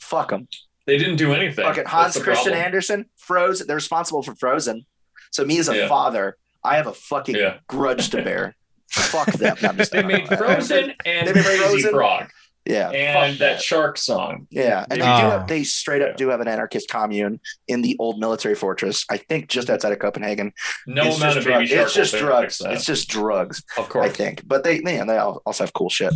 Fuck 0.00 0.30
them. 0.30 0.48
They 0.86 0.98
didn't 0.98 1.16
do 1.16 1.32
anything. 1.32 1.64
Fucking 1.64 1.84
That's 1.84 1.92
Hans 1.92 2.14
the 2.14 2.20
Christian 2.22 2.52
problem. 2.52 2.64
Andersen, 2.64 3.06
Frozen. 3.16 3.66
They're 3.66 3.76
responsible 3.76 4.22
for 4.22 4.34
Frozen. 4.34 4.84
So 5.30 5.44
me 5.44 5.58
as 5.58 5.68
a 5.68 5.76
Yeah. 5.76 5.88
father, 5.88 6.36
I 6.64 6.76
have 6.76 6.86
a 6.86 6.92
fucking 6.92 7.36
Yeah. 7.36 7.58
grudge 7.68 8.10
to 8.10 8.22
bear. 8.22 8.56
Fuck 8.90 9.32
them. 9.32 9.56
I'm 9.62 9.76
just- 9.78 9.92
They 9.92 10.02
made 10.02 10.26
Frozen 10.28 10.92
and 11.04 11.28
They 11.28 11.32
made 11.32 11.44
Crazy 11.44 11.58
Frozen. 11.82 11.90
Frog 11.92 12.30
Yeah. 12.64 12.90
and 12.90 13.32
fuck 13.32 13.38
that 13.40 13.60
shark 13.60 13.98
song. 13.98 14.46
Yeah, 14.50 14.82
and 14.88 14.92
they, 14.92 14.96
do 14.96 15.02
have, 15.04 15.46
they 15.48 15.64
straight 15.64 16.00
up 16.00 16.10
Yeah. 16.10 16.16
do 16.16 16.28
have 16.28 16.40
an 16.40 16.46
anarchist 16.48 16.88
commune 16.88 17.40
in 17.66 17.82
the 17.82 17.96
old 17.98 18.20
military 18.20 18.54
fortress. 18.54 19.04
I 19.10 19.16
think 19.16 19.48
just 19.48 19.68
outside 19.68 19.92
of 19.92 19.98
Copenhagen. 19.98 20.52
No 20.86 21.02
it's 21.06 21.16
amount 21.16 21.34
just 21.34 21.46
of 21.46 21.52
baby 21.52 21.66
drug- 21.66 21.68
shark. 21.68 21.86
It's 21.86 21.94
just 21.94 22.14
drugs. 22.16 22.62
It's 22.64 22.84
just 22.84 23.08
drugs. 23.08 23.62
of 23.76 23.88
course. 23.88 24.06
I 24.06 24.08
think, 24.10 24.46
but 24.46 24.62
they 24.64 24.80
man, 24.80 25.06
they 25.08 25.18
also 25.18 25.64
have 25.64 25.72
cool 25.72 25.90
shit. 25.90 26.12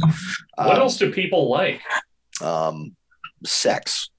What 0.56 0.76
Um, 0.76 0.80
else 0.82 0.98
do 0.98 1.10
people 1.12 1.48
like? 1.50 1.80
Um, 2.40 2.94
sex. 3.44 4.10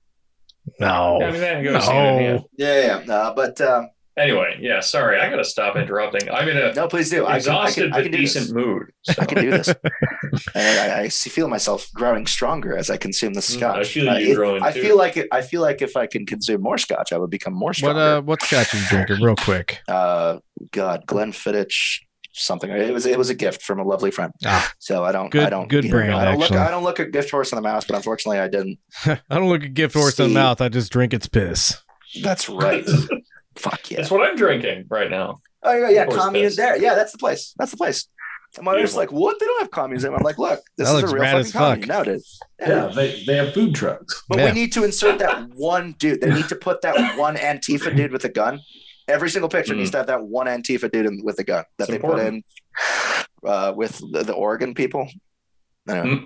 no, 0.80 1.21
I 1.21 1.32
mean, 1.32 1.39
that 1.41 1.63
goes 1.63 1.86
hand 1.86 2.17
in 2.19 2.23
hand. 2.25 2.36
no. 2.39 2.49
Yeah, 2.57 2.82
yeah. 2.99 3.03
No, 3.05 3.34
but 3.36 3.59
um, 3.61 3.89
Anyway, 4.18 4.57
yeah. 4.59 4.80
Sorry, 4.80 5.20
I 5.20 5.30
gotta 5.30 5.43
stop 5.43 5.76
interrupting. 5.76 6.30
I'm 6.32 6.47
in 6.49 6.57
a 6.57 6.74
no, 6.74 6.88
please 6.88 7.09
do. 7.09 7.24
I 7.26 7.26
can, 7.28 7.34
I 7.34 7.38
exhausted 7.38 7.82
can, 7.84 7.93
I 7.93 7.97
but 7.97 8.03
can 8.03 8.11
do 8.13 8.18
decent 8.18 8.45
this. 8.45 8.53
mood. 8.53 8.84
so. 9.03 9.13
I 9.22 9.26
can 9.26 9.41
do 9.43 9.51
this. 9.51 9.68
and 10.55 10.80
I, 10.91 11.01
I 11.01 11.07
see- 11.09 11.30
feel 11.30 11.47
myself 11.47 11.88
growing 11.93 12.26
stronger 12.26 12.76
as 12.76 12.89
I 12.89 12.97
consume 12.97 13.34
the 13.34 13.41
Mm, 13.41 13.57
scotch. 13.57 13.78
I 13.78 13.84
feel 13.84 14.09
Uh, 14.09 14.18
you 14.18 14.32
it- 14.32 14.36
growing 14.36 14.63
I 14.63 14.72
too. 14.72 14.82
feel 14.82 14.97
like 14.97 15.18
it, 15.18 15.28
I 15.32 15.41
feel 15.41 15.61
like 15.61 15.82
if 15.82 15.95
I 15.95 16.07
can 16.07 16.26
consume 16.26 16.61
more 16.61 16.78
scotch, 16.78 17.13
I 17.13 17.18
would 17.18 17.30
become 17.30 17.53
more 17.53 17.70
What 17.70 17.76
stronger. 17.78 17.99
uh, 18.01 18.22
what 18.22 18.41
scotch 18.41 18.74
are 18.74 18.78
you 18.78 18.86
drinking, 18.89 19.22
real 19.24 19.36
quick? 19.36 19.82
uh 19.88 20.39
God, 20.72 21.05
Glenfiddich 21.05 21.99
something. 22.34 22.70
It 22.70 22.91
was 22.93 23.05
it 23.05 23.18
was 23.18 23.30
a 23.30 23.36
gift 23.36 23.61
from 23.61 23.80
a 23.80 23.84
lovely 23.84 24.09
friend. 24.11 24.32
Ah. 24.45 24.72
So 24.80 25.03
I 25.03 25.11
don't 25.11 25.30
Good- 25.30 25.43
I 25.43 25.49
don't 25.51 25.68
good 25.70 25.84
you 25.84 25.91
know, 25.91 25.97
brand, 25.97 26.13
I 26.15 26.26
don't 26.26 26.36
look 26.39 26.43
actually. 26.51 26.57
I 26.59 26.72
don't 26.72 26.84
look 26.84 26.99
a 26.99 27.05
gift 27.05 27.30
horse 27.32 27.51
in 27.51 27.55
the 27.55 27.61
mouth, 27.61 27.86
but 27.88 27.95
unfortunately 27.95 28.39
I 28.39 28.47
didn't. 28.47 28.80
I 29.05 29.20
don't 29.30 29.49
look 29.49 29.63
a 29.63 29.68
gift 29.70 29.93
horse 29.95 30.20
in 30.20 30.30
the 30.30 30.34
mouth. 30.34 30.59
I 30.59 30.70
just 30.70 30.91
drink 30.91 31.13
its 31.13 31.28
piss. 31.28 31.78
That's 32.24 32.49
right. 32.49 32.84
Fuck 33.57 33.91
yeah. 33.91 33.97
That's 33.97 34.11
what 34.11 34.27
I'm 34.27 34.35
drinking 34.35 34.85
right 34.89 35.09
now. 35.09 35.41
Oh 35.63 35.73
yeah, 35.75 35.89
yeah, 35.89 36.05
Horse 36.05 36.15
commune 36.17 36.45
piss. 36.45 36.55
there. 36.55 36.77
Yeah, 36.77 36.95
that's 36.95 37.11
the 37.11 37.17
place. 37.17 37.53
That's 37.57 37.71
the 37.71 37.77
place. 37.77 38.07
And 38.55 38.63
my 38.65 38.73
wife's 38.75 38.95
like, 38.95 39.11
"What? 39.11 39.37
They 39.39 39.45
don't 39.45 39.59
have 39.59 39.71
communes." 39.71 40.03
I'm 40.05 40.13
like, 40.23 40.37
"Look, 40.37 40.61
this 40.77 40.87
That 40.87 40.95
is 40.95 41.01
looks 41.01 41.11
a 41.11 41.15
real 41.15 41.21
rad 41.23 41.31
fucking 41.31 41.39
as 41.45 41.51
fuck. 41.51 41.71
commune 41.73 41.87
nowadays." 41.89 42.39
Yeah, 42.59 42.87
they, 42.95 43.23
they 43.25 43.35
have 43.35 43.53
food 43.53 43.75
trucks. 43.75 44.23
But 44.29 44.37
Yeah. 44.39 44.45
we 44.45 44.51
need 44.53 44.71
to 44.73 44.83
insert 44.83 45.19
that 45.19 45.49
one 45.53 45.95
dude. 45.99 46.21
They 46.21 46.33
need 46.33 46.47
to 46.49 46.55
put 46.55 46.81
that 46.81 47.17
one 47.17 47.35
Antifa 47.35 47.95
dude 47.95 48.11
with 48.11 48.23
a 48.23 48.29
gun. 48.29 48.61
Every 49.07 49.29
single 49.29 49.49
picture 49.49 49.73
Mm. 49.73 49.77
needs 49.77 49.91
to 49.91 49.97
have 49.97 50.07
that 50.07 50.23
one 50.23 50.47
Antifa 50.47 50.91
dude 50.91 51.05
in, 51.05 51.21
with 51.23 51.39
a 51.39 51.43
gun 51.43 51.65
that 51.77 51.89
It's 51.89 51.91
they 51.91 51.99
put 51.99 52.19
in 52.19 52.43
uh, 53.45 53.73
with 53.75 53.99
the, 54.11 54.23
the 54.23 54.33
Oregon 54.33 54.73
people. 54.73 55.07
Anyway. 55.89 56.25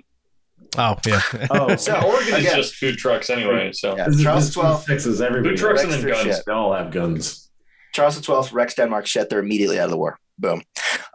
Oh 0.78 0.96
yeah. 1.06 1.20
Oh, 1.50 1.76
So, 1.76 1.94
Oregon 2.00 2.34
again- 2.34 2.46
is 2.58 2.68
just 2.68 2.74
food 2.76 2.96
trucks 2.96 3.30
anyway. 3.30 3.70
So 3.72 3.96
Yeah, 3.96 4.08
Charles 4.22 4.54
this 4.54 4.54
XII, 4.54 4.86
fixes 4.86 5.20
everybody. 5.20 5.56
food 5.56 5.60
trucks 5.60 5.82
and 5.82 5.92
then 5.92 6.06
guns. 6.06 6.22
shit. 6.22 6.42
They 6.46 6.52
all 6.52 6.72
have 6.74 6.90
guns. 6.90 7.50
Charles 7.92 8.16
XII 8.24 8.54
wrecks 8.54 8.74
Denmark 8.74 9.06
shit. 9.06 9.28
They're 9.28 9.38
immediately 9.40 9.78
out 9.78 9.84
of 9.84 9.90
the 9.90 9.98
war. 9.98 10.18
Boom. 10.38 10.62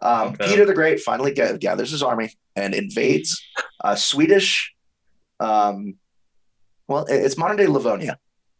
Um, 0.01 0.29
Okay. 0.29 0.47
Peter 0.47 0.65
the 0.65 0.73
Great 0.75 0.99
finally 0.99 1.31
gathers 1.33 1.89
his 1.91 2.03
army 2.03 2.31
and 2.55 2.73
invades 2.75 3.41
uh, 3.83 3.95
Swedish. 3.95 4.73
Um, 5.39 5.95
well, 6.87 7.05
it's 7.09 7.37
modern 7.37 7.57
day 7.57 7.67
Livonia. 7.67 8.17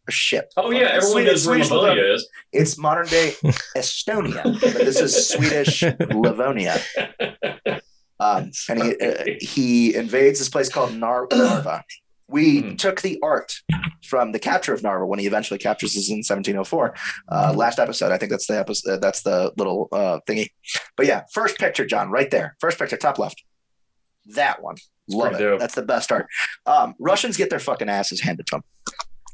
Or 0.07 0.11
shit. 0.11 0.51
Oh 0.57 0.71
yeah, 0.71 0.87
everyone 0.93 1.11
Swedish- 1.11 1.31
knows 1.31 1.47
where 1.47 1.63
Swedish 1.63 1.71
Livonia 1.71 2.13
is. 2.13 2.29
It's 2.53 2.77
modern 2.77 3.07
day 3.07 3.33
Estonia, 3.77 4.43
but 4.43 4.61
this 4.73 4.99
is 4.99 5.29
Swedish 5.29 5.83
Livonia. 6.15 6.79
Um, 8.19 8.51
and 8.69 8.83
he, 8.83 8.95
uh, 8.99 9.23
he 9.39 9.95
invades 9.95 10.39
this 10.39 10.49
place 10.49 10.69
called 10.69 10.93
Nar- 10.95 11.27
Narva. 11.33 11.83
We 12.29 12.61
Mhm. 12.61 12.77
took 12.77 13.01
the 13.01 13.17
art 13.23 13.53
from 14.03 14.33
the 14.33 14.39
capture 14.39 14.73
of 14.73 14.83
Narva 14.83 15.05
when 15.05 15.17
he 15.19 15.27
eventually 15.27 15.57
captures 15.59 15.95
us 15.95 16.09
in 16.09 16.17
1704. 16.17 16.93
Uh, 17.31 17.53
last 17.55 17.79
episode, 17.79 18.11
I 18.11 18.17
think 18.17 18.31
that's 18.31 18.47
the 18.47 18.59
episode. 18.59 18.99
That's 19.01 19.21
the 19.21 19.53
little 19.55 19.87
uh, 19.93 20.19
thingy. 20.27 20.49
But 20.97 21.05
yeah, 21.05 21.23
first 21.31 21.57
picture, 21.57 21.85
John, 21.85 22.09
right 22.11 22.29
there. 22.29 22.57
First 22.59 22.77
picture, 22.79 22.97
top 22.97 23.17
left. 23.17 23.41
That 24.35 24.61
one, 24.61 24.75
love 25.07 25.35
it. 25.35 25.37
dope. 25.37 25.59
That's 25.61 25.75
the 25.75 25.83
best 25.83 26.11
art. 26.11 26.27
Um, 26.65 26.95
Russians 26.99 27.37
get 27.37 27.49
their 27.49 27.59
fucking 27.59 27.87
asses 27.87 28.19
handed 28.19 28.45
to 28.47 28.57
them. 28.57 28.63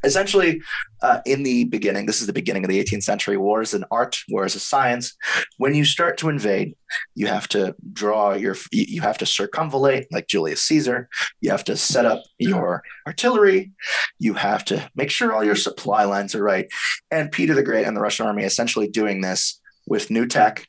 Essentially, 0.03 0.61
uh, 1.01 1.21
in 1.25 1.43
the 1.43 1.65
beginning, 1.65 2.05
this 2.05 2.21
is 2.21 2.27
the 2.27 2.33
beginning 2.33 2.63
of 2.63 2.69
the 2.69 2.83
18th 2.83 3.03
century. 3.03 3.37
War 3.37 3.61
is 3.61 3.73
an 3.73 3.85
art, 3.91 4.17
war 4.29 4.45
is 4.45 4.55
a 4.55 4.59
science. 4.59 5.15
When 5.57 5.73
you 5.73 5.85
start 5.85 6.17
to 6.19 6.29
invade, 6.29 6.75
you 7.15 7.27
have 7.27 7.47
to 7.49 7.75
draw 7.91 8.33
your 8.33 8.55
you 8.71 9.01
have 9.01 9.17
to 9.19 9.25
circumvallate 9.25 10.05
like 10.11 10.27
Julius 10.27 10.63
Caesar. 10.63 11.09
You 11.41 11.51
have 11.51 11.63
to 11.65 11.77
set 11.77 12.05
up 12.05 12.23
your 12.37 12.83
artillery. 13.07 13.71
You 14.19 14.33
have 14.33 14.65
to 14.65 14.89
make 14.95 15.09
sure 15.09 15.33
all 15.33 15.43
your 15.43 15.55
supply 15.55 16.03
lines 16.03 16.35
are 16.35 16.43
right. 16.43 16.67
And 17.11 17.31
Peter 17.31 17.53
the 17.53 17.63
Great 17.63 17.85
and 17.85 17.95
the 17.95 18.01
Russian 18.01 18.25
army 18.25 18.43
essentially 18.43 18.87
doing 18.87 19.21
this 19.21 19.59
with 19.87 20.09
new 20.09 20.25
tech, 20.25 20.67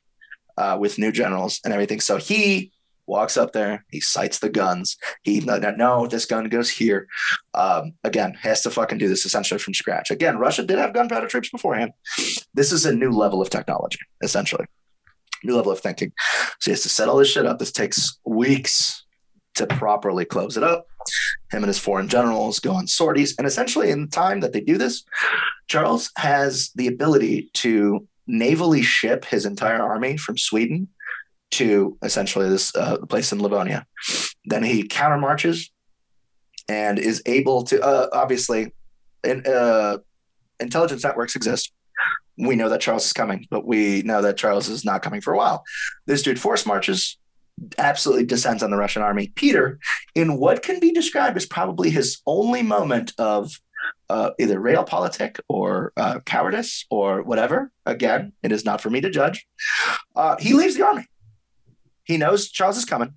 uh, 0.57 0.77
with 0.81 0.99
new 0.99 1.13
generals 1.13 1.61
and 1.65 1.73
everything. 1.73 2.01
So 2.01 2.17
he 2.17 2.73
walks 3.07 3.37
up 3.37 3.53
there, 3.53 3.85
he 3.91 4.01
sights 4.01 4.39
the 4.39 4.49
guns. 4.49 4.97
He 5.23 5.41
no, 5.41 5.59
no, 5.59 6.07
this 6.07 6.27
gun 6.27 6.49
goes 6.49 6.71
here. 6.71 7.07
Um, 7.55 7.95
again, 8.03 8.35
has 8.35 8.63
to 8.63 8.71
fucking 8.71 8.99
do 8.99 9.09
this 9.09 9.27
essentially 9.27 9.59
from 9.59 9.75
scratch. 9.75 10.11
Again, 10.11 10.39
Russia 10.39 10.65
did 10.65 10.79
have 10.79 10.95
gunpowder 10.95 11.27
troops 11.27 11.51
beforehand. 11.51 11.93
This 12.55 12.73
is 12.73 12.87
a 12.87 12.95
new 12.95 13.11
level 13.11 13.43
of 13.43 13.51
technology, 13.51 13.99
essentially 14.23 14.67
new 15.45 15.57
level 15.57 15.73
of 15.73 15.81
thinking. 15.81 16.13
So 16.61 16.71
he 16.71 16.73
has 16.73 16.83
to 16.83 16.89
set 16.89 17.09
all 17.09 17.17
this 17.17 17.31
shit 17.31 17.47
up. 17.47 17.59
This 17.59 17.73
takes 17.73 18.19
weeks 18.25 19.05
to 19.55 19.67
properly 19.67 20.25
close 20.25 20.57
it 20.57 20.63
up. 20.63 20.87
Him 21.51 21.63
and 21.63 21.67
his 21.67 21.79
foreign 21.79 22.09
generals 22.09 22.59
go 22.59 22.73
on 22.73 22.87
sorties. 22.87 23.35
And 23.39 23.47
essentially, 23.47 23.91
in 23.91 24.03
the 24.03 24.11
time 24.11 24.41
that 24.41 24.53
they 24.53 24.61
do 24.61 24.79
this, 24.79 25.05
Charles 25.69 26.11
has 26.17 26.71
the 26.75 26.89
ability 26.89 27.51
to 27.55 28.07
navally 28.29 28.83
ship 28.83 29.25
his 29.25 29.45
entire 29.45 29.83
army 29.83 30.17
from 30.17 30.39
Sweden 30.39 30.89
to 31.55 31.97
essentially 32.03 32.49
this 32.49 32.75
uh, 32.77 32.99
place 33.09 33.33
in 33.33 33.43
Livonia. 33.43 33.87
Then 34.45 34.63
he 34.63 34.85
countermarches 34.85 35.71
and 36.69 36.99
is 36.99 37.23
able 37.27 37.63
to, 37.65 37.83
uh, 37.83 38.09
obviously, 38.13 38.73
in, 39.23 39.47
uh, 39.47 39.99
intelligence 40.61 41.05
networks 41.05 41.37
exist 41.37 41.73
we 42.39 42.57
know 42.57 42.69
that 42.69 42.81
Charles 42.81 43.07
is 43.07 43.13
coming, 43.13 43.47
but 43.51 43.67
we 43.67 44.03
know 44.03 44.23
that 44.23 44.37
Charles 44.37 44.69
is 44.69 44.85
not 44.85 45.03
coming 45.03 45.21
for 45.21 45.33
a 45.33 45.37
while. 45.37 45.65
This 46.07 46.23
dude 46.23 46.41
force 46.41 46.67
marches, 46.67 47.17
absolutely 47.79 48.27
descends 48.27 48.63
on 48.63 48.71
the 48.71 48.77
Russian 48.77 49.03
army. 49.03 49.29
Peter, 49.37 49.79
in 50.15 50.39
what 50.39 50.63
can 50.63 50.81
be 50.81 50.91
described 50.91 51.37
as 51.37 51.47
probably 51.47 51.91
his 51.91 52.21
only 52.27 52.63
moment 52.63 53.13
of 53.19 53.53
uh, 54.11 54.31
either 54.41 54.59
realpolitik 54.59 55.39
or 55.49 55.93
uh, 55.97 56.19
cowardice 56.27 56.85
or 56.91 57.23
whatever. 57.23 57.71
Again, 57.87 58.33
it 58.43 58.53
is 58.53 58.65
not 58.65 58.81
for 58.81 58.91
me 58.91 59.01
to 59.01 59.09
judge. 59.09 59.47
Uh, 60.17 60.37
he 60.39 60.53
leaves 60.53 60.75
the 60.75 60.85
army. 60.85 61.07
He 62.05 62.17
knows 62.17 62.51
Charles 62.51 62.77
is 62.77 62.85
coming. 62.85 63.15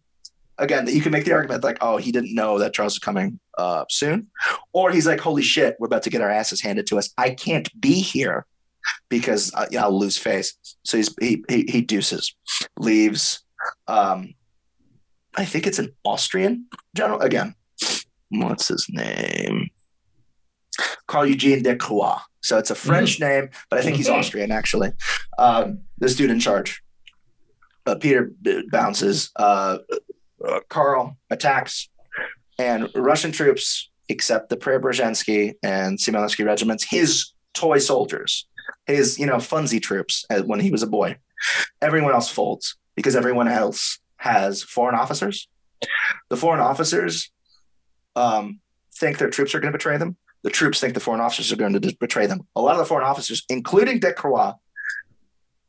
Again, 0.59 0.85
that 0.85 0.93
you 0.93 1.01
can 1.01 1.11
make 1.11 1.25
the 1.25 1.33
argument 1.33 1.63
like, 1.63 1.77
oh, 1.81 1.97
he 1.97 2.11
didn't 2.11 2.33
know 2.33 2.57
that 2.57 2.73
Charles 2.73 2.95
was 2.95 2.99
coming 2.99 3.39
uh, 3.59 3.85
soon, 3.89 4.27
or 4.73 4.91
he's 4.91 5.05
like, 5.05 5.19
holy 5.19 5.43
shit, 5.43 5.75
we're 5.79 5.85
about 5.85 6.01
to 6.03 6.09
get 6.09 6.21
our 6.21 6.31
asses 6.31 6.61
handed 6.61 6.87
to 6.87 6.97
us. 6.97 7.13
I 7.15 7.29
can't 7.29 7.69
be 7.79 8.01
here 8.01 8.47
because 9.09 9.53
uh, 9.53 9.67
yeah, 9.69 9.83
I'll 9.83 9.97
lose 9.97 10.17
face. 10.17 10.55
So 10.83 10.97
he's 10.97 11.13
he 11.19 11.43
he, 11.47 11.65
he 11.69 11.81
deuces, 11.81 12.35
leaves. 12.79 13.43
Um, 13.87 14.33
I 15.35 15.45
think 15.45 15.67
it's 15.67 15.77
an 15.77 15.89
Austrian 16.03 16.65
general 16.95 17.19
again. 17.21 17.53
What's 18.29 18.69
his 18.69 18.87
name? 18.89 19.69
Carl 21.07 21.27
Eugene 21.27 21.61
de 21.61 21.75
Croix. 21.75 22.17
So 22.41 22.57
it's 22.57 22.71
a 22.71 22.75
French 22.75 23.19
name, 23.19 23.49
but 23.69 23.79
I 23.79 23.81
think 23.81 23.97
he's. 23.97 24.09
Austrian 24.09 24.51
actually. 24.51 24.91
Um, 25.37 25.79
this 25.97 26.15
dude 26.15 26.31
in 26.31 26.39
charge. 26.39 26.81
Uh, 27.87 27.95
Peter 27.95 28.31
bounces. 28.69 29.31
Uh, 29.37 29.77
uh, 30.45 30.59
Carl 30.69 31.17
attacks, 31.29 31.89
and 32.59 32.89
Russian 32.93 33.31
troops, 33.31 33.89
accept 34.09 34.49
the 34.49 34.57
Preobrazhensky 34.57 35.53
and 35.63 35.97
Semyonovsky 35.97 36.45
regiments, 36.45 36.83
his 36.83 37.31
toy 37.53 37.79
soldiers, 37.79 38.45
his 38.85 39.17
you 39.17 39.25
know 39.25 39.37
funsy 39.37 39.81
troops 39.81 40.25
when 40.45 40.59
he 40.59 40.69
was 40.69 40.83
a 40.83 40.87
boy. 40.87 41.17
Everyone 41.81 42.13
else 42.13 42.29
folds 42.29 42.75
because 42.95 43.15
everyone 43.15 43.47
else 43.47 43.99
has 44.17 44.63
foreign 44.63 44.95
officers. 44.95 45.47
The 46.29 46.37
foreign 46.37 46.59
officers 46.59 47.31
um, 48.15 48.59
think 48.93 49.17
their 49.17 49.29
troops 49.29 49.55
are 49.55 49.59
going 49.59 49.71
to 49.71 49.77
betray 49.77 49.97
them. 49.97 50.17
The 50.43 50.49
troops 50.49 50.79
think 50.79 50.93
the 50.93 50.99
foreign 50.99 51.21
officers 51.21 51.51
are 51.51 51.55
going 51.55 51.79
to 51.79 51.95
betray 51.99 52.25
them. 52.25 52.47
A 52.55 52.61
lot 52.61 52.73
of 52.73 52.79
the 52.79 52.85
foreign 52.85 53.07
officers, 53.07 53.43
including 53.49 53.99
De 53.99 54.13
Croix, 54.13 54.53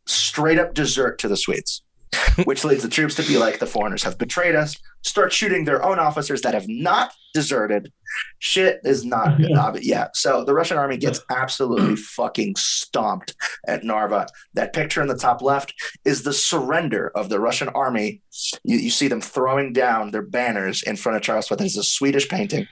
straight 0.07 0.59
up 0.59 0.75
desert 0.75 1.19
to 1.19 1.29
the 1.29 1.37
Swedes, 1.37 1.83
which 2.45 2.65
leads 2.65 2.83
the 2.83 2.89
troops 2.89 3.15
to 3.17 3.23
be 3.23 3.39
like, 3.39 3.59
the 3.59 3.67
foreigners 3.67 4.03
have 4.03 4.19
betrayed 4.19 4.55
us, 4.55 4.77
start 5.03 5.33
shooting 5.33 5.65
their 5.65 5.85
own 5.85 5.99
officers 5.99 6.43
that 6.43 6.55
have 6.55 6.67
not 6.69 7.13
deserted. 7.35 7.93
Shit 8.39 8.81
is 8.85 9.05
not, 9.05 9.39
uh, 9.45 9.75
yeah. 9.81 10.09
So 10.15 10.45
the 10.45 10.55
Russian 10.55 10.79
army 10.79 10.97
gets 10.97 11.21
absolutely 11.31 11.97
fucking 11.97 12.57
stomped 12.57 13.35
at 13.67 13.85
Narva. 13.85 14.27
That 14.55 14.73
picture 14.73 15.03
in 15.03 15.09
the 15.09 15.17
top 15.17 15.43
left 15.43 15.75
is 16.05 16.23
the 16.23 16.33
surrender 16.33 17.13
of 17.15 17.29
the 17.29 17.41
Russian 17.41 17.69
army. 17.71 18.23
You, 18.65 18.79
you 18.79 18.91
see 18.91 19.09
them 19.09 19.21
throwing 19.21 19.73
down 19.73 20.11
their 20.11 20.23
banners 20.23 20.83
in 20.83 20.97
front 20.97 21.17
of 21.17 21.23
Charles, 21.23 21.49
but 21.49 21.59
there's 21.59 21.77
a 21.77 21.85
Swedish 21.85 22.29
painting. 22.29 22.67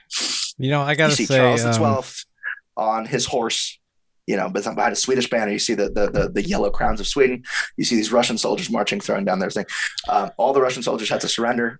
You 0.57 0.71
know, 0.71 0.81
I 0.81 0.95
gotta 0.95 1.15
see 1.15 1.25
say, 1.25 1.37
Charles 1.37 1.63
the 1.63 1.69
um, 1.69 1.77
Twelfth 1.77 2.25
on 2.75 3.05
his 3.05 3.25
horse, 3.25 3.79
you 4.27 4.35
know, 4.35 4.49
but 4.49 4.63
behind 4.63 4.93
a 4.93 4.95
Swedish 4.95 5.29
banner. 5.29 5.51
You 5.51 5.59
see 5.59 5.73
the, 5.73 5.89
the 5.89 6.09
the 6.11 6.29
the 6.29 6.43
yellow 6.43 6.69
crowns 6.69 6.99
of 6.99 7.07
Sweden. 7.07 7.43
You 7.77 7.85
see 7.85 7.95
these 7.95 8.11
Russian 8.11 8.37
soldiers 8.37 8.69
marching, 8.69 8.99
throwing 8.99 9.25
down 9.25 9.39
their 9.39 9.49
thing. 9.49 9.65
Um, 10.09 10.29
all 10.37 10.53
the 10.53 10.61
Russian 10.61 10.83
soldiers 10.83 11.09
had 11.09 11.21
to 11.21 11.27
surrender, 11.27 11.79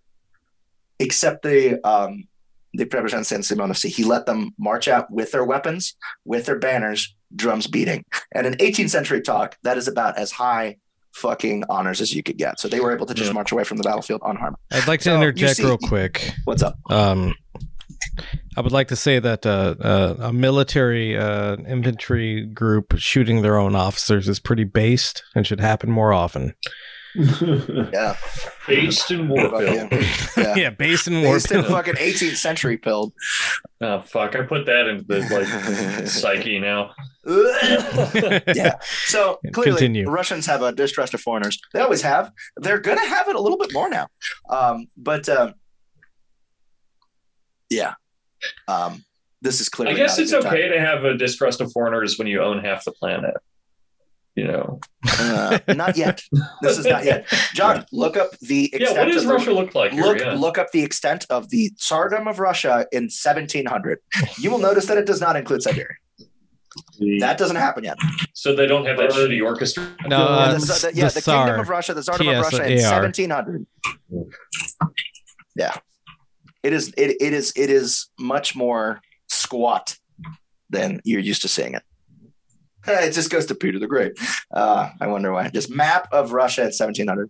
except 0.99 1.43
the 1.43 1.85
um, 1.87 2.27
the 2.73 2.85
Preobrazhensky 2.85 3.33
and 3.35 3.43
Semyonovsky. 3.43 3.89
He 3.89 4.03
let 4.03 4.25
them 4.25 4.53
march 4.57 4.87
out 4.87 5.11
with 5.11 5.31
their 5.31 5.43
weapons, 5.43 5.95
with 6.25 6.45
their 6.45 6.57
banners, 6.59 7.15
drums 7.35 7.67
beating. 7.67 8.05
And 8.33 8.47
in 8.47 8.53
18th 8.55 8.89
century 8.89 9.21
talk, 9.21 9.57
that 9.63 9.77
is 9.77 9.87
about 9.87 10.17
as 10.17 10.31
high 10.31 10.77
fucking 11.13 11.63
honors 11.69 11.99
as 12.01 12.13
you 12.13 12.21
could 12.21 12.37
get. 12.37 12.59
So 12.59 12.67
they 12.67 12.79
were 12.79 12.93
able 12.93 13.07
to 13.07 13.13
just 13.13 13.29
Yeah. 13.29 13.33
march 13.33 13.51
away 13.51 13.63
from 13.63 13.77
the 13.77 13.83
battlefield 13.83 14.21
unharmed. 14.23 14.57
I'd 14.71 14.87
like 14.87 14.99
to 14.99 15.05
So, 15.05 15.15
interject 15.15 15.55
see- 15.57 15.63
real 15.63 15.77
quick. 15.79 16.31
What's 16.45 16.61
up? 16.61 16.77
Um, 16.91 17.33
I 18.55 18.61
would 18.61 18.71
like 18.71 18.87
to 18.89 18.95
say 18.95 19.19
that 19.19 19.45
uh, 19.45 19.75
uh, 19.79 20.15
a 20.19 20.33
military 20.33 21.17
uh, 21.17 21.57
infantry 21.67 22.45
group 22.45 22.97
shooting 22.97 23.41
their 23.41 23.57
own 23.57 23.75
officers 23.75 24.27
is 24.27 24.39
pretty 24.39 24.63
based 24.63 25.23
and 25.35 25.45
should 25.45 25.59
happen 25.59 25.91
more 25.91 26.13
often. 26.13 26.53
Yeah, 27.17 28.15
Based 28.67 29.09
in 29.09 29.27
What 29.27 29.45
about 29.45 29.63
Warfield. 29.63 29.91
Yeah. 30.37 30.55
yeah, 30.55 30.69
based 30.69 31.07
in 31.07 31.21
war. 31.23 31.35
Based 31.35 31.51
in 31.51 31.63
fucking 31.63 31.95
18th 31.95 32.35
century 32.35 32.77
pilled. 32.77 33.13
Oh 33.81 34.01
fuck! 34.01 34.35
I 34.35 34.43
put 34.43 34.65
that 34.67 34.87
in 34.87 35.05
the 35.07 35.21
like 35.31 36.07
psyche 36.07 36.59
now. 36.59 36.91
yeah. 38.55 38.75
So 39.05 39.39
clearly, 39.53 39.79
Continue. 39.79 40.09
Russians 40.09 40.45
have 40.45 40.61
a 40.61 40.71
distrust 40.73 41.13
of 41.15 41.21
foreigners. 41.21 41.57
They 41.73 41.79
always 41.79 42.01
have. 42.03 42.31
They're 42.57 42.79
going 42.79 42.99
to 42.99 43.07
have 43.07 43.27
it 43.29 43.35
a 43.35 43.41
little 43.41 43.57
bit 43.57 43.73
more 43.73 43.89
now. 43.89 44.07
Um, 44.49 44.87
but 44.95 45.27
um, 45.29 45.53
yeah, 47.69 47.93
um, 48.67 49.03
this 49.41 49.61
is 49.61 49.69
clearly. 49.69 49.93
I 49.95 49.97
guess 49.97 50.17
not 50.17 50.19
a 50.19 50.21
it's 50.23 50.31
good 50.31 50.43
time. 50.43 50.53
okay 50.53 50.67
to 50.69 50.79
have 50.79 51.03
a 51.03 51.15
distrust 51.15 51.61
of 51.61 51.71
foreigners 51.71 52.17
when 52.17 52.27
you 52.27 52.41
own 52.41 52.63
half 52.63 52.83
the 52.85 52.91
planet. 52.91 53.35
You 54.35 54.45
know. 54.45 54.79
Uh, 55.19 55.57
not 55.75 55.97
yet. 55.97 56.21
This 56.61 56.77
is 56.77 56.85
not 56.85 57.03
yet. 57.05 57.25
John, 57.55 57.85
look 57.91 58.17
up 58.17 58.37
the 58.39 58.69
Yeah. 58.71 58.79
extent 58.81 58.99
What 58.99 59.13
does 59.13 59.23
of 59.23 59.27
the- 59.29 59.33
Russia 59.33 59.51
look 59.51 59.73
like 59.73 59.91
here? 59.93 60.03
Look, 60.03 60.19
yeah. 60.19 60.33
look 60.33 60.57
up 60.59 60.71
the 60.71 60.83
extent 60.83 61.25
of 61.31 61.49
the 61.49 61.71
Tsardom 61.71 62.29
of 62.29 62.37
Russia 62.39 62.85
in 62.91 63.05
1700. 63.05 63.99
You 64.37 64.51
will 64.51 64.59
notice 64.59 64.85
that 64.85 64.97
it 64.99 65.05
does 65.07 65.19
not 65.21 65.35
include 65.37 65.63
Siberia. 65.63 65.87
That 67.19 67.39
doesn't 67.39 67.55
happen 67.55 67.83
yet. 67.83 67.97
So 68.33 68.55
they 68.55 68.67
don't 68.67 68.85
have 68.85 68.97
that 68.97 69.09
shitty 69.09 69.43
orchestra. 69.43 69.87
No, 70.05 70.17
yeah, 70.19 70.23
uh, 70.25 70.53
the, 70.53 70.59
the- 70.59 70.91
yeah, 70.93 71.07
the 71.07 71.15
the 71.15 71.21
Tsar. 71.21 71.45
Kingdom 71.45 71.61
of 71.61 71.69
Russia, 71.69 71.93
the 71.95 72.01
Tsardom 72.01 72.37
of 72.37 72.43
Russia 72.43 72.63
in 72.71 72.77
TSAR. 72.77 73.01
1700. 73.01 73.65
It 76.63 76.73
is 76.73 76.93
it, 76.97 77.17
it 77.21 77.33
is 77.33 77.53
it 77.55 77.69
is 77.69 78.09
much 78.19 78.55
more 78.55 79.01
squat 79.27 79.97
than 80.69 80.99
you're 81.03 81.19
used 81.21 81.41
to 81.43 81.47
seeing 81.47 81.73
it. 81.75 81.83
It 82.87 83.11
just 83.13 83.29
goes 83.29 83.45
to 83.47 83.55
Peter 83.55 83.79
the 83.79 83.87
Great. 83.87 84.13
Uh, 84.53 84.89
I 85.01 85.07
wonder 85.07 85.33
why. 85.33 85.49
Just 85.49 85.69
map 85.69 86.07
of 86.13 86.31
Russia 86.31 86.61
at 86.61 86.73
1700. 86.73 87.29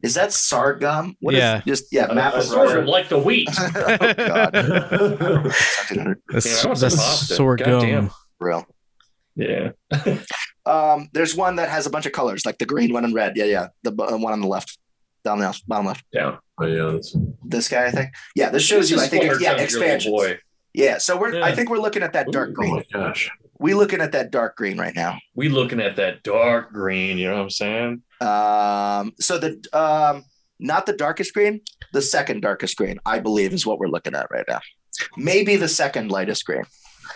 Is 0.00 0.14
that 0.14 0.28
Sargam? 0.30 1.16
What 1.20 1.34
is- 1.34 1.38
Yeah. 1.38 1.60
just 1.66 1.86
yeah, 1.92 2.06
map 2.12 2.34
Uh, 2.34 2.38
of 2.38 2.50
Russia. 2.52 2.80
like 2.82 3.08
the 3.08 3.18
wheat. 3.18 3.48
oh 3.58 3.70
God, 3.72 4.54
1700. 4.54 6.22
The, 6.28 6.34
Yeah, 6.34 6.36
s- 6.36 6.64
I 6.64 6.68
want 6.68 6.78
the 6.80 6.90
some 6.90 6.98
pasta. 6.98 7.34
sorghum. 7.34 8.10
Real. 8.38 8.64
Yeah. 9.34 9.70
Um, 10.64 11.08
there's 11.12 11.34
one 11.34 11.56
that 11.56 11.68
has 11.68 11.86
a 11.86 11.90
bunch 11.90 12.06
of 12.06 12.12
colors, 12.12 12.46
like 12.46 12.58
the 12.58 12.64
green 12.66 12.92
one 12.92 13.04
and 13.04 13.12
red. 13.14 13.36
Yeah, 13.36 13.44
yeah. 13.46 13.66
The 13.82 13.90
uh, 13.90 14.16
one 14.16 14.32
on 14.32 14.40
the 14.40 14.46
left, 14.46 14.78
down 15.26 15.38
the 15.40 15.60
bottom 15.66 15.86
left. 15.86 16.04
Down. 16.12 16.38
Oh, 16.58 16.66
yeah, 16.66 16.84
that's- 16.84 17.16
This 17.44 17.68
guy, 17.68 17.86
I 17.86 17.90
think. 17.90 18.10
Yeah, 18.34 18.48
this 18.50 18.62
shows 18.62 18.90
you. 18.90 18.98
I 18.98 19.06
think 19.08 19.24
it's 19.24 19.40
yeah, 19.40 19.52
expansion. 19.52 20.12
Boy. 20.12 20.38
Yeah, 20.72 20.98
so 20.98 21.18
we're. 21.18 21.42
I 21.42 21.52
think 21.52 21.68
we're 21.68 21.78
looking 21.78 22.02
at 22.02 22.12
that 22.12 22.30
dark 22.30 22.50
Ooh. 22.50 22.52
oh 22.52 22.54
green. 22.54 22.74
my 22.76 22.84
gosh. 22.92 23.30
We 23.58 23.72
looking 23.74 24.00
at 24.02 24.12
that 24.12 24.30
dark 24.30 24.56
green 24.56 24.78
right 24.78 24.94
now. 24.94 25.18
We 25.34 25.48
looking 25.48 25.80
at 25.80 25.96
that 25.96 26.22
dark 26.22 26.72
green. 26.72 27.16
You 27.18 27.28
know 27.28 27.36
what 27.36 27.42
I'm 27.42 27.50
saying? 27.50 28.02
Um, 28.20 29.12
so 29.18 29.38
the 29.38 29.62
um, 29.72 30.24
not 30.58 30.84
the 30.86 30.92
darkest 30.92 31.32
green, 31.34 31.62
the 31.92 32.02
second 32.02 32.42
darkest 32.42 32.76
green, 32.76 32.98
I 33.06 33.18
believe, 33.18 33.52
is 33.52 33.66
what 33.66 33.78
we're 33.78 33.88
looking 33.88 34.14
at 34.14 34.30
right 34.30 34.44
now. 34.46 34.60
Maybe 35.16 35.56
the 35.56 35.68
second 35.68 36.10
lightest 36.10 36.44
green. 36.44 36.64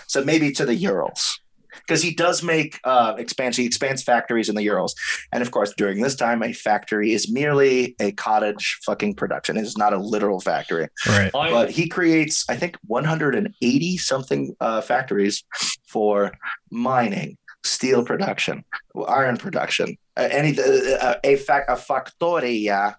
So 0.07 0.25
maybe 0.25 0.53
to 0.53 0.65
the 0.65 0.75
Urals. 0.75 1.39
Because 1.87 2.03
he 2.03 2.15
does 2.15 2.43
make 2.43 2.79
uh, 2.85 3.15
expansion, 3.19 3.63
he 3.63 3.67
expands 3.67 4.03
factories 4.03 4.49
in 4.49 4.55
the 4.55 4.63
Urals. 4.63 4.95
And 5.33 5.43
of 5.43 5.51
course, 5.51 5.73
during 5.77 6.01
this 6.01 6.17
time, 6.17 6.43
a 6.43 6.53
factory 6.53 7.13
is 7.13 7.31
merely 7.31 7.97
a 8.01 8.13
cottage 8.13 8.79
fucking 8.85 9.15
production. 9.15 9.57
It 9.57 9.63
is 9.63 9.77
not 9.77 9.93
a 9.93 9.99
literal 9.99 10.41
factory. 10.41 10.89
Right. 11.07 11.31
But 11.33 11.71
he 11.71 11.89
creates, 11.89 12.49
I 12.49 12.57
think, 12.57 12.77
180 12.87 13.97
something 13.99 14.55
uh, 14.61 14.81
factories 14.81 15.45
for 15.87 16.33
mining, 16.71 17.37
steel 17.65 18.05
production, 18.05 18.65
iron 19.09 19.37
production. 19.37 19.97
Uh, 20.17 20.29
any 20.31 20.59
uh, 20.59 21.15
a 21.25 21.37
fac 21.37 21.65
a 21.69 21.77
factoria 21.77 22.97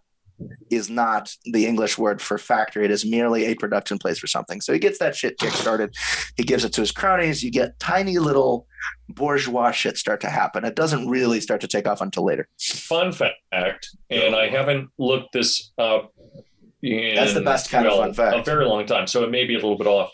is 0.70 0.90
not 0.90 1.36
the 1.46 1.66
English 1.66 1.98
word 1.98 2.22
for 2.22 2.38
factory. 2.38 2.86
It 2.86 2.92
is 2.92 3.06
merely 3.06 3.46
a 3.46 3.56
production 3.56 3.98
place 3.98 4.20
for 4.20 4.28
something. 4.28 4.62
So 4.62 4.74
he 4.74 4.80
gets 4.80 5.00
that 5.00 5.16
shit 5.16 5.38
kick 5.38 5.52
started. 5.52 5.94
He 6.38 6.44
gives 6.44 6.64
it 6.66 6.74
to 6.74 6.82
his 6.82 6.92
cronies. 6.92 7.44
You 7.44 7.52
get 7.52 7.80
tiny 7.80 8.18
little 8.20 8.68
bourgeois 9.10 9.72
shit 9.72 9.98
start 9.98 10.22
to 10.22 10.30
happen. 10.30 10.66
It 10.66 10.76
doesn't 10.76 11.08
really 11.08 11.42
start 11.42 11.62
to 11.62 11.68
take 11.68 11.88
off 11.88 12.02
until 12.02 12.24
later. 12.26 12.48
fun 12.60 13.12
fact, 13.12 13.90
and 14.10 14.36
I 14.36 14.48
haven't 14.48 14.90
looked 14.98 15.34
this 15.34 15.72
up. 15.78 16.14
In, 16.84 17.14
That's 17.16 17.34
the 17.36 17.42
best 17.42 17.70
kind 17.70 17.86
of 17.86 17.98
fun 17.98 18.14
fact. 18.14 18.36
A 18.38 18.44
very 18.44 18.66
long 18.66 18.86
time, 18.88 19.06
so 19.06 19.24
it 19.24 19.30
may 19.30 19.46
be 19.46 19.54
a 19.54 19.58
little 19.58 19.78
bit 19.78 19.86
off. 19.88 20.12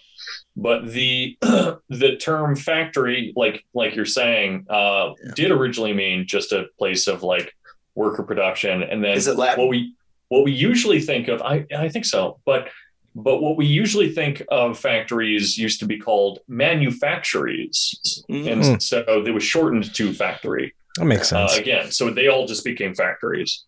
But 0.57 0.87
the 0.91 1.37
the 1.41 2.17
term 2.19 2.55
factory, 2.55 3.31
like 3.35 3.63
like 3.73 3.95
you're 3.95 4.05
saying, 4.05 4.65
uh, 4.69 5.11
Yeah. 5.23 5.31
did 5.35 5.51
originally 5.51 5.93
mean 5.93 6.25
just 6.27 6.51
a 6.51 6.65
place 6.77 7.07
of 7.07 7.23
like 7.23 7.53
worker 7.95 8.23
production, 8.23 8.83
and 8.83 9.01
then 9.03 9.11
Is 9.15 9.27
it 9.27 9.37
Latin? 9.37 9.59
what 9.61 9.69
we 9.69 9.93
what 10.29 10.43
we 10.43 10.51
usually 10.51 10.99
think 11.01 11.27
of, 11.27 11.41
I 11.41 11.65
I 11.75 11.89
think 11.89 12.05
so, 12.05 12.39
but 12.45 12.69
but 13.15 13.41
what 13.41 13.57
we 13.57 13.65
usually 13.65 14.11
think 14.13 14.43
of 14.49 14.77
factories 14.77 15.57
used 15.57 15.79
to 15.79 15.85
be 15.87 15.97
called 15.97 16.39
manufactories, 16.47 18.23
Mhm. 18.29 18.51
and 18.51 18.61
Mm. 18.63 18.81
so 18.81 19.21
they 19.23 19.31
was 19.31 19.43
shortened 19.43 19.93
to 19.95 20.13
factory 20.13 20.73
That 20.97 21.05
makes 21.05 21.31
uh, 21.33 21.47
sense. 21.47 21.57
again. 21.59 21.91
So 21.91 22.09
they 22.11 22.27
all 22.27 22.45
just 22.47 22.63
became 22.63 22.93
factories. 22.93 23.63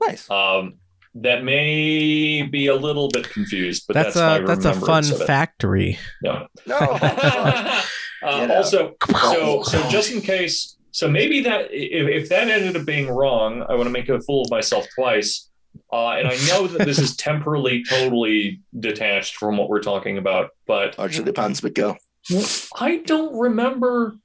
Nice. 0.00 0.28
Um, 0.30 0.74
that 1.16 1.44
may 1.44 2.42
be 2.42 2.66
a 2.68 2.74
little 2.74 3.08
bit 3.08 3.28
confused, 3.30 3.84
but 3.86 3.94
that's, 3.94 4.14
that's, 4.14 4.42
a 4.42 4.46
that's 4.46 4.64
a 4.64 4.72
fun 4.72 4.80
remembrance 4.80 5.10
of 5.12 5.20
it. 5.20 5.26
factory. 5.26 5.98
No. 6.22 6.46
No. 6.66 6.76
uh, 6.78 7.82
also, 8.50 8.94
so 9.30 9.62
so 9.62 9.88
just 9.90 10.10
in 10.12 10.20
case, 10.20 10.76
so 10.90 11.08
maybe 11.08 11.40
that 11.42 11.68
if, 11.70 12.22
if 12.22 12.28
that 12.30 12.48
ended 12.48 12.76
up 12.76 12.86
being 12.86 13.08
wrong, 13.08 13.62
I 13.68 13.74
want 13.74 13.84
to 13.86 13.90
make 13.90 14.08
a 14.08 14.20
fool 14.22 14.42
of 14.42 14.50
myself 14.50 14.86
twice. 14.94 15.48
Uh, 15.94 16.16
and 16.18 16.26
I 16.26 16.36
know 16.48 16.66
that 16.66 16.84
this 16.84 16.98
is 16.98 17.14
temporally 17.28 17.84
totally 17.88 18.60
detached 18.80 19.36
from 19.36 19.56
what 19.56 19.68
we're 19.68 19.80
talking 19.82 20.18
about, 20.18 20.50
but 20.66 20.98
Largely 20.98 21.22
depends, 21.24 21.60
but 21.60 21.72
go. 21.74 21.96
I 22.80 22.96
don't 23.06 23.38
remember 23.38 24.16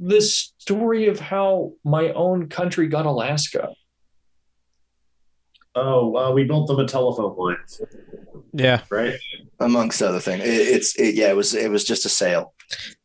the 0.00 0.22
story 0.22 1.08
of 1.08 1.20
how 1.20 1.72
my 1.84 2.12
own 2.12 2.48
country 2.48 2.88
got 2.88 3.04
Alaska. 3.04 3.74
Oh, 5.74 6.16
uh, 6.16 6.30
we 6.32 6.44
built 6.44 6.66
them 6.68 6.78
a 6.78 6.86
telephone 6.88 7.36
line, 7.36 7.56
Yeah. 8.54 8.80
right? 8.90 9.14
amongst 9.60 10.00
other 10.02 10.20
things. 10.20 10.44
It, 10.44 10.48
it's 10.48 10.94
it, 10.98 11.14
yeah, 11.14 11.28
it 11.30 11.36
was 11.36 11.54
it 11.54 11.70
was 11.70 11.84
just 11.84 12.04
a 12.06 12.08
sale. 12.10 12.54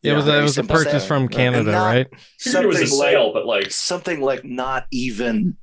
It 0.04 0.14
was 0.14 0.28
a, 0.28 0.40
it 0.40 0.42
was 0.42 0.58
a 0.58 0.64
purchase 0.64 1.04
sale. 1.04 1.08
from 1.08 1.28
Canada, 1.28 1.72
not- 1.72 1.86
right? 1.86 2.08
Figured 2.40 2.64
it 2.64 2.68
was 2.68 2.82
a 2.82 2.88
Something 2.88 3.00
like 3.00 3.12
sale, 3.12 3.34
but 3.34 3.46
like 3.46 3.72
something 3.72 4.22
like 4.22 4.46
not 4.46 4.86
even 4.92 5.58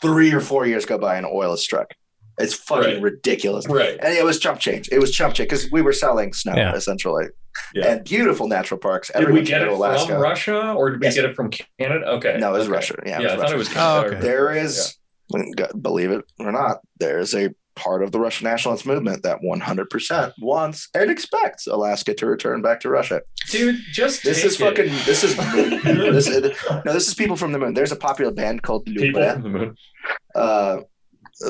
three 0.00 0.32
or 0.32 0.40
four 0.40 0.66
years 0.66 0.86
go 0.86 0.98
by 0.98 1.16
and 1.16 1.26
oil 1.26 1.52
is 1.52 1.62
struck. 1.62 1.88
It's 2.38 2.54
fucking 2.54 2.94
Right. 2.94 3.02
ridiculous. 3.02 3.66
right. 3.68 3.98
And 4.02 4.14
it 4.14 4.24
was 4.24 4.38
chump 4.38 4.60
change. 4.60 4.88
It 4.90 4.98
was 4.98 5.12
chump 5.12 5.34
change 5.34 5.50
because 5.50 5.70
we 5.70 5.82
were 5.82 5.92
selling 5.92 6.32
snow 6.32 6.54
Yeah. 6.56 6.74
essentially, 6.74 7.26
Yeah. 7.74 7.88
and 7.92 8.04
beautiful 8.04 8.48
natural 8.48 8.78
parks. 8.80 9.10
Did 9.14 9.30
we 9.30 9.42
get 9.42 9.60
it 9.60 9.68
Alaska. 9.68 10.12
from 10.14 10.22
Russia 10.22 10.72
or 10.72 10.90
did 10.90 11.00
we 11.00 11.06
Yes. 11.06 11.16
get 11.16 11.24
it 11.26 11.36
from 11.36 11.50
Canada? 11.78 12.06
Okay. 12.12 12.36
No, 12.38 12.54
it 12.54 12.58
was 12.58 12.66
okay. 12.68 12.72
Russia. 12.76 12.94
Yeah, 13.04 13.20
Yeah, 13.20 13.26
it 13.26 13.30
I 13.32 13.34
was 13.34 13.42
thought 13.42 13.52
it 13.52 13.56
was 13.58 13.68
Russia. 13.68 13.80
Oh, 13.80 14.00
Canada. 14.02 14.16
okay. 14.16 14.26
There 14.26 14.52
is, 14.52 14.96
believe 15.82 16.10
it 16.12 16.24
or 16.38 16.50
not, 16.52 16.78
there 16.98 17.18
is 17.18 17.34
a 17.34 17.50
part 17.76 18.02
of 18.02 18.12
the 18.12 18.20
Russian 18.20 18.46
nationalist 18.46 18.84
movement 18.86 19.22
that 19.22 19.38
100% 19.42 20.32
wants 20.40 20.88
and 20.94 21.10
expects 21.10 21.66
Alaska 21.66 22.14
to 22.14 22.26
return 22.26 22.62
back 22.62 22.80
to 22.80 22.88
Russia. 22.90 23.22
Dude, 23.48 23.76
just 23.92 24.22
This 24.22 24.38
take 24.38 24.46
is 24.46 24.56
fucking. 24.56 24.86
This 25.06 25.24
is 25.24 25.36
this. 25.84 26.26
is- 26.28 26.56
No, 26.84 26.92
this 26.92 27.08
is 27.08 27.14
people 27.14 27.36
from 27.36 27.52
the 27.52 27.58
moon. 27.58 27.74
There's 27.74 27.92
a 27.92 27.96
popular 27.96 28.32
band 28.32 28.62
called 28.62 28.84
people 28.86 29.20
Lyube. 29.20 29.32
from 29.34 29.42
the 29.42 29.48
moon. 29.48 29.76
Uh, 30.34 30.78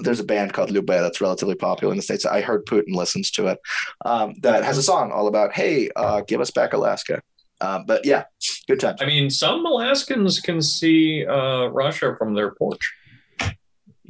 there's 0.03 0.21
a 0.21 0.25
band 0.25 0.53
called 0.53 0.71
Lyube 0.71 0.87
that's 0.87 1.21
relatively 1.21 1.57
popular 1.57 1.93
in 1.93 1.97
the 1.97 2.03
states. 2.03 2.25
I 2.25 2.41
heard 2.43 2.65
Putin 2.67 2.95
listens 2.95 3.31
to 3.33 3.49
it. 3.49 3.59
Um, 4.05 4.35
that 4.43 4.63
has 4.63 4.79
a 4.79 4.83
song 4.83 5.11
all 5.11 5.27
about, 5.27 5.53
"Hey, 5.53 5.91
uh, 5.97 6.21
give 6.21 6.41
us 6.41 6.51
back 6.53 6.73
Alaska." 6.75 7.21
Uh, 7.61 7.81
but 7.87 8.07
yeah, 8.07 8.25
good 8.69 8.81
times. 8.81 9.03
I 9.03 9.07
mean, 9.07 9.29
some 9.31 9.67
Alaskans 9.67 10.41
can 10.41 10.63
see 10.63 11.27
uh, 11.27 11.67
Russia 11.67 12.15
from 12.19 12.35
their 12.35 12.53
porch. 12.55 12.81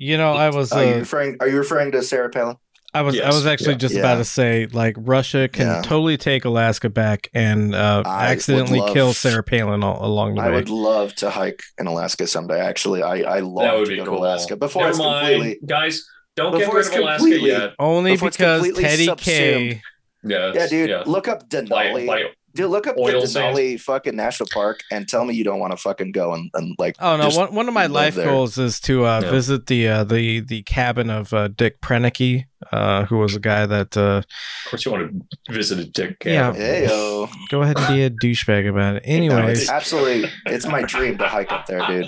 You 0.02 0.16
know, 0.16 0.32
I 0.32 0.48
was 0.48 0.72
Are 0.72 0.82
you 0.82 0.94
uh, 0.94 0.98
referring? 1.00 1.36
Are 1.40 1.48
you 1.48 1.58
referring 1.58 1.92
to 1.92 2.02
Sarah 2.02 2.30
Palin? 2.30 2.56
I 2.94 3.02
was 3.02 3.20
I 3.20 3.26
was 3.28 3.44
actually 3.46 3.72
yeah. 3.72 3.78
just 3.78 3.94
Yeah. 3.94 4.00
about 4.00 4.16
to 4.16 4.24
say 4.24 4.66
like 4.72 4.96
Russia 4.98 5.46
can 5.52 5.66
Yeah. 5.66 5.82
totally 5.82 6.16
take 6.16 6.46
Alaska 6.46 6.88
back 6.88 7.28
and 7.34 7.74
uh, 7.74 8.02
I 8.06 8.32
accidentally 8.32 8.80
love- 8.80 8.94
kill 8.94 9.12
Sarah 9.12 9.42
Palin 9.42 9.84
all, 9.84 10.02
along 10.04 10.36
the 10.36 10.40
I 10.40 10.46
way. 10.48 10.52
I 10.52 10.56
would 10.56 10.70
love 10.70 11.14
to 11.16 11.28
hike 11.28 11.62
in 11.78 11.86
Alaska 11.86 12.26
someday. 12.26 12.58
Actually, 12.60 13.02
I 13.02 13.16
I 13.16 13.40
That 13.40 13.44
long 13.44 13.78
would 13.80 13.88
to 13.90 13.96
go 13.96 14.04
cool. 14.06 14.14
to 14.16 14.20
Alaska 14.22 14.56
before 14.56 14.82
Never 14.84 14.90
it's 14.90 14.98
mind, 14.98 15.34
completely. 15.34 15.66
guys. 15.66 16.02
Don't 16.34 16.52
get 16.52 16.60
Before 16.60 16.76
rid 16.76 16.86
it's 16.86 16.94
of 16.94 17.00
Alaska 17.02 17.20
completely- 17.22 17.50
yet. 17.50 17.70
Only 17.78 18.12
Before 18.12 18.30
because 18.30 18.72
Teddy 18.72 19.04
subsumed. 19.04 19.18
K. 19.20 19.82
Yes, 20.24 20.54
Yeah, 20.56 20.66
dude, 20.66 20.90
yeah. 20.90 21.02
look 21.06 21.28
up 21.28 21.48
By, 21.50 21.62
Denali. 21.62 22.06
by, 22.06 22.22
Dude, 22.54 22.68
look 22.70 22.86
up 22.88 22.96
Oil 22.98 23.20
the 23.20 23.26
sands. 23.28 23.56
Denali 23.58 23.80
fucking 23.80 24.16
national 24.16 24.48
park 24.52 24.80
and 24.90 25.08
tell 25.08 25.24
me 25.24 25.34
you 25.34 25.44
don't 25.44 25.60
want 25.60 25.70
to 25.72 25.76
fucking 25.76 26.10
go 26.12 26.34
and, 26.34 26.50
and 26.54 26.74
like. 26.78 26.96
Oh 26.98 27.16
no! 27.16 27.28
One, 27.28 27.54
one 27.54 27.68
of 27.68 27.74
my 27.74 27.86
life 27.86 28.16
there. 28.16 28.26
goals 28.26 28.58
is 28.58 28.80
to 28.80 29.04
uh, 29.06 29.20
Yeah. 29.22 29.30
visit 29.30 29.66
the 29.66 29.86
uh, 29.88 30.04
the 30.04 30.40
the 30.40 30.62
cabin 30.64 31.10
of 31.10 31.32
uh, 31.32 31.46
Dick 31.48 31.80
Proenneke, 31.80 32.44
uh, 32.72 33.04
who 33.04 33.18
was 33.18 33.36
a 33.36 33.40
guy 33.40 33.66
that. 33.66 33.96
Uh, 33.96 34.22
of 34.64 34.70
course, 34.70 34.84
you 34.84 34.90
want 34.92 35.12
to 35.46 35.52
visit 35.52 35.78
a 35.78 35.84
dick 35.84 36.16
Yeah. 36.24 36.46
cabin. 36.50 36.60
Hey 36.60 36.86
yo! 36.88 37.28
go 37.50 37.62
ahead 37.62 37.78
and 37.78 37.86
be 37.88 38.02
a 38.02 38.10
douchebag 38.10 38.68
about 38.68 38.96
it. 38.96 39.02
Anyways, 39.06 39.68
absolutely, 39.70 40.28
it's 40.46 40.66
my 40.66 40.82
dream 40.82 41.18
to 41.18 41.28
hike 41.28 41.52
up 41.52 41.66
there, 41.66 41.86
dude. 41.86 42.06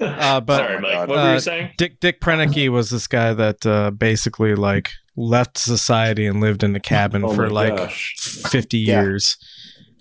uh, 0.00 0.40
but 0.40 0.56
Sorry, 0.58 0.76
Oh 0.76 0.80
Mike. 0.80 0.92
God. 0.92 1.08
What 1.10 1.18
were 1.18 1.34
you 1.34 1.40
saying? 1.40 1.70
Dick 1.76 2.00
Dick 2.00 2.20
Proenneke 2.22 2.70
was 2.70 2.88
this 2.88 3.06
guy 3.06 3.34
that 3.34 3.66
uh, 3.66 3.90
basically 3.90 4.54
like 4.54 4.92
left 5.18 5.58
society 5.58 6.26
and 6.26 6.40
lived 6.40 6.62
in 6.62 6.74
a 6.76 6.80
cabin 6.80 7.24
Oh 7.24 7.34
for 7.34 7.50
like 7.50 7.76
gosh. 7.76 8.14
50 8.50 8.78
Yeah. 8.78 9.02
years. 9.02 9.36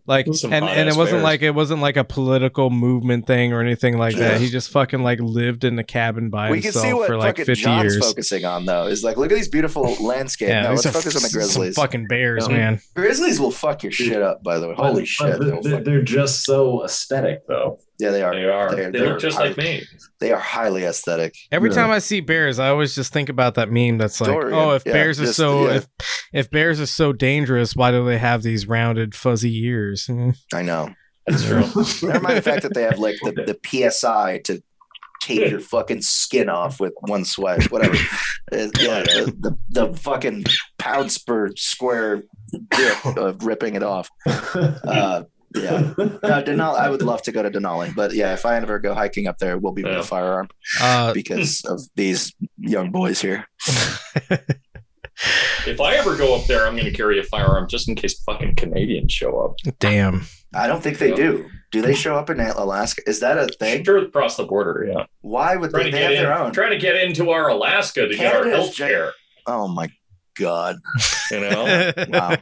Like 0.07 0.27
Those 0.27 0.35
are 0.37 0.39
some 0.49 0.53
and, 0.53 0.65
and 0.65 0.87
it 0.87 0.95
wasn't 0.95 1.15
bears. 1.17 1.23
like 1.23 1.41
it 1.41 1.51
wasn't 1.55 1.81
like 1.81 1.97
a 1.97 2.03
political 2.03 2.69
movement 2.69 3.25
thing 3.25 3.53
or 3.53 3.61
anything 3.61 3.97
like 3.97 4.15
that. 4.17 4.39
He 4.39 4.49
just 4.49 4.69
fucking 4.69 5.01
like 5.01 5.19
lived 5.19 5.63
in 5.63 5.79
a 5.79 5.83
cabin 5.83 6.29
by 6.29 6.51
We 6.51 6.61
can 6.61 6.73
see 6.73 6.79
himself 6.81 6.99
what 6.99 7.07
for 7.07 7.17
like 7.17 7.37
50 7.37 7.55
John's 7.55 7.93
years. 7.95 8.05
focusing 8.05 8.45
on 8.45 8.65
though. 8.65 8.85
Is 8.85 9.03
like, 9.03 9.17
look 9.17 9.31
at 9.31 9.35
these 9.35 9.47
beautiful 9.47 9.95
landscapes. 9.99 10.49
Yeah, 10.49 10.61
no, 10.61 10.69
let's 10.71 10.85
are 10.85 10.91
focus 10.91 11.15
on 11.15 11.23
the 11.23 11.29
some 11.29 11.39
Grizzlies. 11.39 11.75
fucking 11.75 12.05
bears, 12.07 12.47
Mhm. 12.47 12.51
man. 12.51 12.79
Grizzlies 12.95 13.39
will 13.39 13.49
fuck 13.49 13.81
your 13.81 13.91
shit 13.91 14.21
up. 14.21 14.43
By 14.43 14.59
the 14.59 14.67
way, 14.69 14.75
holy 14.75 15.01
But- 15.01 15.07
shit! 15.07 15.37
but 15.39 15.45
They'll 15.47 15.61
they're, 15.61 15.81
they're 15.83 16.01
just 16.03 16.43
so 16.45 16.83
aesthetic, 16.85 17.47
though. 17.47 17.79
Yeah, 17.99 18.11
they 18.11 18.21
are. 18.21 18.35
They 18.35 18.43
are. 18.45 18.75
They're- 18.75 18.91
they 18.91 18.99
they're 18.99 19.09
look 19.09 19.19
just 19.19 19.37
high- 19.37 19.47
like 19.47 19.57
me. 19.57 19.83
They 20.19 20.31
are 20.31 20.39
highly 20.39 20.83
aesthetic. 20.83 21.35
Every 21.51 21.69
Yeah. 21.69 21.75
time 21.75 21.91
I 21.91 21.99
see 21.99 22.21
bears, 22.21 22.59
I 22.59 22.69
always 22.69 22.95
just 22.95 23.11
think 23.13 23.29
about 23.29 23.55
that 23.55 23.69
meme 23.71 23.97
that's 23.97 24.19
like, 24.21 24.29
Dorian. 24.31 24.53
"Oh, 24.57 24.71
if 24.73 24.83
Yeah, 24.85 24.93
bears 24.93 25.19
are 25.19 25.25
just- 25.25 25.37
so 25.37 25.67
yeah. 25.67 25.75
if 25.75 25.87
if 26.33 26.51
bears 26.51 26.79
are 26.81 26.85
so 26.85 27.13
dangerous, 27.13 27.75
why 27.75 27.91
do 27.91 28.05
they 28.05 28.17
have 28.17 28.43
these 28.43 28.67
rounded 28.67 29.15
fuzzy 29.15 29.55
ears?" 29.65 30.09
I 30.53 30.61
know. 30.61 30.89
That's 31.27 31.43
true. 31.43 31.61
Never 32.09 32.19
mind 32.21 32.37
the 32.37 32.41
fact 32.41 32.61
that 32.63 32.73
they 32.73 32.83
have 32.83 32.99
like 32.99 33.15
the, 33.23 33.31
the 33.31 33.89
psi 33.91 34.39
to 34.45 34.61
take 35.21 35.49
your 35.49 35.59
fucking 35.59 36.01
skin 36.03 36.49
off 36.49 36.79
with 36.79 36.93
one 37.01 37.25
swipe, 37.25 37.63
whatever. 37.71 37.95
Uh, 38.51 38.67
yeah, 38.79 39.01
the, 39.01 39.33
the, 39.39 39.57
the 39.87 39.97
fucking 39.97 40.43
pounds 40.77 41.17
per 41.17 41.49
square 41.55 42.23
grip 42.69 43.17
of 43.17 43.43
ripping 43.43 43.73
it 43.75 43.81
off. 43.81 44.07
Uh, 44.27 45.23
yeah, 45.55 45.93
no, 45.97 46.41
Denali. 46.43 46.77
I 46.79 46.89
would 46.89 47.01
love 47.01 47.21
to 47.23 47.31
go 47.31 47.41
to 47.43 47.49
Denali, 47.49 47.93
but 47.95 48.13
yeah, 48.13 48.33
if 48.33 48.45
I 48.45 48.57
ever 48.57 48.79
go 48.79 48.93
hiking 48.93 49.27
up 49.27 49.37
there, 49.39 49.57
we'll 49.57 49.71
be 49.73 49.83
with 49.83 49.93
Yeah. 49.93 49.99
a 49.99 50.03
firearm 50.03 50.49
Uh, 50.81 51.13
because 51.13 51.63
of 51.65 51.81
these 51.95 52.33
young 52.57 52.91
boys 52.91 53.21
here. 53.21 53.45
If 55.65 55.79
I 55.79 55.95
ever 55.95 56.17
go 56.17 56.35
up 56.35 56.45
there, 56.45 56.67
I'm 56.67 56.73
going 56.73 56.85
to 56.85 56.91
carry 56.91 57.19
a 57.19 57.23
firearm 57.23 57.69
just 57.69 57.87
in 57.87 57.95
case 57.95 58.21
fucking 58.23 58.55
Canadians 58.55 59.13
show 59.13 59.39
up. 59.39 59.53
damn. 59.79 60.23
I 60.53 60.67
don't 60.67 60.83
think 60.83 60.97
they 60.99 61.09
Yeah. 61.11 61.15
do. 61.15 61.49
Do 61.71 61.81
they 61.81 61.95
show 61.95 62.15
up 62.17 62.29
in 62.29 62.39
Alaska? 62.41 63.01
Is 63.07 63.21
that 63.21 63.37
a 63.37 63.47
thing? 63.47 63.83
Sure, 63.85 63.97
across 63.99 64.35
the 64.35 64.43
border, 64.43 64.85
yeah. 64.89 65.05
Why 65.21 65.55
would 65.55 65.71
Trying 65.71 65.85
they, 65.85 65.91
to 65.91 65.97
they 65.97 66.03
have 66.03 66.11
get 66.11 66.21
their 66.21 66.33
own? 66.37 66.51
trying 66.51 66.71
to 66.71 66.77
get 66.77 66.95
into 66.97 67.29
our 67.31 67.47
Alaska 67.49 68.07
to 68.07 68.15
get 68.15 68.25
our 68.35 68.43
Canada's 68.43 68.65
health 68.77 68.77
care. 68.77 69.13
Oh 69.47 69.67
my 69.69 69.89
god! 70.37 70.75
You 71.31 71.39
know, 71.39 71.91
Wow. 72.09 72.35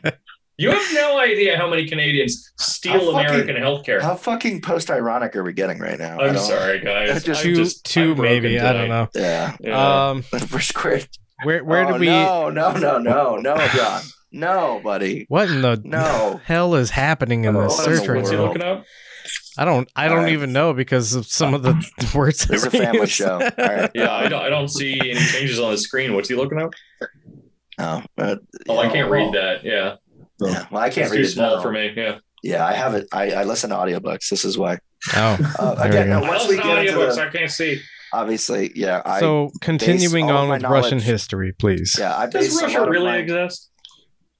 You 0.57 0.69
have 0.71 0.93
no 0.93 1.19
idea 1.19 1.57
how 1.57 1.69
many 1.69 1.87
Canadians 1.87 2.51
steal 2.57 2.93
How 2.93 2.99
fucking- 3.11 3.29
American 3.29 3.55
health 3.57 3.85
care. 3.85 4.01
How 4.01 4.15
fucking 4.15 4.61
post 4.61 4.89
ironic 4.91 5.35
are 5.35 5.43
we 5.43 5.53
getting 5.53 5.79
right 5.79 5.97
now? 5.97 6.19
I 6.19 6.27
I'm 6.29 6.37
sorry, 6.37 6.79
guys. 6.79 7.23
Just- 7.23 7.39
I'm 7.39 7.45
two, 7.45 7.55
just, 7.55 7.85
two 7.85 8.01
I'm 8.11 8.15
broken 8.15 8.43
maybe. 8.43 8.59
I 8.59 8.73
don't 8.73 8.89
know. 8.89 9.07
Yeah. 9.15 9.55
Yeah. 9.59 10.09
Um, 10.09 10.23
We're 10.51 10.59
squared. 10.59 11.07
where 11.43 11.63
where 11.63 11.85
oh, 11.87 11.91
did 11.93 12.01
we? 12.01 12.07
No, 12.07 12.49
no, 12.49 12.73
no, 12.73 12.97
no, 12.99 13.37
no, 13.37 13.67
John. 13.75 14.01
No, 14.31 14.81
buddy. 14.83 15.25
What 15.29 15.49
in 15.49 15.61
the 15.61 15.79
No. 15.83 16.41
hell 16.43 16.73
is 16.75 16.89
happening 16.89 17.45
in 17.45 17.55
Oh, 17.55 17.63
this 17.63 17.77
search 17.77 18.03
the 18.05 18.13
right 18.13 18.17
What's 18.19 18.31
he 18.31 18.35
now? 18.37 18.43
looking 18.45 18.63
up? 18.63 18.83
I 19.57 19.65
don't. 19.65 19.87
I 19.95 20.07
don't 20.07 20.17
Alright. 20.19 20.33
even 20.33 20.51
know 20.51 20.73
because 20.73 21.13
of 21.13 21.27
some 21.27 21.53
of 21.53 21.61
the 21.61 21.73
words. 22.15 22.45
This 22.45 22.61
is 22.61 22.65
a 22.65 22.71
family 22.71 23.01
use. 23.01 23.09
show. 23.11 23.35
All 23.39 23.51
right. 23.57 23.91
Yeah, 23.93 24.11
I 24.11 24.27
don't, 24.27 24.41
I 24.41 24.49
don't 24.49 24.69
see 24.69 24.99
any 24.99 25.19
changes 25.19 25.59
on 25.59 25.71
the 25.71 25.77
screen. 25.77 26.15
What's 26.15 26.29
he 26.29 26.35
looking 26.35 26.59
up? 26.59 26.73
Oh, 27.79 28.01
uh, 28.17 28.35
Oh, 28.67 28.79
I 28.79 28.89
can't 28.89 29.11
read 29.11 29.33
that. 29.33 29.63
Yeah, 29.63 29.95
Yeah. 30.47 30.65
Well, 30.71 30.81
I 30.81 30.89
can't 30.89 31.05
it's 31.07 31.11
read 31.11 31.17
too 31.19 31.23
it. 31.23 31.29
small 31.31 31.55
now. 31.57 31.61
for 31.61 31.71
me. 31.71 31.91
Yeah, 31.95 32.17
Yeah, 32.43 32.65
I 32.65 32.73
have 32.73 32.93
it. 32.95 33.07
I, 33.11 33.31
I 33.31 33.43
listen 33.43 33.69
to 33.71 33.75
audiobooks. 33.75 34.29
This 34.29 34.43
is 34.45 34.57
why. 34.57 34.79
Oh, 35.15 35.37
Uh, 35.59 35.75
again, 35.79 36.07
we 36.07 36.13
go. 36.13 36.19
now, 36.21 36.23
I 36.25 36.27
once 36.29 36.47
we 36.47 36.55
listen 36.55 36.69
to 36.69 36.75
get 36.75 36.85
into 36.87 36.99
audiobooks. 36.99 37.15
the, 37.15 37.21
I 37.21 37.29
can't 37.29 37.51
see. 37.51 37.81
obviously, 38.13 38.71
yeah, 38.75 39.01
I 39.05 39.19
so 39.19 39.49
continuing 39.61 40.29
on 40.31 40.49
with 40.49 40.63
Russian 40.63 40.99
history, 40.99 41.53
please. 41.53 41.95
yeah, 41.99 42.15
I 42.15 42.27
Does 42.27 42.47
base 42.49 42.61
Russia 42.61 42.89
really 42.89 43.05
my- 43.05 43.17
exist? 43.17 43.69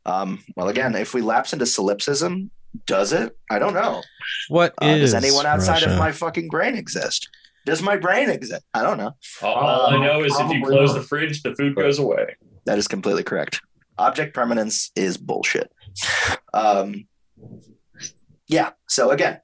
Um, 0.06 0.44
well, 0.56 0.68
again, 0.68 0.96
if 0.96 1.14
we 1.14 1.22
lapse 1.22 1.54
into 1.54 1.66
solipsism, 1.66 2.52
does 2.88 3.14
it? 3.14 3.38
I 3.50 3.60
don't 3.60 3.74
know. 3.74 4.02
What 4.50 4.74
Uh, 4.82 4.88
is 4.88 5.12
does 5.14 5.24
anyone 5.24 5.46
outside 5.46 5.74
Russia? 5.84 5.92
of 5.94 5.98
my 6.00 6.12
fucking 6.12 6.50
brain 6.50 6.76
exist? 6.76 7.30
Does 7.66 7.82
my 7.82 7.96
brain 7.96 8.30
exist? 8.30 8.64
I 8.74 8.82
don't 8.84 8.98
know. 8.98 9.12
All, 9.42 9.54
all 9.54 9.86
I 9.88 9.96
Um, 9.96 10.02
know 10.04 10.24
is 10.24 10.38
if 10.38 10.50
you 10.52 10.62
close 10.66 10.90
not. 10.94 11.00
the 11.02 11.08
fridge, 11.08 11.42
the 11.44 11.56
food 11.56 11.76
goes 11.76 12.00
away. 12.00 12.36
That 12.66 12.78
is 12.78 12.88
completely 12.90 13.24
correct. 13.24 13.62
Object 13.98 14.34
permanence 14.34 14.92
is 14.96 15.16
bullshit. 15.18 15.72
Um, 16.54 17.08
yeah. 18.48 18.72
So 18.88 19.12
again, 19.12 19.40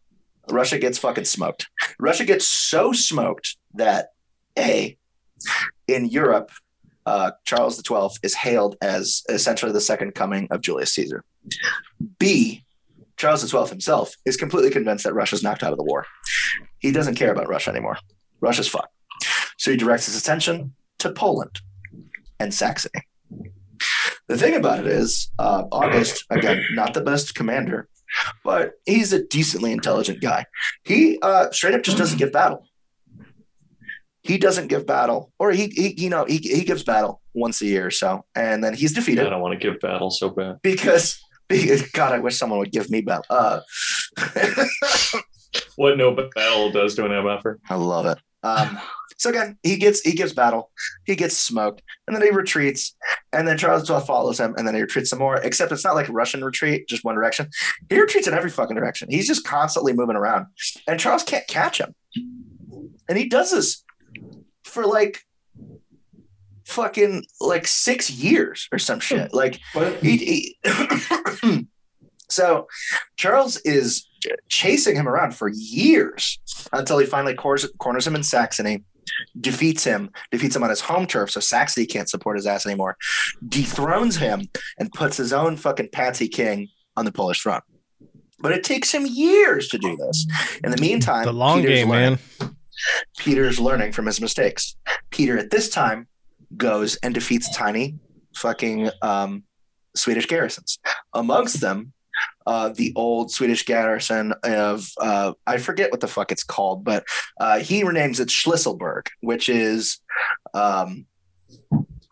Russia 0.49 0.80
gets 0.80 0.97
fucking 0.97 1.26
smoked. 1.26 1.69
Russia 1.99 2.26
gets 2.26 2.45
so 2.45 2.91
smoked 2.91 3.57
that 3.73 4.09
a 4.57 4.97
in 5.88 6.05
Europe, 6.05 6.51
uh, 7.05 7.31
Charles 7.45 7.77
XII 7.77 8.09
is 8.23 8.35
hailed 8.35 8.76
as 8.81 9.23
essentially 9.30 9.71
the 9.71 9.81
second 9.81 10.13
coming 10.13 10.47
of 10.51 10.61
Julius 10.61 10.93
Caesar. 10.95 11.23
B, 12.19 12.63
Charles 13.17 13.49
XII 13.49 13.65
himself 13.67 14.13
is 14.26 14.38
completely 14.38 14.69
convinced 14.69 15.03
that 15.03 15.13
Russia's 15.13 15.43
knocked 15.43 15.63
out 15.63 15.71
of 15.71 15.77
the 15.77 15.84
war. 15.84 16.05
He 16.80 16.91
doesn't 16.91 17.15
care 17.15 17.31
about 17.31 17.49
Russia 17.49 17.71
anymore. 17.71 17.97
Russia's 18.41 18.67
fucked. 18.67 18.93
So 19.57 19.71
he 19.71 19.77
directs 19.77 20.05
his 20.05 20.19
attention 20.19 20.73
to 20.99 21.11
Poland 21.11 21.59
and 22.39 22.53
Saxony. 22.53 23.03
The 24.30 24.38
thing 24.38 24.56
about 24.56 24.80
it 24.80 24.88
is, 24.88 25.30
uh, 25.39 25.64
August, 25.72 26.23
again, 26.30 26.64
not 26.72 26.93
the 26.93 27.01
best 27.01 27.35
commander, 27.35 27.89
but 28.43 28.73
he's 28.85 29.11
a 29.11 29.23
decently 29.26 29.72
intelligent 29.73 30.22
guy. 30.22 30.45
He 30.84 31.19
uh, 31.22 31.51
straight 31.51 31.73
up 31.73 31.81
just 31.81 31.97
doesn't 31.97 32.18
give 32.19 32.31
battle. 32.31 32.65
He 34.22 34.38
doesn't 34.38 34.68
give 34.68 34.85
battle, 34.85 35.31
or 35.39 35.51
he, 35.51 35.68
he 35.68 35.95
you 36.01 36.10
know, 36.10 36.26
he, 36.26 36.38
he 36.38 36.64
gives 36.64 36.84
battle 36.84 37.22
once 37.34 37.61
a 37.61 37.65
year 37.65 37.88
or 37.88 37.91
so, 37.91 38.23
and 38.35 38.64
then 38.64 38.73
he's 38.76 38.93
defeated. 38.93 39.26
I 39.26 39.30
don't 39.30 39.41
want 39.41 39.60
to 39.60 39.72
give 39.72 39.80
battle 39.81 40.11
so 40.11 40.30
bad. 40.30 40.60
because, 40.61 41.19
because 41.47 41.81
God, 41.91 42.14
I 42.14 42.19
wish 42.19 42.38
someone 42.38 42.60
would 42.60 42.72
give 42.72 42.89
me 42.89 43.01
battle. 43.01 43.26
Uh, 43.30 43.61
What 45.76 45.97
no 45.97 46.11
battle 46.11 46.72
does 46.72 46.95
to 46.95 47.06
an 47.06 47.11
MFer. 47.11 47.56
I 47.69 47.76
love 47.76 48.06
it. 48.06 48.18
Um, 48.43 48.77
so 49.20 49.30
again, 49.30 49.58
he 49.64 49.76
gets 49.76 50.00
he 50.00 50.14
gives 50.14 50.32
battle, 50.32 50.72
he 51.06 51.16
gets 51.18 51.38
smoked, 51.38 51.84
and 52.08 52.16
then 52.16 52.24
he 52.24 52.30
retreats, 52.30 52.96
and 53.34 53.46
then 53.46 53.58
Charles 53.58 53.86
XII 53.86 54.00
follows 54.00 54.40
him, 54.40 54.56
and 54.58 54.66
then 54.66 54.74
he 54.74 54.82
retreats 54.82 55.10
some 55.10 55.20
more. 55.20 55.36
Except 55.36 55.74
it's 55.74 55.84
not 55.84 55.96
like 55.96 56.08
a 56.08 56.14
Russian 56.14 56.41
retreat, 56.41 56.88
just 56.88 57.04
one 57.04 57.16
direction. 57.16 57.50
He 57.90 58.00
retreats 58.00 58.28
in 58.30 58.34
every 58.34 58.50
fucking 58.50 58.78
direction. 58.78 59.10
He's 59.12 59.28
just 59.28 59.46
constantly 59.46 59.91
moving 59.91 60.16
around, 60.16 60.46
and 60.88 60.98
Charles 60.98 61.24
can't 61.24 61.46
catch 61.48 61.82
him. 61.82 61.94
And 62.16 63.18
he 63.18 63.28
does 63.28 63.52
this 63.52 63.84
for 64.64 64.86
like 64.86 65.26
fucking 66.66 67.26
like 67.41 67.68
six 67.68 68.10
years 68.10 68.70
or 68.72 68.80
some 68.80 69.02
shit. 69.02 69.32
Hmm. 69.32 69.36
Like 69.36 69.60
But 69.74 70.02
he, 70.02 70.56
he 70.64 71.68
so 72.30 72.68
Charles 73.18 73.58
is 73.58 74.08
chasing 74.48 74.96
him 74.96 75.10
around 75.10 75.36
for 75.36 75.50
years 75.50 76.40
until 76.72 77.00
he 77.00 77.06
finally 77.06 77.34
corners, 77.34 77.70
corners 77.80 78.08
him 78.08 78.16
in 78.16 78.24
Saxony, 78.24 78.84
defeats 79.40 79.84
him, 79.84 80.12
defeats 80.32 80.56
him 80.56 80.64
on 80.64 80.70
his 80.70 80.82
home 80.82 81.06
turf, 81.06 81.32
so 81.32 81.40
Saxony 81.40 81.86
can't 81.86 82.10
support 82.10 82.38
his 82.38 82.46
ass 82.46 82.66
anymore, 82.66 82.98
dethrones 83.48 84.18
him, 84.18 84.48
and 84.78 84.91
puts 84.91 85.18
his 85.18 85.34
own 85.34 85.58
fucking 85.58 85.90
Patsy 85.91 86.28
King 86.28 86.68
on 86.96 87.06
the 87.06 87.12
Polish 87.12 87.41
throne. 87.41 87.62
But 88.41 88.54
it 88.54 88.64
takes 88.64 88.94
him 88.94 89.06
years 89.06 89.68
to 89.70 89.78
do 89.78 89.98
this. 89.98 90.26
In 90.64 90.72
the 90.72 90.82
meantime, 90.82 91.26
the 91.26 91.34
long 91.34 91.62
Peter's 91.62 91.80
game, 91.80 91.90
learning. 91.90 92.20
man. 92.40 92.56
Peter's 93.18 93.60
learning 93.60 93.91
from 93.91 94.06
his 94.06 94.22
mistakes. 94.22 94.76
Peter 95.10 95.38
at 95.38 95.50
this 95.50 95.70
time 95.70 96.08
goes 96.56 96.96
and 96.98 97.14
defeats 97.14 97.54
tiny 97.56 97.96
fucking 98.36 98.90
um, 99.02 99.44
Swedish 99.96 100.26
garrisons. 100.28 100.80
Amongst 101.14 101.60
them, 101.60 101.94
uh, 102.49 102.69
the 102.69 102.91
old 102.95 103.31
Swedish 103.31 103.63
garrison 103.63 104.34
of 104.43 104.89
uh, 104.99 105.34
I 105.45 105.57
forget 105.57 105.91
what 105.91 105.99
the 105.99 106.07
fuck 106.07 106.31
it's 106.31 106.43
called, 106.43 106.84
but 106.84 107.05
uh, 107.39 107.59
he 107.59 107.84
renames 107.84 108.19
it 108.19 108.30
Schlisselburg, 108.30 109.05
which 109.21 109.49
is 109.49 109.99
um, 110.55 111.05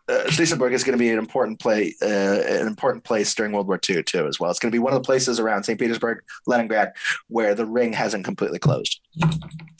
uh, 0.08 0.22
is 0.28 0.54
going 0.54 0.92
to 0.92 0.96
be 0.96 1.10
an 1.10 1.18
important 1.18 1.58
play, 1.58 1.92
uh, 2.00 2.06
an 2.06 2.68
important 2.68 3.02
place 3.02 3.34
during 3.34 3.50
World 3.50 3.66
War 3.66 3.80
II 3.90 4.04
too, 4.04 4.28
as 4.28 4.38
well. 4.38 4.48
It's 4.48 4.60
going 4.60 4.70
to 4.70 4.74
be 4.74 4.78
one 4.78 4.92
of 4.92 5.02
the 5.02 5.04
places 5.04 5.40
around 5.40 5.64
St. 5.64 5.78
Petersburg, 5.78 6.20
Leningrad, 6.46 6.92
where 7.26 7.56
the 7.56 7.66
ring 7.66 7.92
hasn't 7.92 8.24
completely 8.24 8.60
closed. 8.60 9.00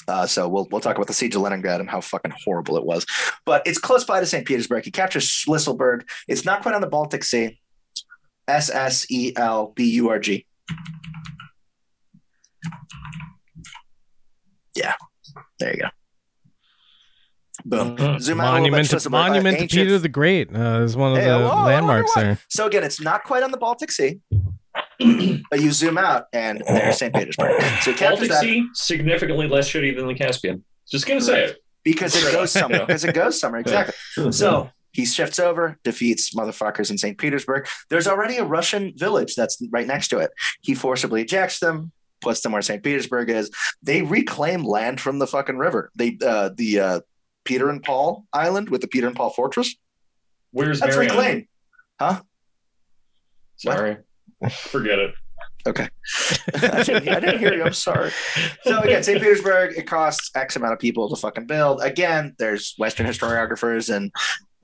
Uh, 0.09 0.27
so 0.27 0.49
we'll 0.49 0.67
we'll 0.73 0.81
talk 0.81 0.97
about 0.97 1.07
the 1.07 1.15
siege 1.15 1.37
of 1.37 1.43
Leningrad 1.43 1.79
and 1.79 1.89
how 1.89 2.01
fucking 2.01 2.35
horrible 2.45 2.77
it 2.77 2.85
was. 2.85 3.07
But 3.47 3.65
it's 3.65 3.79
close 3.79 4.05
by 4.05 4.19
to 4.19 4.27
St. 4.27 4.45
Petersburg. 4.45 4.85
He 4.85 4.91
captures 4.91 5.29
Schlisselburg. 5.29 6.03
It's 6.27 6.45
not 6.45 6.63
quite 6.63 6.75
on 6.75 6.81
the 6.81 6.89
Baltic 6.89 7.23
Sea. 7.23 7.61
S 8.49 8.71
S 8.71 9.07
E 9.11 9.33
L 9.37 9.73
B 9.77 9.85
U 9.93 10.09
R 10.09 10.19
G. 10.19 10.45
Yeah, 14.75 14.95
there 15.59 15.75
you 15.75 15.81
go. 15.83 15.89
Boom. 17.65 17.97
Mhm. 17.97 18.21
Zoom 18.21 18.41
out 18.41 18.45
a 18.45 18.63
bit. 18.63 18.71
Monument 18.71 18.91
to, 18.91 18.97
uh, 18.97 19.11
monument 19.11 19.57
to 19.59 19.63
ancient- 19.65 19.87
Peter 19.89 19.99
the 19.99 20.09
Great 20.09 20.55
uh, 20.55 20.81
is 20.83 20.97
one 20.97 21.13
of 21.13 21.19
Hey, 21.19 21.25
the 21.25 21.31
whoa, 21.39 21.45
I 21.49 21.55
wonder 21.55 21.71
landmarks 21.73 22.15
there. 22.15 22.39
So 22.49 22.67
again, 22.67 22.85
it's 22.85 23.01
not 23.01 23.25
quite 23.25 23.43
on 23.43 23.51
the 23.51 23.57
Baltic 23.59 23.91
Sea, 23.91 24.21
but 25.51 25.61
you 25.61 25.73
zoom 25.73 25.99
out 25.99 26.27
and 26.33 26.63
there's 26.67 26.99
St. 26.99 27.13
Petersburg. 27.15 27.61
So 27.83 27.93
he 27.93 27.99
Baltic 27.99 28.29
that 28.29 28.41
Sea 28.41 28.67
significantly 28.75 29.49
less 29.49 29.69
shitty 29.71 29.97
than 29.97 30.07
the 30.07 30.15
Caspian. 30.15 30.65
Just 30.89 31.07
gonna 31.07 31.21
say 31.21 31.45
it. 31.45 31.59
because 31.85 32.17
it 32.17 32.33
goes 32.33 32.55
up. 32.57 32.63
somewhere. 32.63 32.87
Because 32.87 33.05
it 33.05 33.15
goes 33.15 33.39
somewhere. 33.41 33.61
Exactly. 33.61 33.95
So 34.33 34.71
he 34.93 35.05
shifts 35.07 35.39
over, 35.39 35.79
defeats 35.85 36.35
motherfuckers 36.35 36.91
in 36.91 36.99
St. 36.99 37.19
Petersburg. 37.19 37.67
There's 37.91 38.07
already 38.07 38.37
a 38.37 38.45
Russian 38.45 38.93
village 38.97 39.35
that's 39.35 39.63
right 39.71 39.87
next 39.87 40.09
to 40.09 40.19
it. 40.19 40.31
He 40.63 40.75
forcibly 40.75 41.23
ejects 41.23 41.61
them, 41.61 41.93
puts 42.21 42.41
them 42.41 42.53
where 42.53 42.63
St. 42.63 42.83
Petersburg 42.83 43.31
is. 43.31 43.51
They 43.83 44.03
reclaim 44.03 44.65
land 44.65 45.01
from 45.01 45.19
the 45.19 45.27
fucking 45.27 45.59
river. 45.59 45.91
They 45.95 46.19
uh, 46.25 46.51
the 46.55 46.81
uh, 46.81 47.01
Peter 47.45 47.69
and 47.71 47.83
Paul 47.83 48.27
Island 48.33 48.71
with 48.71 48.81
the 48.81 48.89
Peter 48.89 49.07
and 49.07 49.17
Paul 49.17 49.31
Fortress. 49.31 49.75
Where's 50.51 50.81
That's 50.81 50.97
reclaimed. 50.97 51.47
Huh? 52.01 52.23
Sorry. 53.57 53.99
Forget 54.51 54.99
it. 54.99 55.15
Okay. 55.67 55.89
I, 56.55 56.83
didn't, 56.83 57.09
I 57.09 57.21
didn't 57.21 57.39
hear 57.41 57.55
you. 57.55 57.65
I'm 57.65 57.73
sorry. 57.73 58.11
So 58.63 58.81
again, 58.81 59.03
St. 59.03 59.21
Petersburg, 59.21 59.77
it 59.77 59.87
costs 59.87 60.31
X 60.35 60.57
amount 60.57 60.73
of 60.73 60.79
people 60.79 61.09
to 61.11 61.17
fucking 61.17 61.47
build. 61.47 61.81
Again, 61.83 62.35
there's 62.39 62.75
Western 62.79 63.07
historiographers 63.07 63.95
and 63.95 64.13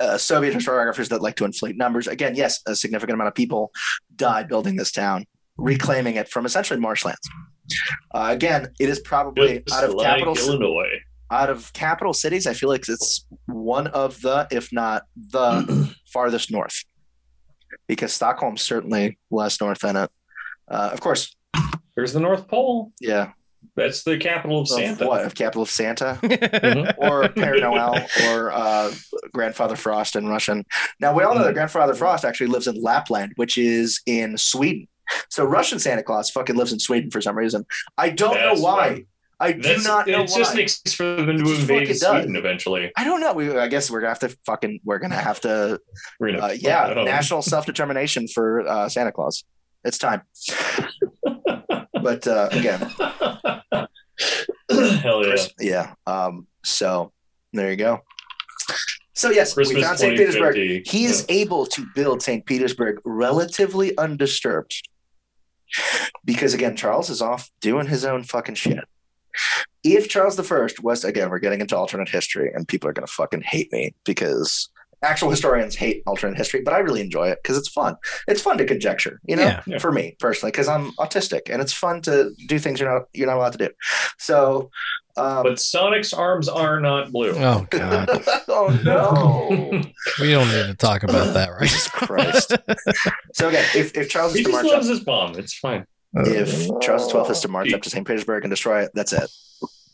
uh, 0.01 0.19
Soviet 0.19 0.55
historiographers 0.55 1.09
that 1.09 1.23
like 1.23 1.37
to 1.37 1.45
inflate 1.45 1.77
numbers. 1.77 2.07
Again, 2.07 2.35
yes, 2.35 2.61
a 2.67 2.75
significant 2.75 3.15
amount 3.15 3.29
of 3.29 3.35
people 3.35 3.71
died 4.17 4.49
building 4.49 4.77
this 4.77 4.91
town, 4.93 5.25
reclaiming 5.57 6.17
it 6.17 6.29
from 6.29 6.47
essentially 6.47 6.81
marshlands. 6.81 7.21
Uh, 8.15 8.29
again, 8.31 8.69
it 8.81 8.89
is 8.89 9.01
probably 9.01 9.63
Just 9.67 9.83
out 9.83 9.89
of 9.89 9.95
like 9.95 10.07
capital 10.07 10.37
Illinois. 10.37 10.99
out 11.31 11.49
of 11.51 11.73
capital 11.73 12.13
cities, 12.13 12.47
I 12.47 12.53
feel 12.55 12.69
like 12.69 12.89
it's 12.89 13.27
one 13.47 13.87
of 13.89 14.21
the, 14.21 14.47
if 14.51 14.73
not 14.73 15.05
the 15.31 15.95
farthest 16.13 16.51
north, 16.51 16.85
because 17.89 18.13
Stockholm's 18.13 18.63
certainly 18.63 19.19
less 19.31 19.61
north 19.61 19.79
than 19.81 19.97
it. 19.97 20.11
Uh, 20.69 20.91
of 20.93 21.01
course, 21.01 21.35
There's 21.95 22.13
the 22.13 22.21
North 22.21 22.49
Pole. 22.49 22.93
yeah. 23.01 23.33
That's 23.77 24.05
the 24.05 24.17
capital 24.19 24.59
of 24.59 24.63
Of 24.63 24.69
Santa. 24.69 25.07
what? 25.07 25.25
Of 25.25 25.35
capital 25.35 25.63
of 25.63 25.71
Santa 25.71 26.19
Mhm. 26.23 26.95
or 26.99 27.25
Père 27.31 27.61
Noel 27.61 28.07
or 28.29 28.53
uh, 28.53 28.93
Grandfather 29.33 29.75
Frost 29.77 30.15
in 30.17 30.29
Russian. 30.29 30.65
Now 31.01 31.13
we 31.13 31.25
all 31.25 31.35
know 31.35 31.45
that 31.45 31.55
Grandfather 31.55 31.95
Frost 31.95 32.25
actually 32.25 32.47
lives 32.49 32.67
in 32.69 32.81
Lapland, 32.81 33.33
which 33.37 33.59
is 33.59 34.01
in 34.07 34.39
Sweden. 34.39 34.87
So 35.29 35.45
Russian 35.45 35.79
Santa 35.81 36.03
Claus 36.05 36.31
fucking 36.31 36.55
lives 36.57 36.73
in 36.73 36.79
Sweden 36.79 37.11
for 37.11 37.21
some 37.21 37.37
reason. 37.37 37.67
I 37.99 38.11
don't 38.11 38.35
That's 38.35 38.59
know 38.61 38.65
why. 38.65 38.89
right. 38.89 39.07
I 39.41 39.51
do 39.53 39.61
That's, 39.63 39.85
not 39.85 40.07
know 40.07 40.23
it's 40.23 40.33
why. 40.33 40.39
just 40.39 40.53
an 40.55 40.61
excuse 40.61 40.95
for 40.95 41.05
them 41.05 41.27
to 41.27 41.33
It 41.33 41.61
invade 41.61 41.67
fucking 41.67 41.87
does. 41.89 42.01
Sweden 42.01 42.37
eventually. 42.37 42.93
I 42.97 43.03
don't 43.03 43.21
know. 43.21 43.33
We, 43.33 43.55
I 43.59 43.67
guess 43.67 43.91
we're 43.91 44.01
gonna 44.01 44.11
have 44.11 44.21
to 44.21 44.37
fucking. 44.47 44.81
We're 44.85 45.01
gonna 45.01 45.17
have 45.17 45.41
to. 45.41 45.81
We're 46.21 46.31
gonna- 46.33 46.47
Uh, 46.47 46.57
yeah, 46.57 46.85
I 46.85 46.87
don't 46.87 46.97
know. 46.99 47.05
national 47.05 47.43
self 47.43 47.67
determination 47.67 48.29
for 48.29 48.67
uh, 48.67 48.89
Santa 48.89 49.11
Claus. 49.11 49.43
It's 49.85 49.99
time. 49.99 50.23
but 52.05 52.27
uh, 52.29 52.49
again, 52.53 52.81
Hell 54.71 55.27
yeah. 55.27 55.47
yeah. 55.59 55.95
Um, 56.07 56.47
so 56.63 57.13
there 57.53 57.71
you 57.71 57.77
go. 57.77 58.03
So 59.15 59.31
yes, 59.31 59.57
we 59.57 59.81
found 59.81 59.99
St. 59.99 60.17
Petersburg. 60.17 60.87
He 60.87 61.05
is 61.05 61.25
able 61.29 61.67
to 61.67 61.87
build 61.95 62.23
St. 62.23 62.45
Petersburg 62.45 63.01
relatively 63.05 63.97
undisturbed. 63.97 64.87
Because 66.25 66.53
again, 66.55 66.77
Charles 66.77 67.11
is 67.11 67.23
off 67.23 67.51
doing 67.61 67.87
his 67.87 68.05
own 68.05 68.23
fucking 68.23 68.57
shit. 68.57 68.85
If 69.83 70.09
Charles 70.09 70.39
I 70.39 70.69
was 70.83 71.05
again, 71.05 71.31
we're 71.31 71.39
getting 71.39 71.61
into 71.61 71.77
alternate 71.77 72.09
history, 72.09 72.53
and 72.53 72.69
people 72.69 72.89
are 72.89 72.93
gonna 72.93 73.07
fucking 73.07 73.43
hate 73.43 73.73
me 73.73 73.95
because 74.05 74.69
actual 75.05 75.31
historians 75.31 75.75
hate 75.77 76.03
alternate 76.07 76.37
history, 76.37 76.63
but 76.63 76.75
I 76.75 76.79
really 76.79 77.01
enjoy 77.01 77.29
it 77.29 77.39
because 77.43 77.57
it's 77.59 77.69
fun. 77.69 77.97
It's 78.27 78.41
fun 78.43 78.59
to 78.59 78.65
conjecture, 78.65 79.21
you 79.25 79.37
know, 79.37 79.43
Yeah. 79.43 79.63
Yeah. 79.67 79.79
for 79.79 79.93
me 79.93 80.17
personally, 80.19 80.51
because 80.51 80.69
I'm 80.69 80.93
autistic 80.93 81.43
and 81.51 81.61
it's 81.63 81.73
fun 81.73 82.01
to 82.03 82.33
do 82.49 82.59
things 82.59 82.81
you're 82.81 82.93
not 82.93 83.09
you're 83.13 83.27
not 83.27 83.37
allowed 83.37 83.53
to 83.53 83.59
do. 83.59 83.69
So 84.19 84.71
um, 85.17 85.45
But 85.45 85.61
Sonic's 85.61 86.13
arms 86.13 86.49
are 86.49 86.81
not 86.81 87.13
blue. 87.13 87.33
oh 87.37 87.67
god, 87.71 88.09
oh 88.49 88.81
no. 88.85 89.83
we 90.21 90.33
don't 90.33 90.49
need 90.49 90.67
to 90.67 90.75
talk 90.75 91.03
about 91.05 91.35
that, 91.35 91.51
right? 91.51 91.61
Jesus 91.69 91.89
Christ. 91.89 92.57
So 93.35 93.49
again, 93.49 93.65
if, 93.75 93.97
if 93.97 94.09
Charles 94.09 94.33
He 94.35 94.41
is 94.41 94.47
to 94.47 94.53
just 94.53 94.63
march 94.63 94.73
loves 94.73 94.87
up, 94.89 94.91
his 94.95 95.01
bomb. 95.05 95.39
It's 95.39 95.55
fine. 95.55 95.87
if 96.15 96.69
Charles 96.81 97.11
XII 97.11 97.19
is 97.33 97.41
to 97.41 97.49
march 97.49 97.73
up 97.73 97.83
to 97.83 97.91
St. 97.91 98.07
Petersburg 98.07 98.45
and 98.45 98.51
destroy 98.51 98.83
it, 98.85 98.91
that's 98.95 99.13
it. 99.13 99.29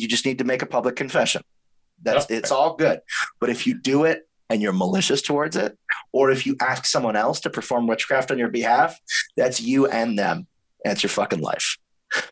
you 0.00 0.08
just 0.08 0.26
need 0.26 0.38
to 0.38 0.44
make 0.44 0.62
a 0.62 0.66
public 0.66 0.96
confession. 0.96 1.42
That's 2.02 2.24
Okay. 2.26 2.36
it's 2.36 2.50
all 2.50 2.76
good. 2.76 3.00
But 3.40 3.50
if 3.50 3.66
you 3.66 3.80
do 3.80 4.04
it 4.04 4.28
and 4.50 4.60
you're 4.60 4.72
malicious 4.72 5.22
towards 5.22 5.56
it, 5.56 5.76
or 6.12 6.30
if 6.30 6.44
you 6.46 6.56
ask 6.60 6.84
someone 6.86 7.16
else 7.16 7.40
to 7.40 7.50
perform 7.50 7.86
witchcraft 7.86 8.30
on 8.30 8.38
your 8.38 8.48
behalf, 8.48 8.98
that's 9.36 9.60
you 9.60 9.86
and 9.86 10.18
them. 10.18 10.46
That's 10.84 11.02
your 11.02 11.10
fucking 11.10 11.40
life. 11.40 11.78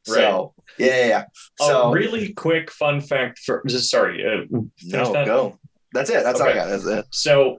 So 0.04 0.54
yeah, 0.78 0.86
yeah, 0.86 1.06
yeah. 1.06 1.24
a 1.60 1.64
So 1.64 1.92
really 1.92 2.32
quick 2.34 2.70
fun 2.70 3.00
fact 3.00 3.38
for 3.40 3.62
sorry. 3.68 4.24
Uh, 4.24 4.44
no, 4.84 5.12
that? 5.12 5.26
go. 5.26 5.58
That's 5.92 6.10
it. 6.10 6.22
That's 6.22 6.40
all 6.40 6.48
I 6.48 6.54
got. 6.54 6.66
That's 6.68 6.86
it. 6.86 7.04
So 7.10 7.58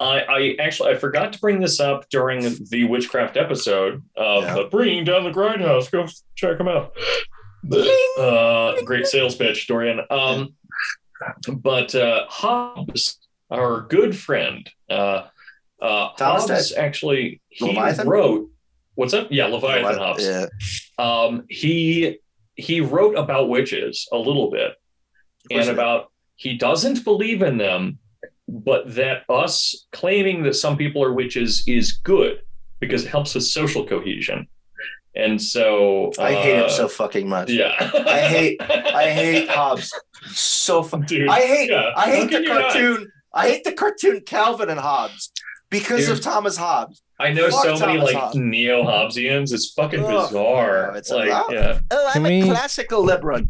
I, 0.00 0.20
I 0.22 0.56
actually 0.60 0.90
I 0.92 0.96
forgot 0.96 1.32
to 1.34 1.38
bring 1.38 1.60
this 1.60 1.78
up 1.78 2.08
during 2.10 2.56
the 2.70 2.84
witchcraft 2.84 3.36
episode 3.36 4.02
of 4.16 4.42
Yeah. 4.44 4.54
the 4.54 4.64
Bringing 4.64 5.04
Down 5.04 5.22
the 5.24 5.30
Grindhouse. 5.30 5.90
Go 5.90 6.06
check 6.34 6.58
them 6.58 6.68
out. 6.68 6.92
Uh, 8.18 8.80
great 8.84 9.06
sales 9.06 9.34
pitch, 9.36 9.66
Dorian. 9.66 10.00
Um, 10.10 10.54
but 11.56 11.94
uh, 11.94 12.26
Hobbes, 12.28 13.18
our 13.50 13.82
good 13.82 14.16
friend, 14.16 14.68
uh, 14.90 15.26
uh, 15.80 16.10
Thomas 16.16 16.48
Hobbes 16.48 16.72
actually 16.74 17.40
he 17.48 17.66
Leviathan? 17.66 18.08
wrote. 18.08 18.50
What's 18.94 19.14
up? 19.14 19.28
Yeah, 19.30 19.46
Leviathan 19.46 19.84
Levi- 19.84 19.98
Hobbes. 19.98 20.24
Yeah. 20.24 20.46
um, 20.98 21.44
he 21.48 22.18
he 22.54 22.80
wrote 22.80 23.16
about 23.16 23.48
witches 23.48 24.08
a 24.12 24.16
little 24.16 24.50
bit 24.50 24.72
and 25.50 25.68
about 25.68 26.12
he 26.36 26.56
doesn't 26.56 27.04
believe 27.04 27.42
in 27.42 27.58
them 27.58 27.98
but 28.48 28.94
that 28.94 29.22
us 29.28 29.86
claiming 29.92 30.42
that 30.44 30.54
some 30.54 30.76
people 30.76 31.02
are 31.02 31.12
witches 31.12 31.64
is 31.66 31.92
good 31.92 32.40
because 32.78 33.04
it 33.04 33.08
helps 33.08 33.34
with 33.34 33.44
social 33.44 33.84
cohesion 33.84 34.46
and 35.16 35.40
so 35.40 36.10
I 36.18 36.32
hate 36.34 36.56
him 36.58 36.64
uh, 36.66 36.68
so 36.68 36.88
fucking 36.88 37.28
much. 37.28 37.50
yeah 37.50 37.74
I 38.06 38.20
hate- 38.20 38.60
I 38.62 39.10
hate 39.10 39.48
Hobbes 39.56 39.92
so 40.32 40.82
fu- 40.82 41.02
dude 41.02 41.28
I 41.28 41.40
hate 41.40 41.70
yeah. 41.70 41.92
I 41.96 42.10
hate 42.10 42.30
can 42.30 42.42
the 42.42 42.48
you 42.48 42.54
not? 42.54 42.72
cartoon. 42.72 43.12
I 43.32 43.48
hate 43.48 43.64
the 43.64 43.72
cartoon 43.72 44.20
Calvin 44.26 44.68
and 44.70 44.80
Hobbes 44.80 45.30
because 45.70 46.08
of 46.08 46.20
Thomas 46.20 46.56
Hobbes. 46.56 47.02
i 47.18 47.32
know 47.32 47.50
Fuck 47.50 47.78
so 47.78 47.86
many 47.86 47.98
like 47.98 48.14
Hobbes. 48.14 48.36
neo-hobbesians 48.36 49.52
it's 49.52 49.72
fucking 49.72 50.04
Ugh, 50.04 50.28
bizarre 50.28 50.90
no, 50.92 50.98
it's 50.98 51.10
like 51.10 51.28
allowed. 51.28 51.52
yeah 51.52 51.80
Oh, 51.90 52.06
I'm 52.14 52.22
Can 52.22 52.26
a 52.26 52.40
we- 52.42 52.48
classical 52.48 53.02
liberal. 53.02 53.40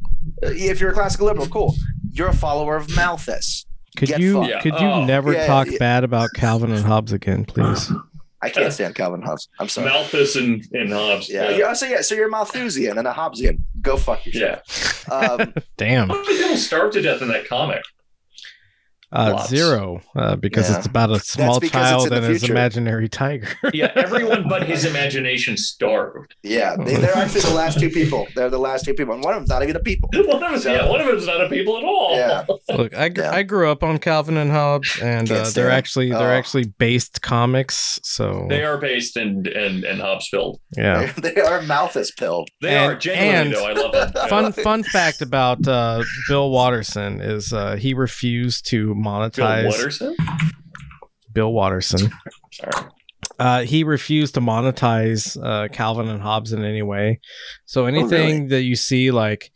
Uh, 0.43 0.49
If 0.51 0.81
you're 0.81 0.91
a 0.91 0.95
classical 0.95 1.27
liberal, 1.27 1.47
cool. 1.49 1.75
You're 2.11 2.29
a 2.29 2.35
follower 2.35 2.77
of 2.77 2.95
Malthus. 2.97 3.67
Could 3.97 4.09
Get 4.09 4.21
you 4.21 4.35
fucked. 4.35 4.49
Yeah. 4.51 4.61
could 4.61 4.81
you 4.81 4.87
Oh. 4.87 5.05
never 5.05 5.33
Yeah, 5.33 5.47
talk 5.47 5.69
yeah. 5.71 5.79
bad 5.79 6.03
about 6.05 6.31
Calvin 6.35 6.73
and 6.73 6.85
Hobbes 6.85 7.13
again, 7.13 7.45
please? 7.45 7.91
I 8.45 8.51
can't 8.51 8.73
stand 8.79 8.95
Calvin 8.95 9.21
and 9.21 9.29
Hobbes. 9.29 9.49
I'm 9.59 9.69
sorry. 9.69 9.89
malthus 9.91 10.37
and, 10.37 10.65
and 10.73 10.93
hobbes 10.93 11.29
yeah, 11.31 11.51
yeah. 11.51 11.73
So 11.73 11.87
yeah, 11.87 12.01
so 12.03 12.15
you're 12.15 12.29
a 12.29 12.31
Malthusian 12.31 12.99
and 12.99 13.09
a 13.09 13.13
Hobbesian. 13.13 13.59
Go 13.81 13.97
fuck 13.97 14.25
yourself. 14.27 15.05
yeah 15.09 15.15
Um, 15.15 15.55
Damn. 15.77 16.09
How 16.11 16.17
many 16.23 16.37
people 16.39 16.57
starve 16.57 16.93
to 16.93 17.03
death 17.03 17.23
in 17.23 17.29
that 17.29 17.49
comic 17.49 17.83
Uh, 19.15 19.47
zero, 19.47 20.01
uh, 20.17 20.35
because 20.37 20.69
Yeah. 20.69 20.79
it's 20.79 20.87
about 20.87 21.11
a 21.11 21.21
small 21.21 21.61
child 21.61 22.07
in 22.09 22.11
the 22.11 22.17
and 22.17 22.27
his 22.27 22.43
imaginary 22.51 23.09
tiger. 23.09 23.49
Yeah, 23.73 23.91
everyone 23.95 24.49
but 24.49 24.65
his 24.65 24.85
imagination 24.85 25.57
starved. 25.57 26.35
Yeah, 26.43 26.77
they, 26.77 26.97
they're 26.97 27.17
actually 27.23 27.43
the 27.43 27.55
last 27.55 27.79
two 27.79 27.91
people. 27.91 28.27
They're 28.35 28.51
the 28.51 28.59
last 28.59 28.85
two 28.85 28.95
people, 28.95 29.15
and 29.15 29.23
one 29.25 29.35
of 29.35 29.41
them's 29.41 29.49
not 29.51 29.63
even 29.63 29.77
a 29.77 29.81
people. 29.81 30.09
One 30.15 30.43
of 30.43 30.53
us, 30.53 30.65
yeah, 30.65 30.89
one 30.89 31.01
of 31.01 31.07
them's 31.07 31.27
not 31.27 31.41
a 31.41 31.49
people 31.49 31.79
at 31.79 31.85
all. 31.85 32.17
Yeah, 32.17 32.45
Look, 32.77 32.95
I, 32.97 33.11
Yeah. 33.15 33.31
I 33.33 33.43
grew 33.45 33.71
up 33.71 33.83
on 33.85 33.99
Calvin 33.99 34.37
and 34.37 34.51
Hobbes, 34.51 34.99
and 35.01 35.31
uh, 35.31 35.49
they're 35.51 35.71
actually 35.71 36.11
they're 36.11 36.33
Oh. 36.33 36.39
actually 36.39 36.65
based 36.79 37.23
comics. 37.23 38.01
So 38.03 38.47
They 38.49 38.65
are 38.65 38.79
based 38.79 39.17
in 39.17 39.47
in, 39.47 39.85
in 39.85 39.99
Hobbsville. 39.99 40.59
yeah. 40.77 41.13
they 41.17 41.37
are 41.37 41.63
Malthus 41.63 42.11
pilled. 42.11 42.49
They 42.61 42.75
And- 42.77 42.93
are 42.93 42.97
genuinely 42.97 43.35
and- 43.37 43.55
though. 43.55 43.67
I 43.67 43.73
love 43.73 44.13
them. 44.13 44.29
Fun 44.29 44.53
fun 44.53 44.83
fact 44.83 45.21
about 45.23 45.67
uh, 45.69 46.03
Bill 46.29 46.51
Watterson 46.51 47.21
is 47.21 47.53
uh, 47.53 47.77
he 47.77 47.95
refused 47.95 48.67
to 48.71 48.95
Bill 49.05 49.13
monetize 49.13 49.65
Watterson. 49.67 50.17
Bill 51.33 51.53
Watterson. 51.53 52.11
Sorry. 52.53 52.87
Uh, 53.39 53.63
he 53.63 53.83
refused 53.85 54.35
to 54.35 54.41
monetize 54.41 55.37
uh, 55.43 55.69
Calvin 55.69 56.09
and 56.09 56.23
Hobbes 56.23 56.53
in 56.53 56.65
any 56.65 56.83
way. 56.83 57.21
So 57.67 57.87
anything 57.87 58.49
that 58.49 58.63
you 58.63 58.77
see, 58.77 59.11
like 59.11 59.51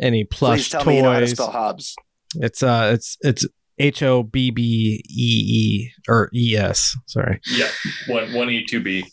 any 0.00 0.24
Please 0.24 0.38
plush 0.38 0.70
tell 0.70 0.84
me 0.84 0.96
you 0.96 1.02
know 1.02 1.12
how 1.12 1.18
to 1.20 1.26
toys, 1.26 1.32
spell 1.32 1.50
Hobbs. 1.50 1.96
it's 2.36 2.62
uh, 2.62 2.92
it's 2.94 3.16
it's 3.22 3.46
H 3.78 4.02
O 4.04 4.22
B 4.22 4.50
B 4.52 5.02
E 5.08 5.10
E 5.10 5.90
or 6.08 6.30
E 6.32 6.56
S. 6.56 6.96
Sorry. 7.06 7.40
Yeah, 7.50 7.68
one 8.06 8.32
one 8.34 8.50
E 8.50 8.64
two 8.64 8.80
B. 8.80 9.04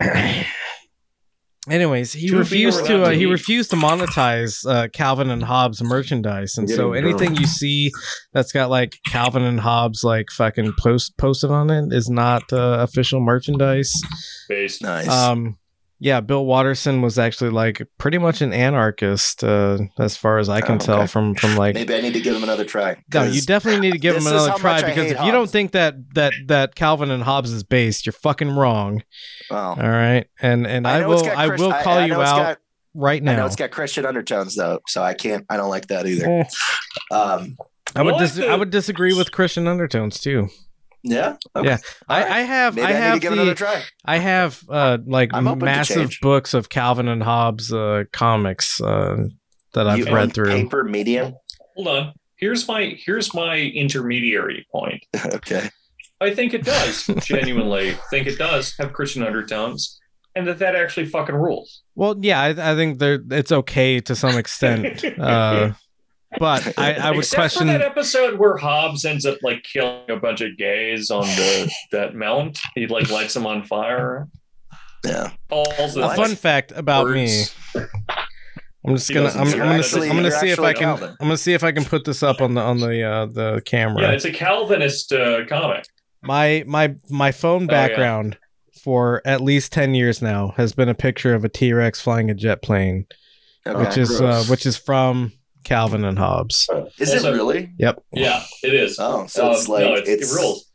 Anyways, 1.68 2.12
he 2.12 2.28
To 2.28 2.32
be 2.32 2.36
or 2.36 2.40
refused 2.40 2.86
to 2.86 3.02
uh, 3.04 3.10
he 3.10 3.26
refused 3.26 3.70
to 3.70 3.76
monetize 3.76 4.64
uh, 4.68 4.88
Calvin 4.88 5.30
and 5.30 5.42
Hobbes 5.42 5.82
merchandise, 5.82 6.56
and 6.56 6.70
so 6.70 6.92
anything 6.92 7.34
you 7.34 7.46
see 7.46 7.90
that's 8.32 8.52
got 8.52 8.70
like 8.70 8.98
Calvin 9.06 9.42
and 9.42 9.58
Hobbes 9.58 10.04
like 10.04 10.30
fucking 10.30 10.74
post 10.78 11.16
posted 11.16 11.50
on 11.50 11.70
it 11.70 11.92
is 11.92 12.08
not 12.08 12.52
uh, 12.52 12.78
official 12.80 13.20
merchandise. 13.20 13.92
Based. 14.48 14.80
Nice. 14.80 15.08
Um, 15.08 15.58
yeah, 15.98 16.20
Bill 16.20 16.44
Watterson 16.44 17.00
was 17.02 17.18
actually 17.18 17.50
like 17.50 17.82
pretty 17.98 18.18
much 18.18 18.42
an 18.42 18.52
anarchist, 18.52 19.42
uh, 19.42 19.78
as 19.98 20.16
far 20.16 20.38
as 20.38 20.48
I 20.48 20.60
can 20.60 20.76
Oh, 20.76 20.78
tell 20.78 21.06
from 21.06 21.34
from 21.34 21.56
like. 21.56 21.74
Maybe 21.74 21.94
I 21.94 22.00
need 22.00 22.12
to 22.14 22.20
give 22.20 22.36
him 22.36 22.42
another 22.42 22.64
try. 22.64 23.02
No, 23.14 23.22
you 23.24 23.40
definitely 23.42 23.80
need 23.80 23.92
to 23.92 23.98
give 23.98 24.16
him 24.20 24.26
another 24.26 24.52
try 24.58 24.82
because 24.82 25.10
if 25.10 25.20
you 25.22 25.32
don't 25.32 25.48
think 25.50 25.72
that 25.72 25.94
that 26.14 26.32
that 26.46 26.74
Calvin 26.74 27.10
and 27.10 27.22
Hobbes 27.22 27.50
is 27.52 27.62
based, 27.64 28.04
you're 28.06 28.12
fucking 28.12 28.50
wrong. 28.50 29.02
well, 29.50 29.70
All 29.70 29.88
right, 29.88 30.26
and 30.40 30.66
and 30.66 30.86
I, 30.86 30.98
it's 31.00 31.06
will 31.08 31.30
I 31.30 31.46
will 31.48 31.72
call 31.72 31.98
I 31.98 32.04
you 32.06 32.12
know 32.12 32.20
out 32.20 32.36
got- 32.42 32.58
right 32.94 33.22
I 33.22 33.24
know 33.24 33.36
now. 33.36 33.46
it's 33.46 33.56
got 33.56 33.70
Christian 33.70 34.04
undertones 34.06 34.54
though, 34.56 34.80
so 34.86 35.02
I 35.02 35.14
can't. 35.14 35.44
I 35.48 35.56
don't 35.56 35.70
like 35.70 35.86
that 35.88 36.06
either. 36.06 36.44
Um, 37.10 37.56
I 37.94 38.02
would 38.02 38.18
dis- 38.18 38.38
I 38.40 38.54
would 38.56 38.70
disagree 38.70 39.12
with 39.14 39.30
Christian 39.32 39.68
undertones 39.68 40.18
too. 40.18 40.48
Yeah. 41.02 41.36
Yeah. 41.62 41.78
I, 42.08 42.22
Alright. 42.22 42.32
I 42.32 42.40
have 42.42 42.76
Maybe 42.76 42.86
I 42.86 42.88
I, 42.88 42.92
need 42.92 42.98
to 42.98 43.04
have 43.04 43.20
give 43.20 43.32
it 43.32 43.34
another 43.34 43.50
the 43.50 43.56
try. 43.56 43.82
I 44.04 44.18
have 44.18 44.62
uh 44.68 44.98
like 45.06 45.30
I'm 45.32 45.46
open 45.48 45.60
to 45.60 45.64
massive 45.66 46.12
books 46.20 46.54
of 46.54 46.68
Calvin 46.68 47.08
and 47.08 47.22
Hobbes 47.22 47.72
uh, 47.72 48.04
comics 48.12 48.80
uh, 48.80 49.16
that 49.74 49.86
I've 49.86 49.98
You 49.98 50.14
read 50.14 50.34
through. 50.34 50.50
Paper 50.50 50.84
medium. 50.84 51.34
Hold 51.76 51.88
on. 51.88 52.12
Here's 52.36 52.66
my 52.68 52.96
here's 53.04 53.32
my 53.34 53.56
intermediary 53.56 54.66
point. 54.70 55.04
okay. 55.34 55.70
I 56.20 56.34
think 56.34 56.54
it 56.54 56.64
does 56.64 57.06
genuinely 57.18 57.96
think 58.10 58.26
it 58.26 58.38
does 58.38 58.74
have 58.78 58.92
Christian 58.92 59.22
undertones, 59.22 60.00
and 60.34 60.46
that 60.46 60.58
that 60.60 60.74
actually 60.74 61.06
fucking 61.06 61.34
rules. 61.34 61.82
Well, 61.94 62.16
yeah, 62.20 62.40
I, 62.40 62.72
I 62.72 62.74
think 62.74 62.98
there 62.98 63.20
it's 63.30 63.52
okay 63.52 64.00
to 64.00 64.16
some 64.16 64.36
extent, 64.38 65.04
uh, 65.18 65.72
but 66.38 66.78
I, 66.78 66.94
I 66.94 67.10
would 67.10 67.18
Except 67.20 67.40
question. 67.40 67.60
for 67.66 67.72
that 67.72 67.82
episode 67.82 68.38
where 68.38 68.56
Hobbes 68.56 69.04
ends 69.04 69.24
up 69.26 69.38
like 69.42 69.62
killing 69.62 70.10
a 70.10 70.16
bunch 70.16 70.40
of 70.40 70.56
gays 70.56 71.10
on 71.10 71.22
the 71.26 71.72
that 71.92 72.14
mount. 72.14 72.58
He 72.74 72.86
like 72.86 73.10
lights 73.10 73.34
them 73.34 73.46
on 73.46 73.64
fire. 73.64 74.28
Yeah. 75.04 75.30
Calls 75.48 75.96
A 75.96 76.14
fun 76.16 76.34
fact 76.34 76.72
about 76.74 77.08
me. 77.10 77.42
I'm 78.86 78.94
just 78.96 79.08
He 79.08 79.14
gonna 79.14 79.28
I'm, 79.30 79.48
I'm 79.48 79.50
gonna 79.58 79.76
that. 79.78 79.84
see, 79.84 80.08
I'm 80.08 80.16
gonna 80.16 80.30
see 80.30 80.50
if 80.50 80.60
I 80.60 80.72
can 80.72 80.82
Calvin. 80.82 81.10
I'm 81.20 81.26
gonna 81.26 81.36
see 81.36 81.54
if 81.54 81.64
I 81.64 81.72
can 81.72 81.84
put 81.84 82.04
this 82.04 82.22
up 82.22 82.40
on 82.40 82.54
the 82.54 82.60
on 82.60 82.78
the 82.78 83.02
uh, 83.02 83.26
the 83.26 83.62
camera. 83.64 84.02
Yeah, 84.02 84.10
it's 84.12 84.24
a 84.24 84.32
Calvinist 84.32 85.12
uh, 85.12 85.44
comic. 85.46 85.86
my 86.22 86.64
my 86.66 86.94
my 87.10 87.32
phone 87.32 87.62
Oh, 87.62 87.74
yeah. 87.74 87.88
background 87.88 88.38
for 88.84 89.22
at 89.24 89.40
least 89.40 89.72
10 89.72 89.94
years 89.96 90.22
now 90.22 90.54
has 90.56 90.72
been 90.72 90.88
a 90.88 90.94
picture 90.94 91.34
of 91.34 91.44
a 91.44 91.48
T-Rex 91.48 92.00
flying 92.00 92.30
a 92.30 92.34
jet 92.34 92.62
plane, 92.62 93.06
Okay. 93.66 93.76
which 93.84 93.98
is 93.98 94.20
uh, 94.20 94.44
which 94.48 94.64
is 94.66 94.76
from 94.76 95.32
Calvin 95.66 96.04
and 96.04 96.18
Hobbes. 96.18 96.68
is 96.98 97.12
also- 97.12 97.32
it 97.32 97.34
really? 97.36 97.72
Yep. 97.78 98.02
Yeah, 98.12 98.42
it 98.62 98.72
is. 98.74 98.98
Oh, 98.98 99.26
so 99.26 99.46
Um, 99.48 99.52
it's 99.52 99.68
like 99.68 99.84
no, 99.84 99.94
it's, 99.94 100.08
it's, 100.08 100.32
it 100.32 100.36
rules. 100.36 100.70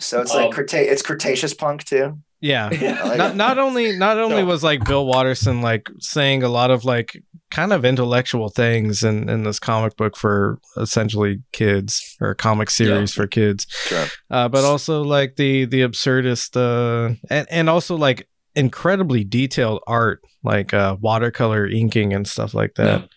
So 0.00 0.20
it's 0.20 0.34
like 0.34 0.46
Um, 0.46 0.52
Creta- 0.52 0.90
it's 0.92 1.02
Cretaceous 1.02 1.54
punk 1.54 1.84
too. 1.84 2.18
Yeah. 2.40 2.68
I 2.72 3.08
like 3.08 3.18
not 3.18 3.36
not 3.36 3.58
only 3.58 3.96
not 3.96 4.18
only 4.18 4.42
No. 4.42 4.46
was 4.46 4.62
like 4.64 4.84
Bill 4.84 5.06
Watterson 5.06 5.62
like 5.62 5.88
saying 6.00 6.42
a 6.42 6.48
lot 6.48 6.70
of 6.70 6.84
like 6.84 7.16
kind 7.50 7.72
of 7.72 7.84
intellectual 7.84 8.48
things 8.48 9.02
in 9.04 9.28
in 9.30 9.44
this 9.44 9.58
comic 9.60 9.96
book 9.96 10.16
for 10.16 10.58
essentially 10.76 11.40
kids 11.52 12.16
or 12.20 12.34
comic 12.34 12.68
series 12.68 13.14
for 13.14 13.26
kids, 13.28 13.66
Sure. 13.86 14.06
uh, 14.30 14.48
but 14.48 14.64
also 14.64 15.02
like 15.02 15.36
the 15.36 15.64
the 15.64 15.80
absurdist 15.82 16.56
uh, 16.56 17.14
and 17.30 17.46
and 17.50 17.70
also 17.70 17.96
like 17.96 18.28
incredibly 18.56 19.24
detailed 19.24 19.80
art 19.86 20.20
like 20.42 20.74
uh, 20.74 20.96
watercolor 21.00 21.66
inking 21.66 22.12
and 22.12 22.26
stuff 22.28 22.52
like 22.52 22.74
that. 22.74 23.08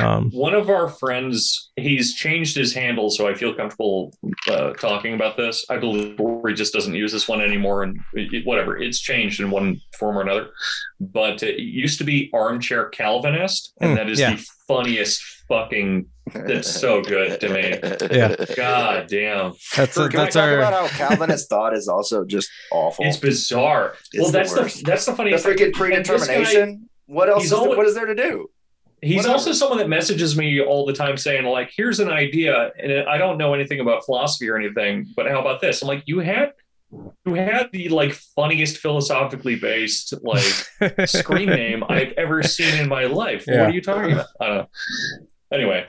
Um, 0.00 0.30
One 0.30 0.54
of 0.54 0.70
our 0.70 0.88
friends, 0.88 1.70
he's 1.76 2.14
changed 2.14 2.56
his 2.56 2.72
handle, 2.72 3.10
so 3.10 3.26
I 3.28 3.34
feel 3.34 3.52
comfortable 3.54 4.14
uh, 4.48 4.72
talking 4.74 5.14
about 5.14 5.36
this. 5.36 5.64
I 5.68 5.76
believe 5.76 6.18
he 6.46 6.54
just 6.54 6.72
doesn't 6.72 6.94
use 6.94 7.12
this 7.12 7.28
one 7.28 7.40
anymore, 7.40 7.82
and 7.82 7.98
it- 8.14 8.46
whatever, 8.46 8.76
it's 8.80 9.00
changed 9.00 9.40
in 9.40 9.50
one 9.50 9.80
form 9.98 10.16
or 10.16 10.22
another. 10.22 10.50
But 11.00 11.42
it 11.42 11.58
used 11.60 11.98
to 11.98 12.04
be 12.04 12.30
Armchair 12.32 12.88
Calvinist, 12.90 13.72
and 13.80 13.90
Hmm, 13.90 13.96
that 13.96 14.08
is 14.08 14.20
yeah. 14.20 14.36
the 14.36 14.46
funniest 14.68 15.20
fucking. 15.48 16.06
That's 16.32 16.70
so 16.70 17.02
good 17.02 17.40
to 17.40 17.48
me. 17.48 17.78
Yeah. 18.10 18.36
God 18.56 19.08
damn, 19.08 19.52
that's 19.76 19.94
Can 19.94 20.04
we 20.04 20.08
that's 20.10 20.34
talk 20.34 20.44
our 20.44 20.58
about 20.58 20.72
how 20.72 20.86
Calvinist 21.08 21.48
thought 21.50 21.74
is 21.76 21.88
also 21.88 22.24
just 22.24 22.48
awful? 22.70 23.04
it's 23.04 23.16
bizarre. 23.16 23.94
It's 24.12 24.22
well, 24.22 24.26
the 24.30 24.38
that's 24.38 24.54
the, 24.54 24.82
that's 24.84 25.04
the 25.04 25.10
the 25.10 25.16
funniest. 25.16 25.44
thing. 25.44 25.56
freaking 25.56 25.96
And 25.96 26.04
this 26.06 26.26
guy- 26.28 26.34
predetermination. 26.36 26.88
What 27.06 27.28
else? 27.28 27.42
he's 27.42 27.46
Is 27.46 27.58
there, 27.58 27.58
always- 27.58 27.76
what 27.76 27.86
is 27.86 27.94
there 27.96 28.06
to 28.06 28.14
do? 28.14 28.48
He's 29.02 29.16
Whatever. 29.16 29.32
also 29.34 29.52
someone 29.52 29.78
that 29.78 29.88
messages 29.88 30.36
me 30.36 30.60
all 30.60 30.86
the 30.86 30.92
time 30.92 31.16
saying, 31.16 31.44
like, 31.44 31.72
here's 31.76 31.98
an 31.98 32.08
idea, 32.08 32.70
and 32.80 33.08
I 33.08 33.18
don't 33.18 33.36
know 33.36 33.52
anything 33.52 33.80
about 33.80 34.04
philosophy 34.04 34.48
or 34.48 34.56
anything, 34.56 35.08
but 35.16 35.28
how 35.28 35.40
about 35.40 35.60
this? 35.60 35.82
I'm 35.82 35.88
like, 35.88 36.04
you 36.06 36.20
had 36.20 36.52
you 37.24 37.34
had 37.34 37.70
the 37.72 37.88
like 37.88 38.12
funniest 38.12 38.78
philosophically 38.78 39.56
based 39.56 40.14
like 40.22 41.08
screen 41.08 41.48
name 41.48 41.82
I've 41.88 42.12
ever 42.12 42.42
seen 42.42 42.78
in 42.78 42.88
my 42.88 43.04
life. 43.04 43.44
Yeah. 43.48 43.60
What 43.60 43.70
are 43.70 43.72
you 43.72 43.80
talking 43.80 44.12
about? 44.12 44.26
I 44.40 44.46
don't 44.46 44.56
know. 44.58 44.66
Anyway, 45.52 45.86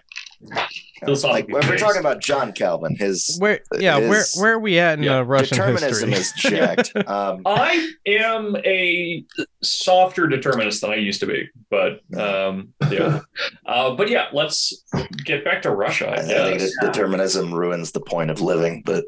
Like 1.07 1.45
if 1.49 1.69
we're 1.69 1.77
talking 1.77 1.99
about 1.99 2.21
John 2.21 2.51
Calvin, 2.53 2.95
his 2.95 3.37
where 3.39 3.59
yeah 3.79 3.97
where 3.97 4.19
is- 4.21 4.35
where 4.39 4.53
are 4.53 4.59
we 4.59 4.79
at 4.79 4.97
in 4.97 5.03
Yeah, 5.03 5.17
uh, 5.19 5.21
Russian 5.23 5.57
determinism 5.57 6.09
history? 6.11 6.57
is 6.59 6.59
jacked. 6.59 6.91
Um, 7.07 7.41
I 7.45 7.91
am 8.07 8.55
a 8.65 9.23
softer 9.61 10.27
determinist 10.27 10.81
than 10.81 10.91
I 10.91 10.95
used 10.95 11.19
to 11.19 11.25
be, 11.25 11.47
but 11.69 11.99
um, 12.17 12.69
yeah, 12.89 13.19
uh, 13.65 13.95
but 13.95 14.09
yeah, 14.09 14.27
let's 14.33 14.83
get 15.25 15.43
back 15.43 15.61
to 15.63 15.71
Russia. 15.71 16.09
I 16.09 16.15
I 16.15 16.21
think 16.23 16.59
guess. 16.59 16.71
that 16.81 16.93
determinism 16.93 17.53
ruins 17.53 17.91
the 17.91 17.99
point 18.01 18.31
of 18.31 18.41
living, 18.41 18.83
but 18.85 19.05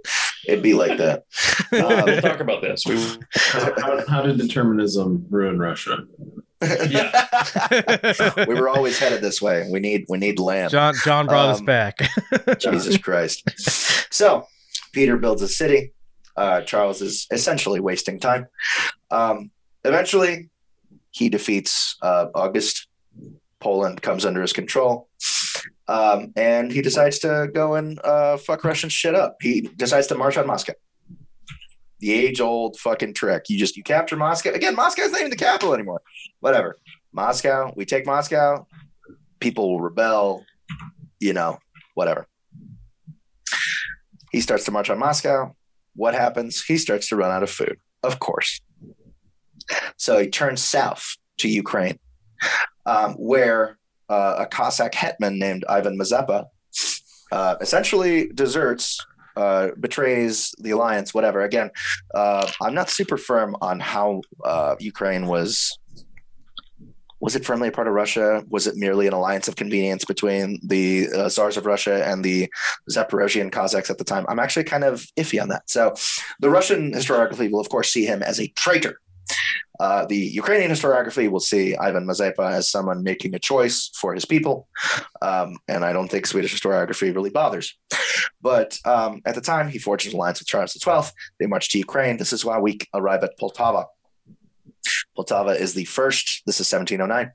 it'd 0.47 0.63
be 0.63 0.73
like 0.73 0.97
that. 0.97 1.23
Um, 1.73 2.05
we'll 2.05 2.21
talk 2.21 2.39
about 2.39 2.61
this. 2.61 2.83
We, 2.85 2.95
How, 3.35 4.05
how 4.07 4.21
did 4.21 4.37
determinism 4.37 5.25
ruin 5.29 5.57
Russia? 5.59 5.97
we 8.47 8.55
were 8.55 8.69
always 8.69 8.97
headed 8.99 9.21
this 9.21 9.41
way. 9.41 9.67
We 9.71 9.79
need 9.79 10.05
we 10.09 10.17
need 10.17 10.39
land. 10.39 10.71
John 10.71 10.93
John 11.03 11.27
brought 11.27 11.49
us 11.49 11.59
Um, 11.59 11.65
back. 11.65 11.99
Jesus 12.59 12.97
Christ. 12.97 13.43
So 14.13 14.47
Peter 14.93 15.17
builds 15.17 15.41
a 15.41 15.47
city. 15.47 15.93
Uh, 16.37 16.61
Charles 16.61 17.01
is 17.01 17.27
essentially 17.31 17.79
wasting 17.79 18.19
time. 18.19 18.47
Um, 19.11 19.51
eventually, 19.83 20.49
he 21.11 21.29
defeats 21.29 21.95
uh, 22.01 22.27
August. 22.35 22.87
Poland 23.59 24.01
comes 24.01 24.25
under 24.25 24.41
his 24.41 24.53
control. 24.53 25.07
Um, 25.87 26.33
and 26.35 26.71
he 26.71 26.81
decides 26.81 27.19
to 27.19 27.47
go 27.53 27.75
and 27.75 27.99
uh, 28.03 28.37
fuck 28.37 28.63
Russian 28.63 28.89
shit 28.89 29.15
up. 29.15 29.37
He 29.41 29.61
decides 29.75 30.07
to 30.07 30.15
march 30.15 30.35
on 30.37 30.45
Moscow. 30.47 30.73
The 31.99 32.13
age 32.13 32.41
old 32.41 32.77
fucking 32.77 33.13
trick. 33.13 33.49
You 33.49 33.57
just 33.57 33.77
you 33.77 33.83
capture 33.83 34.15
Moscow. 34.15 34.51
Again, 34.51 34.75
Moscow's 34.75 35.11
not 35.11 35.21
even 35.21 35.29
the 35.29 35.37
capital 35.37 35.73
anymore. 35.73 36.01
Whatever. 36.39 36.77
Moscow, 37.13 37.71
we 37.75 37.85
take 37.85 38.05
Moscow, 38.05 38.67
people 39.39 39.71
will 39.71 39.79
rebel, 39.79 40.43
you 41.19 41.33
know, 41.33 41.57
whatever. 41.93 42.27
He 44.31 44.41
starts 44.41 44.65
to 44.65 44.71
march 44.71 44.89
on 44.89 44.99
Moscow. 44.99 45.55
What 45.95 46.13
happens? 46.13 46.63
He 46.63 46.77
starts 46.77 47.07
to 47.09 47.15
run 47.15 47.31
out 47.31 47.43
of 47.43 47.49
food, 47.49 47.77
of 48.03 48.19
course. 48.19 48.59
So 49.97 50.19
he 50.19 50.27
turns 50.27 50.61
south 50.61 51.15
to 51.37 51.47
Ukraine, 51.47 51.99
um, 52.85 53.13
where 53.13 53.77
uh, 54.09 54.35
a 54.39 54.45
Cossack 54.45 54.93
hetman 54.93 55.39
named 55.39 55.63
Ivan 55.69 55.97
Mazepa 55.97 56.47
uh, 57.31 57.55
essentially 57.61 58.27
deserts, 58.27 59.03
uh, 59.35 59.69
betrays 59.79 60.53
the 60.59 60.71
alliance, 60.71 61.13
whatever. 61.13 61.41
Again, 61.41 61.71
uh, 62.13 62.49
I'm 62.61 62.73
not 62.73 62.89
super 62.89 63.17
firm 63.17 63.55
on 63.61 63.79
how 63.79 64.21
uh, 64.43 64.75
Ukraine 64.79 65.27
was. 65.27 65.77
Was 67.21 67.35
it 67.35 67.45
firmly 67.45 67.69
a 67.69 67.71
part 67.71 67.87
of 67.87 67.93
Russia? 67.93 68.43
Was 68.49 68.67
it 68.67 68.75
merely 68.75 69.07
an 69.07 69.13
alliance 69.13 69.47
of 69.47 69.55
convenience 69.55 70.05
between 70.05 70.59
the 70.61 71.07
uh, 71.15 71.29
Tsars 71.29 71.57
of 71.57 71.65
Russia 71.65 72.05
and 72.05 72.23
the 72.23 72.51
Zaporozhian 72.91 73.51
Cossacks 73.51 73.89
at 73.89 73.97
the 73.97 74.03
time? 74.03 74.25
I'm 74.27 74.37
actually 74.37 74.65
kind 74.65 74.83
of 74.83 75.07
iffy 75.17 75.41
on 75.41 75.47
that. 75.47 75.69
So, 75.69 75.95
the 76.39 76.49
Russian 76.49 76.91
historiography 76.91 77.49
will, 77.49 77.61
of 77.61 77.69
course, 77.69 77.91
see 77.91 78.05
him 78.05 78.21
as 78.21 78.39
a 78.39 78.49
traitor. 78.49 78.99
Uh, 79.79 80.05
the 80.05 80.17
Ukrainian 80.17 80.71
historiography 80.71 81.29
will 81.29 81.39
see 81.39 81.75
Ivan 81.75 82.05
Mazepa 82.05 82.51
as 82.51 82.69
someone 82.69 83.03
making 83.03 83.35
a 83.35 83.39
choice 83.39 83.89
for 83.95 84.13
his 84.13 84.25
people. 84.25 84.67
Um, 85.21 85.57
and 85.67 85.83
I 85.83 85.93
don't 85.93 86.09
think 86.09 86.25
Swedish 86.25 86.53
historiography 86.53 87.13
really 87.13 87.29
bothers. 87.29 87.77
But 88.41 88.77
um, 88.85 89.21
at 89.25 89.35
the 89.35 89.41
time, 89.41 89.69
he 89.69 89.79
forged 89.79 90.07
an 90.07 90.13
alliance 90.13 90.39
with 90.39 90.47
Charles 90.47 90.73
XII. 90.73 91.11
They 91.39 91.47
march 91.47 91.69
to 91.69 91.77
Ukraine. 91.77 92.17
This 92.17 92.33
is 92.33 92.45
why 92.45 92.59
we 92.59 92.79
arrive 92.93 93.23
at 93.23 93.37
Poltava. 93.39 93.85
Poltava 95.17 95.59
is 95.59 95.73
the 95.73 95.85
first, 95.85 96.43
this 96.45 96.59
is 96.59 96.71
1709. 96.71 97.31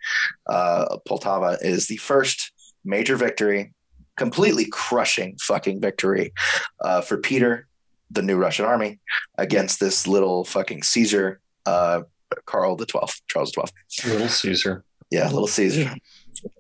Uh, 0.47 0.99
Poltava 1.09 1.59
is 1.63 1.87
the 1.87 1.97
first 1.97 2.53
major 2.85 3.17
victory, 3.17 3.73
completely 4.17 4.67
crushing 4.67 5.37
fucking 5.41 5.81
victory 5.81 6.33
uh, 6.81 7.01
for 7.01 7.17
Peter, 7.17 7.67
the 8.11 8.23
new 8.23 8.37
Russian 8.37 8.65
army, 8.65 9.01
against 9.39 9.81
this 9.81 10.07
little 10.07 10.45
fucking 10.45 10.83
Caesar, 10.83 11.41
uh, 11.67 12.03
Carl 12.47 12.77
the 12.77 12.87
12th, 12.87 13.21
Charles 13.29 13.53
the 13.53 13.63
12th. 13.63 14.07
Little 14.13 14.29
Caesar. 14.29 14.85
Yeah, 15.11 15.25
little 15.29 15.47
Caesar. 15.49 15.95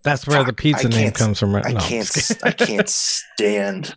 That's 0.02 0.26
where 0.26 0.42
the 0.44 0.52
pizza 0.52 0.86
I 0.88 0.90
name 0.90 1.12
comes 1.12 1.38
from. 1.38 1.54
Right? 1.54 1.64
I 1.66 1.70
No, 1.72 1.78
I'm 1.78 1.82
can't. 1.88 2.30
I 2.42 2.50
can't 2.52 2.88
stand 2.88 3.94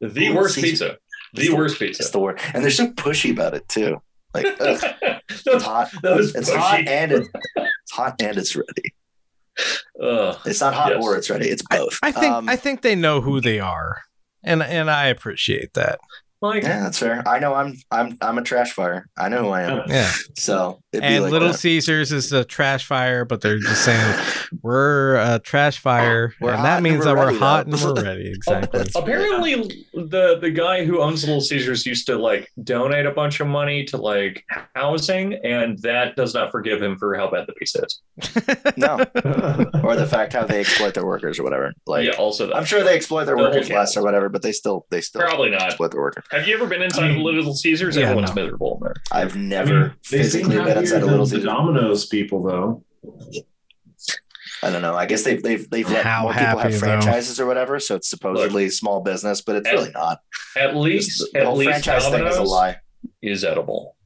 The 0.00 0.08
Little 0.08 0.36
worst 0.36 0.54
Caesar. 0.56 0.66
pizza. 0.66 0.96
The 1.34 1.48
the- 1.48 1.56
worst 1.56 1.78
pizza. 1.78 2.02
it's 2.02 2.10
the 2.10 2.18
word. 2.20 2.40
And 2.54 2.62
they're 2.62 2.70
so 2.70 2.88
pushy 2.92 3.32
about 3.32 3.54
it 3.54 3.68
too. 3.68 4.00
Like, 4.34 4.46
ugh, 4.60 4.78
it's 5.30 5.62
hot. 5.64 5.90
that 6.02 6.16
was 6.16 6.34
It's 6.34 6.52
hot 6.52 6.86
and 6.86 7.10
it, 7.12 7.26
it's 7.56 7.92
hot 7.92 8.20
and 8.20 8.36
it's 8.36 8.54
ready. 8.54 8.94
Ugh. 10.02 10.38
It's 10.44 10.60
not 10.60 10.74
hot 10.74 10.92
Yes. 10.92 11.02
or 11.04 11.16
it's 11.16 11.30
ready. 11.30 11.48
It's 11.48 11.62
both. 11.62 11.98
I 12.02 12.12
think 12.12 12.34
Um, 12.34 12.48
I 12.48 12.56
think 12.56 12.82
they 12.82 12.94
know 12.94 13.22
who 13.22 13.40
they 13.40 13.58
are, 13.58 14.02
and 14.44 14.62
and 14.62 14.90
I 14.90 15.06
appreciate 15.06 15.72
that. 15.74 15.98
like 16.42 16.62
yeah, 16.62 16.80
that's 16.82 16.98
fair. 16.98 17.26
I 17.26 17.38
know 17.38 17.54
I'm 17.54 17.76
I'm 17.90 18.18
I'm 18.20 18.36
a 18.36 18.42
trash 18.42 18.72
fire. 18.72 19.08
I 19.16 19.30
know 19.30 19.44
who 19.44 19.48
I 19.48 19.62
am. 19.62 19.82
Yeah, 19.88 20.12
So 20.36 20.68
it'd 20.68 20.82
be 20.82 20.85
and 21.02 21.24
like 21.24 21.32
Little 21.32 21.48
that. 21.48 21.58
Caesars 21.58 22.12
is 22.12 22.32
a 22.32 22.44
trash 22.44 22.86
fire, 22.86 23.24
but 23.24 23.40
they're 23.40 23.58
just 23.58 23.84
saying 23.84 24.14
we're 24.62 25.16
a 25.16 25.38
trash 25.38 25.78
fire, 25.78 26.34
We're 26.40 26.50
and 26.50 26.58
hot 26.58 26.62
that 26.64 26.74
and 26.76 26.84
means 26.84 26.98
we're 26.98 27.04
that 27.06 27.16
we're 27.16 27.26
ready, 27.26 27.38
hot 27.38 27.66
though. 27.70 27.72
and 27.88 27.96
we're 27.96 28.02
ready. 28.04 28.32
Exactly. 28.36 28.84
apparently 28.94 29.54
the 29.94 30.38
the 30.40 30.50
guy 30.50 30.84
who 30.84 31.00
owns 31.00 31.24
Little 31.24 31.40
Caesars 31.40 31.86
used 31.86 32.06
to 32.06 32.16
like 32.16 32.50
donate 32.62 33.06
a 33.06 33.10
bunch 33.12 33.40
of 33.40 33.46
money 33.46 33.84
to 33.86 33.96
like 33.96 34.44
housing, 34.74 35.34
and 35.44 35.78
that 35.82 36.16
does 36.16 36.34
not 36.34 36.50
forgive 36.52 36.82
him 36.82 36.96
for 36.98 37.14
how 37.16 37.30
bad 37.30 37.46
the 37.46 37.52
pizza 37.54 37.84
is. 37.84 38.00
no, 38.76 38.94
or 39.82 39.96
the 39.96 40.06
fact 40.08 40.32
how 40.32 40.44
they 40.44 40.60
exploit 40.60 40.94
their 40.94 41.06
workers 41.06 41.38
or 41.38 41.42
whatever. 41.44 41.72
Like 41.86 42.06
yeah, 42.06 42.12
also 42.16 42.46
that. 42.48 42.56
I'm 42.56 42.64
sure 42.64 42.82
they 42.84 42.94
exploit 42.96 43.24
their 43.24 43.36
The 43.36 43.42
workers 43.42 43.70
less 43.70 43.96
or 43.96 44.02
whatever, 44.02 44.28
but 44.28 44.42
they 44.42 44.52
still 44.52 44.86
they 44.90 45.00
still 45.00 45.22
Probably 45.22 45.50
not. 45.50 45.62
exploit 45.62 45.92
their 45.92 46.00
workers. 46.02 46.24
Have 46.30 46.46
you 46.46 46.54
ever 46.54 46.66
been 46.66 46.82
inside 46.82 47.04
I 47.04 47.08
mean- 47.08 47.18
of 47.18 47.22
Little 47.24 47.54
Caesars? 47.54 47.96
Yeah, 47.96 48.04
Everyone's 48.04 48.34
no. 48.34 48.42
miserable 48.42 48.78
in 48.80 48.84
there. 48.86 48.94
I've 49.12 49.36
I 49.36 49.40
never 49.40 49.80
mean, 49.80 49.92
physically 50.04 50.56
been 50.56 50.78
happier 50.90 50.96
a 50.96 51.00
than 51.00 51.10
Little 51.20 51.26
the 51.26 51.40
Domino's 51.46 52.06
people, 52.06 52.42
though. 52.42 52.84
I 54.62 54.70
don't 54.70 54.82
know. 54.82 54.94
I 54.94 55.06
guess 55.06 55.22
they've 55.22 55.42
they've 55.42 55.68
they've 55.68 55.88
let 55.90 56.04
How 56.04 56.22
more 56.22 56.32
people 56.32 56.46
happy, 56.46 56.60
have 56.62 56.72
though. 56.72 56.78
franchises 56.78 57.38
or 57.38 57.46
whatever, 57.46 57.78
so 57.78 57.94
it's 57.94 58.08
supposedly 58.08 58.70
small 58.70 59.00
business, 59.02 59.42
but 59.42 59.56
it's 59.56 59.68
At- 59.68 59.74
really 59.74 59.90
not. 59.90 60.20
At 60.56 60.62
It's- 60.70 60.76
least, 60.76 61.24
the 61.32 61.40
at 61.40 61.46
whole 61.46 61.56
least 61.56 61.70
franchise 61.84 62.08
thing 62.08 62.26
is 62.26 62.36
a 62.36 62.42
lie. 62.42 62.76
is 63.22 63.44
edible. 63.44 63.96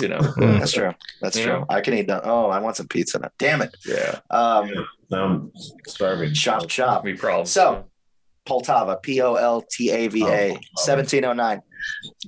You 0.00 0.08
know. 0.08 0.18
Mm. 0.18 0.58
That's 0.58 0.72
true. 0.72 0.92
That's 1.20 1.36
You 1.36 1.44
true. 1.44 1.52
know? 1.60 1.66
I 1.68 1.80
can 1.82 1.94
eat. 1.94 2.06
that. 2.08 2.22
oh, 2.24 2.46
I 2.46 2.58
want 2.60 2.76
some 2.76 2.88
pizza 2.88 3.18
now. 3.18 3.28
Damn 3.38 3.60
it. 3.62 3.76
Yeah. 3.86 4.20
Um, 4.30 4.70
Now 5.10 5.24
I'm 5.24 5.52
starving. 5.86 6.32
chop 6.32 6.66
chop. 6.68 7.04
We 7.04 7.12
problems. 7.14 7.50
So, 7.50 7.84
Poltava, 8.46 9.00
P 9.02 9.20
O 9.20 9.34
L 9.34 9.62
T 9.70 9.90
A 9.90 10.08
V 10.08 10.22
A, 10.22 10.50
Oh, 10.52 10.54
oh. 10.54 10.84
1709. 10.84 11.60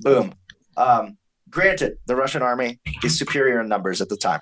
Boom. 0.01 0.33
Um, 0.77 1.17
granted, 1.55 1.97
the 2.05 2.15
Russian 2.15 2.41
army 2.41 2.79
is 3.03 3.17
superior 3.17 3.61
in 3.61 3.69
numbers 3.69 4.01
at 4.01 4.09
the 4.09 4.17
time. 4.17 4.41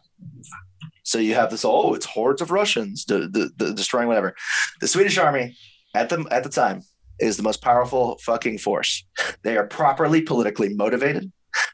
So 1.04 1.20
you 1.20 1.36
have 1.36 1.52
this, 1.52 1.64
oh, 1.64 1.94
it's 1.94 2.08
hordes 2.08 2.42
of 2.42 2.50
Russians 2.50 3.06
de- 3.06 3.30
de- 3.30 3.50
de- 3.50 3.74
destroying 3.74 4.08
whatever. 4.08 4.36
The 4.82 4.88
Swedish 4.88 5.18
army 5.18 5.56
at 5.94 6.10
the 6.10 6.26
at 6.32 6.44
the 6.44 6.50
time 6.50 6.82
is 7.20 7.38
the 7.38 7.44
most 7.44 7.62
powerful 7.62 8.18
fucking 8.26 8.58
force. 8.58 9.06
They 9.44 9.56
are 9.58 9.68
properly 9.68 10.22
politically 10.22 10.74
motivated. 10.74 11.32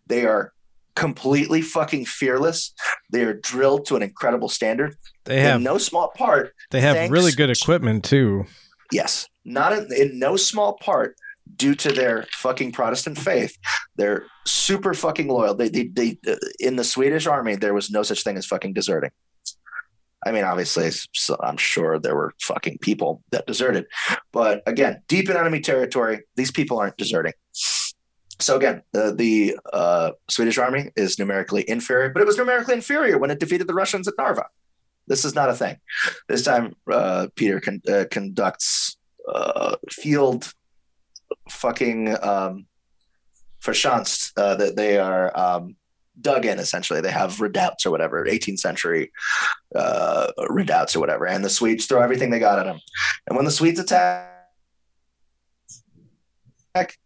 They 0.08 0.26
are 0.26 0.52
completely 0.96 1.62
fucking 1.62 2.06
fearless. 2.06 2.74
They 3.12 3.24
are 3.24 3.34
drilled 3.34 3.86
to 3.86 3.96
an 3.96 4.04
incredible 4.04 4.50
standard. 4.50 4.96
They 5.24 5.40
have 5.42 5.58
in 5.58 5.64
no 5.64 5.78
small 5.78 6.10
part 6.10 6.54
they 6.72 6.82
have 6.82 7.10
really 7.10 7.32
good 7.32 7.50
equipment 7.50 8.04
too. 8.04 8.46
Yes, 8.92 9.28
not 9.46 9.72
in, 9.72 9.88
in 9.96 10.20
no 10.20 10.36
small 10.36 10.74
part 10.74 11.16
due 11.60 11.76
to 11.76 11.92
their 11.92 12.26
fucking 12.32 12.72
Protestant 12.72 13.20
faith. 13.20 13.56
They're 13.98 14.26
super 14.48 14.96
fucking 14.96 15.28
loyal. 15.28 15.54
They, 15.54 15.70
they, 15.70 15.84
they, 15.88 16.18
uh, 16.28 16.38
in 16.60 16.78
the 16.78 16.84
Swedish 16.84 17.28
army, 17.28 17.56
there 17.56 17.76
was 17.76 17.92
no 17.92 18.02
such 18.02 18.24
thing 18.24 18.38
as 18.38 18.48
fucking 18.48 18.74
deserting. 18.74 19.12
I 20.26 20.32
mean, 20.32 20.44
obviously, 20.44 20.90
so 21.14 21.38
I'm 21.42 21.58
sure 21.58 22.00
there 22.00 22.16
were 22.16 22.34
fucking 22.42 22.80
people 22.82 23.22
that 23.32 23.46
deserted, 23.46 23.86
but 24.34 24.64
again, 24.66 25.02
deep 25.08 25.30
in 25.30 25.38
enemy 25.38 25.62
territory, 25.62 26.24
these 26.36 26.52
people 26.52 26.78
aren't 26.78 26.98
deserting. 26.98 27.34
So 28.40 28.58
again, 28.58 28.82
the, 28.92 29.14
the 29.16 29.58
uh, 29.72 30.12
Swedish 30.30 30.58
army 30.58 30.92
is 30.98 31.20
numerically 31.20 31.70
inferior, 31.70 32.10
but 32.10 32.22
it 32.22 32.26
was 32.26 32.38
numerically 32.38 32.74
inferior 32.74 33.18
when 33.18 33.32
it 33.32 33.40
defeated 33.40 33.68
the 33.68 33.74
Russians 33.74 34.08
at 34.10 34.16
Narva. 34.18 34.46
This 35.08 35.24
is 35.24 35.36
not 35.36 35.50
a 35.50 35.54
thing. 35.54 35.78
This 36.28 36.44
time, 36.44 36.76
uh, 36.92 37.28
Peter 37.36 37.60
con- 37.62 37.82
uh, 37.88 38.06
conducts 38.12 38.98
uh, 39.34 39.76
field 39.90 40.54
fucking 41.50 42.16
um, 42.24 42.66
verschanzt. 43.62 44.32
Uh, 44.38 44.56
that 44.56 44.76
they 44.76 44.98
are 44.98 45.38
um, 45.38 45.76
dug 46.22 46.46
in 46.46 46.60
essentially. 46.60 47.02
They 47.02 47.12
have 47.12 47.42
redoubts 47.42 47.86
or 47.86 47.92
whatever, 47.92 48.26
18th 48.26 48.60
century 48.60 49.12
uh, 49.76 50.32
redoubts 50.50 50.96
or 50.96 51.00
whatever, 51.00 51.28
and 51.28 51.44
the 51.44 51.50
Swedes 51.50 51.86
throw 51.86 52.02
everything 52.02 52.30
they 52.30 52.40
got 52.40 52.60
at 52.60 52.66
them. 52.66 52.80
And 53.28 53.36
when 53.36 53.46
the 53.46 53.52
Swedes 53.52 53.80
attack. 53.80 54.36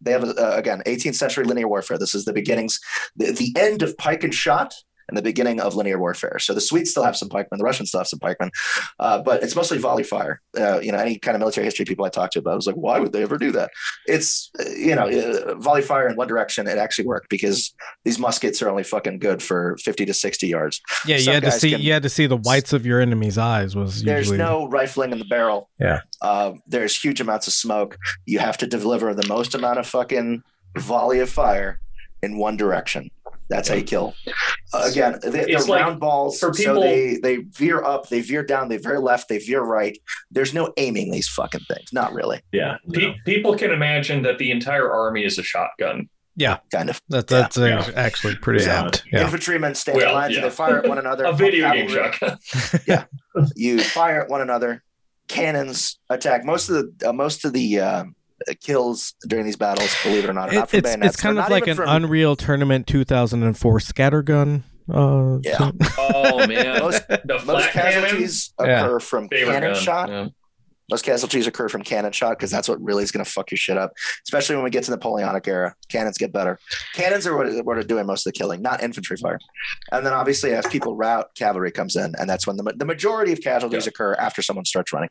They 0.00 0.12
have 0.12 0.22
uh, 0.22 0.52
again 0.54 0.82
18th 0.86 1.16
century 1.16 1.44
linear 1.44 1.66
warfare. 1.66 1.98
This 1.98 2.14
is 2.14 2.26
the 2.26 2.32
beginnings, 2.32 2.78
the, 3.16 3.32
the 3.32 3.52
end 3.58 3.82
of 3.82 3.96
pike 3.96 4.22
and 4.22 4.32
shot, 4.32 4.74
and 5.08 5.16
the 5.16 5.22
beginning 5.22 5.60
of 5.60 5.74
linear 5.74 5.98
warfare. 5.98 6.38
So 6.38 6.54
the 6.54 6.60
Swedes 6.60 6.90
still 6.90 7.04
have 7.04 7.16
some 7.16 7.28
pikemen, 7.28 7.58
the 7.58 7.64
Russians 7.64 7.90
still 7.90 8.00
have 8.00 8.08
some 8.08 8.18
pikemen, 8.18 8.50
uh, 8.98 9.22
but 9.22 9.42
it's 9.42 9.56
mostly 9.56 9.78
volley 9.78 10.02
fire. 10.02 10.40
Uh, 10.58 10.80
you 10.80 10.92
know, 10.92 10.98
any 10.98 11.18
kind 11.18 11.34
of 11.34 11.40
military 11.40 11.64
history 11.64 11.84
people 11.84 12.04
I 12.04 12.08
talked 12.08 12.34
to 12.34 12.38
about, 12.38 12.52
I 12.52 12.56
was 12.56 12.66
like, 12.66 12.76
why 12.76 12.98
would 12.98 13.12
they 13.12 13.22
ever 13.22 13.38
do 13.38 13.52
that? 13.52 13.70
It's 14.06 14.50
you 14.76 14.94
know, 14.94 15.08
uh, 15.08 15.54
volley 15.56 15.82
fire 15.82 16.08
in 16.08 16.16
one 16.16 16.28
direction. 16.28 16.66
It 16.66 16.78
actually 16.78 17.06
worked 17.06 17.28
because 17.28 17.74
these 18.04 18.18
muskets 18.18 18.62
are 18.62 18.68
only 18.68 18.84
fucking 18.84 19.18
good 19.18 19.42
for 19.42 19.76
50 19.78 20.06
to 20.06 20.14
60 20.14 20.46
yards. 20.46 20.80
Yeah, 21.06 21.16
you 21.16 21.32
had 21.32 21.42
to 21.44 21.52
see 21.52 21.70
can- 21.70 21.80
you 21.80 21.92
had 21.92 22.02
to 22.02 22.08
see 22.08 22.26
the 22.26 22.36
whites 22.36 22.72
of 22.72 22.86
your 22.86 23.00
enemy's 23.00 23.38
eyes 23.38 23.76
was 23.76 24.02
There's 24.02 24.26
usually 24.26 24.38
no 24.38 24.68
rifling 24.68 25.12
in 25.12 25.18
the 25.18 25.24
barrel. 25.24 25.70
Yeah. 25.78 26.00
Uh, 26.22 26.52
there's 26.66 27.00
huge 27.00 27.20
amounts 27.20 27.46
of 27.46 27.52
smoke. 27.52 27.98
You 28.26 28.38
have 28.38 28.56
to 28.58 28.66
deliver 28.66 29.14
the 29.14 29.26
most 29.28 29.54
amount 29.54 29.78
of 29.78 29.86
fucking 29.86 30.42
volley 30.76 31.20
of 31.20 31.30
fire 31.30 31.80
in 32.22 32.38
one 32.38 32.56
direction. 32.56 33.10
That's 33.50 33.68
how 33.68 33.74
you 33.74 33.84
kill. 33.84 34.14
Uh, 34.72 34.88
again, 34.90 35.18
they, 35.22 35.44
they're 35.44 35.58
like, 35.60 35.82
round 35.82 36.00
balls, 36.00 36.38
for 36.40 36.52
so 36.54 36.80
they 36.80 37.18
they 37.22 37.36
veer 37.36 37.82
up, 37.84 38.08
they 38.08 38.20
veer 38.22 38.42
down, 38.42 38.68
they 38.68 38.78
veer 38.78 38.98
left, 39.00 39.28
they 39.28 39.38
veer 39.38 39.60
right. 39.62 39.96
There's 40.30 40.54
no 40.54 40.72
aiming 40.78 41.10
these 41.10 41.28
fucking 41.28 41.60
things. 41.68 41.92
Not 41.92 42.12
really. 42.14 42.40
Yeah. 42.52 42.78
Pe- 42.92 43.14
people 43.26 43.56
can 43.56 43.70
imagine 43.70 44.22
that 44.22 44.38
the 44.38 44.50
entire 44.50 44.90
army 44.90 45.24
is 45.24 45.38
a 45.38 45.42
shotgun. 45.42 46.08
Yeah, 46.36 46.58
kind 46.72 46.90
of. 46.90 47.00
that, 47.10 47.28
that's 47.28 47.56
Yeah. 47.56 47.88
actually 47.94 48.34
pretty 48.36 48.64
Yeah. 48.64 48.86
apt. 48.86 49.04
Yeah. 49.12 49.22
Infantrymen 49.22 49.74
stand 49.76 49.98
in 49.98 50.04
Well, 50.06 50.14
lines 50.14 50.32
yeah. 50.32 50.38
and 50.42 50.46
they 50.50 50.54
fire 50.54 50.78
at 50.78 50.88
one 50.88 50.98
another. 51.04 51.24
A 51.26 51.32
video 51.32 51.70
game 51.72 51.88
Cavalry- 51.88 52.12
shotgun. 52.88 53.06
you 53.54 53.78
fire 53.80 54.22
at 54.22 54.28
one 54.30 54.40
another. 54.40 54.82
Cannons 55.28 55.98
attack. 56.10 56.44
Most 56.44 56.68
of 56.70 56.76
the 56.98 57.08
uh, 57.08 57.12
most 57.12 57.44
of 57.44 57.52
the 57.52 57.78
uh, 57.80 58.04
kills 58.60 59.14
during 59.26 59.44
these 59.44 59.56
battles, 59.56 59.94
believe 60.02 60.24
it 60.24 60.30
or 60.30 60.32
not, 60.32 60.48
are 60.48 60.52
It- 60.52 60.56
not 60.56 60.70
from 60.70 60.78
it's 60.78 60.88
bayonets. 60.88 61.14
it's 61.14 61.22
kind 61.22 61.36
They're 61.36 61.44
of 61.44 61.50
like 61.50 61.66
an 61.66 61.76
from- 61.76 61.88
Unreal 61.88 62.36
Tournament 62.36 62.86
2004 62.86 63.78
scattergun. 63.78 64.62
Uh, 64.92 65.38
Yeah. 65.42 65.56
thing. 65.58 65.78
Oh 65.98 66.46
man, 66.46 66.78
Most- 66.80 67.08
the 67.08 67.20
most 67.26 67.44
flak 67.44 67.70
cannon. 67.72 68.02
casualties 68.02 68.52
Yeah. 68.60 68.84
occur 68.84 69.00
from 69.00 69.28
Favorite 69.28 69.52
cannon 69.54 69.72
gun. 69.72 69.82
shot 69.82 70.08
Yeah. 70.10 70.26
Most 70.90 71.04
casualties 71.04 71.46
occur 71.46 71.68
from 71.68 71.82
cannon 71.82 72.12
shot 72.12 72.30
because 72.38 72.50
that's 72.50 72.68
what 72.68 72.80
really 72.82 73.02
is 73.02 73.10
going 73.10 73.24
to 73.24 73.30
fuck 73.30 73.50
your 73.50 73.56
shit 73.58 73.78
up, 73.78 73.92
especially 74.26 74.56
when 74.56 74.64
we 74.64 74.70
get 74.70 74.84
to 74.84 74.90
the 74.90 74.96
Napoleonic 74.96 75.48
era. 75.48 75.74
Cannons 75.88 76.18
get 76.18 76.32
better. 76.32 76.58
Cannons 76.94 77.26
are 77.26 77.36
what, 77.36 77.64
what 77.64 77.78
are 77.78 77.82
doing 77.82 78.06
most 78.06 78.26
of 78.26 78.32
the 78.32 78.38
killing, 78.38 78.60
not 78.60 78.82
infantry 78.82 79.16
fire. 79.16 79.38
And 79.92 80.04
then 80.04 80.12
obviously, 80.12 80.52
as 80.52 80.66
people 80.66 80.94
rout, 80.94 81.34
cavalry 81.34 81.70
comes 81.70 81.96
in, 81.96 82.14
and 82.18 82.28
that's 82.28 82.46
when 82.46 82.56
the, 82.56 82.74
the 82.76 82.84
majority 82.84 83.32
of 83.32 83.40
casualties 83.40 83.86
Yeah. 83.86 83.90
occur 83.90 84.14
after 84.14 84.42
someone 84.42 84.64
starts 84.66 84.92
running. 84.92 85.08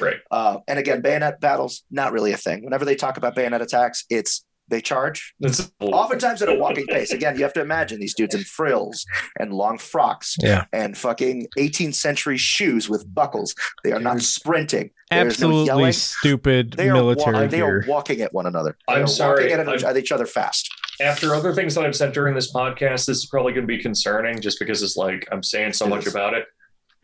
Right. 0.00 0.18
Uh, 0.30 0.58
and 0.68 0.78
again, 0.78 1.00
bayonet 1.00 1.40
battles, 1.40 1.82
not 1.90 2.12
really 2.12 2.32
a 2.32 2.36
thing. 2.36 2.62
Whenever 2.64 2.84
they 2.84 2.94
talk 2.94 3.16
about 3.16 3.34
bayonet 3.34 3.62
attacks, 3.62 4.04
it's 4.10 4.44
they 4.68 4.80
charge, 4.80 5.34
That's 5.40 5.70
oftentimes 5.80 6.42
at 6.42 6.48
a 6.48 6.54
walking 6.54 6.86
pace. 6.86 7.12
Again, 7.12 7.36
you 7.36 7.42
have 7.42 7.52
to 7.54 7.60
imagine 7.60 8.00
these 8.00 8.14
dudes 8.14 8.34
in 8.34 8.42
frills 8.42 9.04
and 9.38 9.52
long 9.52 9.78
frocks 9.78 10.36
Yeah. 10.40 10.64
and 10.72 10.96
fucking 10.96 11.48
18th 11.58 11.94
century 11.94 12.36
shoes 12.38 12.88
with 12.88 13.12
buckles. 13.14 13.54
They 13.84 13.92
are 13.92 14.00
not 14.00 14.20
sprinting. 14.22 14.90
There's 15.10 15.22
no 15.40 15.46
Absolutely 15.48 15.66
yelling. 15.66 15.92
stupid 15.92 16.72
They 16.72 16.88
are, 16.88 16.94
military 16.94 17.42
wa- 17.42 17.46
they 17.46 17.60
are 17.60 17.84
walking 17.86 18.20
at 18.22 18.32
one 18.34 18.46
another. 18.46 18.76
They 18.88 18.94
I'm 18.94 19.04
are 19.04 19.06
sorry, 19.06 19.44
walking 19.44 19.60
at, 19.60 19.68
I'm- 19.68 19.84
at 19.84 19.96
each 19.96 20.10
other 20.10 20.26
fast. 20.26 20.68
after 21.00 21.34
other 21.34 21.52
things 21.54 21.74
that 21.76 21.84
I've 21.84 21.94
said 21.94 22.12
during 22.12 22.34
this 22.34 22.52
podcast, 22.52 23.06
this 23.06 23.18
is 23.18 23.26
probably 23.26 23.52
going 23.52 23.66
to 23.66 23.72
be 23.72 23.80
concerning 23.80 24.40
just 24.40 24.58
because 24.58 24.82
it's 24.82 24.96
like 24.96 25.28
I'm 25.30 25.42
saying 25.42 25.74
so 25.74 25.86
It 25.86 25.90
much 25.90 26.06
is. 26.06 26.12
about 26.12 26.34
it. 26.34 26.46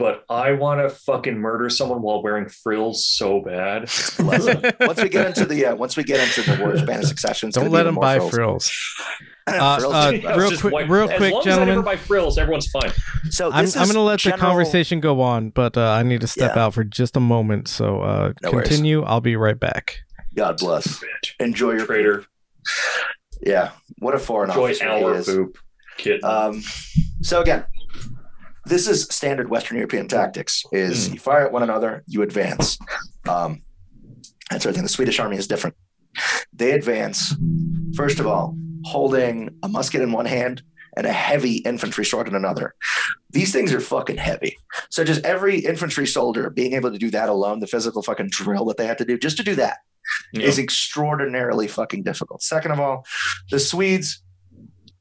But 0.03 0.24
I 0.29 0.51
want 0.55 0.81
to 0.81 0.89
fucking 0.93 1.39
murder 1.39 1.70
someone 1.70 2.03
while 2.03 2.24
wearing 2.24 2.49
frills 2.49 3.07
so 3.07 3.41
bad. 3.41 3.83
once 4.19 5.01
we 5.01 5.09
get 5.09 5.29
into 5.29 5.45
the 5.45 5.66
uh, 5.66 5.77
once 5.77 5.97
we 5.97 6.03
get 6.03 6.19
into 6.19 6.43
the 6.51 6.61
war 6.61 6.73
of 6.73 6.81
Spanish 6.81 7.07
succession, 7.07 7.51
Don't 7.51 7.70
let 7.70 7.85
them 7.85 7.95
buy 7.95 8.19
frills. 8.19 8.33
frills. 8.35 8.73
Uh, 9.49 9.53
uh, 9.55 10.11
Yeah, 10.15 10.37
real 10.37 10.57
quick- 10.57 10.73
white- 10.73 10.89
real 10.89 11.11
as 11.11 11.16
quick, 11.16 11.33
long 11.33 11.41
as 11.41 11.47
I 11.47 11.51
gentlemen. 11.51 11.69
never 11.74 11.83
buy 11.83 11.97
frills, 11.97 12.39
everyone's 12.39 12.69
fine. 12.70 12.93
so 13.31 13.51
I'm, 13.51 13.65
I'm 13.66 13.73
going 13.73 13.95
to 13.95 14.01
let 14.01 14.20
the 14.23 14.31
conversation 14.33 15.01
go 15.01 15.20
on, 15.20 15.51
but 15.51 15.77
uh, 15.77 15.91
I 15.91 16.05
need 16.05 16.20
to 16.20 16.29
step 16.29 16.53
Yeah. 16.55 16.66
out 16.66 16.74
for 16.74 16.85
just 16.85 17.16
a 17.16 17.20
moment. 17.20 17.66
So 17.66 18.01
uh, 18.03 18.33
No 18.43 18.53
worries. 18.53 18.69
continue. 18.69 19.03
I'll 19.03 19.20
be 19.20 19.35
right 19.35 19.59
back. 19.59 19.99
God 20.37 20.59
bless. 20.59 21.03
Enjoy 21.41 21.73
your 21.73 21.87
Traitor. 21.87 22.24
Yeah, 23.41 23.70
what 23.99 24.15
a 24.15 24.19
foreign 24.20 24.51
Enjoy 24.51 24.70
officer 24.70 24.85
he 24.97 25.05
our 25.05 25.15
is. 25.16 25.27
poop. 25.27 25.59
Kid. 25.99 26.23
Um, 26.23 26.62
so 27.23 27.43
again, 27.43 27.65
this 28.64 28.86
is 28.89 29.05
standard 29.05 29.48
Western 29.51 29.76
European 29.76 30.09
tactics: 30.09 30.64
is 30.72 31.06
Hmm. 31.09 31.14
you 31.14 31.20
fire 31.20 31.47
at 31.47 31.52
one 31.52 31.62
another, 31.62 32.02
you 32.06 32.22
advance. 32.22 32.78
Um, 33.28 33.62
and 34.51 34.60
so 34.62 34.68
I 34.70 34.72
think 34.72 34.84
the 34.84 34.89
Swedish 34.93 35.18
army 35.20 35.36
is 35.36 35.47
different. 35.47 35.76
They 36.52 36.72
advance 36.72 37.34
first 37.94 38.20
of 38.20 38.26
all, 38.26 38.56
holding 38.84 39.51
a 39.62 39.68
musket 39.68 40.01
in 40.02 40.12
one 40.12 40.26
hand 40.26 40.62
and 40.97 41.06
a 41.06 41.12
heavy 41.12 41.56
infantry 41.59 42.05
sword 42.05 42.26
in 42.28 42.34
another. 42.34 42.74
These 43.30 43.52
things 43.52 43.72
are 43.72 43.80
fucking 43.80 44.16
heavy. 44.18 44.59
So 44.90 45.05
just 45.05 45.24
every 45.24 45.59
infantry 45.60 46.06
soldier 46.06 46.51
being 46.51 46.72
able 46.74 46.90
to 46.90 46.98
do 46.98 47.10
that 47.10 47.28
alone, 47.30 47.60
the 47.60 47.66
physical 47.66 48.02
fucking 48.02 48.28
drill 48.30 48.64
that 48.66 48.76
they 48.76 48.86
had 48.86 48.98
to 48.98 49.05
do 49.06 49.16
just 49.18 49.36
to 49.39 49.43
do 49.43 49.55
that 49.55 49.78
Yeah. 50.34 50.47
is 50.47 50.59
extraordinarily 50.59 51.66
fucking 51.68 52.02
difficult. 52.02 52.43
Second 52.43 52.72
of 52.72 52.80
all, 52.80 53.06
the 53.51 53.59
Swedes, 53.59 54.22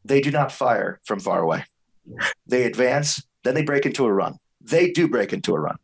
they 0.06 0.22
do 0.22 0.32
not 0.32 0.52
fire 0.52 1.02
from 1.06 1.20
far 1.20 1.42
away. 1.42 1.66
They 2.48 2.64
advance, 2.64 3.22
then 3.44 3.56
they 3.56 3.64
break 3.64 3.86
into 3.86 4.06
a 4.06 4.14
run. 4.14 4.38
They 4.62 4.92
do 4.92 5.08
break 5.08 5.34
into 5.34 5.56
a 5.56 5.60
run. 5.60 5.78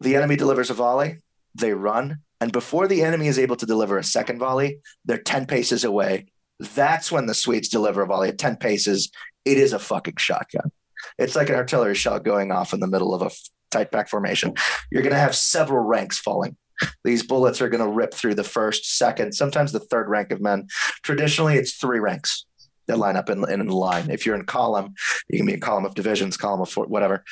The 0.00 0.16
enemy 0.16 0.36
delivers 0.36 0.70
a 0.70 0.74
volley, 0.74 1.18
they 1.54 1.72
run, 1.72 2.18
and 2.40 2.52
before 2.52 2.88
the 2.88 3.02
enemy 3.02 3.28
is 3.28 3.38
able 3.38 3.56
to 3.56 3.66
deliver 3.66 3.98
a 3.98 4.04
second 4.04 4.38
volley, 4.38 4.80
they're 5.04 5.18
10 5.18 5.46
paces 5.46 5.84
away. 5.84 6.26
That's 6.58 7.10
when 7.10 7.26
the 7.26 7.34
Swedes 7.34 7.68
deliver 7.68 8.02
a 8.02 8.06
volley 8.06 8.28
at 8.28 8.38
10 8.38 8.56
paces. 8.56 9.10
It 9.44 9.58
is 9.58 9.72
a 9.72 9.78
fucking 9.78 10.16
shotgun. 10.16 10.70
It's 11.18 11.36
like 11.36 11.48
an 11.48 11.54
artillery 11.54 11.94
shell 11.94 12.18
going 12.18 12.50
off 12.52 12.72
in 12.72 12.80
the 12.80 12.86
middle 12.86 13.14
of 13.14 13.22
a 13.22 13.30
tight 13.70 13.90
back 13.90 14.08
formation. 14.08 14.54
You're 14.90 15.02
going 15.02 15.12
to 15.12 15.18
have 15.18 15.34
several 15.34 15.84
ranks 15.84 16.18
falling 16.18 16.56
these 17.04 17.22
bullets 17.22 17.60
are 17.60 17.68
going 17.68 17.84
to 17.84 17.90
rip 17.90 18.14
through 18.14 18.34
the 18.34 18.44
first, 18.44 18.96
second, 18.96 19.32
sometimes 19.32 19.72
the 19.72 19.80
third 19.80 20.08
rank 20.08 20.32
of 20.32 20.40
men. 20.40 20.66
Traditionally, 21.02 21.56
it's 21.56 21.74
three 21.74 21.98
ranks 21.98 22.46
that 22.86 22.98
line 22.98 23.16
up 23.16 23.30
in, 23.30 23.48
in 23.50 23.66
line. 23.68 24.10
If 24.10 24.26
you're 24.26 24.34
in 24.34 24.44
column, 24.44 24.94
you 25.28 25.38
can 25.38 25.46
be 25.46 25.54
in 25.54 25.60
column 25.60 25.84
of 25.84 25.94
divisions, 25.94 26.36
column 26.36 26.60
of 26.60 26.68
four, 26.68 26.86
whatever. 26.86 27.24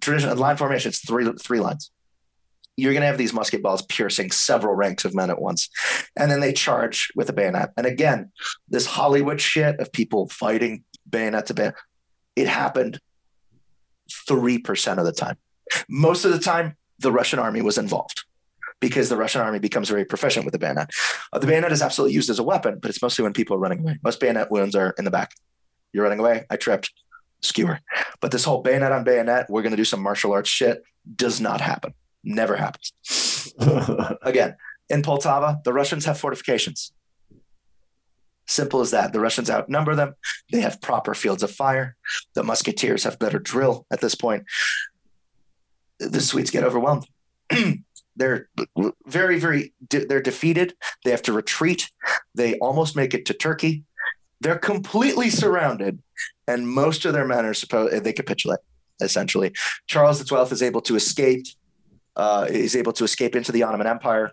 Traditional 0.00 0.36
line 0.36 0.56
formation, 0.56 0.90
it's 0.90 1.04
three 1.06 1.30
three 1.40 1.60
lines. 1.60 1.90
You're 2.76 2.92
going 2.92 3.02
to 3.02 3.06
have 3.06 3.18
these 3.18 3.34
musket 3.34 3.62
balls 3.62 3.82
piercing 3.82 4.30
several 4.30 4.74
ranks 4.74 5.04
of 5.04 5.14
men 5.14 5.30
at 5.30 5.40
once, 5.40 5.68
and 6.16 6.30
then 6.30 6.40
they 6.40 6.52
charge 6.52 7.10
with 7.14 7.28
a 7.28 7.32
bayonet. 7.32 7.70
And 7.76 7.86
again, 7.86 8.32
this 8.68 8.86
Hollywood 8.86 9.40
shit 9.40 9.78
of 9.78 9.92
people 9.92 10.28
fighting 10.28 10.84
bayonet 11.08 11.46
to 11.46 11.54
bayonet, 11.54 11.74
it 12.34 12.48
happened 12.48 12.98
three 14.26 14.58
percent 14.58 14.98
of 14.98 15.06
the 15.06 15.12
time. 15.12 15.36
Most 15.88 16.24
of 16.24 16.32
the 16.32 16.38
time, 16.38 16.76
the 16.98 17.12
Russian 17.12 17.38
army 17.38 17.62
was 17.62 17.78
involved 17.78 18.21
because 18.82 19.08
the 19.08 19.16
Russian 19.16 19.40
army 19.40 19.60
becomes 19.60 19.88
very 19.88 20.04
proficient 20.04 20.44
with 20.44 20.52
the 20.52 20.58
bayonet. 20.58 20.90
Uh, 21.32 21.38
the 21.38 21.46
bayonet 21.46 21.70
is 21.70 21.80
absolutely 21.80 22.14
used 22.14 22.28
as 22.28 22.40
a 22.40 22.42
weapon, 22.42 22.80
but 22.82 22.90
it's 22.90 23.00
mostly 23.00 23.22
when 23.22 23.32
people 23.32 23.56
are 23.56 23.60
running 23.60 23.78
away. 23.78 23.98
Most 24.02 24.18
bayonet 24.18 24.50
wounds 24.50 24.74
are 24.74 24.92
in 24.98 25.04
the 25.04 25.10
back. 25.10 25.32
You're 25.92 26.02
running 26.02 26.18
away. 26.18 26.44
I 26.50 26.56
tripped. 26.56 26.92
Skewer. 27.42 27.78
But 28.20 28.32
this 28.32 28.44
whole 28.44 28.60
bayonet 28.60 28.92
on 28.92 29.04
bayonet, 29.04 29.48
we're 29.48 29.62
going 29.62 29.70
to 29.70 29.76
do 29.76 29.84
some 29.84 30.02
martial 30.02 30.32
arts 30.32 30.50
shit, 30.50 30.82
does 31.16 31.40
not 31.40 31.60
happen. 31.60 31.94
Never 32.24 32.56
happens. 32.56 32.92
Again, 34.22 34.56
in 34.88 35.02
Poltava, 35.02 35.62
the 35.62 35.72
Russians 35.72 36.04
have 36.04 36.18
fortifications. 36.18 36.92
Simple 38.46 38.80
as 38.80 38.90
that. 38.90 39.12
The 39.12 39.20
Russians 39.20 39.48
outnumber 39.48 39.94
them. 39.94 40.14
They 40.50 40.60
have 40.60 40.80
proper 40.80 41.14
fields 41.14 41.44
of 41.44 41.52
fire. 41.52 41.96
The 42.34 42.42
musketeers 42.42 43.04
have 43.04 43.18
better 43.20 43.38
drill 43.38 43.86
at 43.92 44.00
this 44.00 44.16
point. 44.16 44.44
The 46.00 46.20
Swedes 46.20 46.50
get 46.50 46.64
overwhelmed. 46.64 47.06
they're 48.16 48.48
very, 49.06 49.38
very, 49.38 49.72
de- 49.88 50.04
they're 50.04 50.22
defeated. 50.22 50.74
They 51.04 51.10
have 51.10 51.22
to 51.22 51.32
retreat. 51.32 51.90
They 52.34 52.58
almost 52.58 52.96
make 52.96 53.14
it 53.14 53.26
to 53.26 53.34
Turkey. 53.34 53.84
They're 54.40 54.58
completely 54.58 55.30
surrounded, 55.30 56.02
and 56.48 56.68
most 56.68 57.04
of 57.04 57.12
their 57.12 57.26
men 57.26 57.44
are 57.44 57.54
supposed 57.54 58.04
they 58.04 58.12
capitulate. 58.12 58.60
Essentially, 59.00 59.52
Charles 59.86 60.18
XII 60.26 60.36
is 60.50 60.62
able 60.62 60.80
to 60.82 60.96
escape. 60.96 61.46
Uh, 62.14 62.46
is 62.50 62.76
able 62.76 62.92
to 62.92 63.04
escape 63.04 63.34
into 63.34 63.52
the 63.52 63.62
Ottoman 63.62 63.86
Empire 63.86 64.32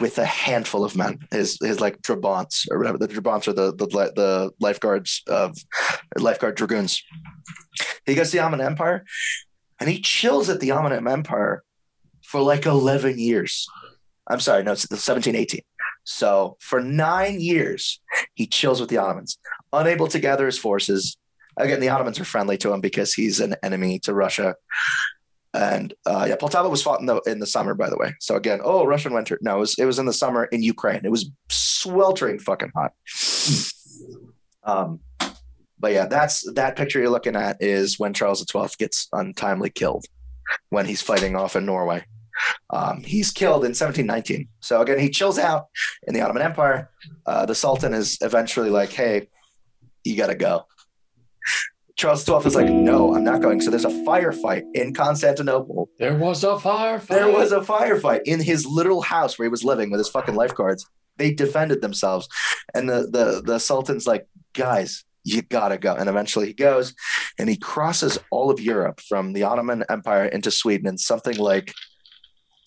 with 0.00 0.18
a 0.18 0.24
handful 0.24 0.84
of 0.84 0.96
men. 0.96 1.20
His 1.30 1.58
his 1.62 1.78
like 1.78 2.02
Trabants 2.02 2.66
or 2.68 2.78
whatever. 2.78 2.98
The 2.98 3.06
Trabants 3.06 3.46
are 3.46 3.52
the 3.52 3.72
the 3.72 3.86
the 3.86 4.50
lifeguards 4.58 5.22
of 5.28 5.56
lifeguard 6.18 6.56
dragoons. 6.56 7.00
He 8.04 8.16
goes 8.16 8.30
to 8.30 8.36
the 8.36 8.42
Ottoman 8.42 8.66
Empire, 8.66 9.04
and 9.78 9.88
he 9.88 10.00
chills 10.00 10.48
at 10.48 10.58
the 10.58 10.72
Ottoman 10.72 11.06
Empire 11.06 11.62
for 12.30 12.40
like 12.40 12.64
11 12.64 13.18
years. 13.18 13.66
I'm 14.28 14.38
sorry, 14.38 14.62
no, 14.62 14.72
it's 14.72 14.86
17, 14.88 15.34
18. 15.34 15.60
So 16.04 16.56
for 16.60 16.80
nine 16.80 17.40
years, 17.40 18.00
he 18.34 18.46
chills 18.46 18.80
with 18.80 18.88
the 18.88 18.98
Ottomans, 18.98 19.36
unable 19.72 20.06
to 20.06 20.20
gather 20.20 20.46
his 20.46 20.56
forces. 20.56 21.16
Again, 21.56 21.80
the 21.80 21.88
Ottomans 21.88 22.20
are 22.20 22.24
friendly 22.24 22.56
to 22.58 22.72
him 22.72 22.80
because 22.80 23.12
he's 23.12 23.40
an 23.40 23.56
enemy 23.64 23.98
to 24.00 24.14
Russia. 24.14 24.54
And 25.52 25.92
uh, 26.06 26.26
yeah, 26.28 26.36
Poltava 26.36 26.70
was 26.70 26.84
fought 26.84 27.00
in 27.00 27.06
the 27.06 27.20
in 27.26 27.40
the 27.40 27.46
summer, 27.46 27.74
by 27.74 27.90
the 27.90 27.96
way. 27.98 28.14
So 28.20 28.36
again, 28.36 28.60
oh, 28.62 28.86
Russian 28.86 29.12
winter. 29.12 29.36
No, 29.42 29.56
it 29.56 29.60
was 29.60 29.78
it 29.80 29.84
was 29.84 29.98
in 29.98 30.06
the 30.06 30.12
summer 30.12 30.44
in 30.44 30.62
Ukraine. 30.62 31.00
It 31.02 31.10
was 31.10 31.28
sweltering 31.48 32.38
fucking 32.38 32.70
hot. 32.76 32.92
Um, 34.62 35.00
but 35.80 35.92
yeah, 35.92 36.06
that's 36.06 36.48
that 36.52 36.76
picture 36.76 37.00
you're 37.00 37.10
looking 37.10 37.34
at 37.34 37.56
is 37.60 37.98
when 37.98 38.14
Charles 38.14 38.46
XII 38.48 38.68
gets 38.78 39.08
untimely 39.12 39.70
killed 39.70 40.06
when 40.68 40.86
he's 40.86 41.02
fighting 41.02 41.34
off 41.34 41.56
in 41.56 41.66
Norway. 41.66 42.04
Um, 42.70 43.02
he's 43.04 43.30
killed 43.30 43.64
in 43.64 43.70
1719. 43.70 44.48
So 44.60 44.80
again, 44.80 44.98
he 44.98 45.10
chills 45.10 45.38
out 45.38 45.66
in 46.06 46.14
the 46.14 46.20
Ottoman 46.20 46.42
Empire. 46.42 46.90
Uh, 47.26 47.46
the 47.46 47.54
Sultan 47.54 47.94
is 47.94 48.18
eventually 48.20 48.70
like, 48.70 48.92
"Hey, 48.92 49.28
you 50.04 50.16
got 50.16 50.28
to 50.28 50.34
go." 50.34 50.66
Charles 51.96 52.24
XII 52.24 52.46
is 52.46 52.54
like, 52.54 52.68
"No, 52.68 53.14
I'm 53.14 53.24
not 53.24 53.42
going." 53.42 53.60
So 53.60 53.70
there's 53.70 53.84
a 53.84 53.88
firefight 53.88 54.62
in 54.74 54.94
Constantinople. 54.94 55.90
there 55.98 56.16
was 56.16 56.44
a 56.44 56.54
firefight. 56.56 57.08
There 57.08 57.30
was 57.30 57.52
a 57.52 57.60
firefight 57.60 58.20
in 58.24 58.40
his 58.40 58.64
literal 58.64 59.02
house 59.02 59.38
where 59.38 59.44
he 59.46 59.50
was 59.50 59.64
living 59.64 59.90
with 59.90 59.98
his 59.98 60.08
fucking 60.08 60.34
lifeguards. 60.34 60.86
They 61.18 61.32
defended 61.34 61.82
themselves, 61.82 62.26
and 62.74 62.88
the 62.88 63.08
the 63.10 63.42
the 63.44 63.58
Sultan's 63.58 64.06
like, 64.06 64.26
"Guys, 64.54 65.04
you 65.24 65.42
gotta 65.42 65.76
go." 65.76 65.94
And 65.94 66.08
eventually 66.08 66.46
he 66.46 66.54
goes, 66.54 66.94
and 67.38 67.50
he 67.50 67.58
crosses 67.58 68.18
all 68.30 68.50
of 68.50 68.60
Europe 68.60 69.00
from 69.06 69.34
the 69.34 69.42
Ottoman 69.42 69.84
Empire 69.90 70.24
into 70.24 70.50
Sweden 70.50 70.86
in 70.86 70.96
something 70.96 71.36
like 71.36 71.74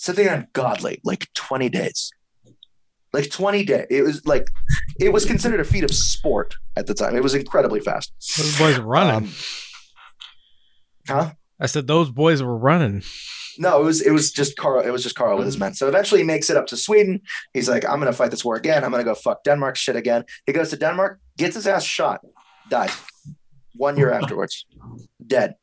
something 0.04 0.28
ungodly, 0.28 1.00
like 1.04 1.32
20 1.34 1.70
days. 1.70 2.12
Like 3.14 3.30
20 3.30 3.64
days. 3.64 3.86
It 3.90 4.02
was 4.02 4.26
like 4.26 4.48
it 5.00 5.14
was 5.14 5.26
considered 5.26 5.60
a 5.60 5.64
feat 5.64 5.84
of 5.84 5.92
sport 5.92 6.56
at 6.76 6.88
the 6.88 6.94
time. 6.94 7.16
It 7.16 7.24
was 7.24 7.36
incredibly 7.36 7.80
fast. 7.80 8.12
Those 8.38 8.58
boys 8.58 8.80
were 8.80 8.86
running. 8.86 9.30
Um, 9.30 9.34
huh? 11.08 11.32
I 11.60 11.68
said 11.68 11.86
those 11.86 12.10
boys 12.10 12.42
were 12.42 12.58
running. 12.58 13.04
No, 13.60 13.80
it 13.80 13.86
was 13.86 14.02
it 14.02 14.12
was 14.12 14.32
just 14.32 14.58
Carl. 14.58 14.82
It 14.82 14.90
was 14.90 15.04
just 15.04 15.16
Carl 15.16 15.38
with 15.38 15.46
his 15.46 15.60
men. 15.60 15.76
So 15.76 15.88
eventually 15.88 16.22
he 16.22 16.26
makes 16.26 16.50
it 16.50 16.58
up 16.58 16.66
to 16.68 16.78
Sweden. 16.78 17.22
He's 17.54 17.70
like, 17.70 17.86
I'm 17.86 18.00
gonna 18.00 18.14
fight 18.14 18.32
this 18.32 18.44
war 18.44 18.56
again. 18.56 18.84
I'm 18.84 18.90
gonna 18.90 19.04
go 19.04 19.14
fuck 19.14 19.44
Denmark 19.44 19.76
shit 19.76 19.96
again. 19.96 20.26
He 20.48 20.54
goes 20.54 20.72
to 20.72 20.78
Denmark, 20.78 21.20
gets 21.38 21.54
his 21.54 21.68
ass 21.68 21.84
shot, 21.84 22.22
dies. 22.68 22.92
One 23.76 23.96
year 23.96 24.12
afterwards, 24.12 24.66
dead. 25.26 25.54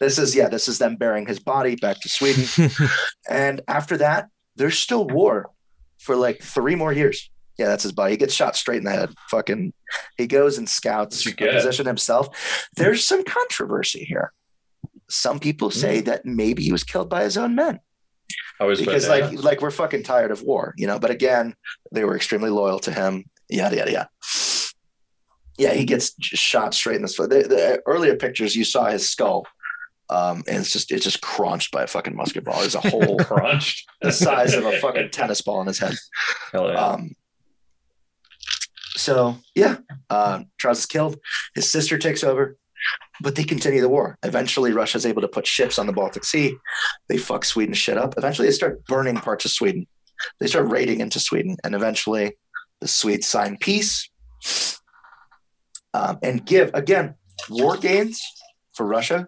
This 0.00 0.18
is 0.18 0.34
yeah. 0.34 0.48
This 0.48 0.68
is 0.68 0.78
them 0.78 0.96
burying 0.96 1.26
his 1.26 1.38
body 1.38 1.76
back 1.76 2.00
to 2.00 2.08
Sweden. 2.08 2.70
And 3.28 3.60
after 3.68 3.96
that, 3.98 4.28
there's 4.56 4.78
still 4.78 5.06
war 5.06 5.50
for 5.98 6.16
like 6.16 6.42
three 6.42 6.74
more 6.74 6.92
years. 6.92 7.30
Yeah, 7.58 7.66
that's 7.66 7.82
his 7.82 7.92
body. 7.92 8.12
He 8.12 8.16
gets 8.16 8.34
shot 8.34 8.56
straight 8.56 8.78
in 8.78 8.84
the 8.84 8.90
head. 8.90 9.10
Fucking, 9.30 9.72
he 10.16 10.26
goes 10.26 10.58
and 10.58 10.68
scouts 10.68 11.24
You 11.24 11.32
a 11.32 11.34
get. 11.34 11.54
position 11.54 11.86
himself. 11.86 12.28
There's 12.76 13.06
some 13.06 13.24
controversy 13.24 14.04
here. 14.04 14.32
Some 15.08 15.38
people 15.38 15.68
hmm. 15.68 15.78
say 15.78 16.00
that 16.00 16.24
maybe 16.24 16.62
he 16.62 16.72
was 16.72 16.82
killed 16.82 17.08
by 17.08 17.22
his 17.22 17.36
own 17.36 17.54
men 17.54 17.80
I 18.60 18.64
was 18.64 18.80
because, 18.80 19.08
like, 19.08 19.32
like 19.32 19.60
we're 19.60 19.70
fucking 19.70 20.04
tired 20.04 20.30
of 20.30 20.42
war, 20.42 20.74
you 20.76 20.86
know. 20.86 20.98
But 20.98 21.10
again, 21.10 21.54
they 21.90 22.04
were 22.04 22.16
extremely 22.16 22.50
loyal 22.50 22.78
to 22.80 22.92
him. 22.92 23.24
Yada 23.48 23.76
yada 23.76 23.92
yada. 23.92 24.08
Yeah, 25.58 25.74
he 25.74 25.84
gets 25.84 26.14
shot 26.20 26.74
straight 26.74 26.96
in 26.96 27.02
the 27.02 27.08
foot. 27.08 27.30
The, 27.30 27.42
the 27.42 27.82
earlier 27.86 28.16
pictures, 28.16 28.56
you 28.56 28.64
saw 28.64 28.86
his 28.86 29.08
skull, 29.08 29.46
um, 30.12 30.42
and 30.46 30.58
it's 30.58 30.70
just 30.70 30.92
it's 30.92 31.04
just 31.04 31.22
crunched 31.22 31.72
by 31.72 31.84
a 31.84 31.86
fucking 31.86 32.14
musket 32.14 32.44
ball. 32.44 32.60
There's 32.60 32.74
a 32.74 32.80
hole 32.90 33.16
crunched 33.18 33.88
the 34.02 34.12
size 34.12 34.52
of 34.52 34.66
a 34.66 34.78
fucking 34.78 35.08
tennis 35.12 35.40
ball 35.40 35.62
in 35.62 35.68
his 35.68 35.78
head. 35.78 35.94
Hell 36.52 36.68
yeah. 36.68 36.74
Um, 36.74 37.12
so 38.94 39.36
yeah, 39.54 39.78
uh, 40.10 40.42
Charles 40.58 40.80
is 40.80 40.86
killed. 40.86 41.18
His 41.54 41.70
sister 41.72 41.96
takes 41.96 42.22
over, 42.22 42.58
but 43.22 43.36
they 43.36 43.44
continue 43.44 43.80
the 43.80 43.88
war. 43.88 44.18
Eventually, 44.22 44.72
Russia's 44.72 45.06
able 45.06 45.22
to 45.22 45.28
put 45.28 45.46
ships 45.46 45.78
on 45.78 45.86
the 45.86 45.94
Baltic 45.94 46.24
Sea. 46.24 46.56
They 47.08 47.16
fuck 47.16 47.46
Sweden 47.46 47.74
shit 47.74 47.96
up. 47.96 48.14
Eventually, 48.18 48.48
they 48.48 48.52
start 48.52 48.84
burning 48.84 49.16
parts 49.16 49.46
of 49.46 49.50
Sweden. 49.50 49.86
They 50.40 50.46
start 50.46 50.68
raiding 50.68 51.00
into 51.00 51.20
Sweden, 51.20 51.56
and 51.64 51.74
eventually, 51.74 52.36
the 52.80 52.88
Swedes 52.88 53.26
sign 53.26 53.56
peace 53.56 54.10
um, 55.94 56.18
and 56.22 56.44
give 56.44 56.70
again 56.74 57.14
war 57.48 57.78
gains 57.78 58.22
for 58.74 58.84
Russia 58.84 59.26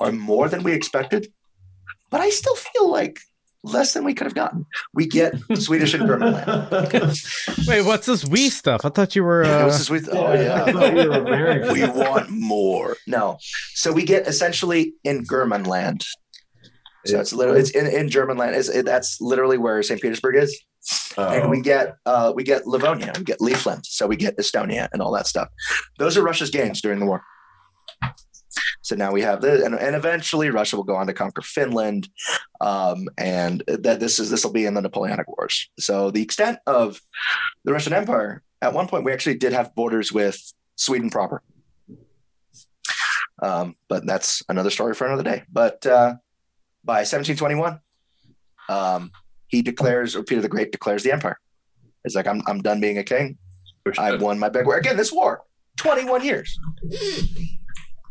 are 0.00 0.12
more 0.12 0.48
than 0.48 0.62
we 0.62 0.72
expected, 0.72 1.28
but 2.10 2.20
I 2.20 2.30
still 2.30 2.54
feel 2.56 2.90
like 2.90 3.18
less 3.64 3.92
than 3.92 4.04
we 4.04 4.14
could 4.14 4.26
have 4.26 4.34
gotten. 4.34 4.64
We 4.94 5.06
get 5.06 5.34
Swedish 5.56 5.92
and 5.94 6.06
German 6.06 6.32
land. 6.32 6.70
Wait, 7.66 7.82
what's 7.82 8.06
this 8.06 8.24
we 8.24 8.48
stuff? 8.50 8.84
I 8.84 8.88
thought 8.88 9.16
you 9.16 9.24
were. 9.24 9.42
It 9.42 9.48
Uh, 9.48 9.66
was 9.66 9.78
just 9.78 9.90
with, 9.90 10.08
oh 10.12 10.24
I 10.26 10.40
yeah. 10.42 10.64
thought 10.72 10.94
you 10.96 11.08
were 11.10 11.16
American. 11.18 11.72
we 11.72 11.84
want 11.88 12.30
more. 12.30 12.96
No. 13.06 13.38
So 13.74 13.92
we 13.92 14.04
get 14.04 14.26
essentially 14.28 14.94
in 15.04 15.24
German 15.28 15.64
land. 15.64 16.04
So 17.06 17.18
it's 17.20 17.32
literally 17.32 17.60
it's 17.60 17.70
in, 17.70 17.86
in 17.86 18.08
German 18.10 18.36
land. 18.36 18.54
Is 18.54 18.68
it, 18.68 18.84
that's 18.84 19.20
literally 19.20 19.56
where 19.58 19.82
St. 19.82 20.00
Petersburg 20.00 20.36
is. 20.36 20.56
And 21.16 21.44
Oh. 21.44 21.48
we 21.48 21.60
get 21.60 21.96
uh 22.06 22.32
we 22.34 22.44
get 22.44 22.66
Livonia, 22.66 23.12
we 23.18 23.24
get 23.24 23.40
Livland, 23.40 23.84
so 23.84 24.06
we 24.06 24.14
get 24.16 24.36
Estonia 24.38 24.88
and 24.92 25.02
all 25.02 25.10
that 25.12 25.26
stuff. 25.26 25.48
Those 25.98 26.16
are 26.16 26.22
Russia's 26.22 26.50
gains 26.50 26.80
during 26.80 27.00
the 27.00 27.06
war. 27.06 27.22
So 28.88 28.96
now 28.96 29.12
we 29.12 29.20
have 29.20 29.42
this, 29.42 29.62
and, 29.62 29.74
and 29.74 29.94
eventually 29.94 30.48
Russia 30.48 30.76
will 30.76 30.82
go 30.82 30.96
on 30.96 31.06
to 31.08 31.12
conquer 31.12 31.42
Finland, 31.42 32.08
um, 32.62 33.06
and 33.18 33.62
that 33.66 34.00
this 34.00 34.18
is 34.18 34.30
this 34.30 34.42
will 34.42 34.52
be 34.52 34.64
in 34.64 34.72
the 34.72 34.80
Napoleonic 34.80 35.28
Wars. 35.28 35.68
So 35.78 36.10
the 36.10 36.22
extent 36.22 36.58
of 36.66 36.98
the 37.64 37.72
Russian 37.74 37.92
Empire 37.92 38.42
at 38.62 38.72
one 38.72 38.88
point 38.88 39.04
we 39.04 39.12
actually 39.12 39.36
did 39.36 39.52
have 39.52 39.74
borders 39.74 40.10
with 40.10 40.40
Sweden 40.76 41.10
proper, 41.10 41.42
um, 43.42 43.74
but 43.88 44.06
that's 44.06 44.42
another 44.48 44.70
story 44.70 44.94
for 44.94 45.06
another 45.06 45.22
day. 45.22 45.42
But 45.52 45.84
uh, 45.84 46.16
by 46.82 47.04
1721, 47.04 47.80
um, 48.70 49.10
he 49.48 49.60
declares, 49.60 50.16
or 50.16 50.22
Peter 50.22 50.40
the 50.40 50.48
Great 50.48 50.72
declares 50.72 51.02
the 51.02 51.12
empire. 51.12 51.38
It's 52.06 52.14
like 52.14 52.26
I'm 52.26 52.40
I'm 52.46 52.62
done 52.62 52.80
being 52.80 52.96
a 52.96 53.04
king. 53.04 53.36
I 53.98 54.16
won 54.16 54.38
my 54.38 54.48
big 54.48 54.64
war. 54.64 54.78
Again, 54.78 54.96
this 54.96 55.12
war, 55.12 55.42
21 55.76 56.24
years. 56.24 56.58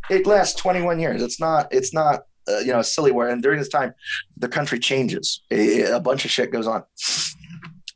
It 0.10 0.26
lasts 0.26 0.60
21 0.60 1.00
years. 1.00 1.22
It's 1.22 1.40
not, 1.40 1.68
it's 1.72 1.94
not, 1.94 2.22
uh, 2.48 2.60
you 2.60 2.72
know, 2.72 2.82
silly 2.82 3.12
war. 3.12 3.28
And 3.28 3.42
during 3.42 3.60
this 3.60 3.70
time, 3.70 3.94
the 4.38 4.48
country 4.48 4.80
changes. 4.80 5.42
A, 5.52 5.84
a 5.84 6.00
bunch 6.00 6.26
of 6.26 6.32
shit 6.32 6.52
goes 6.52 6.68
on. 6.68 6.84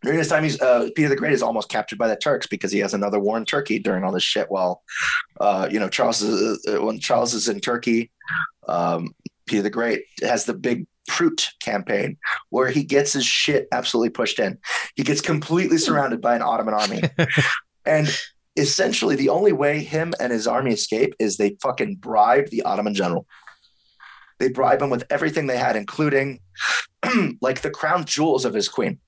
During 0.03 0.17
this 0.17 0.29
time, 0.29 0.43
he's 0.43 0.59
uh, 0.59 0.89
Peter 0.95 1.09
the 1.09 1.15
Great 1.15 1.33
is 1.33 1.43
almost 1.43 1.69
captured 1.69 1.99
by 1.99 2.07
the 2.07 2.15
Turks 2.15 2.47
because 2.47 2.71
he 2.71 2.79
has 2.79 2.93
another 2.93 3.19
war 3.19 3.37
in 3.37 3.45
Turkey 3.45 3.77
during 3.77 4.03
all 4.03 4.11
this 4.11 4.23
shit. 4.23 4.49
While, 4.49 4.81
uh, 5.39 5.69
you 5.71 5.79
know, 5.79 5.89
Charles 5.89 6.21
is, 6.21 6.65
uh, 6.67 6.83
when 6.83 6.99
Charles 6.99 7.33
is 7.35 7.47
in 7.47 7.59
Turkey, 7.59 8.09
um, 8.67 9.13
Peter 9.45 9.61
the 9.61 9.69
Great 9.69 10.03
has 10.23 10.45
the 10.45 10.55
big 10.55 10.87
Prut 11.07 11.49
campaign 11.61 12.17
where 12.49 12.69
he 12.69 12.83
gets 12.83 13.13
his 13.13 13.25
shit 13.25 13.67
absolutely 13.71 14.09
pushed 14.09 14.39
in. 14.39 14.57
He 14.95 15.03
gets 15.03 15.21
completely 15.21 15.77
surrounded 15.77 16.21
by 16.21 16.35
an 16.35 16.41
Ottoman 16.41 16.73
army. 16.73 17.01
And 17.85 18.15
essentially, 18.55 19.15
the 19.15 19.29
only 19.29 19.51
way 19.51 19.83
him 19.83 20.13
and 20.19 20.31
his 20.31 20.47
army 20.47 20.73
escape 20.73 21.13
is 21.19 21.37
they 21.37 21.57
fucking 21.61 21.95
bribe 21.95 22.49
the 22.49 22.63
Ottoman 22.63 22.93
general. 22.93 23.25
They 24.39 24.49
bribe 24.49 24.81
him 24.81 24.89
with 24.89 25.05
everything 25.09 25.47
they 25.47 25.57
had, 25.57 25.75
including 25.75 26.39
like 27.41 27.61
the 27.61 27.69
crown 27.69 28.05
jewels 28.05 28.45
of 28.45 28.53
his 28.53 28.67
queen. 28.67 28.99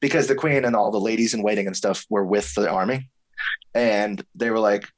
Because 0.00 0.26
the 0.26 0.34
queen 0.34 0.64
and 0.64 0.76
all 0.76 0.90
the 0.90 1.00
ladies 1.00 1.34
in 1.34 1.42
waiting 1.42 1.66
and 1.66 1.76
stuff 1.76 2.04
were 2.08 2.24
with 2.24 2.54
the 2.54 2.68
army. 2.68 3.10
And 3.74 4.24
they 4.34 4.50
were 4.50 4.58
like, 4.58 4.88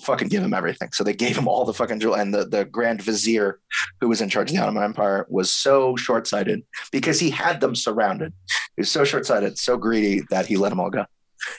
fucking 0.00 0.28
give 0.28 0.42
him 0.42 0.54
everything. 0.54 0.90
So 0.92 1.04
they 1.04 1.12
gave 1.12 1.36
him 1.36 1.48
all 1.48 1.64
the 1.64 1.74
fucking 1.74 2.00
jewel. 2.00 2.14
And 2.14 2.32
the, 2.32 2.44
the 2.44 2.64
Grand 2.64 3.02
Vizier, 3.02 3.60
who 4.00 4.08
was 4.08 4.20
in 4.20 4.28
charge 4.28 4.50
of 4.50 4.56
the 4.56 4.62
Ottoman 4.62 4.82
Empire, 4.82 5.26
was 5.28 5.50
so 5.50 5.96
short 5.96 6.26
sighted 6.26 6.62
because 6.90 7.20
he 7.20 7.30
had 7.30 7.60
them 7.60 7.74
surrounded. 7.74 8.32
He 8.76 8.80
was 8.80 8.90
so 8.90 9.04
short 9.04 9.26
sighted, 9.26 9.58
so 9.58 9.76
greedy 9.76 10.22
that 10.30 10.46
he 10.46 10.56
let 10.56 10.70
them 10.70 10.80
all 10.80 10.90
go. 10.90 11.04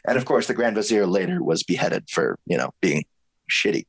And 0.07 0.18
of 0.18 0.26
course, 0.26 0.48
the 0.48 0.53
Grand 0.53 0.76
Vizier 0.76 1.06
later 1.06 1.44
was 1.44 1.64
beheaded 1.64 2.10
for 2.10 2.38
you 2.45 2.57
know 2.57 2.72
being 2.82 3.06
shitty. 3.49 3.86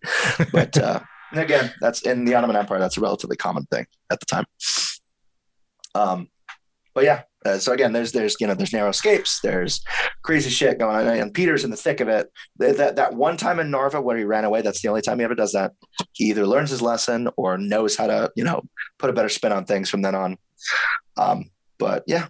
But 0.53 0.77
uh, 0.83 1.01
again, 1.33 1.73
that's 1.81 2.03
in 2.03 2.25
the 2.25 2.35
Ottoman 2.35 2.57
Empire. 2.57 2.79
That's 2.79 2.97
a 2.97 3.01
relatively 3.01 3.37
common 3.37 3.65
thing 3.67 3.87
at 4.11 4.21
the 4.21 4.27
time. 4.27 4.45
Um, 5.95 6.29
but 6.95 7.05
yeah. 7.05 7.23
Uh, 7.45 7.59
so 7.59 7.73
again, 7.73 7.93
there's 7.93 8.11
there's 8.11 8.35
you 8.41 8.47
know 8.47 8.55
there's 8.55 8.73
narrow 8.73 8.89
escapes, 8.89 9.41
there's 9.41 9.81
crazy 10.23 10.51
shit 10.51 10.79
going 10.79 11.07
on, 11.07 11.17
and 11.17 11.33
Peter's 11.33 11.63
in 11.63 11.71
the 11.71 11.77
thick 11.77 12.01
of 12.01 12.09
it. 12.09 12.29
That 12.59 12.77
that, 12.79 12.97
that 12.97 13.15
one 13.15 13.37
time 13.37 13.61
in 13.61 13.71
Narva 13.71 14.01
where 14.01 14.17
he 14.17 14.25
ran 14.25 14.45
away, 14.45 14.63
that's 14.63 14.83
the 14.83 14.89
only 14.89 15.03
time 15.03 15.19
he 15.19 15.25
ever 15.25 15.35
does 15.35 15.53
that. 15.53 15.73
He 16.13 16.25
either 16.25 16.47
learns 16.47 16.71
his 16.71 16.83
lesson 16.83 17.29
or 17.37 17.57
knows 17.59 17.97
how 17.97 18.09
to 18.09 18.33
you 18.35 18.43
know 18.43 18.63
put 18.99 19.11
a 19.11 19.13
better 19.13 19.29
spin 19.29 19.53
on 19.53 19.65
things 19.65 19.89
from 19.89 20.03
then 20.03 20.15
on. 20.17 20.39
Um, 21.17 21.51
but 21.79 22.03
yeah, 22.07 22.29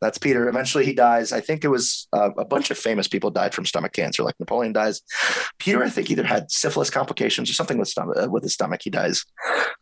that's 0.00 0.18
Peter. 0.18 0.48
Eventually, 0.48 0.84
he 0.84 0.92
dies. 0.92 1.32
I 1.32 1.40
think 1.40 1.64
it 1.64 1.68
was 1.68 2.08
uh, 2.12 2.30
a 2.36 2.44
bunch 2.44 2.70
of 2.70 2.76
famous 2.78 3.08
people 3.08 3.30
died 3.30 3.54
from 3.54 3.64
stomach 3.64 3.92
cancer, 3.92 4.22
like 4.22 4.34
Napoleon 4.38 4.72
dies. 4.72 5.00
Peter, 5.58 5.82
I 5.82 5.88
think, 5.88 6.10
either 6.10 6.24
had 6.24 6.50
syphilis 6.50 6.90
complications 6.90 7.48
or 7.48 7.54
something 7.54 7.78
with 7.78 7.88
stomach 7.88 8.16
uh, 8.20 8.28
with 8.30 8.42
his 8.42 8.52
stomach. 8.54 8.80
He 8.84 8.90
dies. 8.90 9.24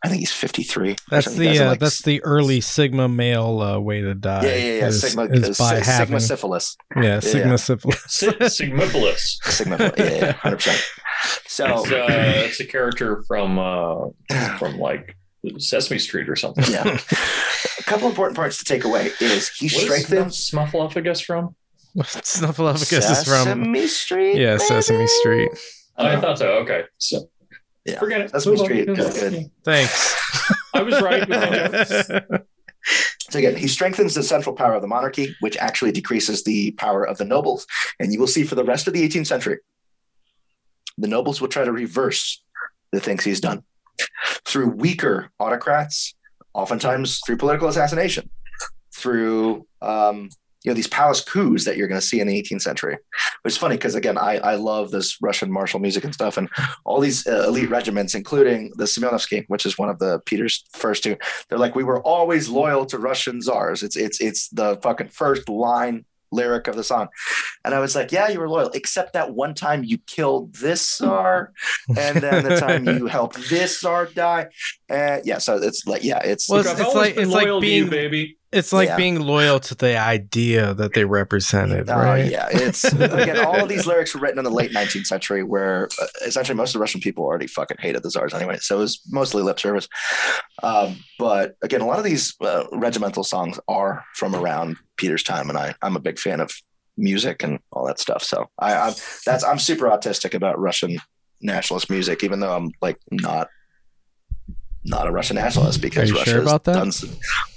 I 0.05 0.09
think 0.09 0.21
he's 0.21 0.33
fifty 0.33 0.63
three. 0.63 0.97
that's 1.11 1.35
the 1.35 1.59
uh, 1.59 1.75
that's 1.75 2.03
the 2.03 2.23
early 2.25 2.61
Sigma 2.61 3.09
male 3.09 3.61
uh, 3.61 3.79
way 3.81 4.01
to 4.03 4.15
die. 4.15 4.45
yeah, 4.45 4.55
yeah, 4.55 4.57
yeah. 4.81 4.87
is- 4.89 5.01
Sigma, 5.01 5.25
is 5.25 5.59
uh, 5.61 5.65
by 5.65 5.81
si- 5.81 5.91
having 5.91 6.07
Sigma 6.07 6.21
syphilis. 6.21 6.77
yeah 7.03 7.21
Sigma 7.21 7.51
yeah. 7.51 7.57
syphilis. 7.57 8.03
Si- 8.09 8.27
Sigmipolis. 8.29 9.43
Sigma, 9.45 9.77
yeah, 9.97 10.11
yeah, 10.11 10.33
hundred 10.33 10.57
percent. 10.57 10.83
So 11.47 11.67
It's, 11.83 11.91
uh, 11.93 12.07
it's 12.47 12.61
a 12.61 12.65
character 12.67 13.23
from 13.29 13.59
uh, 13.59 14.09
from 14.59 14.79
like 14.79 15.17
Sesame 15.59 15.99
Street 15.99 16.29
or 16.29 16.37
something. 16.37 16.65
yeah, 16.73 16.85
a 17.79 17.83
couple 17.85 18.09
important 18.09 18.37
parts 18.37 18.59
to 18.59 18.65
take 18.65 18.85
away 18.85 19.11
is 19.21 19.49
he 19.51 19.67
What 19.67 19.75
is 19.75 19.83
strengthens 19.83 20.51
Snuffleupagus 20.51 21.25
from? 21.25 21.55
Snuffleupagus 21.97 23.11
is 23.11 23.25
from 23.25 23.45
Sesame 23.45 23.87
Street. 23.87 24.37
yeah 24.37 24.57
Sesame. 24.57 25.07
Street. 25.07 25.51
Oh, 25.99 26.07
I 26.07 26.21
thought 26.21 26.39
so. 26.39 26.53
Okay, 26.59 26.85
so 26.99 27.29
Yeah. 27.85 27.99
forget 27.99 28.21
it. 28.23 28.31
Sesame 28.31 28.57
Move. 28.57 28.65
Street 28.65 28.87
good. 28.87 29.51
Thanks. 29.65 30.17
I 30.75 30.83
was 30.83 31.01
right. 31.03 31.29
With 31.29 31.39
my 31.39 31.85
joke. 32.31 32.47
So 33.31 33.39
again, 33.39 33.57
he 33.57 33.67
strengthens 33.69 34.15
the 34.15 34.23
central 34.25 34.55
power 34.55 34.75
of 34.75 34.83
the 34.83 34.89
monarchy, 34.89 35.35
which 35.41 35.57
actually 35.57 35.91
decreases 35.93 36.43
the 36.45 36.73
power 36.73 37.03
of 37.07 37.17
the 37.17 37.25
nobles. 37.25 37.67
And 37.99 38.13
you 38.13 38.19
will 38.21 38.27
see 38.27 38.43
for 38.43 38.57
the 38.57 38.65
rest 38.65 38.87
of 38.87 38.93
the 38.93 39.09
18th 39.09 39.29
century, 39.29 39.59
the 40.99 41.09
nobles 41.09 41.41
will 41.41 41.49
try 41.49 41.65
to 41.65 41.73
reverse 41.73 42.43
the 42.91 43.01
things 43.01 43.25
he's 43.25 43.41
done 43.41 43.63
through 44.45 44.71
weaker 44.71 45.31
autocrats, 45.39 46.15
oftentimes 46.55 47.21
through 47.25 47.37
political 47.37 47.69
assassination, 47.69 48.31
through 48.95 49.67
um, 49.81 50.29
you 50.65 50.71
know 50.71 50.75
these 50.75 50.87
palace 50.87 51.21
coups 51.21 51.65
that 51.65 51.77
you're 51.77 51.89
going 51.89 52.01
to 52.01 52.07
see 52.07 52.21
in 52.21 52.29
the 52.29 52.41
18th 52.41 52.63
century. 52.63 52.97
Which 53.43 53.55
is 53.55 53.59
funny 53.59 53.77
because 53.77 53.95
again, 53.95 54.17
I, 54.17 54.39
I 54.39 54.55
love 54.55 54.91
this 54.91 55.19
Russian 55.21 55.51
martial 55.51 55.81
music 55.81 56.05
and 56.05 56.15
stuff, 56.15 56.37
and 56.37 56.49
all 56.85 57.01
these 57.01 57.27
uh, 57.27 57.47
elite 57.49 57.71
regiments, 57.71 58.15
including 58.15 58.73
the 58.77 58.85
Semyonovsky, 58.85 59.45
which 59.49 59.67
is 59.67 59.79
one 59.79 59.89
of 59.89 59.99
the 59.99 60.21
Peter's 60.27 60.65
first 60.73 61.03
two. 61.03 61.17
They're 61.49 61.59
like, 61.59 61.75
we 61.75 61.85
were 61.85 62.03
always 62.03 62.49
loyal 62.49 62.87
to 62.87 62.99
Russian 62.99 63.41
czars. 63.41 63.83
It's 63.83 63.97
it's 63.97 64.21
it's 64.21 64.49
the 64.51 64.79
fucking 64.83 65.09
first 65.09 65.49
line 65.49 66.05
lyric 66.33 66.67
of 66.69 66.77
the 66.77 66.83
song. 66.85 67.09
And 67.65 67.75
I 67.75 67.79
was 67.79 67.95
like, 67.95 68.11
yeah, 68.11 68.29
you 68.29 68.41
were 68.41 68.49
loyal, 68.49 68.71
except 68.75 69.13
that 69.13 69.35
one 69.35 69.55
time 69.55 69.85
you 69.85 69.99
killed 69.99 70.55
this 70.57 70.97
czar, 70.97 71.53
and 71.97 72.17
then 72.21 72.43
the 72.45 72.57
time 72.59 72.87
you 72.89 73.07
helped 73.07 73.49
this 73.49 73.81
czar 73.81 74.07
die. 74.07 74.49
And 74.89 75.25
yeah, 75.25 75.39
so 75.39 75.57
it's 75.57 75.87
like, 75.87 76.03
yeah, 76.05 76.19
it's 76.25 76.49
Well, 76.49 76.59
Look, 76.59 76.67
it's- 76.73 76.89
I've 76.89 76.95
like- 76.95 77.15
been 77.15 77.25
it's 77.25 77.33
like 77.33 77.47
loyal 77.47 77.61
to 77.61 77.67
you, 77.67 77.89
being- 77.89 77.91
baby. 77.91 78.39
It's 78.53 78.73
like 78.73 78.89
Yeah. 78.89 78.97
being 78.97 79.21
loyal 79.21 79.59
to 79.61 79.75
the 79.75 79.97
idea 79.99 80.75
that 80.75 80.93
they 80.95 81.05
represented, 81.05 81.89
Oh, 81.89 81.97
right? 81.97 82.31
yeah, 82.31 82.49
it's 82.51 82.85
again 82.93 83.39
all 83.45 83.63
of 83.63 83.69
these 83.69 83.87
lyrics 83.87 84.15
were 84.15 84.21
written 84.21 84.39
in 84.39 84.45
the 84.45 84.51
late 84.51 84.73
19th 84.73 85.07
century, 85.07 85.43
where 85.43 85.89
uh, 86.01 86.07
essentially 86.27 86.57
most 86.57 86.71
of 86.71 86.75
the 86.75 86.79
Russian 86.81 87.01
people 87.01 87.25
already 87.25 87.47
fucking 87.47 87.79
hated 87.81 88.03
the 88.03 88.11
czars 88.11 88.35
anyway. 88.35 88.59
So 88.61 88.77
it 88.77 88.81
was 88.81 89.01
mostly 89.11 89.43
lip 89.43 89.59
service. 89.59 89.89
Um, 90.63 90.97
but 91.19 91.55
again, 91.63 91.81
a 91.81 91.87
lot 91.87 91.99
of 91.99 92.05
these 92.05 92.35
uh, 92.41 92.65
regimental 92.73 93.25
songs 93.25 93.59
are 93.69 94.05
from 94.15 94.35
around 94.35 94.77
Peter's 94.97 95.23
time, 95.23 95.49
and 95.49 95.59
I 95.59 95.75
I'm 95.83 95.97
a 95.97 96.01
big 96.01 96.19
fan 96.19 96.41
of 96.41 96.51
music 96.97 97.43
and 97.43 97.59
all 97.73 97.87
that 97.87 97.99
stuff. 97.99 98.23
So 98.23 98.49
I 98.59 98.75
I'm, 98.75 98.95
that's 99.25 99.43
I'm 99.45 99.59
super 99.59 99.87
autistic 99.87 100.35
about 100.35 100.59
Russian 100.59 100.99
nationalist 101.41 101.91
music, 101.91 102.23
even 102.23 102.41
though 102.41 102.55
I'm 102.55 102.71
like 102.83 102.99
not. 103.11 103.49
Not 104.85 105.07
a 105.07 105.13
Russian 105.13 105.37
nationalist 105.37 105.81
because 105.81 106.11
you 106.11 106.17
Russia 106.17 106.31
sure 106.31 106.43
about 106.43 106.65
that? 106.65 106.73
done 106.75 106.89
s- 106.89 107.05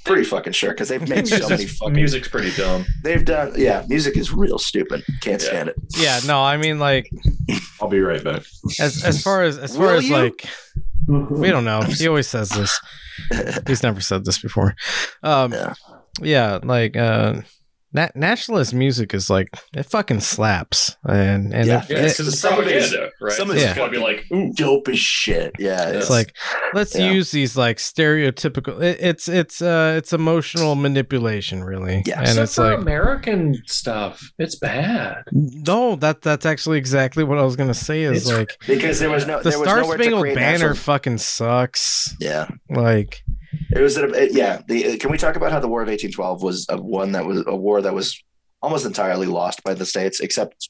pretty 0.03 0.23
fucking 0.23 0.53
sure 0.53 0.71
because 0.71 0.89
they've 0.89 1.07
made 1.09 1.27
so 1.27 1.37
many 1.49 1.63
Music's, 1.63 1.77
fucking 1.77 1.93
music's 1.95 2.27
pretty 2.27 2.51
dumb. 2.55 2.85
They've 3.03 3.25
done, 3.25 3.53
yeah. 3.57 3.83
Music 3.87 4.15
is 4.15 4.31
real 4.31 4.59
stupid. 4.59 5.03
Can't 5.21 5.41
Yeah. 5.41 5.47
stand 5.47 5.69
it. 5.69 5.75
Yeah, 5.97 6.19
no, 6.27 6.39
I 6.41 6.57
mean 6.57 6.77
like 6.77 7.09
I'll 7.81 7.89
be 7.89 7.99
right 7.99 8.23
back. 8.23 8.43
as 8.79 9.03
as 9.03 9.23
far 9.23 9.41
as 9.43 9.57
as 9.57 9.75
far 9.75 9.87
Will 9.87 9.97
as 9.97 10.07
you? 10.07 10.15
like 10.15 10.45
we 11.07 11.49
don't 11.49 11.65
know. 11.65 11.81
He 11.81 12.07
always 12.07 12.27
says 12.27 12.49
this. 12.49 12.79
He's 13.67 13.81
never 13.81 14.01
said 14.01 14.23
this 14.25 14.37
before. 14.37 14.75
Um 15.23 15.51
Yeah. 15.53 15.73
yeah, 16.21 16.59
like 16.63 16.95
uh 16.95 17.41
na- 17.95 18.09
nationalist 18.15 18.73
music 18.73 19.13
is 19.13 19.29
like 19.29 19.49
it 19.75 19.83
fucking 19.83 20.19
slaps. 20.19 20.95
And 21.07 21.53
and 21.53 21.67
Yeah. 21.67 21.83
if- 21.83 21.89
Yeah, 21.89 21.97
it- 21.99 22.17
because 22.17 22.39
some 22.39 22.59
of 22.59 22.67
it 22.67 22.75
is- 22.77 22.95
right? 23.21 23.33
some 23.33 23.47
Some 23.47 23.49
of 23.49 23.55
of 23.55 23.61
it's 23.61 23.71
is 23.71 23.77
gonna 23.77 23.91
be 23.91 23.97
like, 23.97 24.25
ooh, 24.31 24.51
Dope 24.53 24.87
as 24.89 24.99
shit. 24.99 25.53
Yeah. 25.59 25.89
it's 25.89 26.09
like 26.09 26.35
let's 26.73 26.95
Yeah. 26.95 27.11
use 27.11 27.31
these 27.31 27.55
like 27.57 27.77
stereotypical 27.77 28.81
it, 28.81 28.97
it's 28.99 29.27
it's 29.27 29.61
uh 29.61 29.95
it's 29.97 30.13
emotional 30.13 30.75
manipulation 30.75 31.63
really 31.63 32.03
Yeah. 32.05 32.19
and 32.19 32.27
Except 32.27 32.43
it's 32.43 32.55
for 32.55 32.69
like 32.71 32.79
American 32.79 33.55
stuff, 33.65 34.21
it's 34.37 34.55
bad. 34.55 35.23
no 35.31 35.95
that 35.97 36.21
that's 36.21 36.45
actually 36.45 36.77
exactly 36.77 37.23
what 37.23 37.37
i 37.37 37.41
was 37.43 37.55
gonna 37.55 37.73
say 37.73 38.03
is 38.03 38.27
It's- 38.27 38.37
like 38.37 38.57
because 38.67 38.99
there 38.99 39.09
was 39.09 39.25
no 39.25 39.41
the 39.41 39.49
there 39.49 39.59
was 39.59 39.67
star 39.69 39.83
spangled 39.83 40.23
banner 40.35 40.57
national- 40.69 40.75
fucking 40.75 41.17
sucks 41.19 42.15
Yeah. 42.19 42.47
like 42.69 43.23
It 43.75 43.81
was 43.81 43.97
a, 43.97 44.05
it- 44.11 44.33
yeah. 44.33 44.61
The 44.67 44.97
can 44.97 45.11
we 45.11 45.17
talk 45.17 45.35
about 45.35 45.51
how 45.51 45.59
the 45.59 45.67
War 45.67 45.81
of 45.81 45.87
1812 45.87 46.41
was 46.43 46.65
a 46.69 46.81
one 46.81 47.11
that 47.13 47.25
was 47.25 47.43
a 47.47 47.55
war 47.55 47.81
that 47.81 47.93
was 47.93 48.21
almost 48.61 48.85
entirely 48.85 49.27
lost 49.27 49.63
by 49.63 49.73
the 49.73 49.85
states 49.85 50.19
except 50.19 50.69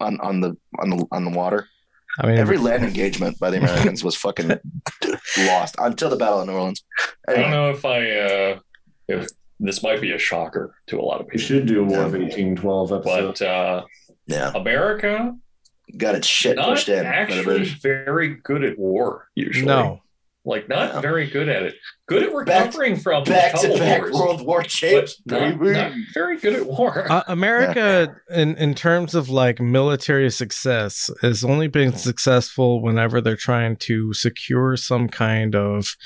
on 0.00 0.20
on 0.20 0.40
the 0.40 0.56
on 0.78 0.90
the 0.90 1.06
on 1.12 1.24
the 1.24 1.30
water. 1.30 1.66
i 2.20 2.26
mean 2.26 2.38
Every 2.38 2.58
land 2.58 2.84
engagement 2.84 3.38
by 3.38 3.50
the 3.50 3.58
Americans 3.58 4.04
was 4.04 4.14
fucking 4.16 4.52
lost 5.38 5.74
until 5.78 6.10
the 6.10 6.16
Battle 6.16 6.40
of 6.40 6.46
New 6.46 6.54
Orleans. 6.54 6.84
I 7.28 7.34
don't 7.34 7.50
know 7.50 7.70
if 7.70 7.84
I 7.84 8.10
uh 8.10 8.58
if 9.08 9.28
this 9.58 9.82
might 9.82 10.00
be 10.00 10.12
a 10.12 10.18
shocker 10.18 10.74
to 10.88 10.98
a 11.00 11.02
lot 11.02 11.20
of 11.20 11.28
people. 11.28 11.38
We 11.38 11.44
should 11.44 11.66
do 11.66 11.80
a 11.80 11.84
War 11.84 12.02
of 12.04 12.12
1812 12.12 12.92
episode. 12.92 13.26
but 13.38 13.42
uh 13.42 13.84
yeah, 14.26 14.52
America 14.54 15.34
got 15.96 16.14
its 16.14 16.26
shit 16.26 16.56
not 16.56 16.68
pushed 16.70 16.88
in. 16.88 17.04
by 17.04 17.08
actually 17.10 17.64
very 17.82 18.34
good 18.42 18.64
at 18.64 18.78
war 18.78 19.28
usually. 19.34 19.66
no 19.66 20.00
like 20.46 20.68
not 20.68 20.94
No. 20.94 21.00
very 21.00 21.26
good 21.28 21.48
at 21.48 21.64
it. 21.64 21.74
Good 22.08 22.22
at 22.22 22.46
Back- 22.46 22.66
recovering 22.66 22.96
from 22.96 23.24
Back 23.24 23.60
to 23.60 23.68
back 23.78 24.00
wars, 24.02 24.12
World 24.14 24.46
War 24.46 24.60
but 24.62 24.68
champs. 24.70 25.20
not, 25.26 25.60
not 25.60 25.92
very 26.14 26.38
good 26.38 26.54
at 26.54 26.64
war. 26.66 27.10
uh, 27.10 27.22
america 27.26 28.14
in 28.30 28.56
in 28.56 28.74
terms 28.74 29.14
of 29.14 29.28
like 29.28 29.60
military 29.60 30.30
success 30.30 31.10
has 31.20 31.42
only 31.44 31.66
been 31.68 31.92
successful 31.92 32.80
whenever 32.80 33.20
they're 33.20 33.36
trying 33.36 33.74
to 33.76 34.12
secure 34.14 34.76
some 34.76 35.08
kind 35.08 35.54
of 35.56 35.96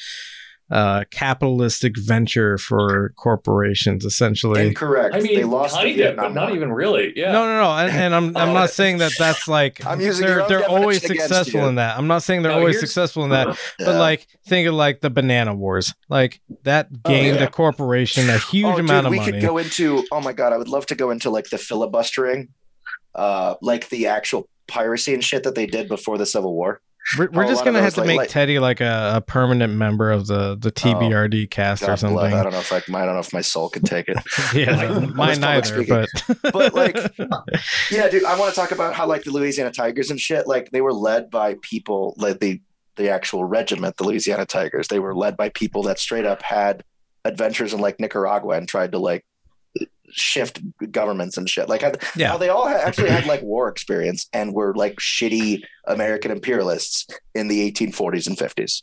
uh 0.70 1.04
capitalistic 1.10 1.94
venture 1.98 2.56
for 2.58 3.12
corporations 3.16 4.04
essentially 4.04 4.68
Incorrect. 4.68 5.14
I 5.14 5.20
mean, 5.20 5.34
they 5.34 5.44
lost 5.44 5.80
the 5.80 6.02
of, 6.02 6.16
but 6.16 6.32
not 6.32 6.54
even 6.54 6.72
really. 6.72 7.12
Yeah. 7.16 7.32
No, 7.32 7.44
no, 7.44 7.60
no, 7.62 7.70
and, 7.72 7.90
and 7.96 8.14
I'm 8.14 8.36
I'm 8.36 8.50
Oh. 8.50 8.54
not 8.54 8.70
saying 8.80 8.98
that 8.98 9.12
that's 9.18 9.48
like 9.48 9.84
I'm 9.84 10.00
using 10.00 10.26
your 10.28 10.36
they're 10.36 10.42
own 10.42 10.48
they're 10.48 10.68
always 10.68 11.02
successful 11.04 11.60
you. 11.60 11.66
in 11.66 11.74
that. 11.76 11.98
I'm 11.98 12.06
not 12.06 12.22
saying 12.22 12.42
they're 12.42 12.52
No, 12.52 12.58
always 12.58 12.78
successful 12.78 13.24
in 13.24 13.30
that, 13.30 13.46
but 13.78 13.86
Yeah. 13.88 13.98
like 13.98 14.26
think 14.46 14.68
of 14.68 14.74
like 14.74 15.00
the 15.00 15.10
banana 15.10 15.54
wars, 15.54 15.92
like 16.08 16.40
that 16.62 16.88
Oh, 17.04 17.10
gained 17.10 17.36
yeah. 17.38 17.44
a 17.44 17.50
corporation 17.50 18.30
a 18.30 18.38
huge 18.38 18.66
oh, 18.66 18.78
amount 18.78 18.88
dude, 18.88 19.06
of 19.06 19.10
we 19.10 19.16
money. 19.18 19.32
We 19.32 19.40
could 19.40 19.46
go 19.46 19.58
into. 19.58 20.04
Oh 20.12 20.20
my 20.20 20.32
god, 20.32 20.52
I 20.52 20.56
would 20.56 20.68
love 20.68 20.86
to 20.86 20.94
go 20.94 21.10
into 21.10 21.30
like 21.30 21.50
the 21.50 21.58
filibustering, 21.58 22.48
uh, 23.14 23.54
like 23.60 23.88
the 23.88 24.06
actual 24.06 24.48
piracy 24.68 25.14
and 25.14 25.24
shit 25.24 25.42
that 25.42 25.56
they 25.56 25.66
did 25.66 25.88
before 25.88 26.16
the 26.16 26.26
Civil 26.26 26.54
War. 26.54 26.80
We're 27.18 27.28
we're 27.30 27.46
just 27.46 27.64
gonna 27.64 27.80
have 27.80 27.94
to 27.94 28.00
like- 28.00 28.06
make 28.06 28.18
like- 28.18 28.28
Teddy 28.28 28.58
like 28.58 28.80
a, 28.80 29.12
a 29.16 29.20
permanent 29.20 29.74
member 29.74 30.10
of 30.10 30.26
the 30.26 30.56
the 30.56 30.68
oh, 30.68 30.70
TBRD 30.70 31.50
cast 31.50 31.82
or 31.82 31.96
something. 31.96 32.18
I 32.18 32.42
don't 32.42 32.52
know 32.52 32.58
if 32.58 32.72
I, 32.72 32.76
I 32.76 32.80
don't 32.80 33.14
know 33.14 33.20
if 33.20 33.32
my 33.32 33.40
soul 33.40 33.68
could 33.68 33.84
take 33.84 34.08
it. 34.08 34.16
yeah, 34.54 34.76
Like, 34.76 35.14
mine 35.14 35.40
neither. 35.40 35.84
But 35.84 36.08
But, 36.52 36.74
like, 36.74 36.96
yeah, 37.90 38.08
dude, 38.08 38.24
I 38.24 38.38
want 38.38 38.54
to 38.54 38.60
talk 38.60 38.70
about 38.72 38.94
how 38.94 39.06
like 39.06 39.24
the 39.24 39.30
Louisiana 39.30 39.70
Tigers 39.70 40.10
and 40.10 40.20
shit, 40.20 40.46
like 40.46 40.70
they 40.70 40.80
were 40.80 40.92
led 40.92 41.30
by 41.30 41.56
people, 41.62 42.14
like 42.16 42.40
the 42.40 42.60
the 42.96 43.08
actual 43.08 43.44
regiment, 43.44 43.96
the 43.96 44.04
Louisiana 44.04 44.46
Tigers. 44.46 44.88
They 44.88 44.98
were 44.98 45.14
led 45.14 45.36
by 45.36 45.48
people 45.50 45.82
that 45.84 45.98
straight 45.98 46.26
up 46.26 46.42
had 46.42 46.84
adventures 47.24 47.72
in 47.72 47.80
like 47.80 48.00
Nicaragua 48.00 48.56
and 48.56 48.68
tried 48.68 48.92
to 48.92 48.98
like 48.98 49.24
shift 50.12 50.60
governments 50.90 51.36
and 51.36 51.48
shit. 51.48 51.68
Like, 51.68 51.82
had, 51.82 52.02
Yeah. 52.16 52.28
how 52.28 52.38
they 52.38 52.48
all 52.48 52.66
actually 52.68 53.10
had 53.10 53.26
like 53.26 53.42
war 53.42 53.68
experience 53.68 54.28
and 54.32 54.52
were 54.54 54.74
like 54.74 54.96
shitty 54.96 55.62
American 55.86 56.30
imperialists 56.30 57.06
in 57.34 57.48
the 57.48 57.70
1840s 57.72 58.26
and 58.26 58.36
50s. 58.36 58.80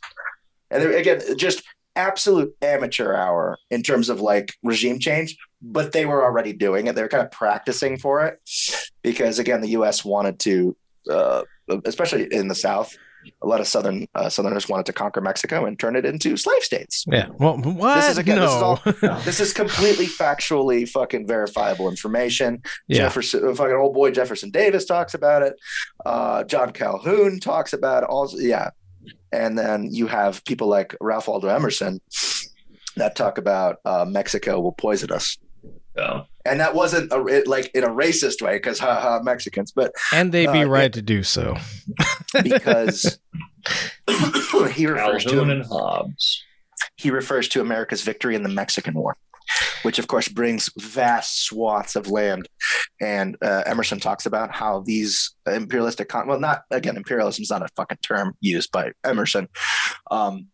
And 0.70 0.82
again 0.82 1.20
just 1.36 1.62
absolute 1.96 2.54
amateur 2.62 3.14
hour 3.14 3.58
in 3.70 3.82
terms 3.82 4.08
of 4.08 4.20
like 4.20 4.54
regime 4.62 4.98
change, 5.00 5.36
but 5.60 5.92
they 5.92 6.06
were 6.06 6.22
already 6.22 6.52
doing 6.52 6.86
it. 6.86 6.94
They 6.94 7.02
were 7.02 7.08
kind 7.08 7.24
of 7.24 7.30
practicing 7.32 7.98
for 7.98 8.24
it 8.24 8.38
because 9.02 9.38
again, 9.38 9.60
the 9.60 9.70
U.S. 9.70 10.04
wanted 10.04 10.38
to, 10.40 10.76
uh, 11.10 11.42
especially 11.84 12.32
in 12.32 12.46
the 12.48 12.54
South, 12.54 12.96
a 13.42 13.46
lot 13.46 13.60
of 13.60 13.66
southern 13.66 14.06
uh, 14.14 14.28
Southerners 14.28 14.68
wanted 14.68 14.86
to 14.86 14.92
conquer 14.92 15.20
Mexico 15.20 15.64
and 15.66 15.78
turn 15.78 15.96
it 15.96 16.04
into 16.04 16.36
slave 16.36 16.62
states. 16.62 17.04
yeah, 17.08 17.28
well, 17.38 17.56
what? 17.58 17.96
This 17.96 18.10
is 18.10 18.18
again, 18.18 18.38
this 18.40 18.50
is 18.50 18.60
no. 18.60 18.66
all- 18.66 19.20
This 19.24 19.40
is 19.40 19.52
completely 19.52 20.06
factually 20.06 20.88
fucking 20.88 21.26
verifiable 21.26 21.88
information. 21.88 22.62
yeah, 22.86 22.98
Jefferson, 22.98 23.46
uh, 23.48 23.54
fucking 23.54 23.74
old 23.76 23.94
boy 23.94 24.10
Jefferson 24.10 24.50
Davis 24.50 24.84
talks 24.84 25.14
about 25.14 25.42
it. 25.42 25.54
Uh, 26.06 26.44
John 26.44 26.72
Calhoun 26.72 27.38
talks 27.40 27.72
about 27.72 28.02
it. 28.04 28.08
Also, 28.08 28.38
yeah. 28.38 28.70
And 29.32 29.58
then 29.58 29.88
you 29.92 30.06
have 30.06 30.44
people 30.44 30.68
like 30.68 30.94
Ralph 31.00 31.28
Waldo 31.28 31.48
Emerson 31.48 32.00
that 32.96 33.14
talk 33.14 33.38
about 33.38 33.76
uh, 33.84 34.04
Mexico 34.08 34.58
will 34.60 34.72
poison 34.72 35.12
us. 35.12 35.38
Yeah. 35.98 36.22
And 36.44 36.60
that 36.60 36.74
wasn't 36.74 37.12
a, 37.12 37.26
it, 37.26 37.46
like 37.46 37.70
in 37.74 37.84
a 37.84 37.88
racist 37.88 38.40
way 38.40 38.56
because 38.56 38.78
ha 38.78 39.00
ha 39.00 39.20
Mexicans, 39.22 39.72
but 39.72 39.92
and 40.12 40.32
they'd 40.32 40.52
be 40.52 40.62
uh, 40.62 40.68
right 40.68 40.92
to 40.92 41.02
do 41.02 41.22
so. 41.22 41.56
because 42.42 43.18
he 44.72 44.86
refers 44.86 45.24
to 45.24 45.42
and 45.42 45.64
Hobbes. 45.66 46.42
he 46.96 47.10
refers 47.10 47.48
to 47.48 47.60
America's 47.60 48.02
victory 48.02 48.34
in 48.34 48.44
the 48.44 48.48
Mexican 48.48 48.94
War, 48.94 49.16
which 49.82 49.98
of 49.98 50.06
course 50.06 50.28
brings 50.28 50.70
vast 50.78 51.44
swaths 51.44 51.96
of 51.96 52.08
land. 52.08 52.48
And 53.00 53.36
uh, 53.42 53.64
Emerson 53.66 54.00
talks 54.00 54.24
about 54.24 54.54
how 54.54 54.80
these 54.86 55.34
imperialistic, 55.46 56.08
con- 56.08 56.28
well, 56.28 56.40
not 56.40 56.62
again, 56.70 56.96
imperialism 56.96 57.42
is 57.42 57.50
not 57.50 57.62
a 57.62 57.68
fucking 57.76 57.98
term 58.02 58.34
used 58.40 58.72
by 58.72 58.92
Emerson, 59.04 59.48
um, 60.10 60.46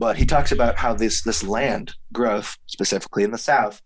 but 0.00 0.16
he 0.16 0.24
talks 0.26 0.50
about 0.50 0.74
how 0.82 0.92
this 0.94 1.22
this 1.22 1.40
land 1.44 1.94
growth, 2.12 2.56
specifically 2.66 3.22
in 3.22 3.30
the 3.30 3.38
South, 3.52 3.80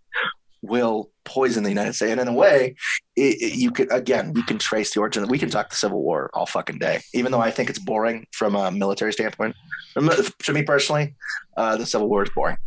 will 0.62 1.10
poison 1.24 1.62
the 1.62 1.68
United 1.70 1.94
States. 1.94 2.10
And 2.12 2.20
in 2.20 2.28
a 2.28 2.32
way, 2.32 2.76
it, 3.16 3.36
it- 3.46 3.54
you 3.62 3.70
could 3.70 3.90
again, 3.92 4.32
we 4.32 4.42
can 4.44 4.58
trace 4.58 4.94
the 4.94 5.00
origin. 5.00 5.26
We 5.28 5.38
can 5.38 5.50
talk 5.50 5.68
the 5.70 5.76
Civil 5.76 6.02
War 6.02 6.30
all 6.34 6.46
fucking 6.46 6.78
day, 6.78 7.00
even 7.12 7.32
though 7.32 7.40
I 7.40 7.50
think 7.50 7.68
it's 7.70 7.78
boring 7.78 8.26
from 8.32 8.54
a 8.54 8.70
military 8.70 9.12
standpoint. 9.12 9.54
To 9.96 10.52
me 10.52 10.62
personally, 10.62 11.14
uh, 11.56 11.76
the 11.76 11.86
Civil 11.86 12.08
War 12.08 12.22
is 12.24 12.30
boring. 12.34 12.56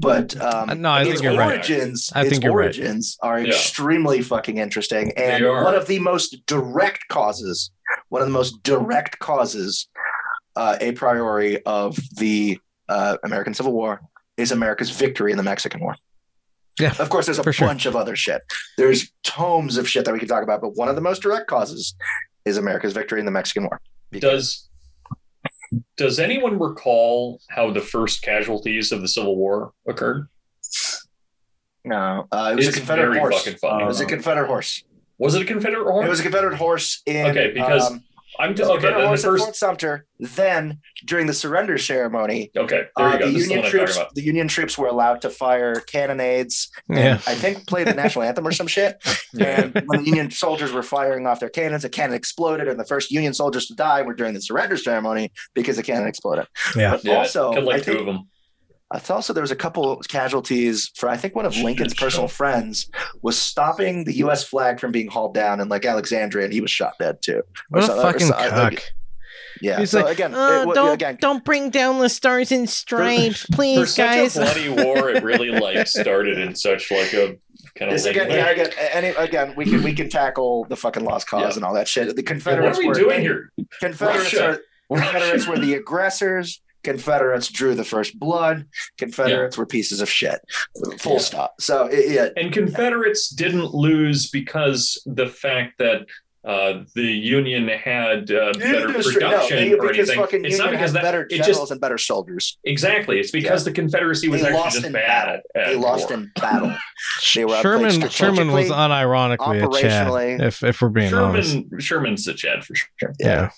But 0.00 0.40
um, 0.40 0.80
no, 0.80 0.90
I 0.90 1.00
its 1.02 1.10
think 1.10 1.22
you're 1.24 1.36
right. 1.36 1.54
origins, 1.56 2.10
I 2.14 2.20
its 2.22 2.30
think 2.30 2.44
you're 2.44 2.54
right. 2.54 2.66
origins 2.66 3.18
are 3.20 3.40
Yeah. 3.40 3.48
extremely 3.48 4.22
fucking 4.22 4.56
interesting, 4.58 5.12
and 5.16 5.44
one 5.44 5.74
of 5.74 5.86
the 5.88 5.98
most 5.98 6.46
direct 6.46 7.08
causes, 7.08 7.72
one 8.08 8.22
of 8.22 8.28
the 8.28 8.32
most 8.32 8.62
direct 8.62 9.18
causes, 9.18 9.88
uh, 10.58 10.76
a 10.80 10.92
priori 10.92 11.62
of 11.64 11.96
the 12.16 12.58
uh, 12.88 13.16
American 13.24 13.54
Civil 13.54 13.72
War 13.72 14.00
is 14.36 14.50
America's 14.52 14.90
victory 14.90 15.30
in 15.30 15.36
the 15.38 15.42
Mexican 15.42 15.80
War. 15.80 15.96
Yeah, 16.80 16.94
Of 16.98 17.08
course, 17.10 17.26
there's 17.26 17.38
a 17.38 17.42
for 17.42 17.52
sure. 17.52 17.66
bunch 17.68 17.86
of 17.86 17.96
other 17.96 18.14
shit. 18.14 18.42
There's 18.76 19.10
tomes 19.24 19.76
of 19.76 19.88
shit 19.88 20.04
that 20.04 20.12
we 20.12 20.18
can 20.20 20.28
talk 20.28 20.42
about, 20.44 20.60
but 20.60 20.76
one 20.76 20.88
of 20.88 20.94
the 20.94 21.00
most 21.00 21.22
direct 21.22 21.46
causes 21.48 21.94
is 22.44 22.56
America's 22.56 22.92
victory 22.92 23.18
in 23.20 23.26
the 23.26 23.32
Mexican 23.32 23.64
War. 23.64 23.80
Does 24.12 24.68
does 25.96 26.18
anyone 26.18 26.58
recall 26.58 27.40
how 27.50 27.70
the 27.70 27.80
first 27.80 28.22
casualties 28.22 28.90
of 28.92 29.00
the 29.02 29.08
Civil 29.08 29.36
War 29.36 29.72
occurred? 29.88 30.28
No, 31.84 32.26
uh, 32.32 32.50
it 32.52 32.56
was 32.56 32.68
It's 32.68 32.76
a 32.76 32.80
Confederate 32.80 33.18
horse. 33.18 33.38
fucking 33.44 33.58
funny. 33.58 33.84
It 33.84 33.86
was 33.86 34.00
a 34.00 34.06
Confederate 34.06 34.46
horse. 34.48 34.82
Was 35.18 35.34
it 35.34 35.42
a 35.42 35.44
Confederate 35.44 35.84
horse? 35.84 36.06
It 36.06 36.08
was 36.08 36.20
a 36.20 36.22
Confederate 36.22 36.56
horse 36.56 37.02
in 37.06 37.26
Okay, 37.26 37.52
because 37.52 37.90
um, 37.90 38.04
I'm 38.40 38.50
Okay, 38.50 38.58
just 38.58 38.70
okay. 38.70 38.82
Then 38.90 38.98
the 39.00 39.06
Horse 39.08 39.24
at 39.24 39.30
first. 39.30 39.44
Fort 39.44 39.56
Sumter. 39.56 40.06
Then 40.20 40.78
during 41.04 41.26
the 41.26 41.32
surrender 41.34 41.76
ceremony, 41.78 42.50
Okay, 42.56 42.82
there 42.96 43.06
uh, 43.06 43.12
you 43.14 43.18
go. 43.18 43.26
the 43.26 43.32
This 43.32 43.42
Union 43.42 43.58
one 43.58 43.66
I'm 43.66 43.72
talking 43.72 43.86
troops 43.94 44.14
the 44.14 44.22
Union 44.22 44.48
troops 44.48 44.78
were 44.78 44.86
allowed 44.86 45.20
to 45.22 45.30
fire 45.30 45.74
cannonades. 45.80 46.68
and 46.88 46.98
Yeah. 46.98 47.14
I 47.26 47.34
think 47.34 47.66
play 47.66 47.84
the 47.84 47.94
national 47.94 48.24
anthem 48.24 48.46
or 48.46 48.52
some 48.52 48.66
shit. 48.66 48.96
And 49.40 49.82
when 49.86 50.00
the 50.00 50.06
Union 50.06 50.30
soldiers 50.30 50.72
were 50.72 50.82
firing 50.82 51.26
off 51.26 51.40
their 51.40 51.48
cannons, 51.50 51.84
a 51.84 51.88
cannon 51.88 52.14
exploded, 52.16 52.68
and 52.68 52.78
the 52.80 52.84
first 52.84 53.10
Union 53.10 53.34
soldiers 53.34 53.66
to 53.66 53.74
die 53.74 54.02
were 54.02 54.14
during 54.14 54.34
the 54.34 54.40
surrender 54.40 54.76
ceremony 54.76 55.32
because 55.54 55.76
the 55.76 55.82
cannon 55.82 56.06
exploded. 56.08 56.46
Yeah. 56.76 56.92
But 56.92 57.04
Yeah, 57.04 57.16
also, 57.18 57.50
like 57.50 57.76
I 57.76 57.78
two 57.80 57.84
think, 57.84 58.00
of 58.00 58.06
them. 58.06 58.28
I 58.90 58.98
thought 58.98 59.16
also 59.16 59.32
there 59.34 59.42
was 59.42 59.50
a 59.50 59.56
couple 59.56 59.96
casualties 60.08 60.90
for 60.96 61.08
I 61.10 61.16
think 61.18 61.34
one 61.34 61.44
of 61.44 61.54
Lincoln's 61.56 61.92
personal 61.94 62.26
friends 62.28 62.90
was 63.22 63.36
stopping 63.36 64.04
the 64.04 64.16
U.S. 64.18 64.44
flag 64.44 64.80
from 64.80 64.92
being 64.92 65.08
hauled 65.08 65.34
down 65.34 65.60
in 65.60 65.68
like 65.68 65.84
Alexandria, 65.84 66.44
and 66.44 66.54
he 66.54 66.60
was 66.62 66.70
shot 66.70 66.94
dead 66.98 67.20
too. 67.20 67.42
What 67.68 67.84
a 67.84 67.86
so- 67.86 67.98
or 67.98 68.02
fucking 68.02 68.26
so- 68.28 68.32
cuck. 68.34 68.52
like- 68.52 68.92
Yeah. 69.60 69.78
He's 69.80 69.90
so 69.90 70.00
like, 70.02 70.14
again, 70.14 70.34
"Uh, 70.34 70.64
it 70.68 70.74
don't 70.74 70.94
again, 70.94 71.18
don't 71.20 71.44
bring 71.44 71.68
down 71.70 71.98
the 71.98 72.08
stars 72.08 72.50
and 72.52 72.68
stripes, 72.70 73.42
For 73.42 73.52
please, 73.52 73.94
such 73.94 74.06
guys. 74.06 74.36
a 74.36 74.40
bloody 74.40 74.68
war, 74.84 75.10
it 75.10 75.22
really 75.24 75.50
like 75.50 75.86
started 75.88 76.38
in 76.38 76.54
such 76.54 76.90
like 76.90 77.12
a 77.12 77.36
kind 77.74 77.90
of 77.90 77.96
This 77.96 78.04
again, 78.06 78.30
yeah, 78.30 78.48
again, 78.50 78.70
any, 78.92 79.08
again, 79.08 79.54
we 79.56 79.64
can 79.64 79.82
we 79.82 79.92
can 79.92 80.08
tackle 80.08 80.64
the 80.68 80.76
fucking 80.76 81.04
lost 81.04 81.28
cause 81.28 81.42
Yeah. 81.42 81.56
and 81.56 81.64
all 81.64 81.74
that 81.74 81.88
shit. 81.88 82.14
The 82.16 82.22
confederates 82.22 82.78
what 82.78 82.84
are 82.86 82.88
we 82.88 82.88
were 82.88 82.94
doing 83.10 83.20
here? 83.20 83.50
Confederates 83.80 84.32
Russia. 84.32 84.60
are 84.90 84.96
Confederates 84.96 85.46
were 85.46 85.58
the 85.58 85.74
aggressors. 85.74 86.62
Confederates 86.84 87.48
drew 87.48 87.74
the 87.74 87.84
first 87.84 88.18
blood. 88.18 88.66
Confederates 88.98 89.56
were 89.58 89.66
pieces 89.66 90.00
of 90.00 90.08
shit. 90.08 90.40
Full 90.98 91.14
Yeah. 91.14 91.18
stop. 91.18 91.54
So 91.60 91.86
it, 91.86 92.10
yeah, 92.10 92.28
And 92.36 92.52
Confederates 92.52 93.28
didn't 93.30 93.74
lose 93.74 94.30
because 94.30 95.00
the 95.06 95.26
fact 95.26 95.78
that 95.78 96.06
uh, 96.44 96.84
the 96.94 97.02
Union 97.02 97.68
had 97.68 98.30
uh, 98.30 98.52
better 98.54 98.86
Industry- 98.88 99.14
no, 99.20 99.28
production 99.30 99.56
they- 99.58 99.74
or 99.74 99.92
anything. 99.92 100.16
fucking 100.18 100.44
It's 100.46 100.56
not 100.56 100.66
Union 100.66 100.80
because 100.80 100.92
had 100.92 100.96
that 100.96 101.02
better 101.02 101.22
it 101.24 101.30
generals 101.30 101.58
just 101.58 101.70
and 101.72 101.80
better 101.80 101.98
soldiers. 101.98 102.56
exactly. 102.64 103.18
It's 103.20 103.32
because 103.32 103.64
the 103.64 103.72
Confederacy 103.72 104.28
was 104.28 104.40
They 104.40 104.46
actually 104.46 104.60
lost 104.60 104.74
just 104.76 104.86
in 104.86 104.92
bad 104.92 105.06
battle. 105.08 105.40
at, 105.56 105.60
at 105.62 105.68
They 105.68 105.76
lost 105.76 106.08
war. 106.08 106.18
in 106.18 106.32
battle. 106.40 106.74
They 107.34 107.44
were 107.44 107.60
Sherman 107.60 108.08
Sherman 108.08 108.52
was 108.52 108.68
unironically 108.70 109.78
a 109.78 109.80
Chad. 109.82 110.40
If 110.40 110.62
if 110.62 110.80
we're 110.80 110.88
being 110.88 111.12
honest. 111.12 111.50
Sherman 111.52 111.80
Sherman's 111.80 112.28
a 112.28 112.34
Chad 112.34 112.64
for 112.64 112.74
sure. 112.74 113.12
Yeah. 113.20 113.50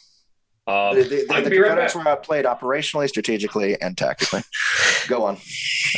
Uh, 0.70 0.94
The, 0.94 1.02
the, 1.02 1.08
the, 1.08 1.40
the 1.42 1.50
be 1.50 1.58
right 1.58 1.68
Confederates 1.68 1.94
were 1.94 2.08
outplayed 2.08 2.44
operationally, 2.44 3.08
strategically, 3.08 3.80
and 3.80 3.96
tactically. 3.98 4.42
Go 5.08 5.24
on. 5.24 5.38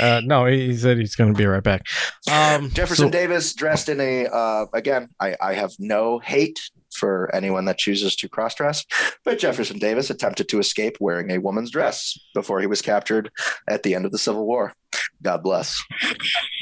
Uh, 0.00 0.20
no, 0.24 0.46
he 0.46 0.66
he 0.68 0.76
said 0.76 0.96
he's 0.98 1.14
going 1.14 1.32
to 1.32 1.36
be 1.36 1.44
right 1.46 1.62
back. 1.62 1.82
Um, 2.30 2.70
Jefferson 2.70 3.06
so- 3.06 3.10
Davis 3.10 3.54
dressed 3.54 3.88
in 3.88 4.00
a 4.00 4.26
uh, 4.26 4.66
again. 4.72 5.08
I, 5.20 5.36
I 5.40 5.52
have 5.54 5.72
no 5.78 6.18
hate 6.18 6.58
for 7.02 7.28
anyone 7.34 7.64
that 7.64 7.78
chooses 7.78 8.14
to 8.14 8.28
cross 8.28 8.54
dress, 8.54 8.84
but 9.24 9.40
Jefferson 9.40 9.80
Davis 9.80 10.08
attempted 10.08 10.48
to 10.50 10.60
escape 10.60 10.98
wearing 11.00 11.32
a 11.32 11.38
woman's 11.38 11.72
dress 11.72 12.16
before 12.32 12.60
he 12.60 12.68
was 12.68 12.80
captured 12.80 13.28
at 13.68 13.82
the 13.82 13.92
end 13.96 14.04
of 14.04 14.12
the 14.12 14.18
Civil 14.18 14.46
War. 14.46 14.72
God 15.20 15.42
bless. 15.42 15.82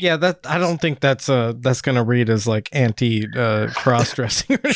yeah, 0.00 0.16
that 0.16 0.38
I 0.48 0.56
don't 0.56 0.80
think 0.80 1.00
that's 1.00 1.28
uh 1.28 1.52
that's 1.58 1.82
going 1.82 1.96
to 1.96 2.02
read 2.04 2.30
as 2.30 2.46
like 2.46 2.68
anti 2.72 3.26
uh, 3.36 3.68
cross 3.74 4.14
dressing. 4.14 4.58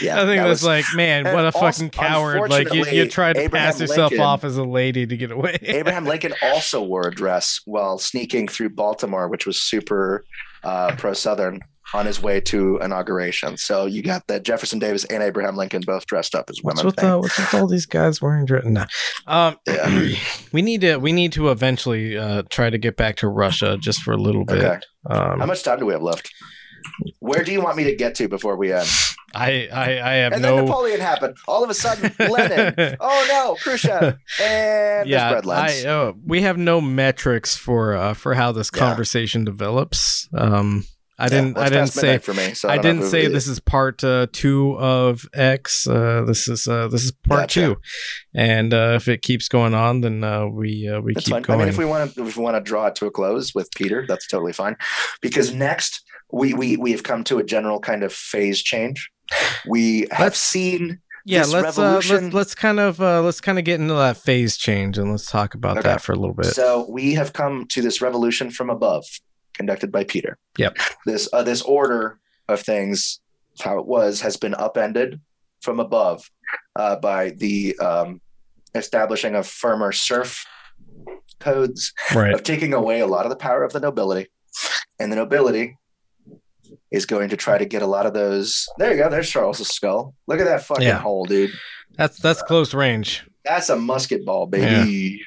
Yeah, 0.00 0.20
I 0.22 0.26
think 0.26 0.38
that 0.38 0.46
that's 0.46 0.48
was- 0.48 0.64
like, 0.64 0.84
man, 0.94 1.24
what 1.24 1.42
a 1.42 1.46
also, 1.46 1.58
fucking 1.60 1.90
coward! 1.90 2.48
Like 2.50 2.72
you, 2.72 2.84
you 2.86 3.08
tried 3.08 3.32
to 3.34 3.40
Abraham 3.40 3.66
pass 3.66 3.80
yourself 3.80 4.10
Lincoln- 4.12 4.26
off 4.26 4.44
as 4.44 4.56
a 4.56 4.62
lady 4.64 5.04
to 5.06 5.16
get 5.16 5.32
away. 5.32 5.58
Abraham 5.62 6.04
Lincoln 6.12 6.34
also 6.42 6.80
wore 6.82 7.08
a 7.08 7.14
dress 7.14 7.60
while 7.64 7.98
sneaking 7.98 8.46
through 8.46 8.70
Baltimore, 8.70 9.28
which 9.28 9.46
was 9.46 9.60
super 9.60 10.24
uh, 10.62 10.94
pro 10.96 11.12
Southern, 11.14 11.60
on 11.94 12.06
his 12.06 12.20
way 12.22 12.40
to 12.40 12.78
inauguration. 12.82 13.56
So 13.56 13.86
you 13.86 14.02
got 14.02 14.26
that 14.28 14.42
Jefferson 14.42 14.78
Davis 14.78 15.04
and 15.06 15.22
Abraham 15.22 15.56
Lincoln 15.56 15.82
both 15.86 16.06
dressed 16.06 16.34
up 16.34 16.50
as 16.50 16.58
What's 16.62 16.76
women. 16.82 16.86
with 16.86 16.96
thing. 16.96 17.08
uh, 17.10 17.18
what's 17.18 17.38
with 17.38 17.54
all 17.54 17.66
these 17.66 17.86
guys 17.86 18.20
wearing 18.20 18.44
dress? 18.44 18.64
Nah. 18.66 18.86
Um, 19.26 19.56
Yeah. 19.66 20.08
we 20.52 20.62
need 20.62 20.80
to 20.82 20.96
we 20.98 21.12
need 21.12 21.32
to 21.32 21.50
eventually 21.50 22.16
uh, 22.18 22.42
try 22.50 22.70
to 22.70 22.78
get 22.78 22.96
back 22.96 23.16
to 23.16 23.28
Russia 23.28 23.78
just 23.80 24.00
for 24.02 24.12
a 24.12 24.16
little 24.18 24.44
bit. 24.44 24.58
Okay. 24.64 24.78
Um, 25.10 25.40
How 25.40 25.46
much 25.46 25.62
time 25.62 25.78
do 25.78 25.86
we 25.86 25.92
have 25.92 26.02
left? 26.02 26.30
Where 27.20 27.42
do 27.44 27.52
you 27.52 27.60
want 27.60 27.76
me 27.76 27.84
to 27.84 27.94
get 27.96 28.14
to 28.16 28.28
before 28.28 28.56
we 28.56 28.72
end? 28.72 28.88
I, 29.34 29.68
I 29.72 29.84
I 30.00 30.12
have 30.14 30.32
And 30.32 30.42
then. 30.44 30.64
Napoleon 30.64 31.00
happened. 31.00 31.36
All 31.46 31.62
of 31.62 31.68
a 31.70 31.74
sudden, 31.74 32.12
Lenin. 32.18 32.96
Oh 33.00 33.26
no, 33.28 33.56
Khrushchev. 33.62 34.16
And 34.40 35.08
yeah. 35.08 35.40
I, 35.46 35.84
uh, 35.86 36.12
we 36.24 36.42
have 36.42 36.56
no 36.56 36.80
metrics 36.80 37.56
for 37.56 37.94
uh, 37.94 38.14
for 38.14 38.34
how 38.34 38.52
this 38.52 38.70
Yeah. 38.72 38.78
conversation 38.80 39.44
develops. 39.44 40.28
Um, 40.34 40.84
I 41.20 41.24
Yeah, 41.24 41.28
didn't 41.30 41.56
well, 41.56 41.64
I 41.64 41.68
didn't 41.68 41.88
say 41.88 42.18
for 42.18 42.32
me. 42.34 42.54
So 42.54 42.68
I, 42.68 42.74
I 42.74 42.78
didn't 42.78 43.02
say 43.04 43.26
this 43.26 43.48
is 43.48 43.58
part 43.58 44.04
uh, 44.04 44.28
two 44.32 44.78
of 44.78 45.26
X. 45.34 45.86
Uh, 45.88 46.22
this 46.26 46.46
is 46.48 46.68
uh, 46.68 46.86
this 46.88 47.02
is 47.04 47.12
part 47.12 47.40
Gotcha. 47.42 47.60
two, 47.60 47.76
and 48.34 48.72
uh, 48.72 48.92
if 48.94 49.08
it 49.08 49.22
keeps 49.22 49.48
going 49.48 49.74
on, 49.74 50.00
then 50.02 50.22
uh, 50.22 50.46
we 50.46 50.88
uh, 50.88 51.00
we 51.00 51.14
That's 51.14 51.26
keep 51.26 51.32
fine. 51.34 51.42
going. 51.42 51.60
I 51.60 51.64
mean, 51.64 51.68
if 51.70 51.78
we 51.78 51.84
want 51.84 52.14
to, 52.14 52.24
if 52.26 52.36
we 52.36 52.42
want 52.44 52.56
to 52.56 52.60
draw 52.60 52.86
it 52.86 52.94
to 52.96 53.06
a 53.06 53.10
close 53.10 53.54
with 53.54 53.68
Peter, 53.74 54.04
that's 54.06 54.26
totally 54.28 54.52
fine. 54.52 54.76
Because 55.20 55.52
next, 55.52 56.02
we 56.30 56.54
we 56.54 56.76
we 56.76 56.92
have 56.92 57.02
come 57.02 57.24
to 57.24 57.38
a 57.38 57.42
general 57.44 57.80
kind 57.80 58.02
of 58.04 58.12
phase 58.12 58.62
change. 58.62 59.10
We 59.66 60.06
have 60.12 60.20
Let's- 60.20 60.38
seen 60.38 61.00
yeah, 61.26 61.40
this 61.40 61.52
let's 61.52 61.76
revolution- 61.78 62.24
let's 62.26 62.34
let's 62.34 62.54
kind 62.54 62.80
of 62.80 63.00
uh, 63.02 63.20
let's 63.22 63.40
kind 63.40 63.58
of 63.58 63.64
get 63.64 63.80
into 63.80 63.92
that 63.94 64.16
phase 64.16 64.56
change, 64.56 64.96
and 64.98 65.10
let's 65.10 65.28
talk 65.30 65.54
about 65.54 65.78
Okay. 65.78 65.88
that 65.88 66.00
for 66.00 66.12
a 66.12 66.16
little 66.16 66.34
bit. 66.34 66.46
So 66.54 66.86
we 66.88 67.14
have 67.14 67.32
come 67.32 67.66
to 67.70 67.82
this 67.82 68.00
revolution 68.00 68.50
from 68.50 68.70
above, 68.70 69.04
conducted 69.58 69.92
by 69.92 70.04
Peter. 70.04 70.38
Yep. 70.56 70.76
This 71.06 71.28
uh, 71.32 71.42
this 71.42 71.62
order 71.62 72.18
of 72.48 72.60
things, 72.60 73.20
how 73.60 73.78
it 73.78 73.86
was, 73.86 74.20
has 74.22 74.36
been 74.36 74.54
upended 74.54 75.20
from 75.60 75.80
above 75.80 76.30
uh, 76.76 76.96
by 76.96 77.30
the 77.30 77.76
um, 77.78 78.20
establishing 78.74 79.34
of 79.34 79.46
firmer 79.46 79.92
serf 79.92 80.44
codes, 81.40 81.92
right. 82.14 82.32
of 82.34 82.42
taking 82.42 82.72
away 82.74 83.00
a 83.00 83.06
lot 83.06 83.24
of 83.26 83.30
the 83.30 83.36
power 83.36 83.62
of 83.64 83.72
the 83.72 83.80
nobility, 83.80 84.28
and 84.98 85.10
the 85.12 85.16
nobility 85.16 85.76
is 86.90 87.06
going 87.06 87.28
to 87.30 87.36
try 87.36 87.58
to 87.58 87.64
get 87.66 87.82
a 87.82 87.86
lot 87.86 88.06
of 88.06 88.14
those. 88.14 88.66
There 88.78 88.92
you 88.92 89.02
go. 89.02 89.08
There's 89.10 89.30
Charles's 89.30 89.68
skull. 89.68 90.14
Look 90.26 90.40
at 90.40 90.44
that 90.44 90.64
fucking 90.64 90.86
Yeah. 90.86 90.98
hole, 90.98 91.24
dude. 91.24 91.52
That's 91.96 92.18
that's 92.20 92.42
close 92.42 92.74
range. 92.74 93.24
That's 93.44 93.68
a 93.70 93.76
musket 93.76 94.24
ball, 94.26 94.46
baby. 94.46 95.22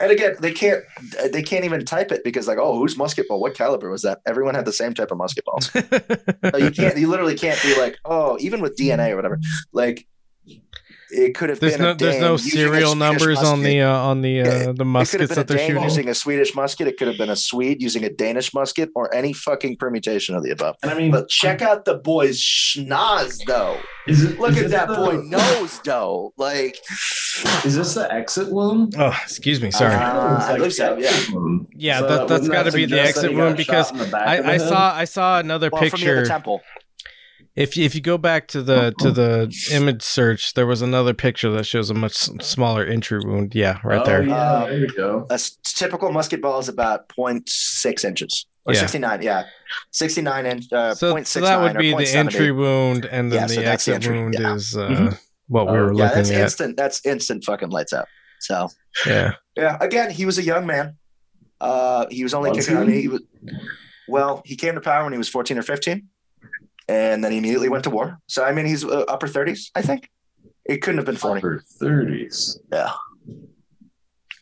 And 0.00 0.10
again, 0.10 0.36
they 0.40 0.52
can't 0.52 0.82
they 1.30 1.42
can't 1.42 1.64
even 1.64 1.84
type 1.84 2.12
it 2.12 2.24
because 2.24 2.48
like, 2.48 2.58
oh, 2.58 2.78
whose 2.78 2.96
musket 2.96 3.28
ball? 3.28 3.40
What 3.40 3.54
caliber 3.54 3.90
was 3.90 4.02
that? 4.02 4.20
Everyone 4.26 4.54
had 4.54 4.64
the 4.64 4.72
same 4.72 4.94
type 4.94 5.10
of 5.10 5.18
musket 5.18 5.44
balls. 5.44 5.70
So 6.52 6.58
you 6.58 6.70
can't 6.70 6.96
you 6.98 7.08
literally 7.08 7.36
can't 7.36 7.60
be 7.62 7.78
like, 7.78 7.98
oh, 8.04 8.36
even 8.40 8.60
with 8.60 8.76
DNA 8.76 9.10
or 9.10 9.16
whatever. 9.16 9.40
Like 9.72 10.06
it 11.14 11.34
could 11.34 11.50
have 11.50 11.60
There's 11.60 11.74
been 11.74 11.82
no 11.82 11.90
a 11.90 11.94
there's 11.94 12.20
no 12.20 12.32
using 12.32 12.48
a 12.48 12.54
serial 12.56 12.92
Swedish 12.92 12.98
numbers 12.98 13.38
on 13.38 13.58
musket. 13.60 13.64
the 13.64 13.80
uh, 13.82 13.96
on 13.98 14.22
the 14.22 14.40
uh, 14.40 14.44
the 14.44 14.50
it 14.70 14.76
could 14.78 14.86
muskets 14.86 15.34
that 15.34 15.46
they're 15.48 15.56
Dane 15.58 15.66
shooting. 15.68 15.82
using 15.82 16.08
a 16.08 16.14
Swedish 16.14 16.54
musket. 16.54 16.88
It 16.88 16.96
could 16.98 17.08
have 17.08 17.18
been 17.18 17.30
a 17.30 17.36
Swede 17.36 17.82
using 17.82 18.04
a 18.04 18.10
Danish 18.10 18.52
musket, 18.54 18.90
or 18.94 19.14
any 19.14 19.32
fucking 19.32 19.76
permutation 19.76 20.34
of 20.34 20.42
the 20.42 20.50
above. 20.50 20.76
And 20.82 20.90
I 20.90 20.94
mean, 20.94 21.10
But 21.10 21.28
check 21.28 21.60
out 21.62 21.84
the 21.84 21.94
boy's 21.96 22.40
schnoz, 22.40 23.44
though. 23.46 23.78
is 24.08 24.24
it, 24.24 24.38
Look 24.40 24.52
is 24.56 24.64
at 24.64 24.70
that 24.70 24.88
the- 24.88 24.94
boy 24.96 25.16
nose, 25.22 25.80
though. 25.84 26.32
Like, 26.36 26.76
Is 27.64 27.76
this 27.76 27.94
the 27.94 28.12
exit 28.12 28.50
wound? 28.50 28.94
Oh, 28.98 29.16
excuse 29.22 29.60
me, 29.60 29.70
sorry. 29.70 29.94
Uh, 29.94 30.36
It's 30.36 30.44
I 30.46 30.56
believe 30.56 30.74
so, 30.74 30.96
yeah. 30.98 31.10
Yeah, 31.76 31.98
So 32.00 32.08
that- 32.08 32.28
that's 32.28 32.42
wouldn't 32.42 32.52
gotta 32.52 32.72
be 32.72 32.86
the 32.86 33.00
exit 33.00 33.22
that 33.22 33.30
he 33.30 33.36
got 33.36 33.42
wound 33.44 33.56
because 33.56 33.90
the 33.90 34.04
back 34.06 34.38
of 34.40 34.44
the 34.46 34.50
I, 34.50 34.54
I 34.54 34.56
saw 34.58 34.94
I 34.94 35.04
saw 35.04 35.38
another 35.40 35.68
well, 35.72 35.88
from 35.88 36.00
near 36.00 36.16
picture. 36.16 36.22
the 36.22 36.28
temple. 36.28 36.60
If 37.54 37.76
you, 37.76 37.84
if 37.84 37.94
you 37.94 38.00
go 38.00 38.16
back 38.16 38.48
to 38.48 38.62
the 38.62 38.94
to 39.00 39.10
the 39.10 39.54
image 39.70 40.02
search, 40.02 40.54
there 40.54 40.66
was 40.66 40.80
another 40.80 41.12
picture 41.12 41.50
that 41.50 41.64
shows 41.66 41.90
a 41.90 41.94
much 41.94 42.14
smaller 42.14 42.82
entry 42.84 43.18
wound. 43.22 43.54
Yeah, 43.54 43.78
right 43.84 44.00
Oh, 44.00 44.04
there. 44.04 44.22
Yeah, 44.26 44.52
Um, 44.62 44.68
there 44.70 44.78
you 44.78 44.88
go. 44.96 45.26
A 45.28 45.34
s- 45.34 45.58
typical 45.62 46.10
musket 46.12 46.40
ball 46.40 46.58
is 46.60 46.68
about 46.70 47.08
0.6 47.10 48.04
inches 48.06 48.46
or 48.64 48.72
Yeah. 48.72 48.80
69. 48.80 49.20
Yeah, 49.22 49.44
69 49.90 50.46
inch. 50.46 50.72
Uh, 50.72 50.94
So, 50.94 51.12
0.69 51.12 51.26
so 51.26 51.40
that 51.40 51.60
would 51.60 51.76
be 51.78 51.94
the 51.94 52.08
entry 52.16 52.52
wound, 52.52 53.04
and 53.04 53.30
then 53.30 53.40
Yeah, 53.42 53.46
the 53.48 53.54
so 53.54 53.60
that's 53.60 53.84
the 53.84 53.94
exit 53.94 54.10
entry, 54.10 54.22
wound 54.22 54.36
yeah. 54.40 54.54
is 54.54 54.74
uh, 54.74 54.88
Mhm. 54.88 55.18
what 55.48 55.66
we 55.66 55.72
Oh, 55.72 55.74
were 55.74 55.92
Yeah, 55.92 56.04
looking 56.04 56.16
that's 56.16 56.30
at. 56.30 56.40
instant. 56.40 56.76
That's 56.78 57.04
instant 57.04 57.44
fucking 57.44 57.68
lights 57.68 57.92
out. 57.92 58.08
So 58.40 58.68
Yeah, 59.06 59.32
yeah, 59.56 59.76
again, 59.80 60.10
he 60.10 60.24
was 60.24 60.38
a 60.38 60.42
young 60.42 60.66
man. 60.66 60.96
Uh, 61.60 62.06
he 62.10 62.22
was 62.22 62.32
only 62.32 62.48
Was 62.50 62.64
kicking. 62.66 62.76
I 62.78 62.84
he? 62.84 62.86
mean, 62.92 63.00
he 63.02 63.08
was. 63.08 63.20
Well, 64.08 64.42
he 64.44 64.56
came 64.56 64.74
to 64.74 64.80
power 64.80 65.04
when 65.04 65.12
he 65.12 65.18
was 65.18 65.28
14 65.28 65.58
or 65.58 65.62
15, 65.62 66.08
and 66.92 67.24
then 67.24 67.32
he 67.32 67.38
immediately 67.38 67.68
went 67.68 67.84
to 67.84 67.90
war. 67.90 68.18
So 68.26 68.44
I 68.44 68.52
mean, 68.52 68.66
he's 68.66 68.84
uh, 68.84 69.04
upper 69.08 69.26
30s. 69.26 69.70
I 69.74 69.82
think 69.82 70.10
it 70.64 70.78
couldn't 70.82 70.98
have 70.98 71.06
been 71.06 71.16
40. 71.16 71.38
Upper 71.38 71.64
30s. 71.82 72.58
Yeah, 72.72 72.92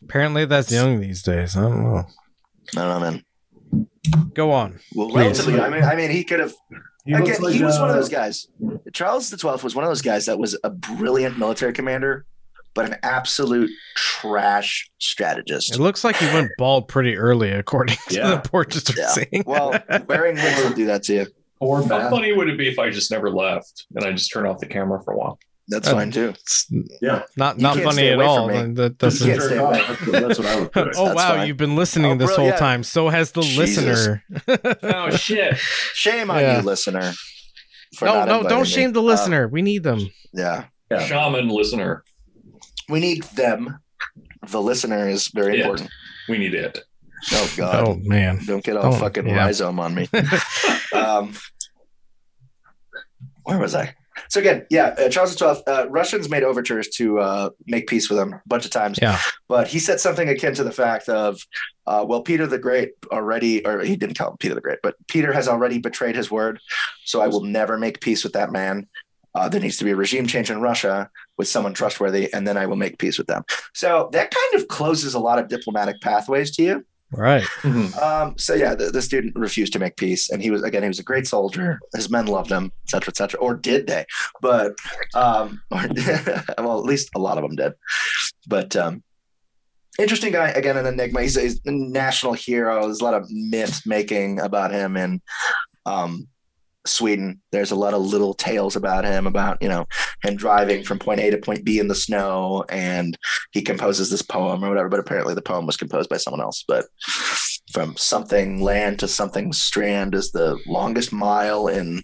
apparently 0.03 0.45
that's 0.45 0.71
young 0.71 0.99
these 0.99 1.21
days. 1.23 1.55
I 1.55 1.61
don't 1.61 1.83
know. 1.83 1.97
I 1.97 2.81
don't 2.81 2.89
know, 2.89 2.99
man. 2.99 3.25
Go 4.33 4.51
on. 4.51 4.79
Well, 4.95 5.09
relatively. 5.11 5.59
I 5.59 5.69
mean, 5.69 5.83
I 5.83 5.95
mean, 5.95 6.11
he 6.11 6.23
could 6.23 6.39
have. 6.39 6.53
He 7.05 7.13
Again, 7.13 7.41
like, 7.41 7.53
he 7.55 7.63
was 7.63 7.79
one 7.79 7.89
of 7.89 7.95
uh, 7.95 7.99
those 7.99 8.09
guys. 8.09 8.47
Charles 8.93 9.29
the 9.29 9.37
Twelfth 9.37 9.63
was 9.63 9.73
one 9.75 9.83
of 9.83 9.89
those 9.89 10.01
guys 10.03 10.25
that 10.27 10.37
was 10.37 10.57
a 10.63 10.69
brilliant 10.69 11.37
military 11.39 11.73
commander, 11.73 12.25
but 12.75 12.85
an 12.85 12.97
absolute 13.01 13.71
trash 13.95 14.89
strategist. 14.99 15.73
It 15.73 15.79
looks 15.79 16.03
like 16.03 16.15
he 16.17 16.25
went 16.27 16.51
bald 16.59 16.87
pretty 16.87 17.17
early, 17.17 17.51
according 17.51 17.97
to 18.09 18.15
Yeah. 18.15 18.29
the 18.35 18.37
portraits 18.47 18.95
we're 18.95 19.01
Yeah. 19.01 19.09
seeing. 19.09 19.43
Well, 19.47 19.71
wearing 20.07 20.35
wigs 20.35 20.63
will 20.63 20.73
do 20.73 20.85
that 20.87 21.03
to 21.03 21.13
you. 21.13 21.27
Poor 21.61 21.87
How 21.87 22.09
funny 22.09 22.33
would 22.33 22.49
it 22.49 22.57
be 22.57 22.67
if 22.67 22.79
I 22.79 22.89
just 22.89 23.11
never 23.11 23.29
left 23.29 23.85
and 23.95 24.03
I 24.03 24.11
just 24.11 24.33
turned 24.33 24.47
off 24.47 24.59
the 24.59 24.65
camera 24.65 25.01
for 25.03 25.13
a 25.13 25.17
while? 25.17 25.37
That's 25.67 25.87
Uh, 25.87 25.93
fine 25.93 26.11
too. 26.11 26.29
It's 26.29 26.65
Yeah. 27.01 27.21
not 27.37 27.59
not 27.59 27.77
funny 27.77 28.09
at 28.09 28.19
all. 28.19 28.47
That 28.47 28.67
You 28.77 28.89
doesn't. 28.89 29.27
can't 29.39 29.51
away. 29.59 29.83
That's, 29.87 30.11
that's 30.11 30.39
what 30.39 30.47
I 30.47 30.59
would 30.59 30.71
put. 30.71 30.87
Oh 30.97 31.05
That's 31.05 31.15
wow, 31.15 31.29
fine. 31.35 31.47
you've 31.47 31.57
been 31.57 31.75
listening 31.75 32.13
Oh, 32.13 32.17
this 32.17 32.29
bro, 32.29 32.35
whole 32.37 32.45
yeah. 32.47 32.55
time. 32.57 32.83
So 32.83 33.09
has 33.09 33.31
the 33.31 33.41
Jesus. 33.43 33.77
listener. 33.77 34.23
Oh 34.83 35.11
shit! 35.11 35.55
Shame 35.93 36.31
on 36.31 36.39
Yeah. 36.39 36.57
you, 36.59 36.63
listener. 36.65 37.13
no, 38.01 38.25
no, 38.25 38.43
don't 38.43 38.61
me. 38.63 38.65
shame 38.67 38.91
the 38.93 38.99
Um, 39.01 39.05
listener. 39.05 39.47
we 39.47 39.61
need 39.61 39.83
them. 39.83 40.09
yeah, 40.33 40.65
Yeah. 40.89 41.05
Shaman 41.05 41.47
listener, 41.49 42.03
we 42.89 42.99
need 42.99 43.23
them. 43.35 43.79
The 44.49 44.61
listener 44.61 45.07
is 45.07 45.27
very 45.27 45.57
It. 45.57 45.61
important. 45.61 45.89
we 46.27 46.37
need 46.39 46.55
it. 46.55 46.83
Oh 47.33 47.53
God, 47.57 47.87
Oh 47.87 47.95
man. 48.03 48.39
don't 48.45 48.63
get 48.63 48.77
all 48.77 48.93
Oh, 48.93 48.97
fucking 48.97 49.27
yeah. 49.27 49.35
rhizome 49.45 49.79
on 49.79 49.93
me. 49.95 50.07
um, 50.93 51.33
where 53.43 53.57
was 53.59 53.75
I? 53.75 53.95
So 54.29 54.39
again, 54.39 54.65
yeah, 54.69 54.93
uh, 54.99 55.09
Charles 55.09 55.35
XII. 55.37 55.63
Uh, 55.65 55.87
Russians 55.89 56.29
made 56.29 56.43
overtures 56.43 56.89
to 56.89 57.19
uh, 57.19 57.49
make 57.65 57.87
peace 57.87 58.09
with 58.09 58.19
him 58.19 58.33
a 58.33 58.41
bunch 58.45 58.65
of 58.65 58.71
times. 58.71 58.99
Yeah. 59.01 59.19
but 59.47 59.67
he 59.67 59.79
said 59.79 59.99
something 59.99 60.27
akin 60.29 60.53
to 60.55 60.63
the 60.63 60.71
fact 60.71 61.09
of, 61.09 61.39
uh, 61.87 62.05
well, 62.07 62.21
Peter 62.21 62.45
the 62.45 62.59
Great 62.59 62.91
already, 63.11 63.65
or 63.65 63.79
he 63.81 63.95
didn't 63.95 64.17
call 64.17 64.31
him 64.31 64.37
Peter 64.37 64.53
the 64.53 64.61
Great, 64.61 64.79
but 64.83 64.95
Peter 65.07 65.31
has 65.33 65.47
already 65.47 65.79
betrayed 65.79 66.15
his 66.15 66.29
word, 66.29 66.59
so 67.05 67.21
I 67.21 67.27
will 67.27 67.43
never 67.43 67.77
make 67.77 68.01
peace 68.01 68.23
with 68.23 68.33
that 68.33 68.51
man. 68.51 68.87
Uh, 69.33 69.47
there 69.47 69.61
needs 69.61 69.77
to 69.77 69.85
be 69.85 69.91
a 69.91 69.95
regime 69.95 70.27
change 70.27 70.51
in 70.51 70.59
Russia 70.61 71.09
with 71.37 71.47
someone 71.47 71.73
trustworthy, 71.73 72.31
and 72.33 72.45
then 72.45 72.57
I 72.57 72.65
will 72.65 72.75
make 72.75 72.99
peace 72.99 73.17
with 73.17 73.27
them. 73.27 73.43
So 73.73 74.09
that 74.11 74.29
kind 74.31 74.61
of 74.61 74.67
closes 74.67 75.13
a 75.13 75.19
lot 75.19 75.39
of 75.39 75.47
diplomatic 75.47 76.01
pathways 76.01 76.51
to 76.57 76.63
you. 76.63 76.85
Right. 77.11 77.45
Um, 78.01 78.37
so 78.37 78.53
yeah, 78.53 78.73
the, 78.73 78.85
the 78.85 79.01
student 79.01 79.35
refused 79.35 79.73
to 79.73 79.79
make 79.79 79.97
peace, 79.97 80.29
and 80.29 80.41
he 80.41 80.49
was 80.49 80.63
again 80.63 80.83
he 80.83 80.87
was 80.87 80.99
a 80.99 81.03
great 81.03 81.27
soldier. 81.27 81.79
His 81.93 82.09
men 82.09 82.27
loved 82.27 82.49
him, 82.49 82.71
etc., 82.85 82.87
cetera, 82.87 83.11
et 83.11 83.17
cetera. 83.17 83.39
Or 83.41 83.53
did 83.55 83.87
they? 83.87 84.05
But 84.41 84.75
um, 85.13 85.61
or, 85.71 85.87
well, 86.57 86.79
at 86.79 86.85
least 86.85 87.09
a 87.15 87.19
lot 87.19 87.37
of 87.37 87.43
them 87.43 87.55
did. 87.55 87.73
But 88.47 88.75
um, 88.75 89.03
interesting 89.99 90.31
guy 90.31 90.49
again, 90.49 90.77
an 90.77 90.85
enigma. 90.85 91.21
He's, 91.21 91.39
he's 91.39 91.61
a 91.65 91.71
national 91.71 92.33
hero. 92.33 92.83
There's 92.83 93.01
a 93.01 93.03
lot 93.03 93.13
of 93.13 93.29
myth 93.29 93.81
making 93.85 94.39
about 94.39 94.71
him 94.71 94.95
and 94.95 95.21
um, 95.85 96.27
Sweden. 96.85 97.41
There's 97.51 97.71
a 97.71 97.75
lot 97.75 97.93
of 97.93 98.01
little 98.01 98.33
tales 98.33 98.75
about 98.75 99.05
him, 99.05 99.27
about 99.27 99.57
you 99.61 99.69
know 99.69 99.85
him 100.23 100.35
driving 100.35 100.83
from 100.83 100.99
point 100.99 101.19
A 101.19 101.29
to 101.31 101.37
point 101.37 101.63
B 101.65 101.79
in 101.79 101.87
the 101.87 101.95
snow, 101.95 102.63
and 102.69 103.17
he 103.51 103.61
composes 103.61 104.09
this 104.09 104.21
poem 104.21 104.63
or 104.63 104.69
whatever. 104.69 104.89
But 104.89 104.99
apparently, 104.99 105.33
the 105.35 105.41
poem 105.41 105.65
was 105.65 105.77
composed 105.77 106.09
by 106.09 106.17
someone 106.17 106.41
else. 106.41 106.63
But 106.67 106.85
from 107.71 107.95
something 107.97 108.61
land 108.61 108.99
to 108.99 109.07
something 109.07 109.53
strand 109.53 110.13
is 110.15 110.31
the 110.31 110.57
longest 110.67 111.13
mile 111.13 111.67
in 111.67 112.01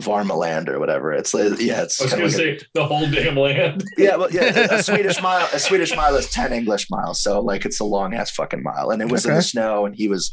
Varmaland 0.00 0.68
or 0.68 0.78
whatever. 0.78 1.12
It's 1.12 1.34
like- 1.34 1.60
yeah, 1.60 1.82
it's 1.82 2.00
I 2.00 2.04
was 2.04 2.12
going 2.14 2.24
of 2.24 2.30
to 2.32 2.38
like 2.38 2.46
a- 2.56 2.58
say 2.60 2.66
the 2.72 2.86
whole 2.86 3.10
damn 3.10 3.36
land. 3.36 3.84
yeah, 3.98 4.16
well, 4.16 4.30
yeah, 4.30 4.74
a 4.74 4.82
Swedish 4.82 5.20
mile. 5.20 5.46
A 5.52 5.58
Swedish 5.58 5.94
mile 5.94 6.14
is 6.16 6.30
ten 6.30 6.52
English 6.52 6.88
miles, 6.90 7.20
so 7.22 7.40
like 7.40 7.66
it's 7.66 7.80
a 7.80 7.84
long 7.84 8.14
ass 8.14 8.30
fucking 8.30 8.62
mile, 8.62 8.90
and 8.90 9.02
it 9.02 9.10
was 9.10 9.26
in 9.26 9.34
the 9.34 9.42
snow, 9.42 9.84
and 9.84 9.94
he 9.94 10.08
was 10.08 10.32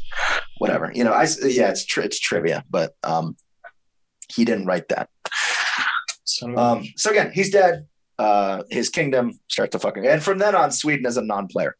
whatever. 0.58 0.90
You 0.94 1.04
know, 1.04 1.12
I 1.12 1.26
yeah, 1.44 1.68
it's 1.68 1.84
tri- 1.84 2.04
it's 2.04 2.18
trivia, 2.18 2.64
but 2.70 2.94
um, 3.04 3.36
he 4.30 4.44
didn't 4.44 4.66
write 4.66 4.88
that. 4.88 5.08
Son 6.24 6.50
of 6.50 6.56
a- 6.56 6.60
Um, 6.60 6.84
so 6.96 7.10
again, 7.10 7.32
he's 7.34 7.50
dead. 7.50 7.86
Uh, 8.18 8.62
his 8.70 8.88
kingdom 8.90 9.38
starts 9.48 9.72
to 9.72 9.78
fucking, 9.78 10.06
and 10.06 10.22
from 10.22 10.38
then 10.38 10.54
on, 10.54 10.70
Sweden 10.70 11.06
is 11.06 11.16
a 11.16 11.22
non-player. 11.22 11.76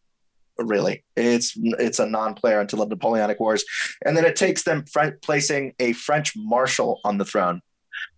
Really, 0.58 1.04
it's 1.16 1.54
it's 1.56 1.98
a 1.98 2.06
non-player 2.06 2.60
until 2.60 2.80
the 2.80 2.86
Napoleonic 2.86 3.40
Wars, 3.40 3.64
and 4.04 4.14
then 4.16 4.24
it 4.26 4.36
takes 4.36 4.62
them 4.62 4.84
fr- 4.86 5.16
placing 5.22 5.74
a 5.78 5.92
French 5.92 6.32
marshal 6.36 7.00
on 7.04 7.16
the 7.18 7.24
throne. 7.24 7.62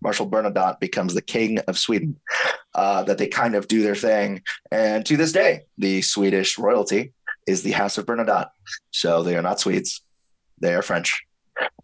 Marshal 0.00 0.28
Bernadotte 0.28 0.80
becomes 0.80 1.14
the 1.14 1.22
king 1.22 1.58
of 1.68 1.78
Sweden. 1.78 2.20
Uh, 2.74 3.02
that 3.02 3.18
they 3.18 3.26
kind 3.28 3.54
of 3.54 3.68
do 3.68 3.82
their 3.82 3.94
thing, 3.94 4.40
and 4.70 5.04
to 5.04 5.16
this 5.16 5.30
day, 5.30 5.60
the 5.76 6.00
Swedish 6.02 6.56
royalty 6.58 7.12
is 7.46 7.62
the 7.62 7.72
House 7.72 7.98
of 7.98 8.06
Bernadotte. 8.06 8.48
So 8.92 9.22
they 9.22 9.36
are 9.36 9.42
not 9.42 9.60
Swedes; 9.60 10.00
they 10.58 10.74
are 10.74 10.80
French 10.82 11.22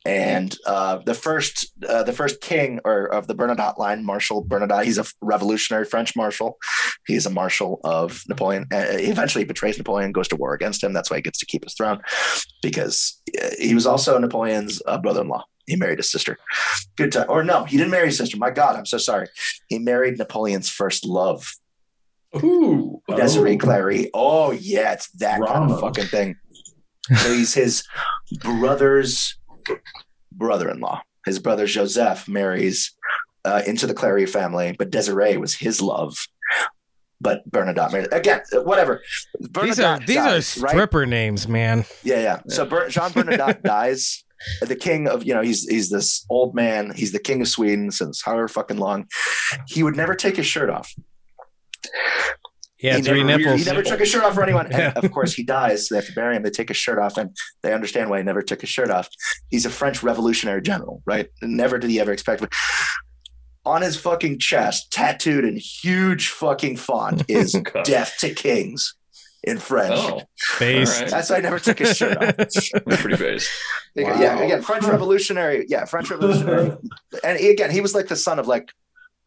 and 0.06 0.56
uh, 0.66 0.98
the 1.04 1.14
first 1.14 1.72
uh, 1.88 2.02
the 2.02 2.12
first 2.12 2.40
king 2.40 2.80
or 2.84 3.06
of 3.06 3.26
the 3.26 3.34
Bernadotte 3.34 3.78
line, 3.78 4.04
Marshal 4.04 4.44
Bernadotte, 4.44 4.84
he's 4.84 4.98
a 4.98 5.04
revolutionary 5.20 5.84
French 5.84 6.14
marshal. 6.16 6.58
He's 7.06 7.26
a 7.26 7.30
marshal 7.30 7.80
of 7.84 8.22
Napoleon. 8.28 8.66
Uh, 8.72 8.96
he 8.96 9.06
eventually 9.06 9.44
betrays 9.44 9.76
Napoleon, 9.78 10.12
goes 10.12 10.28
to 10.28 10.36
war 10.36 10.54
against 10.54 10.82
him. 10.82 10.92
That's 10.92 11.10
why 11.10 11.16
he 11.16 11.22
gets 11.22 11.38
to 11.40 11.46
keep 11.46 11.64
his 11.64 11.74
throne 11.74 12.00
because 12.62 13.20
uh, 13.42 13.48
he 13.58 13.74
was 13.74 13.86
also 13.86 14.18
Napoleon's 14.18 14.80
uh, 14.86 14.98
brother-in-law. 14.98 15.44
He 15.66 15.76
married 15.76 15.98
his 15.98 16.10
sister. 16.10 16.38
Good 16.96 17.12
time. 17.12 17.26
Or 17.28 17.44
no, 17.44 17.64
he 17.64 17.76
didn't 17.76 17.90
marry 17.90 18.06
his 18.06 18.16
sister. 18.16 18.38
My 18.38 18.50
God, 18.50 18.76
I'm 18.76 18.86
so 18.86 18.96
sorry. 18.98 19.28
He 19.68 19.78
married 19.78 20.16
Napoleon's 20.16 20.70
first 20.70 21.04
love, 21.04 21.46
Ooh, 22.36 23.02
Desiree 23.14 23.56
Oh. 23.56 23.58
Clary. 23.58 24.10
Oh 24.14 24.50
yeah, 24.52 24.92
it's 24.94 25.10
that 25.12 25.40
kind 25.46 25.70
of 25.70 25.80
fucking 25.80 26.06
thing. 26.06 26.36
So 27.16 27.32
he's 27.32 27.54
his 27.54 27.84
brother's 28.40 29.37
brother-in-law. 30.32 31.02
His 31.26 31.38
brother 31.38 31.66
Joseph 31.66 32.28
marries 32.28 32.96
uh, 33.44 33.62
into 33.66 33.86
the 33.86 33.94
Clary 33.94 34.26
family, 34.26 34.74
but 34.78 34.90
Desiree 34.90 35.36
was 35.36 35.54
his 35.54 35.80
love. 35.80 36.16
But 37.20 37.48
Bernadotte 37.50 37.92
married 37.92 38.12
again. 38.12 38.42
Whatever. 38.52 39.02
These 39.40 39.80
are 39.80 39.98
Bernadotte 39.98 40.06
these 40.06 40.16
dies, 40.16 40.56
are 40.56 40.60
right? 40.60 40.70
stripper 40.70 41.04
names, 41.06 41.48
man. 41.48 41.84
Yeah, 42.04 42.20
yeah. 42.20 42.40
So 42.48 42.64
Ber- 42.64 42.88
Jean 42.88 43.10
Bernadotte 43.10 43.62
dies. 43.64 44.24
The 44.62 44.76
king 44.76 45.08
of, 45.08 45.24
you 45.24 45.34
know, 45.34 45.42
he's 45.42 45.68
he's 45.68 45.90
this 45.90 46.24
old 46.30 46.54
man. 46.54 46.92
He's 46.94 47.10
the 47.10 47.18
king 47.18 47.40
of 47.40 47.48
Sweden 47.48 47.90
since 47.90 48.22
however 48.22 48.46
fucking 48.46 48.76
long. 48.76 49.08
He 49.66 49.82
would 49.82 49.96
never 49.96 50.14
take 50.14 50.36
his 50.36 50.46
shirt 50.46 50.70
off. 50.70 50.94
Yeah, 52.80 52.96
he 52.96 53.02
three 53.02 53.24
never, 53.24 53.38
nipples. 53.38 53.60
He 53.60 53.66
never 53.66 53.82
took 53.82 54.00
his 54.00 54.08
shirt 54.08 54.22
off 54.24 54.34
for 54.34 54.42
anyone. 54.42 54.66
And 54.72 54.74
Yeah. 54.78 54.92
of 54.94 55.10
course, 55.10 55.34
he 55.34 55.42
dies. 55.42 55.88
So 55.88 55.94
they 55.94 56.00
have 56.00 56.06
to 56.08 56.14
bury 56.14 56.36
him. 56.36 56.42
They 56.42 56.50
take 56.50 56.68
his 56.68 56.76
shirt 56.76 56.98
off, 56.98 57.16
and 57.16 57.36
they 57.62 57.72
understand 57.72 58.08
why 58.10 58.18
he 58.18 58.24
never 58.24 58.42
took 58.42 58.60
his 58.60 58.70
shirt 58.70 58.90
off. 58.90 59.08
He's 59.48 59.66
a 59.66 59.70
French 59.70 60.02
revolutionary 60.02 60.62
general, 60.62 61.02
right? 61.04 61.28
Never 61.42 61.78
did 61.78 61.90
he 61.90 61.98
ever 62.00 62.12
expect. 62.12 62.44
On 63.66 63.82
his 63.82 63.96
fucking 63.96 64.38
chest, 64.38 64.92
tattooed 64.92 65.44
in 65.44 65.56
huge 65.56 66.28
fucking 66.28 66.76
font, 66.76 67.24
is 67.28 67.54
oh, 67.54 67.60
God. 67.60 67.84
"Death 67.84 68.16
to 68.20 68.32
Kings" 68.32 68.94
in 69.42 69.58
French. 69.58 69.94
oh, 69.96 70.22
Based. 70.58 70.94
All 70.96 71.02
right. 71.02 71.10
That's 71.10 71.30
why 71.30 71.36
I 71.36 71.40
never 71.40 71.58
took 71.58 71.78
his 71.80 71.96
shirt 71.96 72.16
off. 72.16 72.34
pretty 73.00 73.16
based. 73.16 73.50
Yeah, 73.94 74.20
Yeah, 74.20 74.38
again, 74.40 74.62
French 74.62 74.84
Revolutionary. 74.84 75.66
Yeah, 75.68 75.84
French 75.84 76.10
Revolutionary. 76.10 76.76
and 77.24 77.38
again, 77.38 77.70
he 77.70 77.80
was 77.80 77.94
like 77.94 78.08
the 78.08 78.16
son 78.16 78.38
of 78.38 78.46
like, 78.46 78.70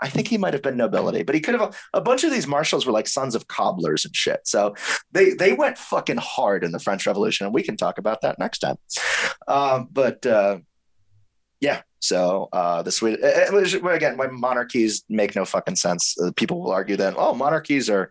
I 0.02 0.10
think 0.10 0.28
he 0.28 0.38
might 0.38 0.54
have 0.54 0.64
been 0.64 0.78
nobility, 0.78 1.24
but 1.24 1.36
he 1.36 1.42
could 1.42 1.60
have. 1.60 1.78
A 1.94 2.02
bunch 2.02 2.24
of 2.24 2.32
these 2.32 2.48
marshals 2.48 2.86
were 2.86 2.92
like 2.92 3.08
sons 3.08 3.36
of 3.36 3.48
cobblers 3.48 4.04
and 4.04 4.16
shit. 4.16 4.42
So 4.46 4.76
they 5.12 5.32
they 5.32 5.54
went 5.54 5.78
fucking 5.78 6.18
hard 6.18 6.64
in 6.64 6.72
the 6.72 6.80
French 6.80 7.06
Revolution, 7.06 7.46
and 7.46 7.54
we 7.54 7.64
can 7.64 7.78
talk 7.78 7.98
about 7.98 8.22
that 8.22 8.40
next 8.40 8.60
time. 8.60 8.78
Um, 9.48 9.88
but 9.92 10.26
uh, 10.26 10.60
yeah, 11.60 11.82
so 12.00 12.50
uh, 12.52 12.82
the 12.82 12.92
Swedish 12.92 13.74
again 13.74 14.18
when 14.18 14.40
monarchies 14.40 15.04
make 15.08 15.36
no 15.36 15.46
fucking 15.46 15.76
sense. 15.76 16.16
Uh, 16.20 16.32
people 16.36 16.62
will 16.62 16.72
argue 16.72 16.98
that 16.98 17.14
oh, 17.16 17.36
monarchies 17.36 17.90
are 17.90 18.10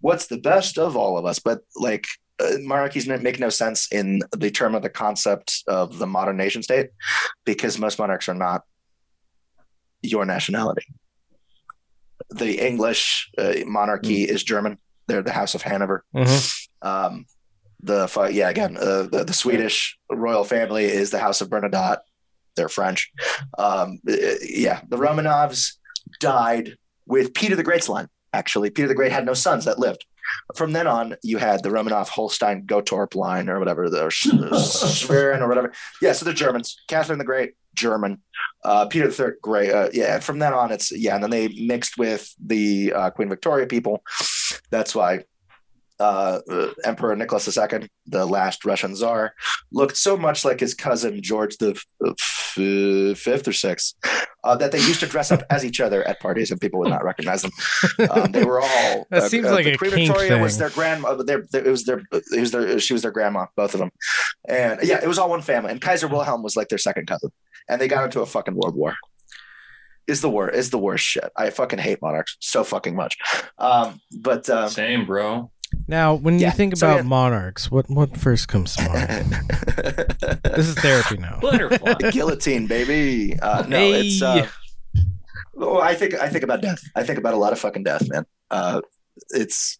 what's 0.00 0.26
the 0.26 0.38
best 0.38 0.78
of 0.78 0.96
all 0.96 1.18
of 1.18 1.26
us, 1.26 1.38
but 1.38 1.60
like 1.76 2.06
uh, 2.40 2.56
monarchies 2.62 3.06
make 3.06 3.38
no 3.38 3.50
sense 3.50 3.92
in 3.92 4.22
the 4.32 4.50
term 4.50 4.74
of 4.74 4.82
the 4.82 4.88
concept 4.88 5.62
of 5.68 5.98
the 5.98 6.06
modern 6.06 6.36
nation 6.38 6.62
state 6.62 6.88
because 7.44 7.78
most 7.78 7.98
monarchs 7.98 8.28
are 8.28 8.34
not 8.34 8.62
your 10.02 10.24
nationality. 10.24 10.86
The 12.30 12.64
English 12.66 13.30
uh, 13.38 13.54
monarchy 13.66 14.24
is 14.24 14.42
German. 14.42 14.78
They're 15.06 15.22
the 15.22 15.32
House 15.32 15.54
of 15.54 15.62
Hanover. 15.62 16.04
Mhm. 16.14 16.66
Um, 16.82 17.26
the 17.82 18.08
yeah 18.32 18.48
again 18.48 18.76
uh, 18.76 19.02
the, 19.02 19.24
the 19.26 19.32
Swedish 19.32 19.96
royal 20.10 20.44
family 20.44 20.84
is 20.84 21.10
the 21.10 21.18
House 21.20 21.40
of 21.40 21.48
Bernadotte. 21.50 21.98
They're 22.56 22.68
French. 22.68 23.12
Um, 23.58 24.00
uh, 24.08 24.14
yeah, 24.42 24.80
the 24.88 24.96
Romanovs 24.96 25.74
died 26.20 26.76
with 27.06 27.34
Peter 27.34 27.54
the 27.54 27.62
Great's 27.62 27.88
line. 27.88 28.08
Actually, 28.32 28.70
Peter 28.70 28.88
the 28.88 28.94
Great 28.94 29.12
had 29.12 29.26
no 29.26 29.34
sons 29.34 29.64
that 29.66 29.78
lived. 29.78 30.04
From 30.54 30.72
then 30.72 30.86
on, 30.86 31.16
you 31.22 31.38
had 31.38 31.62
the 31.62 31.68
Romanov 31.68 32.08
Holstein 32.08 32.66
Gottorp 32.66 33.14
line 33.14 33.48
or 33.48 33.58
whatever, 33.58 33.88
the 33.88 34.06
Schwerin 34.10 35.40
or 35.40 35.48
whatever. 35.48 35.72
Yeah, 36.00 36.12
so 36.12 36.24
they're 36.24 36.34
Germans. 36.34 36.82
Catherine 36.88 37.18
the 37.18 37.24
Great, 37.24 37.54
German. 37.74 38.22
Uh, 38.64 38.86
Peter 38.86 39.06
the 39.08 39.12
Third, 39.12 39.38
great. 39.42 39.72
Uh, 39.72 39.88
yeah, 39.92 40.18
from 40.18 40.38
then 40.38 40.52
on, 40.52 40.72
it's 40.72 40.90
yeah, 40.90 41.14
and 41.14 41.22
then 41.22 41.30
they 41.30 41.48
mixed 41.48 41.98
with 41.98 42.34
the 42.44 42.92
uh, 42.92 43.10
Queen 43.10 43.28
Victoria 43.28 43.66
people. 43.66 44.02
That's 44.70 44.94
why 44.94 45.24
uh, 45.98 46.40
uh, 46.50 46.68
Emperor 46.84 47.16
Nicholas 47.16 47.56
II, 47.56 47.88
the 48.06 48.26
last 48.26 48.64
Russian 48.64 48.94
Tsar, 48.94 49.34
looked 49.72 49.96
so 49.96 50.16
much 50.16 50.44
like 50.44 50.60
his 50.60 50.74
cousin 50.74 51.22
George 51.22 51.56
the 51.56 51.70
f- 51.70 51.86
f- 52.58 53.18
fifth 53.18 53.48
or 53.48 53.52
sixth 53.52 53.94
uh, 54.44 54.56
that 54.56 54.72
they 54.72 54.78
used 54.78 55.00
to 55.00 55.06
dress 55.06 55.32
up 55.32 55.42
as 55.50 55.64
each 55.64 55.80
other 55.80 56.06
at 56.06 56.20
parties, 56.20 56.50
and 56.50 56.60
people 56.60 56.78
would 56.80 56.90
not 56.90 57.04
recognize 57.04 57.42
them. 57.42 57.50
Um, 58.10 58.32
they 58.32 58.44
were 58.44 58.60
all. 58.60 59.06
That 59.10 59.30
seems 59.30 59.46
like 59.46 59.64
the 59.64 59.72
a 59.74 59.78
Queen 59.78 59.90
kink 59.92 60.08
Victoria 60.08 60.40
was 60.40 60.58
their 60.58 60.70
grandma. 60.70 61.14
Their, 61.14 61.44
their, 61.50 61.66
it 61.66 61.70
was 61.70 61.84
their. 61.84 62.02
It 62.12 62.40
was 62.40 62.50
their. 62.50 62.78
She 62.78 62.92
was 62.92 63.02
their 63.02 63.10
grandma, 63.10 63.46
both 63.56 63.74
of 63.74 63.80
them, 63.80 63.90
and 64.48 64.80
yeah, 64.82 65.00
it 65.02 65.08
was 65.08 65.18
all 65.18 65.30
one 65.30 65.42
family. 65.42 65.70
And 65.72 65.80
Kaiser 65.80 66.08
Wilhelm 66.08 66.42
was 66.42 66.56
like 66.56 66.68
their 66.68 66.78
second 66.78 67.06
cousin, 67.06 67.30
and 67.68 67.80
they 67.80 67.88
got 67.88 68.04
into 68.04 68.20
a 68.20 68.26
fucking 68.26 68.54
world 68.54 68.76
war. 68.76 68.94
is 70.06 70.20
the 70.20 70.30
worst 70.30 70.56
is 70.56 70.70
the 70.70 70.78
worst 70.78 71.04
shit. 71.04 71.30
I 71.36 71.50
fucking 71.50 71.78
hate 71.80 72.00
monarchs 72.00 72.36
so 72.40 72.62
fucking 72.62 72.94
much. 72.94 73.16
Um, 73.58 74.00
but 74.20 74.48
um, 74.48 74.68
Same, 74.68 75.06
bro. 75.06 75.50
Now, 75.88 76.14
when 76.14 76.38
Yeah, 76.38 76.48
you 76.48 76.52
think 76.56 76.76
so 76.76 76.86
about 76.86 76.96
yeah. 76.96 77.02
monarchs, 77.02 77.70
what 77.70 77.88
what 77.88 78.16
first 78.16 78.48
comes 78.48 78.74
to 78.76 78.82
mind? 78.88 79.32
this 80.56 80.68
is 80.68 80.74
therapy 80.76 81.16
now. 81.16 81.38
Butterfly. 81.40 81.94
guillotine, 82.10 82.66
baby. 82.66 83.38
Uh, 83.40 83.64
no, 83.68 83.76
Hey. 83.76 84.00
it's. 84.06 84.22
Uh, 84.22 84.48
oh, 85.58 85.80
I 85.80 85.94
think 85.94 86.14
I 86.14 86.28
think 86.28 86.42
about 86.44 86.60
death. 86.60 86.82
I 86.96 87.04
think 87.04 87.18
about 87.18 87.34
a 87.34 87.36
lot 87.38 87.52
of 87.52 87.58
fucking 87.60 87.84
death, 87.84 88.08
man. 88.08 88.26
Uh, 88.50 88.80
it's 89.30 89.78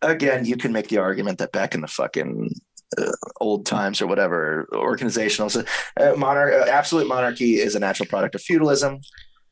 again, 0.00 0.44
you 0.44 0.56
can 0.56 0.72
make 0.72 0.88
the 0.88 0.98
argument 0.98 1.38
that 1.38 1.52
back 1.52 1.74
in 1.74 1.80
the 1.80 1.88
fucking 1.88 2.50
uh, 2.98 3.12
old 3.40 3.66
times 3.66 4.00
or 4.00 4.06
whatever, 4.06 4.68
organizational 4.72 5.48
so, 5.48 5.64
uh, 5.98 6.12
monarch, 6.16 6.52
uh, 6.52 6.70
absolute 6.70 7.06
monarchy 7.08 7.54
is 7.60 7.74
a 7.74 7.80
natural 7.80 8.06
product 8.08 8.34
of 8.34 8.42
feudalism. 8.42 9.00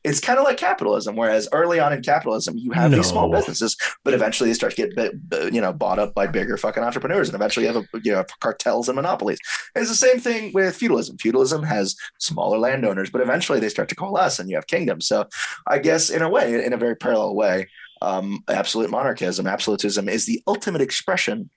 It's 0.03 0.19
kind 0.19 0.39
of 0.39 0.45
like 0.45 0.57
capitalism, 0.57 1.15
whereas 1.15 1.47
early 1.51 1.79
on 1.79 1.93
in 1.93 2.01
capitalism, 2.01 2.57
you 2.57 2.71
have 2.71 2.91
these 2.91 3.07
small 3.07 3.29
businesses, 3.29 3.77
but 4.03 4.13
eventually 4.15 4.49
they 4.49 4.55
start 4.55 4.75
to 4.75 4.87
get, 4.87 5.53
you 5.53 5.61
know, 5.61 5.71
bought 5.71 5.99
up 5.99 6.15
by 6.15 6.25
bigger 6.25 6.57
fucking 6.57 6.83
entrepreneurs, 6.83 7.29
and 7.29 7.35
eventually 7.35 7.67
you 7.67 7.73
have, 7.73 7.83
a, 7.83 7.99
you 8.03 8.11
know, 8.11 8.25
cartels 8.39 8.89
and 8.89 8.95
monopolies. 8.95 9.37
It's 9.75 9.89
the 9.89 9.95
same 9.95 10.19
thing 10.19 10.53
with 10.53 10.75
feudalism. 10.75 11.17
Feudalism 11.17 11.61
has 11.63 11.95
smaller 12.19 12.57
landowners, 12.57 13.11
but 13.11 13.21
eventually 13.21 13.59
they 13.59 13.69
start 13.69 13.89
to 13.89 13.95
coalesce, 13.95 14.39
and 14.39 14.49
you 14.49 14.55
have 14.55 14.67
kingdoms. 14.67 15.07
So, 15.07 15.27
I 15.67 15.77
guess 15.77 16.09
in 16.09 16.21
a 16.23 16.29
way, 16.29 16.65
in 16.65 16.73
a 16.73 16.77
very 16.77 16.95
parallel 16.95 17.35
way, 17.35 17.67
um, 18.01 18.43
absolute 18.47 18.89
monarchism, 18.89 19.45
absolutism 19.45 20.09
is 20.09 20.25
the 20.25 20.41
ultimate 20.47 20.81
expression 20.81 21.51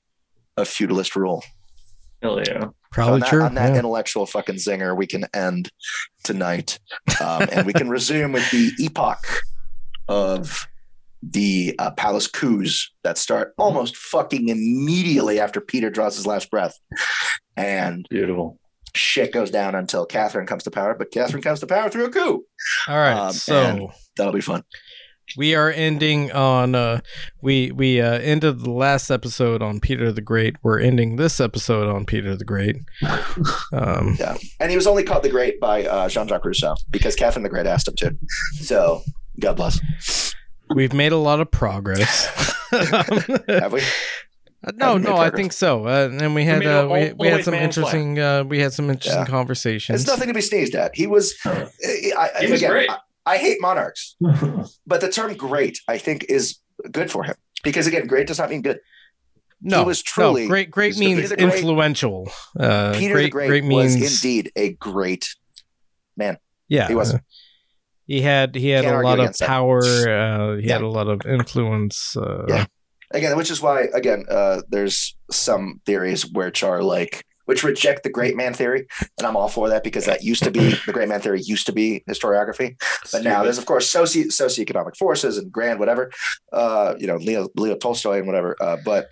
of 0.59 0.69
feudalist 0.69 1.17
rule. 1.17 1.43
Hell 2.25 2.41
yeah. 2.41 2.69
Probably 2.91 3.15
on 3.15 3.21
that, 3.21 3.29
true. 3.29 3.43
on 3.43 3.55
that 3.57 3.73
yeah. 3.73 3.79
intellectual 3.81 4.25
fucking 4.25 4.55
zinger, 4.55 4.97
we 4.97 5.07
can 5.07 5.27
end 5.35 5.71
tonight, 6.23 6.79
um, 7.21 7.47
and 7.53 7.67
we 7.67 7.75
can 7.75 7.91
resume 7.91 8.33
with 8.33 8.51
the 8.51 8.73
epoch 8.79 9.43
of 10.09 10.67
the 11.23 11.75
uh, 11.79 11.91
palace 11.91 12.27
coups 12.27 12.95
that 13.03 13.19
start 13.19 13.53
almost 13.59 13.95
fucking 13.99 14.49
immediately 14.49 15.39
after 15.39 15.61
Peter 15.61 15.91
draws 15.91 16.17
his 16.17 16.27
last 16.27 16.51
breath, 16.51 16.79
and 17.59 18.07
Beautiful. 18.09 18.59
shit 18.95 19.33
goes 19.33 19.51
down 19.51 19.75
until 19.75 20.07
Catherine 20.07 20.47
comes 20.47 20.63
to 20.63 20.71
power. 20.71 20.95
But 20.95 21.11
Catherine 21.11 21.43
comes 21.43 21.61
to 21.61 21.67
power 21.67 21.91
through 21.91 22.07
a 22.07 22.11
coup. 22.11 22.47
All 22.89 22.97
right, 22.97 23.13
um, 23.13 23.33
so 23.33 23.91
That'll 24.17 24.33
be 24.33 24.41
fun. 24.41 24.63
We 25.37 25.55
are 25.55 25.71
ending 25.71 26.31
on 26.33 26.75
uh 26.75 27.01
we 27.41 27.71
we 27.73 28.01
uh 28.01 28.19
ended 28.19 28.61
the 28.61 28.71
last 28.71 29.11
episode 29.11 29.63
on 29.63 29.81
Peter 29.81 30.13
the 30.13 30.21
Great. 30.21 30.57
We're 30.63 30.79
ending 30.81 31.17
this 31.17 31.41
episode 31.41 31.89
on 31.89 32.05
Peter 32.05 32.37
the 32.37 32.45
Great. 32.45 32.77
Um 33.73 34.17
Yeah, 34.19 34.37
and 34.61 34.71
he 34.71 34.77
was 34.77 34.87
only 34.87 35.03
called 35.05 35.23
the 35.23 35.29
Great 35.31 35.59
by 35.61 35.85
uh, 35.85 36.09
Jean-Jacques 36.09 36.45
Rousseau 36.45 36.75
because 36.91 37.17
Catherine 37.17 37.43
the 37.43 37.49
Great 37.49 37.67
asked 37.67 37.89
him 37.89 37.95
to. 37.97 38.17
So 38.61 39.03
God 39.41 39.57
bless. 39.57 40.35
we've 40.75 40.93
made 40.93 41.13
a 41.13 41.17
lot 41.17 41.41
of 41.41 41.51
progress. 41.51 42.27
Have 42.71 43.09
we? 43.11 43.49
no, 43.49 43.49
Have 43.49 43.73
we 43.73 43.81
made 45.01 45.05
no, 45.09 45.17
I 45.17 45.31
think 45.31 45.53
so. 45.53 45.87
Uh, 45.87 46.09
and 46.21 46.35
we 46.35 46.45
had 46.45 46.65
uh, 46.67 46.89
we, 46.91 47.13
we 47.15 47.29
had 47.29 47.45
some 47.45 47.55
interesting 47.55 48.19
uh, 48.19 48.45
we 48.45 48.61
had 48.61 48.73
some 48.73 48.89
interesting 48.91 49.21
Yeah. 49.23 49.27
conversations. 49.27 50.01
It's 50.03 50.09
nothing 50.09 50.29
to 50.29 50.35
be 50.35 50.41
sneezed 50.41 50.75
at. 50.75 50.95
He 50.95 51.07
was. 51.07 51.35
Huh. 51.43 51.67
I, 51.85 52.31
I, 52.37 52.45
He 52.45 52.51
was 52.53 52.61
again, 52.61 52.71
great. 52.71 52.91
I, 52.91 52.99
I 53.27 53.39
hate 53.39 53.61
monarchs, 53.61 54.17
but 54.87 55.01
the 55.01 55.11
term 55.11 55.35
"great" 55.35 55.81
I 55.89 55.99
think 55.99 56.25
is 56.29 56.59
good 56.91 57.11
for 57.11 57.25
him 57.25 57.35
because 57.63 57.87
again, 57.87 58.07
great 58.07 58.27
does 58.27 58.39
not 58.39 58.51
mean 58.51 58.63
good. 58.63 58.81
no, 59.63 59.83
was 59.85 60.03
truly- 60.03 60.43
no, 60.43 60.49
great. 60.49 60.71
Great 60.71 60.95
Peter 60.95 61.17
means 61.17 61.31
the 61.31 61.37
Great- 61.37 61.55
influential. 61.55 62.31
Uh, 62.59 62.93
Peter 62.95 63.15
great, 63.15 63.25
the 63.25 63.31
Great, 63.31 63.49
great 63.49 63.65
was 63.65 63.97
means 63.97 64.25
indeed 64.25 64.53
a 64.57 64.73
great. 64.75 65.35
Man. 66.17 66.37
Yeah, 66.69 66.87
He 66.89 66.95
was. 66.95 67.15
uh, 67.15 67.19
He 68.07 68.21
had 68.21 68.55
he 68.55 68.69
had 68.69 68.85
Can't 68.85 68.97
a 68.97 69.01
lot 69.03 69.19
of 69.21 69.37
power. 69.39 69.81
Uh, 69.81 70.57
he 70.59 70.69
had 70.69 70.83
a 70.83 70.89
lot 70.89 71.09
of 71.09 71.25
influence. 71.27 72.17
Uh, 72.17 72.45
Yeah. 72.49 72.67
Again, 73.11 73.37
which 73.37 73.51
is 73.51 73.61
why 73.63 73.89
again, 73.95 74.25
uh, 74.29 74.63
there's 74.69 75.17
some 75.31 75.81
theories 75.87 76.27
which 76.27 76.63
are 76.63 76.83
like 76.83 77.25
which 77.47 77.63
reject 77.63 78.03
the 78.03 78.11
great 78.11 78.37
man 78.37 78.55
theory, 78.55 78.87
and 79.19 79.27
I'm 79.27 79.37
all 79.37 79.49
for 79.49 79.69
that 79.69 79.85
because 79.85 80.07
that 80.07 80.23
used 80.23 80.43
to 80.45 80.51
be 80.51 80.75
the 80.87 80.93
great 80.93 81.09
man 81.09 81.21
theory 81.21 81.41
used 81.43 81.67
to 81.67 81.73
be 81.73 82.03
historiography. 82.09 82.77
But 83.13 83.23
now 83.23 83.43
there's 83.43 83.59
of 83.59 83.67
course 83.67 83.91
socio 83.91 84.25
socioeconomic 84.25 84.97
forces 84.97 85.39
and 85.39 85.51
grand 85.53 85.79
whatever, 85.79 86.11
uh, 86.53 86.95
you 86.99 87.07
know, 87.07 87.17
Leo 87.17 87.49
Leo 87.57 87.77
Tolstoy 87.77 88.19
and 88.19 88.27
whatever. 88.27 88.57
Uh, 88.61 88.77
but 88.85 89.09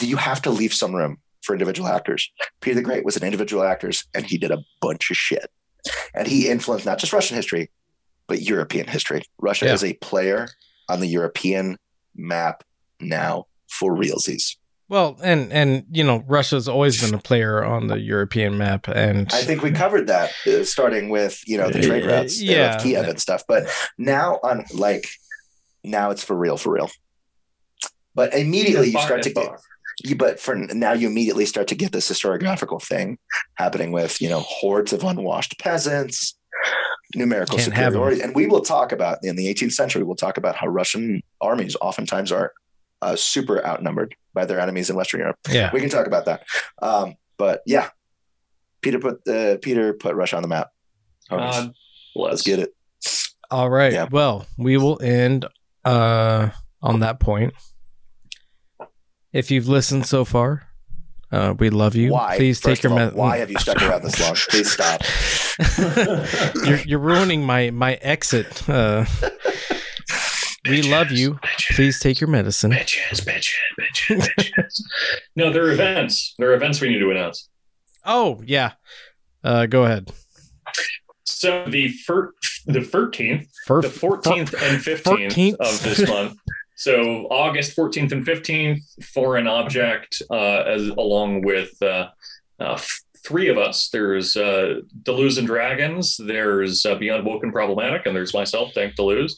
you 0.00 0.16
have 0.16 0.40
to 0.42 0.50
leave 0.50 0.72
some 0.72 0.94
room 0.94 1.18
for 1.42 1.54
individual 1.54 1.88
actors. 1.88 2.30
Peter 2.60 2.76
the 2.76 2.82
Great 2.82 3.04
was 3.04 3.16
an 3.16 3.24
individual 3.24 3.62
actor, 3.62 3.90
and 4.14 4.26
he 4.26 4.36
did 4.38 4.50
a 4.50 4.58
bunch 4.80 5.10
of 5.10 5.16
shit, 5.16 5.50
and 6.14 6.28
he 6.28 6.48
influenced 6.48 6.86
not 6.86 6.98
just 6.98 7.12
Russian 7.12 7.36
history, 7.36 7.70
but 8.26 8.42
European 8.42 8.86
history. 8.86 9.22
Russia 9.38 9.66
Yeah. 9.66 9.74
is 9.74 9.84
a 9.84 9.94
player 9.94 10.48
on 10.88 11.00
the 11.00 11.06
European 11.06 11.76
map 12.14 12.62
now 13.00 13.46
for 13.68 13.94
realsies. 13.94 14.56
Well, 14.90 15.16
and 15.22 15.52
and 15.52 15.84
you 15.92 16.02
know, 16.02 16.24
Russia's 16.26 16.68
always 16.68 17.00
been 17.00 17.14
a 17.14 17.22
player 17.22 17.64
on 17.64 17.86
the 17.86 18.00
European 18.00 18.58
map, 18.58 18.88
and 18.88 19.32
I 19.32 19.42
think 19.42 19.62
we 19.62 19.70
covered 19.70 20.08
that, 20.08 20.32
uh, 20.48 20.64
starting 20.64 21.10
with 21.10 21.44
you 21.46 21.56
know 21.58 21.70
the 21.70 21.80
trade 21.80 22.04
routes 22.04 22.42
yeah. 22.42 22.56
Yeah. 22.56 22.74
of 22.74 22.82
Kiev 22.82 23.08
and 23.08 23.20
stuff. 23.20 23.44
But 23.46 23.68
now 23.98 24.40
on 24.42 24.64
like 24.74 25.06
now 25.84 26.10
it's 26.10 26.24
for 26.24 26.34
real, 26.34 26.56
for 26.56 26.72
real. 26.72 26.90
But 28.16 28.34
immediately 28.34 28.88
you 28.88 29.00
start 29.00 29.22
to 29.22 29.30
get 29.32 29.52
you, 30.02 30.16
but 30.16 30.40
for 30.40 30.56
now 30.56 30.92
you 30.92 31.06
immediately 31.06 31.46
start 31.46 31.68
to 31.68 31.76
get 31.76 31.92
this 31.92 32.10
historiographical 32.10 32.82
thing 32.82 33.16
happening 33.54 33.92
with 33.92 34.20
you 34.20 34.28
know 34.28 34.40
hordes 34.40 34.92
of 34.92 35.04
unwashed 35.04 35.56
peasants, 35.60 36.36
numerical 37.14 37.58
Can't 37.58 37.72
superiority, 37.72 38.22
and 38.22 38.34
we 38.34 38.48
will 38.48 38.62
talk 38.62 38.90
about 38.90 39.18
in 39.22 39.36
the 39.36 39.46
18th 39.54 39.72
century. 39.72 40.02
We'll 40.02 40.16
talk 40.16 40.36
about 40.36 40.56
how 40.56 40.66
Russian 40.66 41.22
armies 41.40 41.76
oftentimes 41.80 42.32
are 42.32 42.52
uh, 43.02 43.16
super 43.16 43.64
outnumbered 43.66 44.14
by 44.34 44.44
their 44.44 44.60
enemies 44.60 44.90
in 44.90 44.96
Western 44.96 45.20
Europe. 45.20 45.36
yeah, 45.50 45.70
We 45.72 45.80
can 45.80 45.88
talk 45.90 46.06
about 46.06 46.26
that. 46.26 46.44
Um, 46.82 47.14
but 47.38 47.62
yeah, 47.66 47.88
Peter 48.82 48.98
put 48.98 49.26
uh, 49.28 49.56
Peter 49.62 49.92
put 49.92 50.14
Russia 50.14 50.36
on 50.36 50.42
the 50.42 50.48
map. 50.48 50.68
Homies. 51.30 51.72
Let's 52.14 52.42
get 52.42 52.58
it. 52.58 52.74
all 53.50 53.70
right. 53.70 53.92
Yeah. 53.92 54.06
Well, 54.10 54.46
we 54.58 54.76
will 54.76 55.00
end 55.02 55.46
uh, 55.84 56.50
on 56.82 57.00
that 57.00 57.20
point. 57.20 57.54
If 59.32 59.50
you've 59.50 59.68
listened 59.68 60.06
so 60.06 60.24
far, 60.24 60.66
uh, 61.30 61.54
we 61.58 61.70
love 61.70 61.94
you. 61.94 62.10
Why? 62.12 62.36
Please 62.36 62.60
First 62.60 62.82
take 62.82 62.90
your 62.90 62.92
of 62.92 62.98
all, 62.98 63.06
me- 63.10 63.16
Why 63.16 63.36
have 63.38 63.50
you 63.50 63.58
stuck 63.58 63.80
around 63.88 64.02
this 64.02 64.20
long? 64.20 64.34
Please 64.48 64.70
stop. 64.72 65.02
you're 66.66 66.78
you're 66.80 66.98
ruining 66.98 67.44
my 67.44 67.70
my 67.70 67.94
exit. 68.02 68.68
Uh, 68.68 69.04
we 70.68 70.82
love 70.82 71.10
you. 71.10 71.38
Please 71.70 72.00
take 72.00 72.20
your 72.20 72.28
medicine. 72.28 72.70
Bitches, 72.72 73.24
bitches, 73.24 73.54
bitches, 73.78 74.28
bitches. 74.36 74.82
no, 75.36 75.52
there 75.52 75.64
are 75.64 75.72
events. 75.72 76.34
There 76.38 76.50
are 76.50 76.54
events 76.54 76.80
we 76.80 76.88
need 76.88 76.98
to 76.98 77.10
announce. 77.10 77.48
Oh 78.04 78.42
yeah. 78.44 78.72
Uh, 79.42 79.66
go 79.66 79.84
ahead. 79.84 80.12
So 81.24 81.64
the 81.66 81.88
fir- 81.88 82.32
the 82.66 82.82
thirteenth, 82.82 83.48
Fir- 83.66 83.82
the 83.82 83.90
fourteenth 83.90 84.54
and 84.60 84.82
fifteenth 84.82 85.56
of 85.60 85.82
this 85.82 86.06
month. 86.08 86.38
So 86.76 87.26
August 87.30 87.72
fourteenth 87.72 88.12
and 88.12 88.24
fifteenth, 88.24 88.82
foreign 89.02 89.46
object, 89.46 90.22
uh, 90.30 90.62
as 90.62 90.88
along 90.88 91.42
with 91.42 91.70
uh, 91.82 92.08
uh, 92.58 92.78
three 93.26 93.48
of 93.48 93.58
us. 93.58 93.88
There's 93.92 94.36
uh, 94.36 94.80
Deleuze 95.02 95.38
and 95.38 95.46
Dragons. 95.46 96.16
There's 96.18 96.84
uh, 96.86 96.94
Beyond 96.96 97.24
Woke 97.26 97.42
and 97.42 97.52
Problematic, 97.52 98.06
and 98.06 98.14
there's 98.14 98.34
myself, 98.34 98.72
DankDeleuze. 98.74 99.32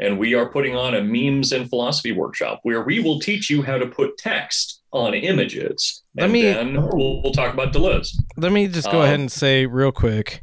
And 0.00 0.18
we 0.18 0.34
are 0.34 0.50
putting 0.50 0.76
on 0.76 0.94
a 0.94 1.02
memes 1.02 1.52
and 1.52 1.68
philosophy 1.68 2.12
workshop 2.12 2.60
where 2.62 2.82
we 2.82 3.00
will 3.00 3.20
teach 3.20 3.50
you 3.50 3.62
how 3.62 3.78
to 3.78 3.86
put 3.86 4.18
text 4.18 4.82
on 4.92 5.14
images. 5.14 6.02
Let 6.16 6.24
and 6.24 6.32
me- 6.32 6.42
then 6.42 6.74
we'll, 6.82 7.22
we'll 7.22 7.32
talk 7.32 7.52
about 7.52 7.72
Deleuze. 7.72 8.08
Let 8.36 8.52
me 8.52 8.66
just 8.68 8.90
go 8.90 9.00
Um, 9.00 9.04
ahead 9.04 9.20
and 9.20 9.32
say 9.32 9.66
real 9.66 9.92
quick. 9.92 10.40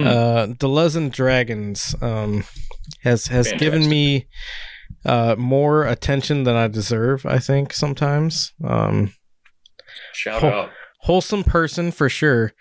Hmm. 0.00 0.06
Uh, 0.06 0.46
Deleuze 0.46 0.96
and 0.96 1.12
Dragons 1.12 1.94
um, 2.00 2.44
has 3.02 3.26
has 3.26 3.52
given 3.54 3.88
me 3.88 4.28
uh, 5.04 5.34
more 5.36 5.84
attention 5.84 6.44
than 6.44 6.54
I 6.54 6.68
deserve. 6.68 7.26
I 7.26 7.38
think 7.38 7.72
sometimes. 7.72 8.52
Um, 8.64 9.12
Shout 10.12 10.44
out. 10.44 10.70
Wholesome 11.02 11.44
person 11.44 11.90
for 11.92 12.08
sure. 12.08 12.52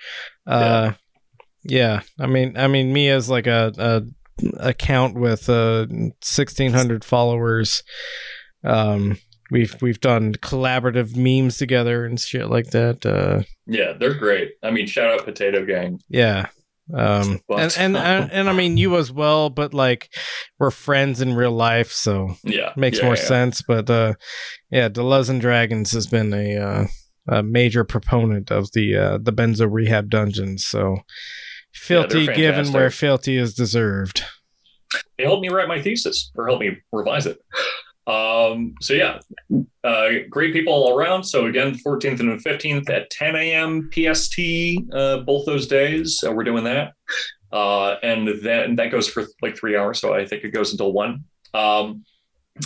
Uh, 0.48 0.94
yeah. 1.64 2.02
I 2.20 2.28
mean, 2.28 2.58
I 2.58 2.68
mean, 2.68 2.92
me 2.94 3.10
as 3.10 3.30
like 3.30 3.48
a, 3.48 3.72
a 3.78 4.04
account 4.60 5.16
with 5.16 5.50
uh, 5.50 5.86
sixteen 6.22 6.74
hundred 6.74 7.04
followers. 7.06 7.84
Um, 8.64 9.18
we've 9.52 9.76
we've 9.82 10.00
done 10.00 10.34
collaborative 10.36 11.16
memes 11.16 11.58
together 11.58 12.06
and 12.06 12.20
shit 12.20 12.50
like 12.50 12.72
that. 12.72 13.06
Uh, 13.06 13.44
Yeah, 13.68 13.94
they're 14.00 14.14
great. 14.18 14.52
I 14.64 14.72
mean, 14.72 14.88
shout 14.88 15.12
out 15.12 15.26
Potato 15.26 15.66
Gang. 15.66 16.00
yeah. 16.10 16.48
Um, 16.94 17.40
and, 17.48 17.74
and 17.78 17.96
and 17.96 18.32
and 18.34 18.50
I 18.50 18.54
mean 18.54 18.76
you 18.76 18.98
as 18.98 19.14
well, 19.14 19.50
but 19.50 19.74
like 19.74 20.10
we're 20.60 20.72
friends 20.72 21.22
in 21.22 21.36
real 21.36 21.52
life, 21.54 21.90
so 21.92 22.36
Yeah, 22.44 22.74
makes 22.76 22.98
yeah, 22.98 23.06
more 23.06 23.16
yeah. 23.16 23.24
sense. 23.24 23.62
But 23.66 23.90
uh, 23.90 24.16
yeah, 24.72 24.90
Deleuze 24.90 25.30
and 25.30 25.40
Dragons 25.40 25.92
has 25.94 26.08
been 26.08 26.34
a, 26.34 26.58
uh, 26.58 26.88
a 27.28 27.44
major 27.44 27.84
proponent 27.84 28.52
of 28.52 28.72
the 28.72 28.96
uh, 28.96 29.18
the 29.22 29.34
Benzo 29.34 29.68
Rehab 29.72 30.10
Dungeons. 30.10 30.66
So 30.66 30.98
Filthy 31.74 32.26
they're 32.26 32.36
given 32.36 32.72
where 32.74 32.90
filthy 32.90 33.38
is 33.38 33.54
deserved. 33.54 34.24
They 35.18 35.24
helped 35.24 35.42
me 35.42 35.50
write 35.50 35.68
my 35.68 35.82
thesis 35.82 36.32
or 36.36 36.48
help 36.48 36.60
me 36.60 36.78
revise 36.92 37.26
it. 37.26 37.40
Um, 38.08 38.74
so 38.82 38.94
yeah, 38.94 39.20
uh, 39.84 40.10
great 40.30 40.54
people 40.54 40.74
all 40.74 40.98
around. 40.98 41.24
So 41.24 41.46
again, 41.46 41.76
14th 41.76 42.20
and 42.20 42.44
15th 42.44 42.90
at 42.90 43.10
10 43.10 43.36
a.m. 43.36 43.90
PST, 43.94 44.40
uh, 44.94 45.20
both 45.20 45.46
those 45.46 45.68
days, 45.68 46.24
uh, 46.28 46.32
we're 46.32 46.44
doing 46.44 46.66
that. 46.66 46.94
Uh, 47.54 47.96
and 48.04 48.28
then 48.42 48.76
that 48.78 48.92
goes 48.92 49.08
for 49.08 49.26
like 49.42 49.58
three 49.58 49.78
hours. 49.78 50.00
So 50.00 50.14
I 50.14 50.26
think 50.26 50.44
it 50.44 50.50
goes 50.50 50.72
until 50.72 50.92
one. 50.92 51.24
Um, 51.54 52.04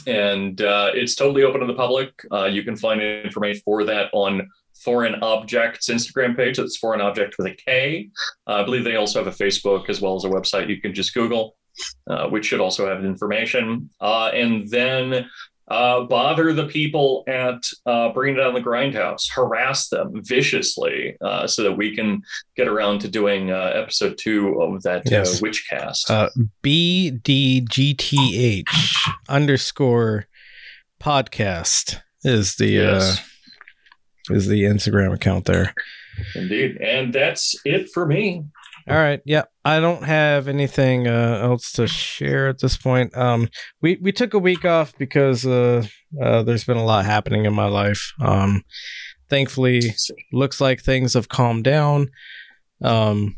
and 0.08 0.62
uh, 0.62 0.92
it's 0.94 1.16
totally 1.16 1.44
open 1.44 1.62
to 1.62 1.68
the 1.68 1.74
public. 1.74 2.10
Uh, 2.32 2.46
you 2.46 2.64
can 2.64 2.76
find 2.76 3.02
information 3.02 3.62
for 3.64 3.84
that 3.84 4.10
on 4.14 4.48
Foreign 4.84 5.16
Objekts 5.22 5.90
Instagram 5.90 6.36
page. 6.36 6.58
That's 6.58 6.78
Foreign 6.78 7.02
Object 7.02 7.36
with 7.38 7.48
a 7.48 7.56
K. 7.56 8.10
Uh, 8.48 8.54
I 8.54 8.64
believe 8.64 8.84
they 8.84 8.96
also 8.96 9.24
have 9.24 9.34
a 9.34 9.44
Facebook 9.44 9.90
as 9.90 10.02
well 10.02 10.16
as 10.16 10.26
a 10.26 10.30
website. 10.30 10.70
You 10.70 10.82
can 10.82 10.94
just 10.94 11.14
Google, 11.14 11.56
uh, 12.08 12.28
which 12.30 12.46
should 12.46 12.60
also 12.60 12.88
have 12.88 13.06
information. 13.06 13.90
Uh, 14.02 14.28
and 14.28 14.68
then 14.70 15.28
uh, 15.68 16.02
bother 16.04 16.54
the 16.54 16.68
people 16.68 17.24
at 17.28 17.64
uh, 17.88 18.10
Bring 18.10 18.36
It 18.36 18.40
On 18.40 18.54
the 18.54 18.62
Grindhouse, 18.62 19.24
harass 19.34 19.90
them 19.90 20.22
viciously 20.24 21.18
uh, 21.22 21.48
so 21.48 21.64
that 21.64 21.74
we 21.74 21.96
can 21.96 22.22
get 22.56 22.68
around 22.68 23.00
to 23.00 23.08
doing 23.08 23.50
uh, 23.52 23.72
episode 23.74 24.18
two 24.20 24.62
of 24.62 24.84
that 24.84 25.02
Yes. 25.10 25.36
uh, 25.36 25.40
witch 25.42 25.66
cast. 25.70 26.12
Uh, 26.12 26.30
BDGTH 27.66 28.66
underscore 29.30 30.26
podcast 31.02 32.00
is 32.24 32.56
the 32.56 32.68
yes, 32.68 33.20
uh, 34.30 34.34
is 34.36 34.48
the 34.48 34.64
Instagram 34.64 35.14
account 35.14 35.46
there. 35.46 35.74
indeed. 36.36 36.78
And 36.78 37.14
that's 37.14 37.56
it 37.66 37.90
for 37.94 38.06
me. 38.06 38.46
All 38.88 38.96
right. 38.96 39.22
Yeah. 39.26 39.44
I 39.64 39.80
don't 39.80 40.04
have 40.04 40.48
anything 40.48 41.08
uh, 41.08 41.40
else 41.42 41.72
to 41.74 41.88
share 41.88 42.48
at 42.50 42.60
this 42.60 42.78
point. 42.78 43.16
Um, 43.18 43.50
we, 43.82 43.98
we 44.02 44.12
took 44.12 44.36
a 44.36 44.40
week 44.40 44.64
off 44.64 44.96
because 44.98 45.46
uh, 45.46 45.86
uh, 46.22 46.44
there's 46.44 46.66
been 46.66 46.78
a 46.78 46.86
lot 46.86 47.06
happening 47.06 47.46
in 47.46 47.54
my 47.54 47.66
life. 47.66 48.14
Um, 48.22 48.64
thankfully, 49.30 49.82
looks 50.32 50.62
like 50.62 50.82
things 50.82 51.16
have 51.16 51.30
calmed 51.30 51.64
down. 51.64 52.10
Um, 52.84 53.38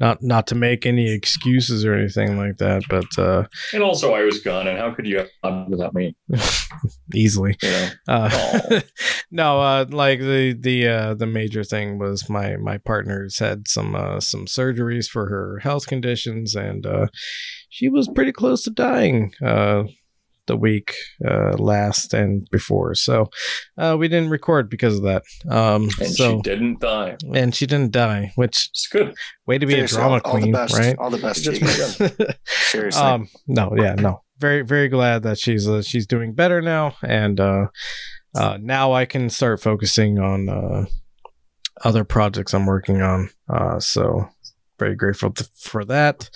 not 0.00 0.22
not 0.22 0.46
to 0.48 0.54
make 0.54 0.86
any 0.86 1.12
excuses 1.12 1.84
or 1.84 1.94
anything 1.94 2.38
like 2.38 2.56
that, 2.56 2.82
but 2.88 3.06
uh, 3.18 3.44
And 3.72 3.82
also, 3.82 4.14
I 4.14 4.22
was 4.22 4.40
gone, 4.40 4.66
and 4.66 4.78
how 4.78 4.92
could 4.92 5.06
you 5.06 5.18
have 5.18 5.28
gone 5.44 5.70
without 5.70 5.94
me? 5.94 6.16
easily. 7.14 7.56
You 7.62 7.70
know, 7.70 7.88
Uh, 8.08 8.80
no, 9.30 9.60
uh, 9.60 9.84
like 9.90 10.20
the 10.20 10.56
the 10.58 10.88
uh, 10.88 11.14
the 11.14 11.26
major 11.26 11.62
thing 11.64 11.98
was 11.98 12.28
my 12.28 12.56
my 12.56 12.78
partner's 12.78 13.38
had 13.38 13.68
some 13.68 13.94
uh, 13.94 14.20
some 14.20 14.46
surgeries 14.46 15.06
for 15.06 15.28
her 15.28 15.58
health 15.58 15.86
conditions, 15.86 16.54
and 16.54 16.86
uh, 16.86 17.06
she 17.68 17.88
was 17.88 18.08
pretty 18.14 18.32
close 18.32 18.64
to 18.64 18.70
dying 18.70 19.32
uh, 19.44 19.84
the 20.46 20.56
week 20.56 20.94
uh, 21.28 21.56
last 21.58 22.12
and 22.14 22.48
before. 22.50 22.94
So 22.94 23.30
uh, 23.78 23.96
we 23.98 24.08
didn't 24.08 24.30
record 24.30 24.68
because 24.70 24.96
of 24.96 25.02
that. 25.04 25.22
Um, 25.48 25.84
and 26.00 26.10
so 26.10 26.36
she 26.36 26.42
didn't 26.42 26.80
die. 26.80 27.16
and 27.34 27.54
she 27.54 27.66
didn't 27.66 27.92
die, 27.92 28.32
which 28.36 28.68
It's 28.72 28.88
good. 28.88 29.14
way 29.46 29.58
to 29.58 29.66
be 29.66 29.74
Seriously, 29.74 29.96
a 29.96 30.00
drama 30.00 30.14
all, 30.16 30.20
all 30.24 30.38
queen, 30.38 30.52
the 30.52 30.58
best, 30.58 30.78
right? 30.78 30.96
all 30.98 31.10
the 31.10 31.18
best. 31.18 31.44
Just. 31.44 32.38
Seriously. 32.70 33.02
um 33.02 33.28
no 33.46 33.74
yeah 33.76 33.94
no 33.94 34.22
very 34.38 34.62
very 34.62 34.88
glad 34.88 35.22
that 35.22 35.38
she's 35.38 35.68
uh, 35.68 35.82
she's 35.82 36.06
doing 36.06 36.32
better 36.34 36.60
now 36.62 36.94
and 37.02 37.40
uh 37.40 37.66
uh 38.34 38.56
now 38.60 38.92
i 38.92 39.04
can 39.04 39.28
start 39.28 39.60
focusing 39.60 40.18
on 40.18 40.48
uh 40.48 40.84
other 41.84 42.04
projects 42.04 42.54
i'm 42.54 42.66
working 42.66 43.02
on 43.02 43.28
uh 43.48 43.78
so 43.80 44.28
very 44.78 44.94
grateful 44.94 45.30
to, 45.30 45.44
for 45.58 45.84
that 45.84 46.30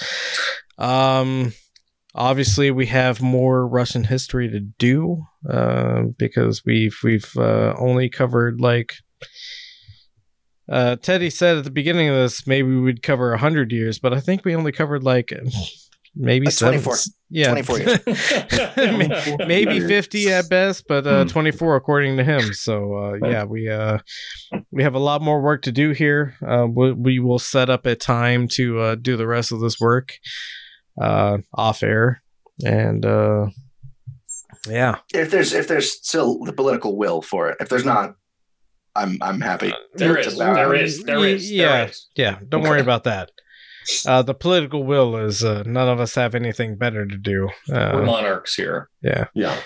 um 0.78 1.52
obviously 2.14 2.70
we 2.70 2.86
have 2.86 3.20
more 3.20 3.66
russian 3.66 4.04
history 4.04 4.48
to 4.48 4.60
do 4.60 5.24
uh 5.50 6.02
because 6.18 6.62
we've 6.64 6.96
we've 7.02 7.32
uh, 7.36 7.74
only 7.78 8.08
covered 8.08 8.60
like 8.60 8.94
uh, 10.66 10.96
Teddy 10.96 11.28
said 11.28 11.58
at 11.58 11.64
the 11.64 11.70
beginning 11.70 12.08
of 12.08 12.14
this, 12.14 12.46
maybe 12.46 12.68
we 12.68 12.80
would 12.80 13.02
cover 13.02 13.28
100 13.30 13.70
years, 13.70 13.98
but 13.98 14.14
I 14.14 14.20
think 14.20 14.46
we 14.46 14.56
only 14.56 14.72
covered 14.72 15.04
like 15.04 15.30
maybe 16.16 16.46
Like 16.46 16.54
seven. 16.54 16.80
24. 16.82 16.96
Yeah. 17.28 17.50
24 17.50 17.78
years. 17.80 19.38
Maybe 19.46 19.80
50 19.80 20.32
at 20.32 20.48
best, 20.48 20.84
but 20.88 21.06
uh, 21.06 21.24
Hmm. 21.24 21.28
24 21.28 21.76
according 21.76 22.16
to 22.16 22.24
him. 22.24 22.54
So, 22.54 22.94
uh, 22.96 23.28
yeah, 23.28 23.44
we 23.44 23.68
uh, 23.68 23.98
we 24.70 24.82
have 24.84 24.94
a 24.94 24.98
lot 25.00 25.20
more 25.20 25.42
work 25.42 25.62
to 25.62 25.72
do 25.72 25.90
here. 25.90 26.34
Uh, 26.46 26.66
we, 26.70 26.92
we 26.92 27.18
will 27.18 27.38
set 27.40 27.68
up 27.68 27.84
a 27.86 27.94
time 27.94 28.48
to 28.48 28.78
uh, 28.80 28.94
do 28.94 29.16
the 29.18 29.26
rest 29.26 29.52
of 29.52 29.60
this 29.60 29.78
work 29.80 30.12
uh, 31.00 31.38
off 31.52 31.82
air. 31.82 32.22
And 32.64 33.04
uh, 33.04 33.46
yeah, 34.68 34.96
if 35.12 35.30
there's 35.30 35.52
if 35.52 35.66
there's 35.68 35.90
still 35.92 36.38
the 36.44 36.52
political 36.52 36.96
will 36.96 37.20
for 37.22 37.48
it, 37.50 37.56
if 37.60 37.68
there's 37.68 37.84
not, 37.84 38.14
I'm 38.94 39.18
I'm 39.20 39.40
happy. 39.40 39.72
There 39.94 40.14
to 40.14 40.20
is, 40.20 40.38
bow. 40.38 40.54
there 40.54 40.74
is, 40.74 41.02
there 41.04 41.24
is, 41.24 41.50
Yeah. 41.50 41.76
there 41.78 41.88
is. 41.88 42.06
yeah, 42.16 42.38
don't 42.48 42.62
worry 42.62 42.80
about 42.80 43.04
that. 43.04 43.30
Uh, 44.06 44.22
the 44.22 44.32
political 44.34 44.84
will 44.84 45.14
is 45.16 45.44
uh, 45.44 45.62
none 45.66 45.88
of 45.88 46.00
us 46.00 46.14
have 46.14 46.34
anything 46.34 46.76
better 46.78 47.04
to 47.06 47.18
do. 47.18 47.50
We're 47.68 48.00
Uh, 48.00 48.04
monarchs 48.06 48.54
here. 48.54 48.88
yeah. 49.02 49.26
Yeah. 49.34 49.58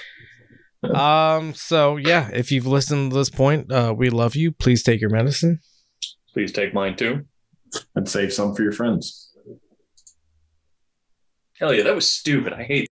Um. 0.82 1.54
So 1.54 1.96
yeah, 1.96 2.30
if 2.32 2.50
you've 2.50 2.66
listened 2.66 3.10
to 3.12 3.16
this 3.18 3.30
point, 3.30 3.70
uh, 3.70 3.94
we 3.96 4.10
love 4.10 4.34
you. 4.36 4.50
Please 4.52 4.82
take 4.82 5.00
your 5.00 5.10
medicine. 5.10 5.60
Please 6.32 6.52
take 6.52 6.72
mine 6.74 6.96
too. 6.96 7.26
And 7.94 8.08
save 8.08 8.32
some 8.32 8.54
for 8.54 8.62
your 8.62 8.72
friends. 8.72 9.27
Hell 11.60 11.74
yeah, 11.74 11.82
that 11.84 11.94
was 11.94 12.10
stupid. 12.12 12.52
I 12.52 12.62
hate 12.64 12.87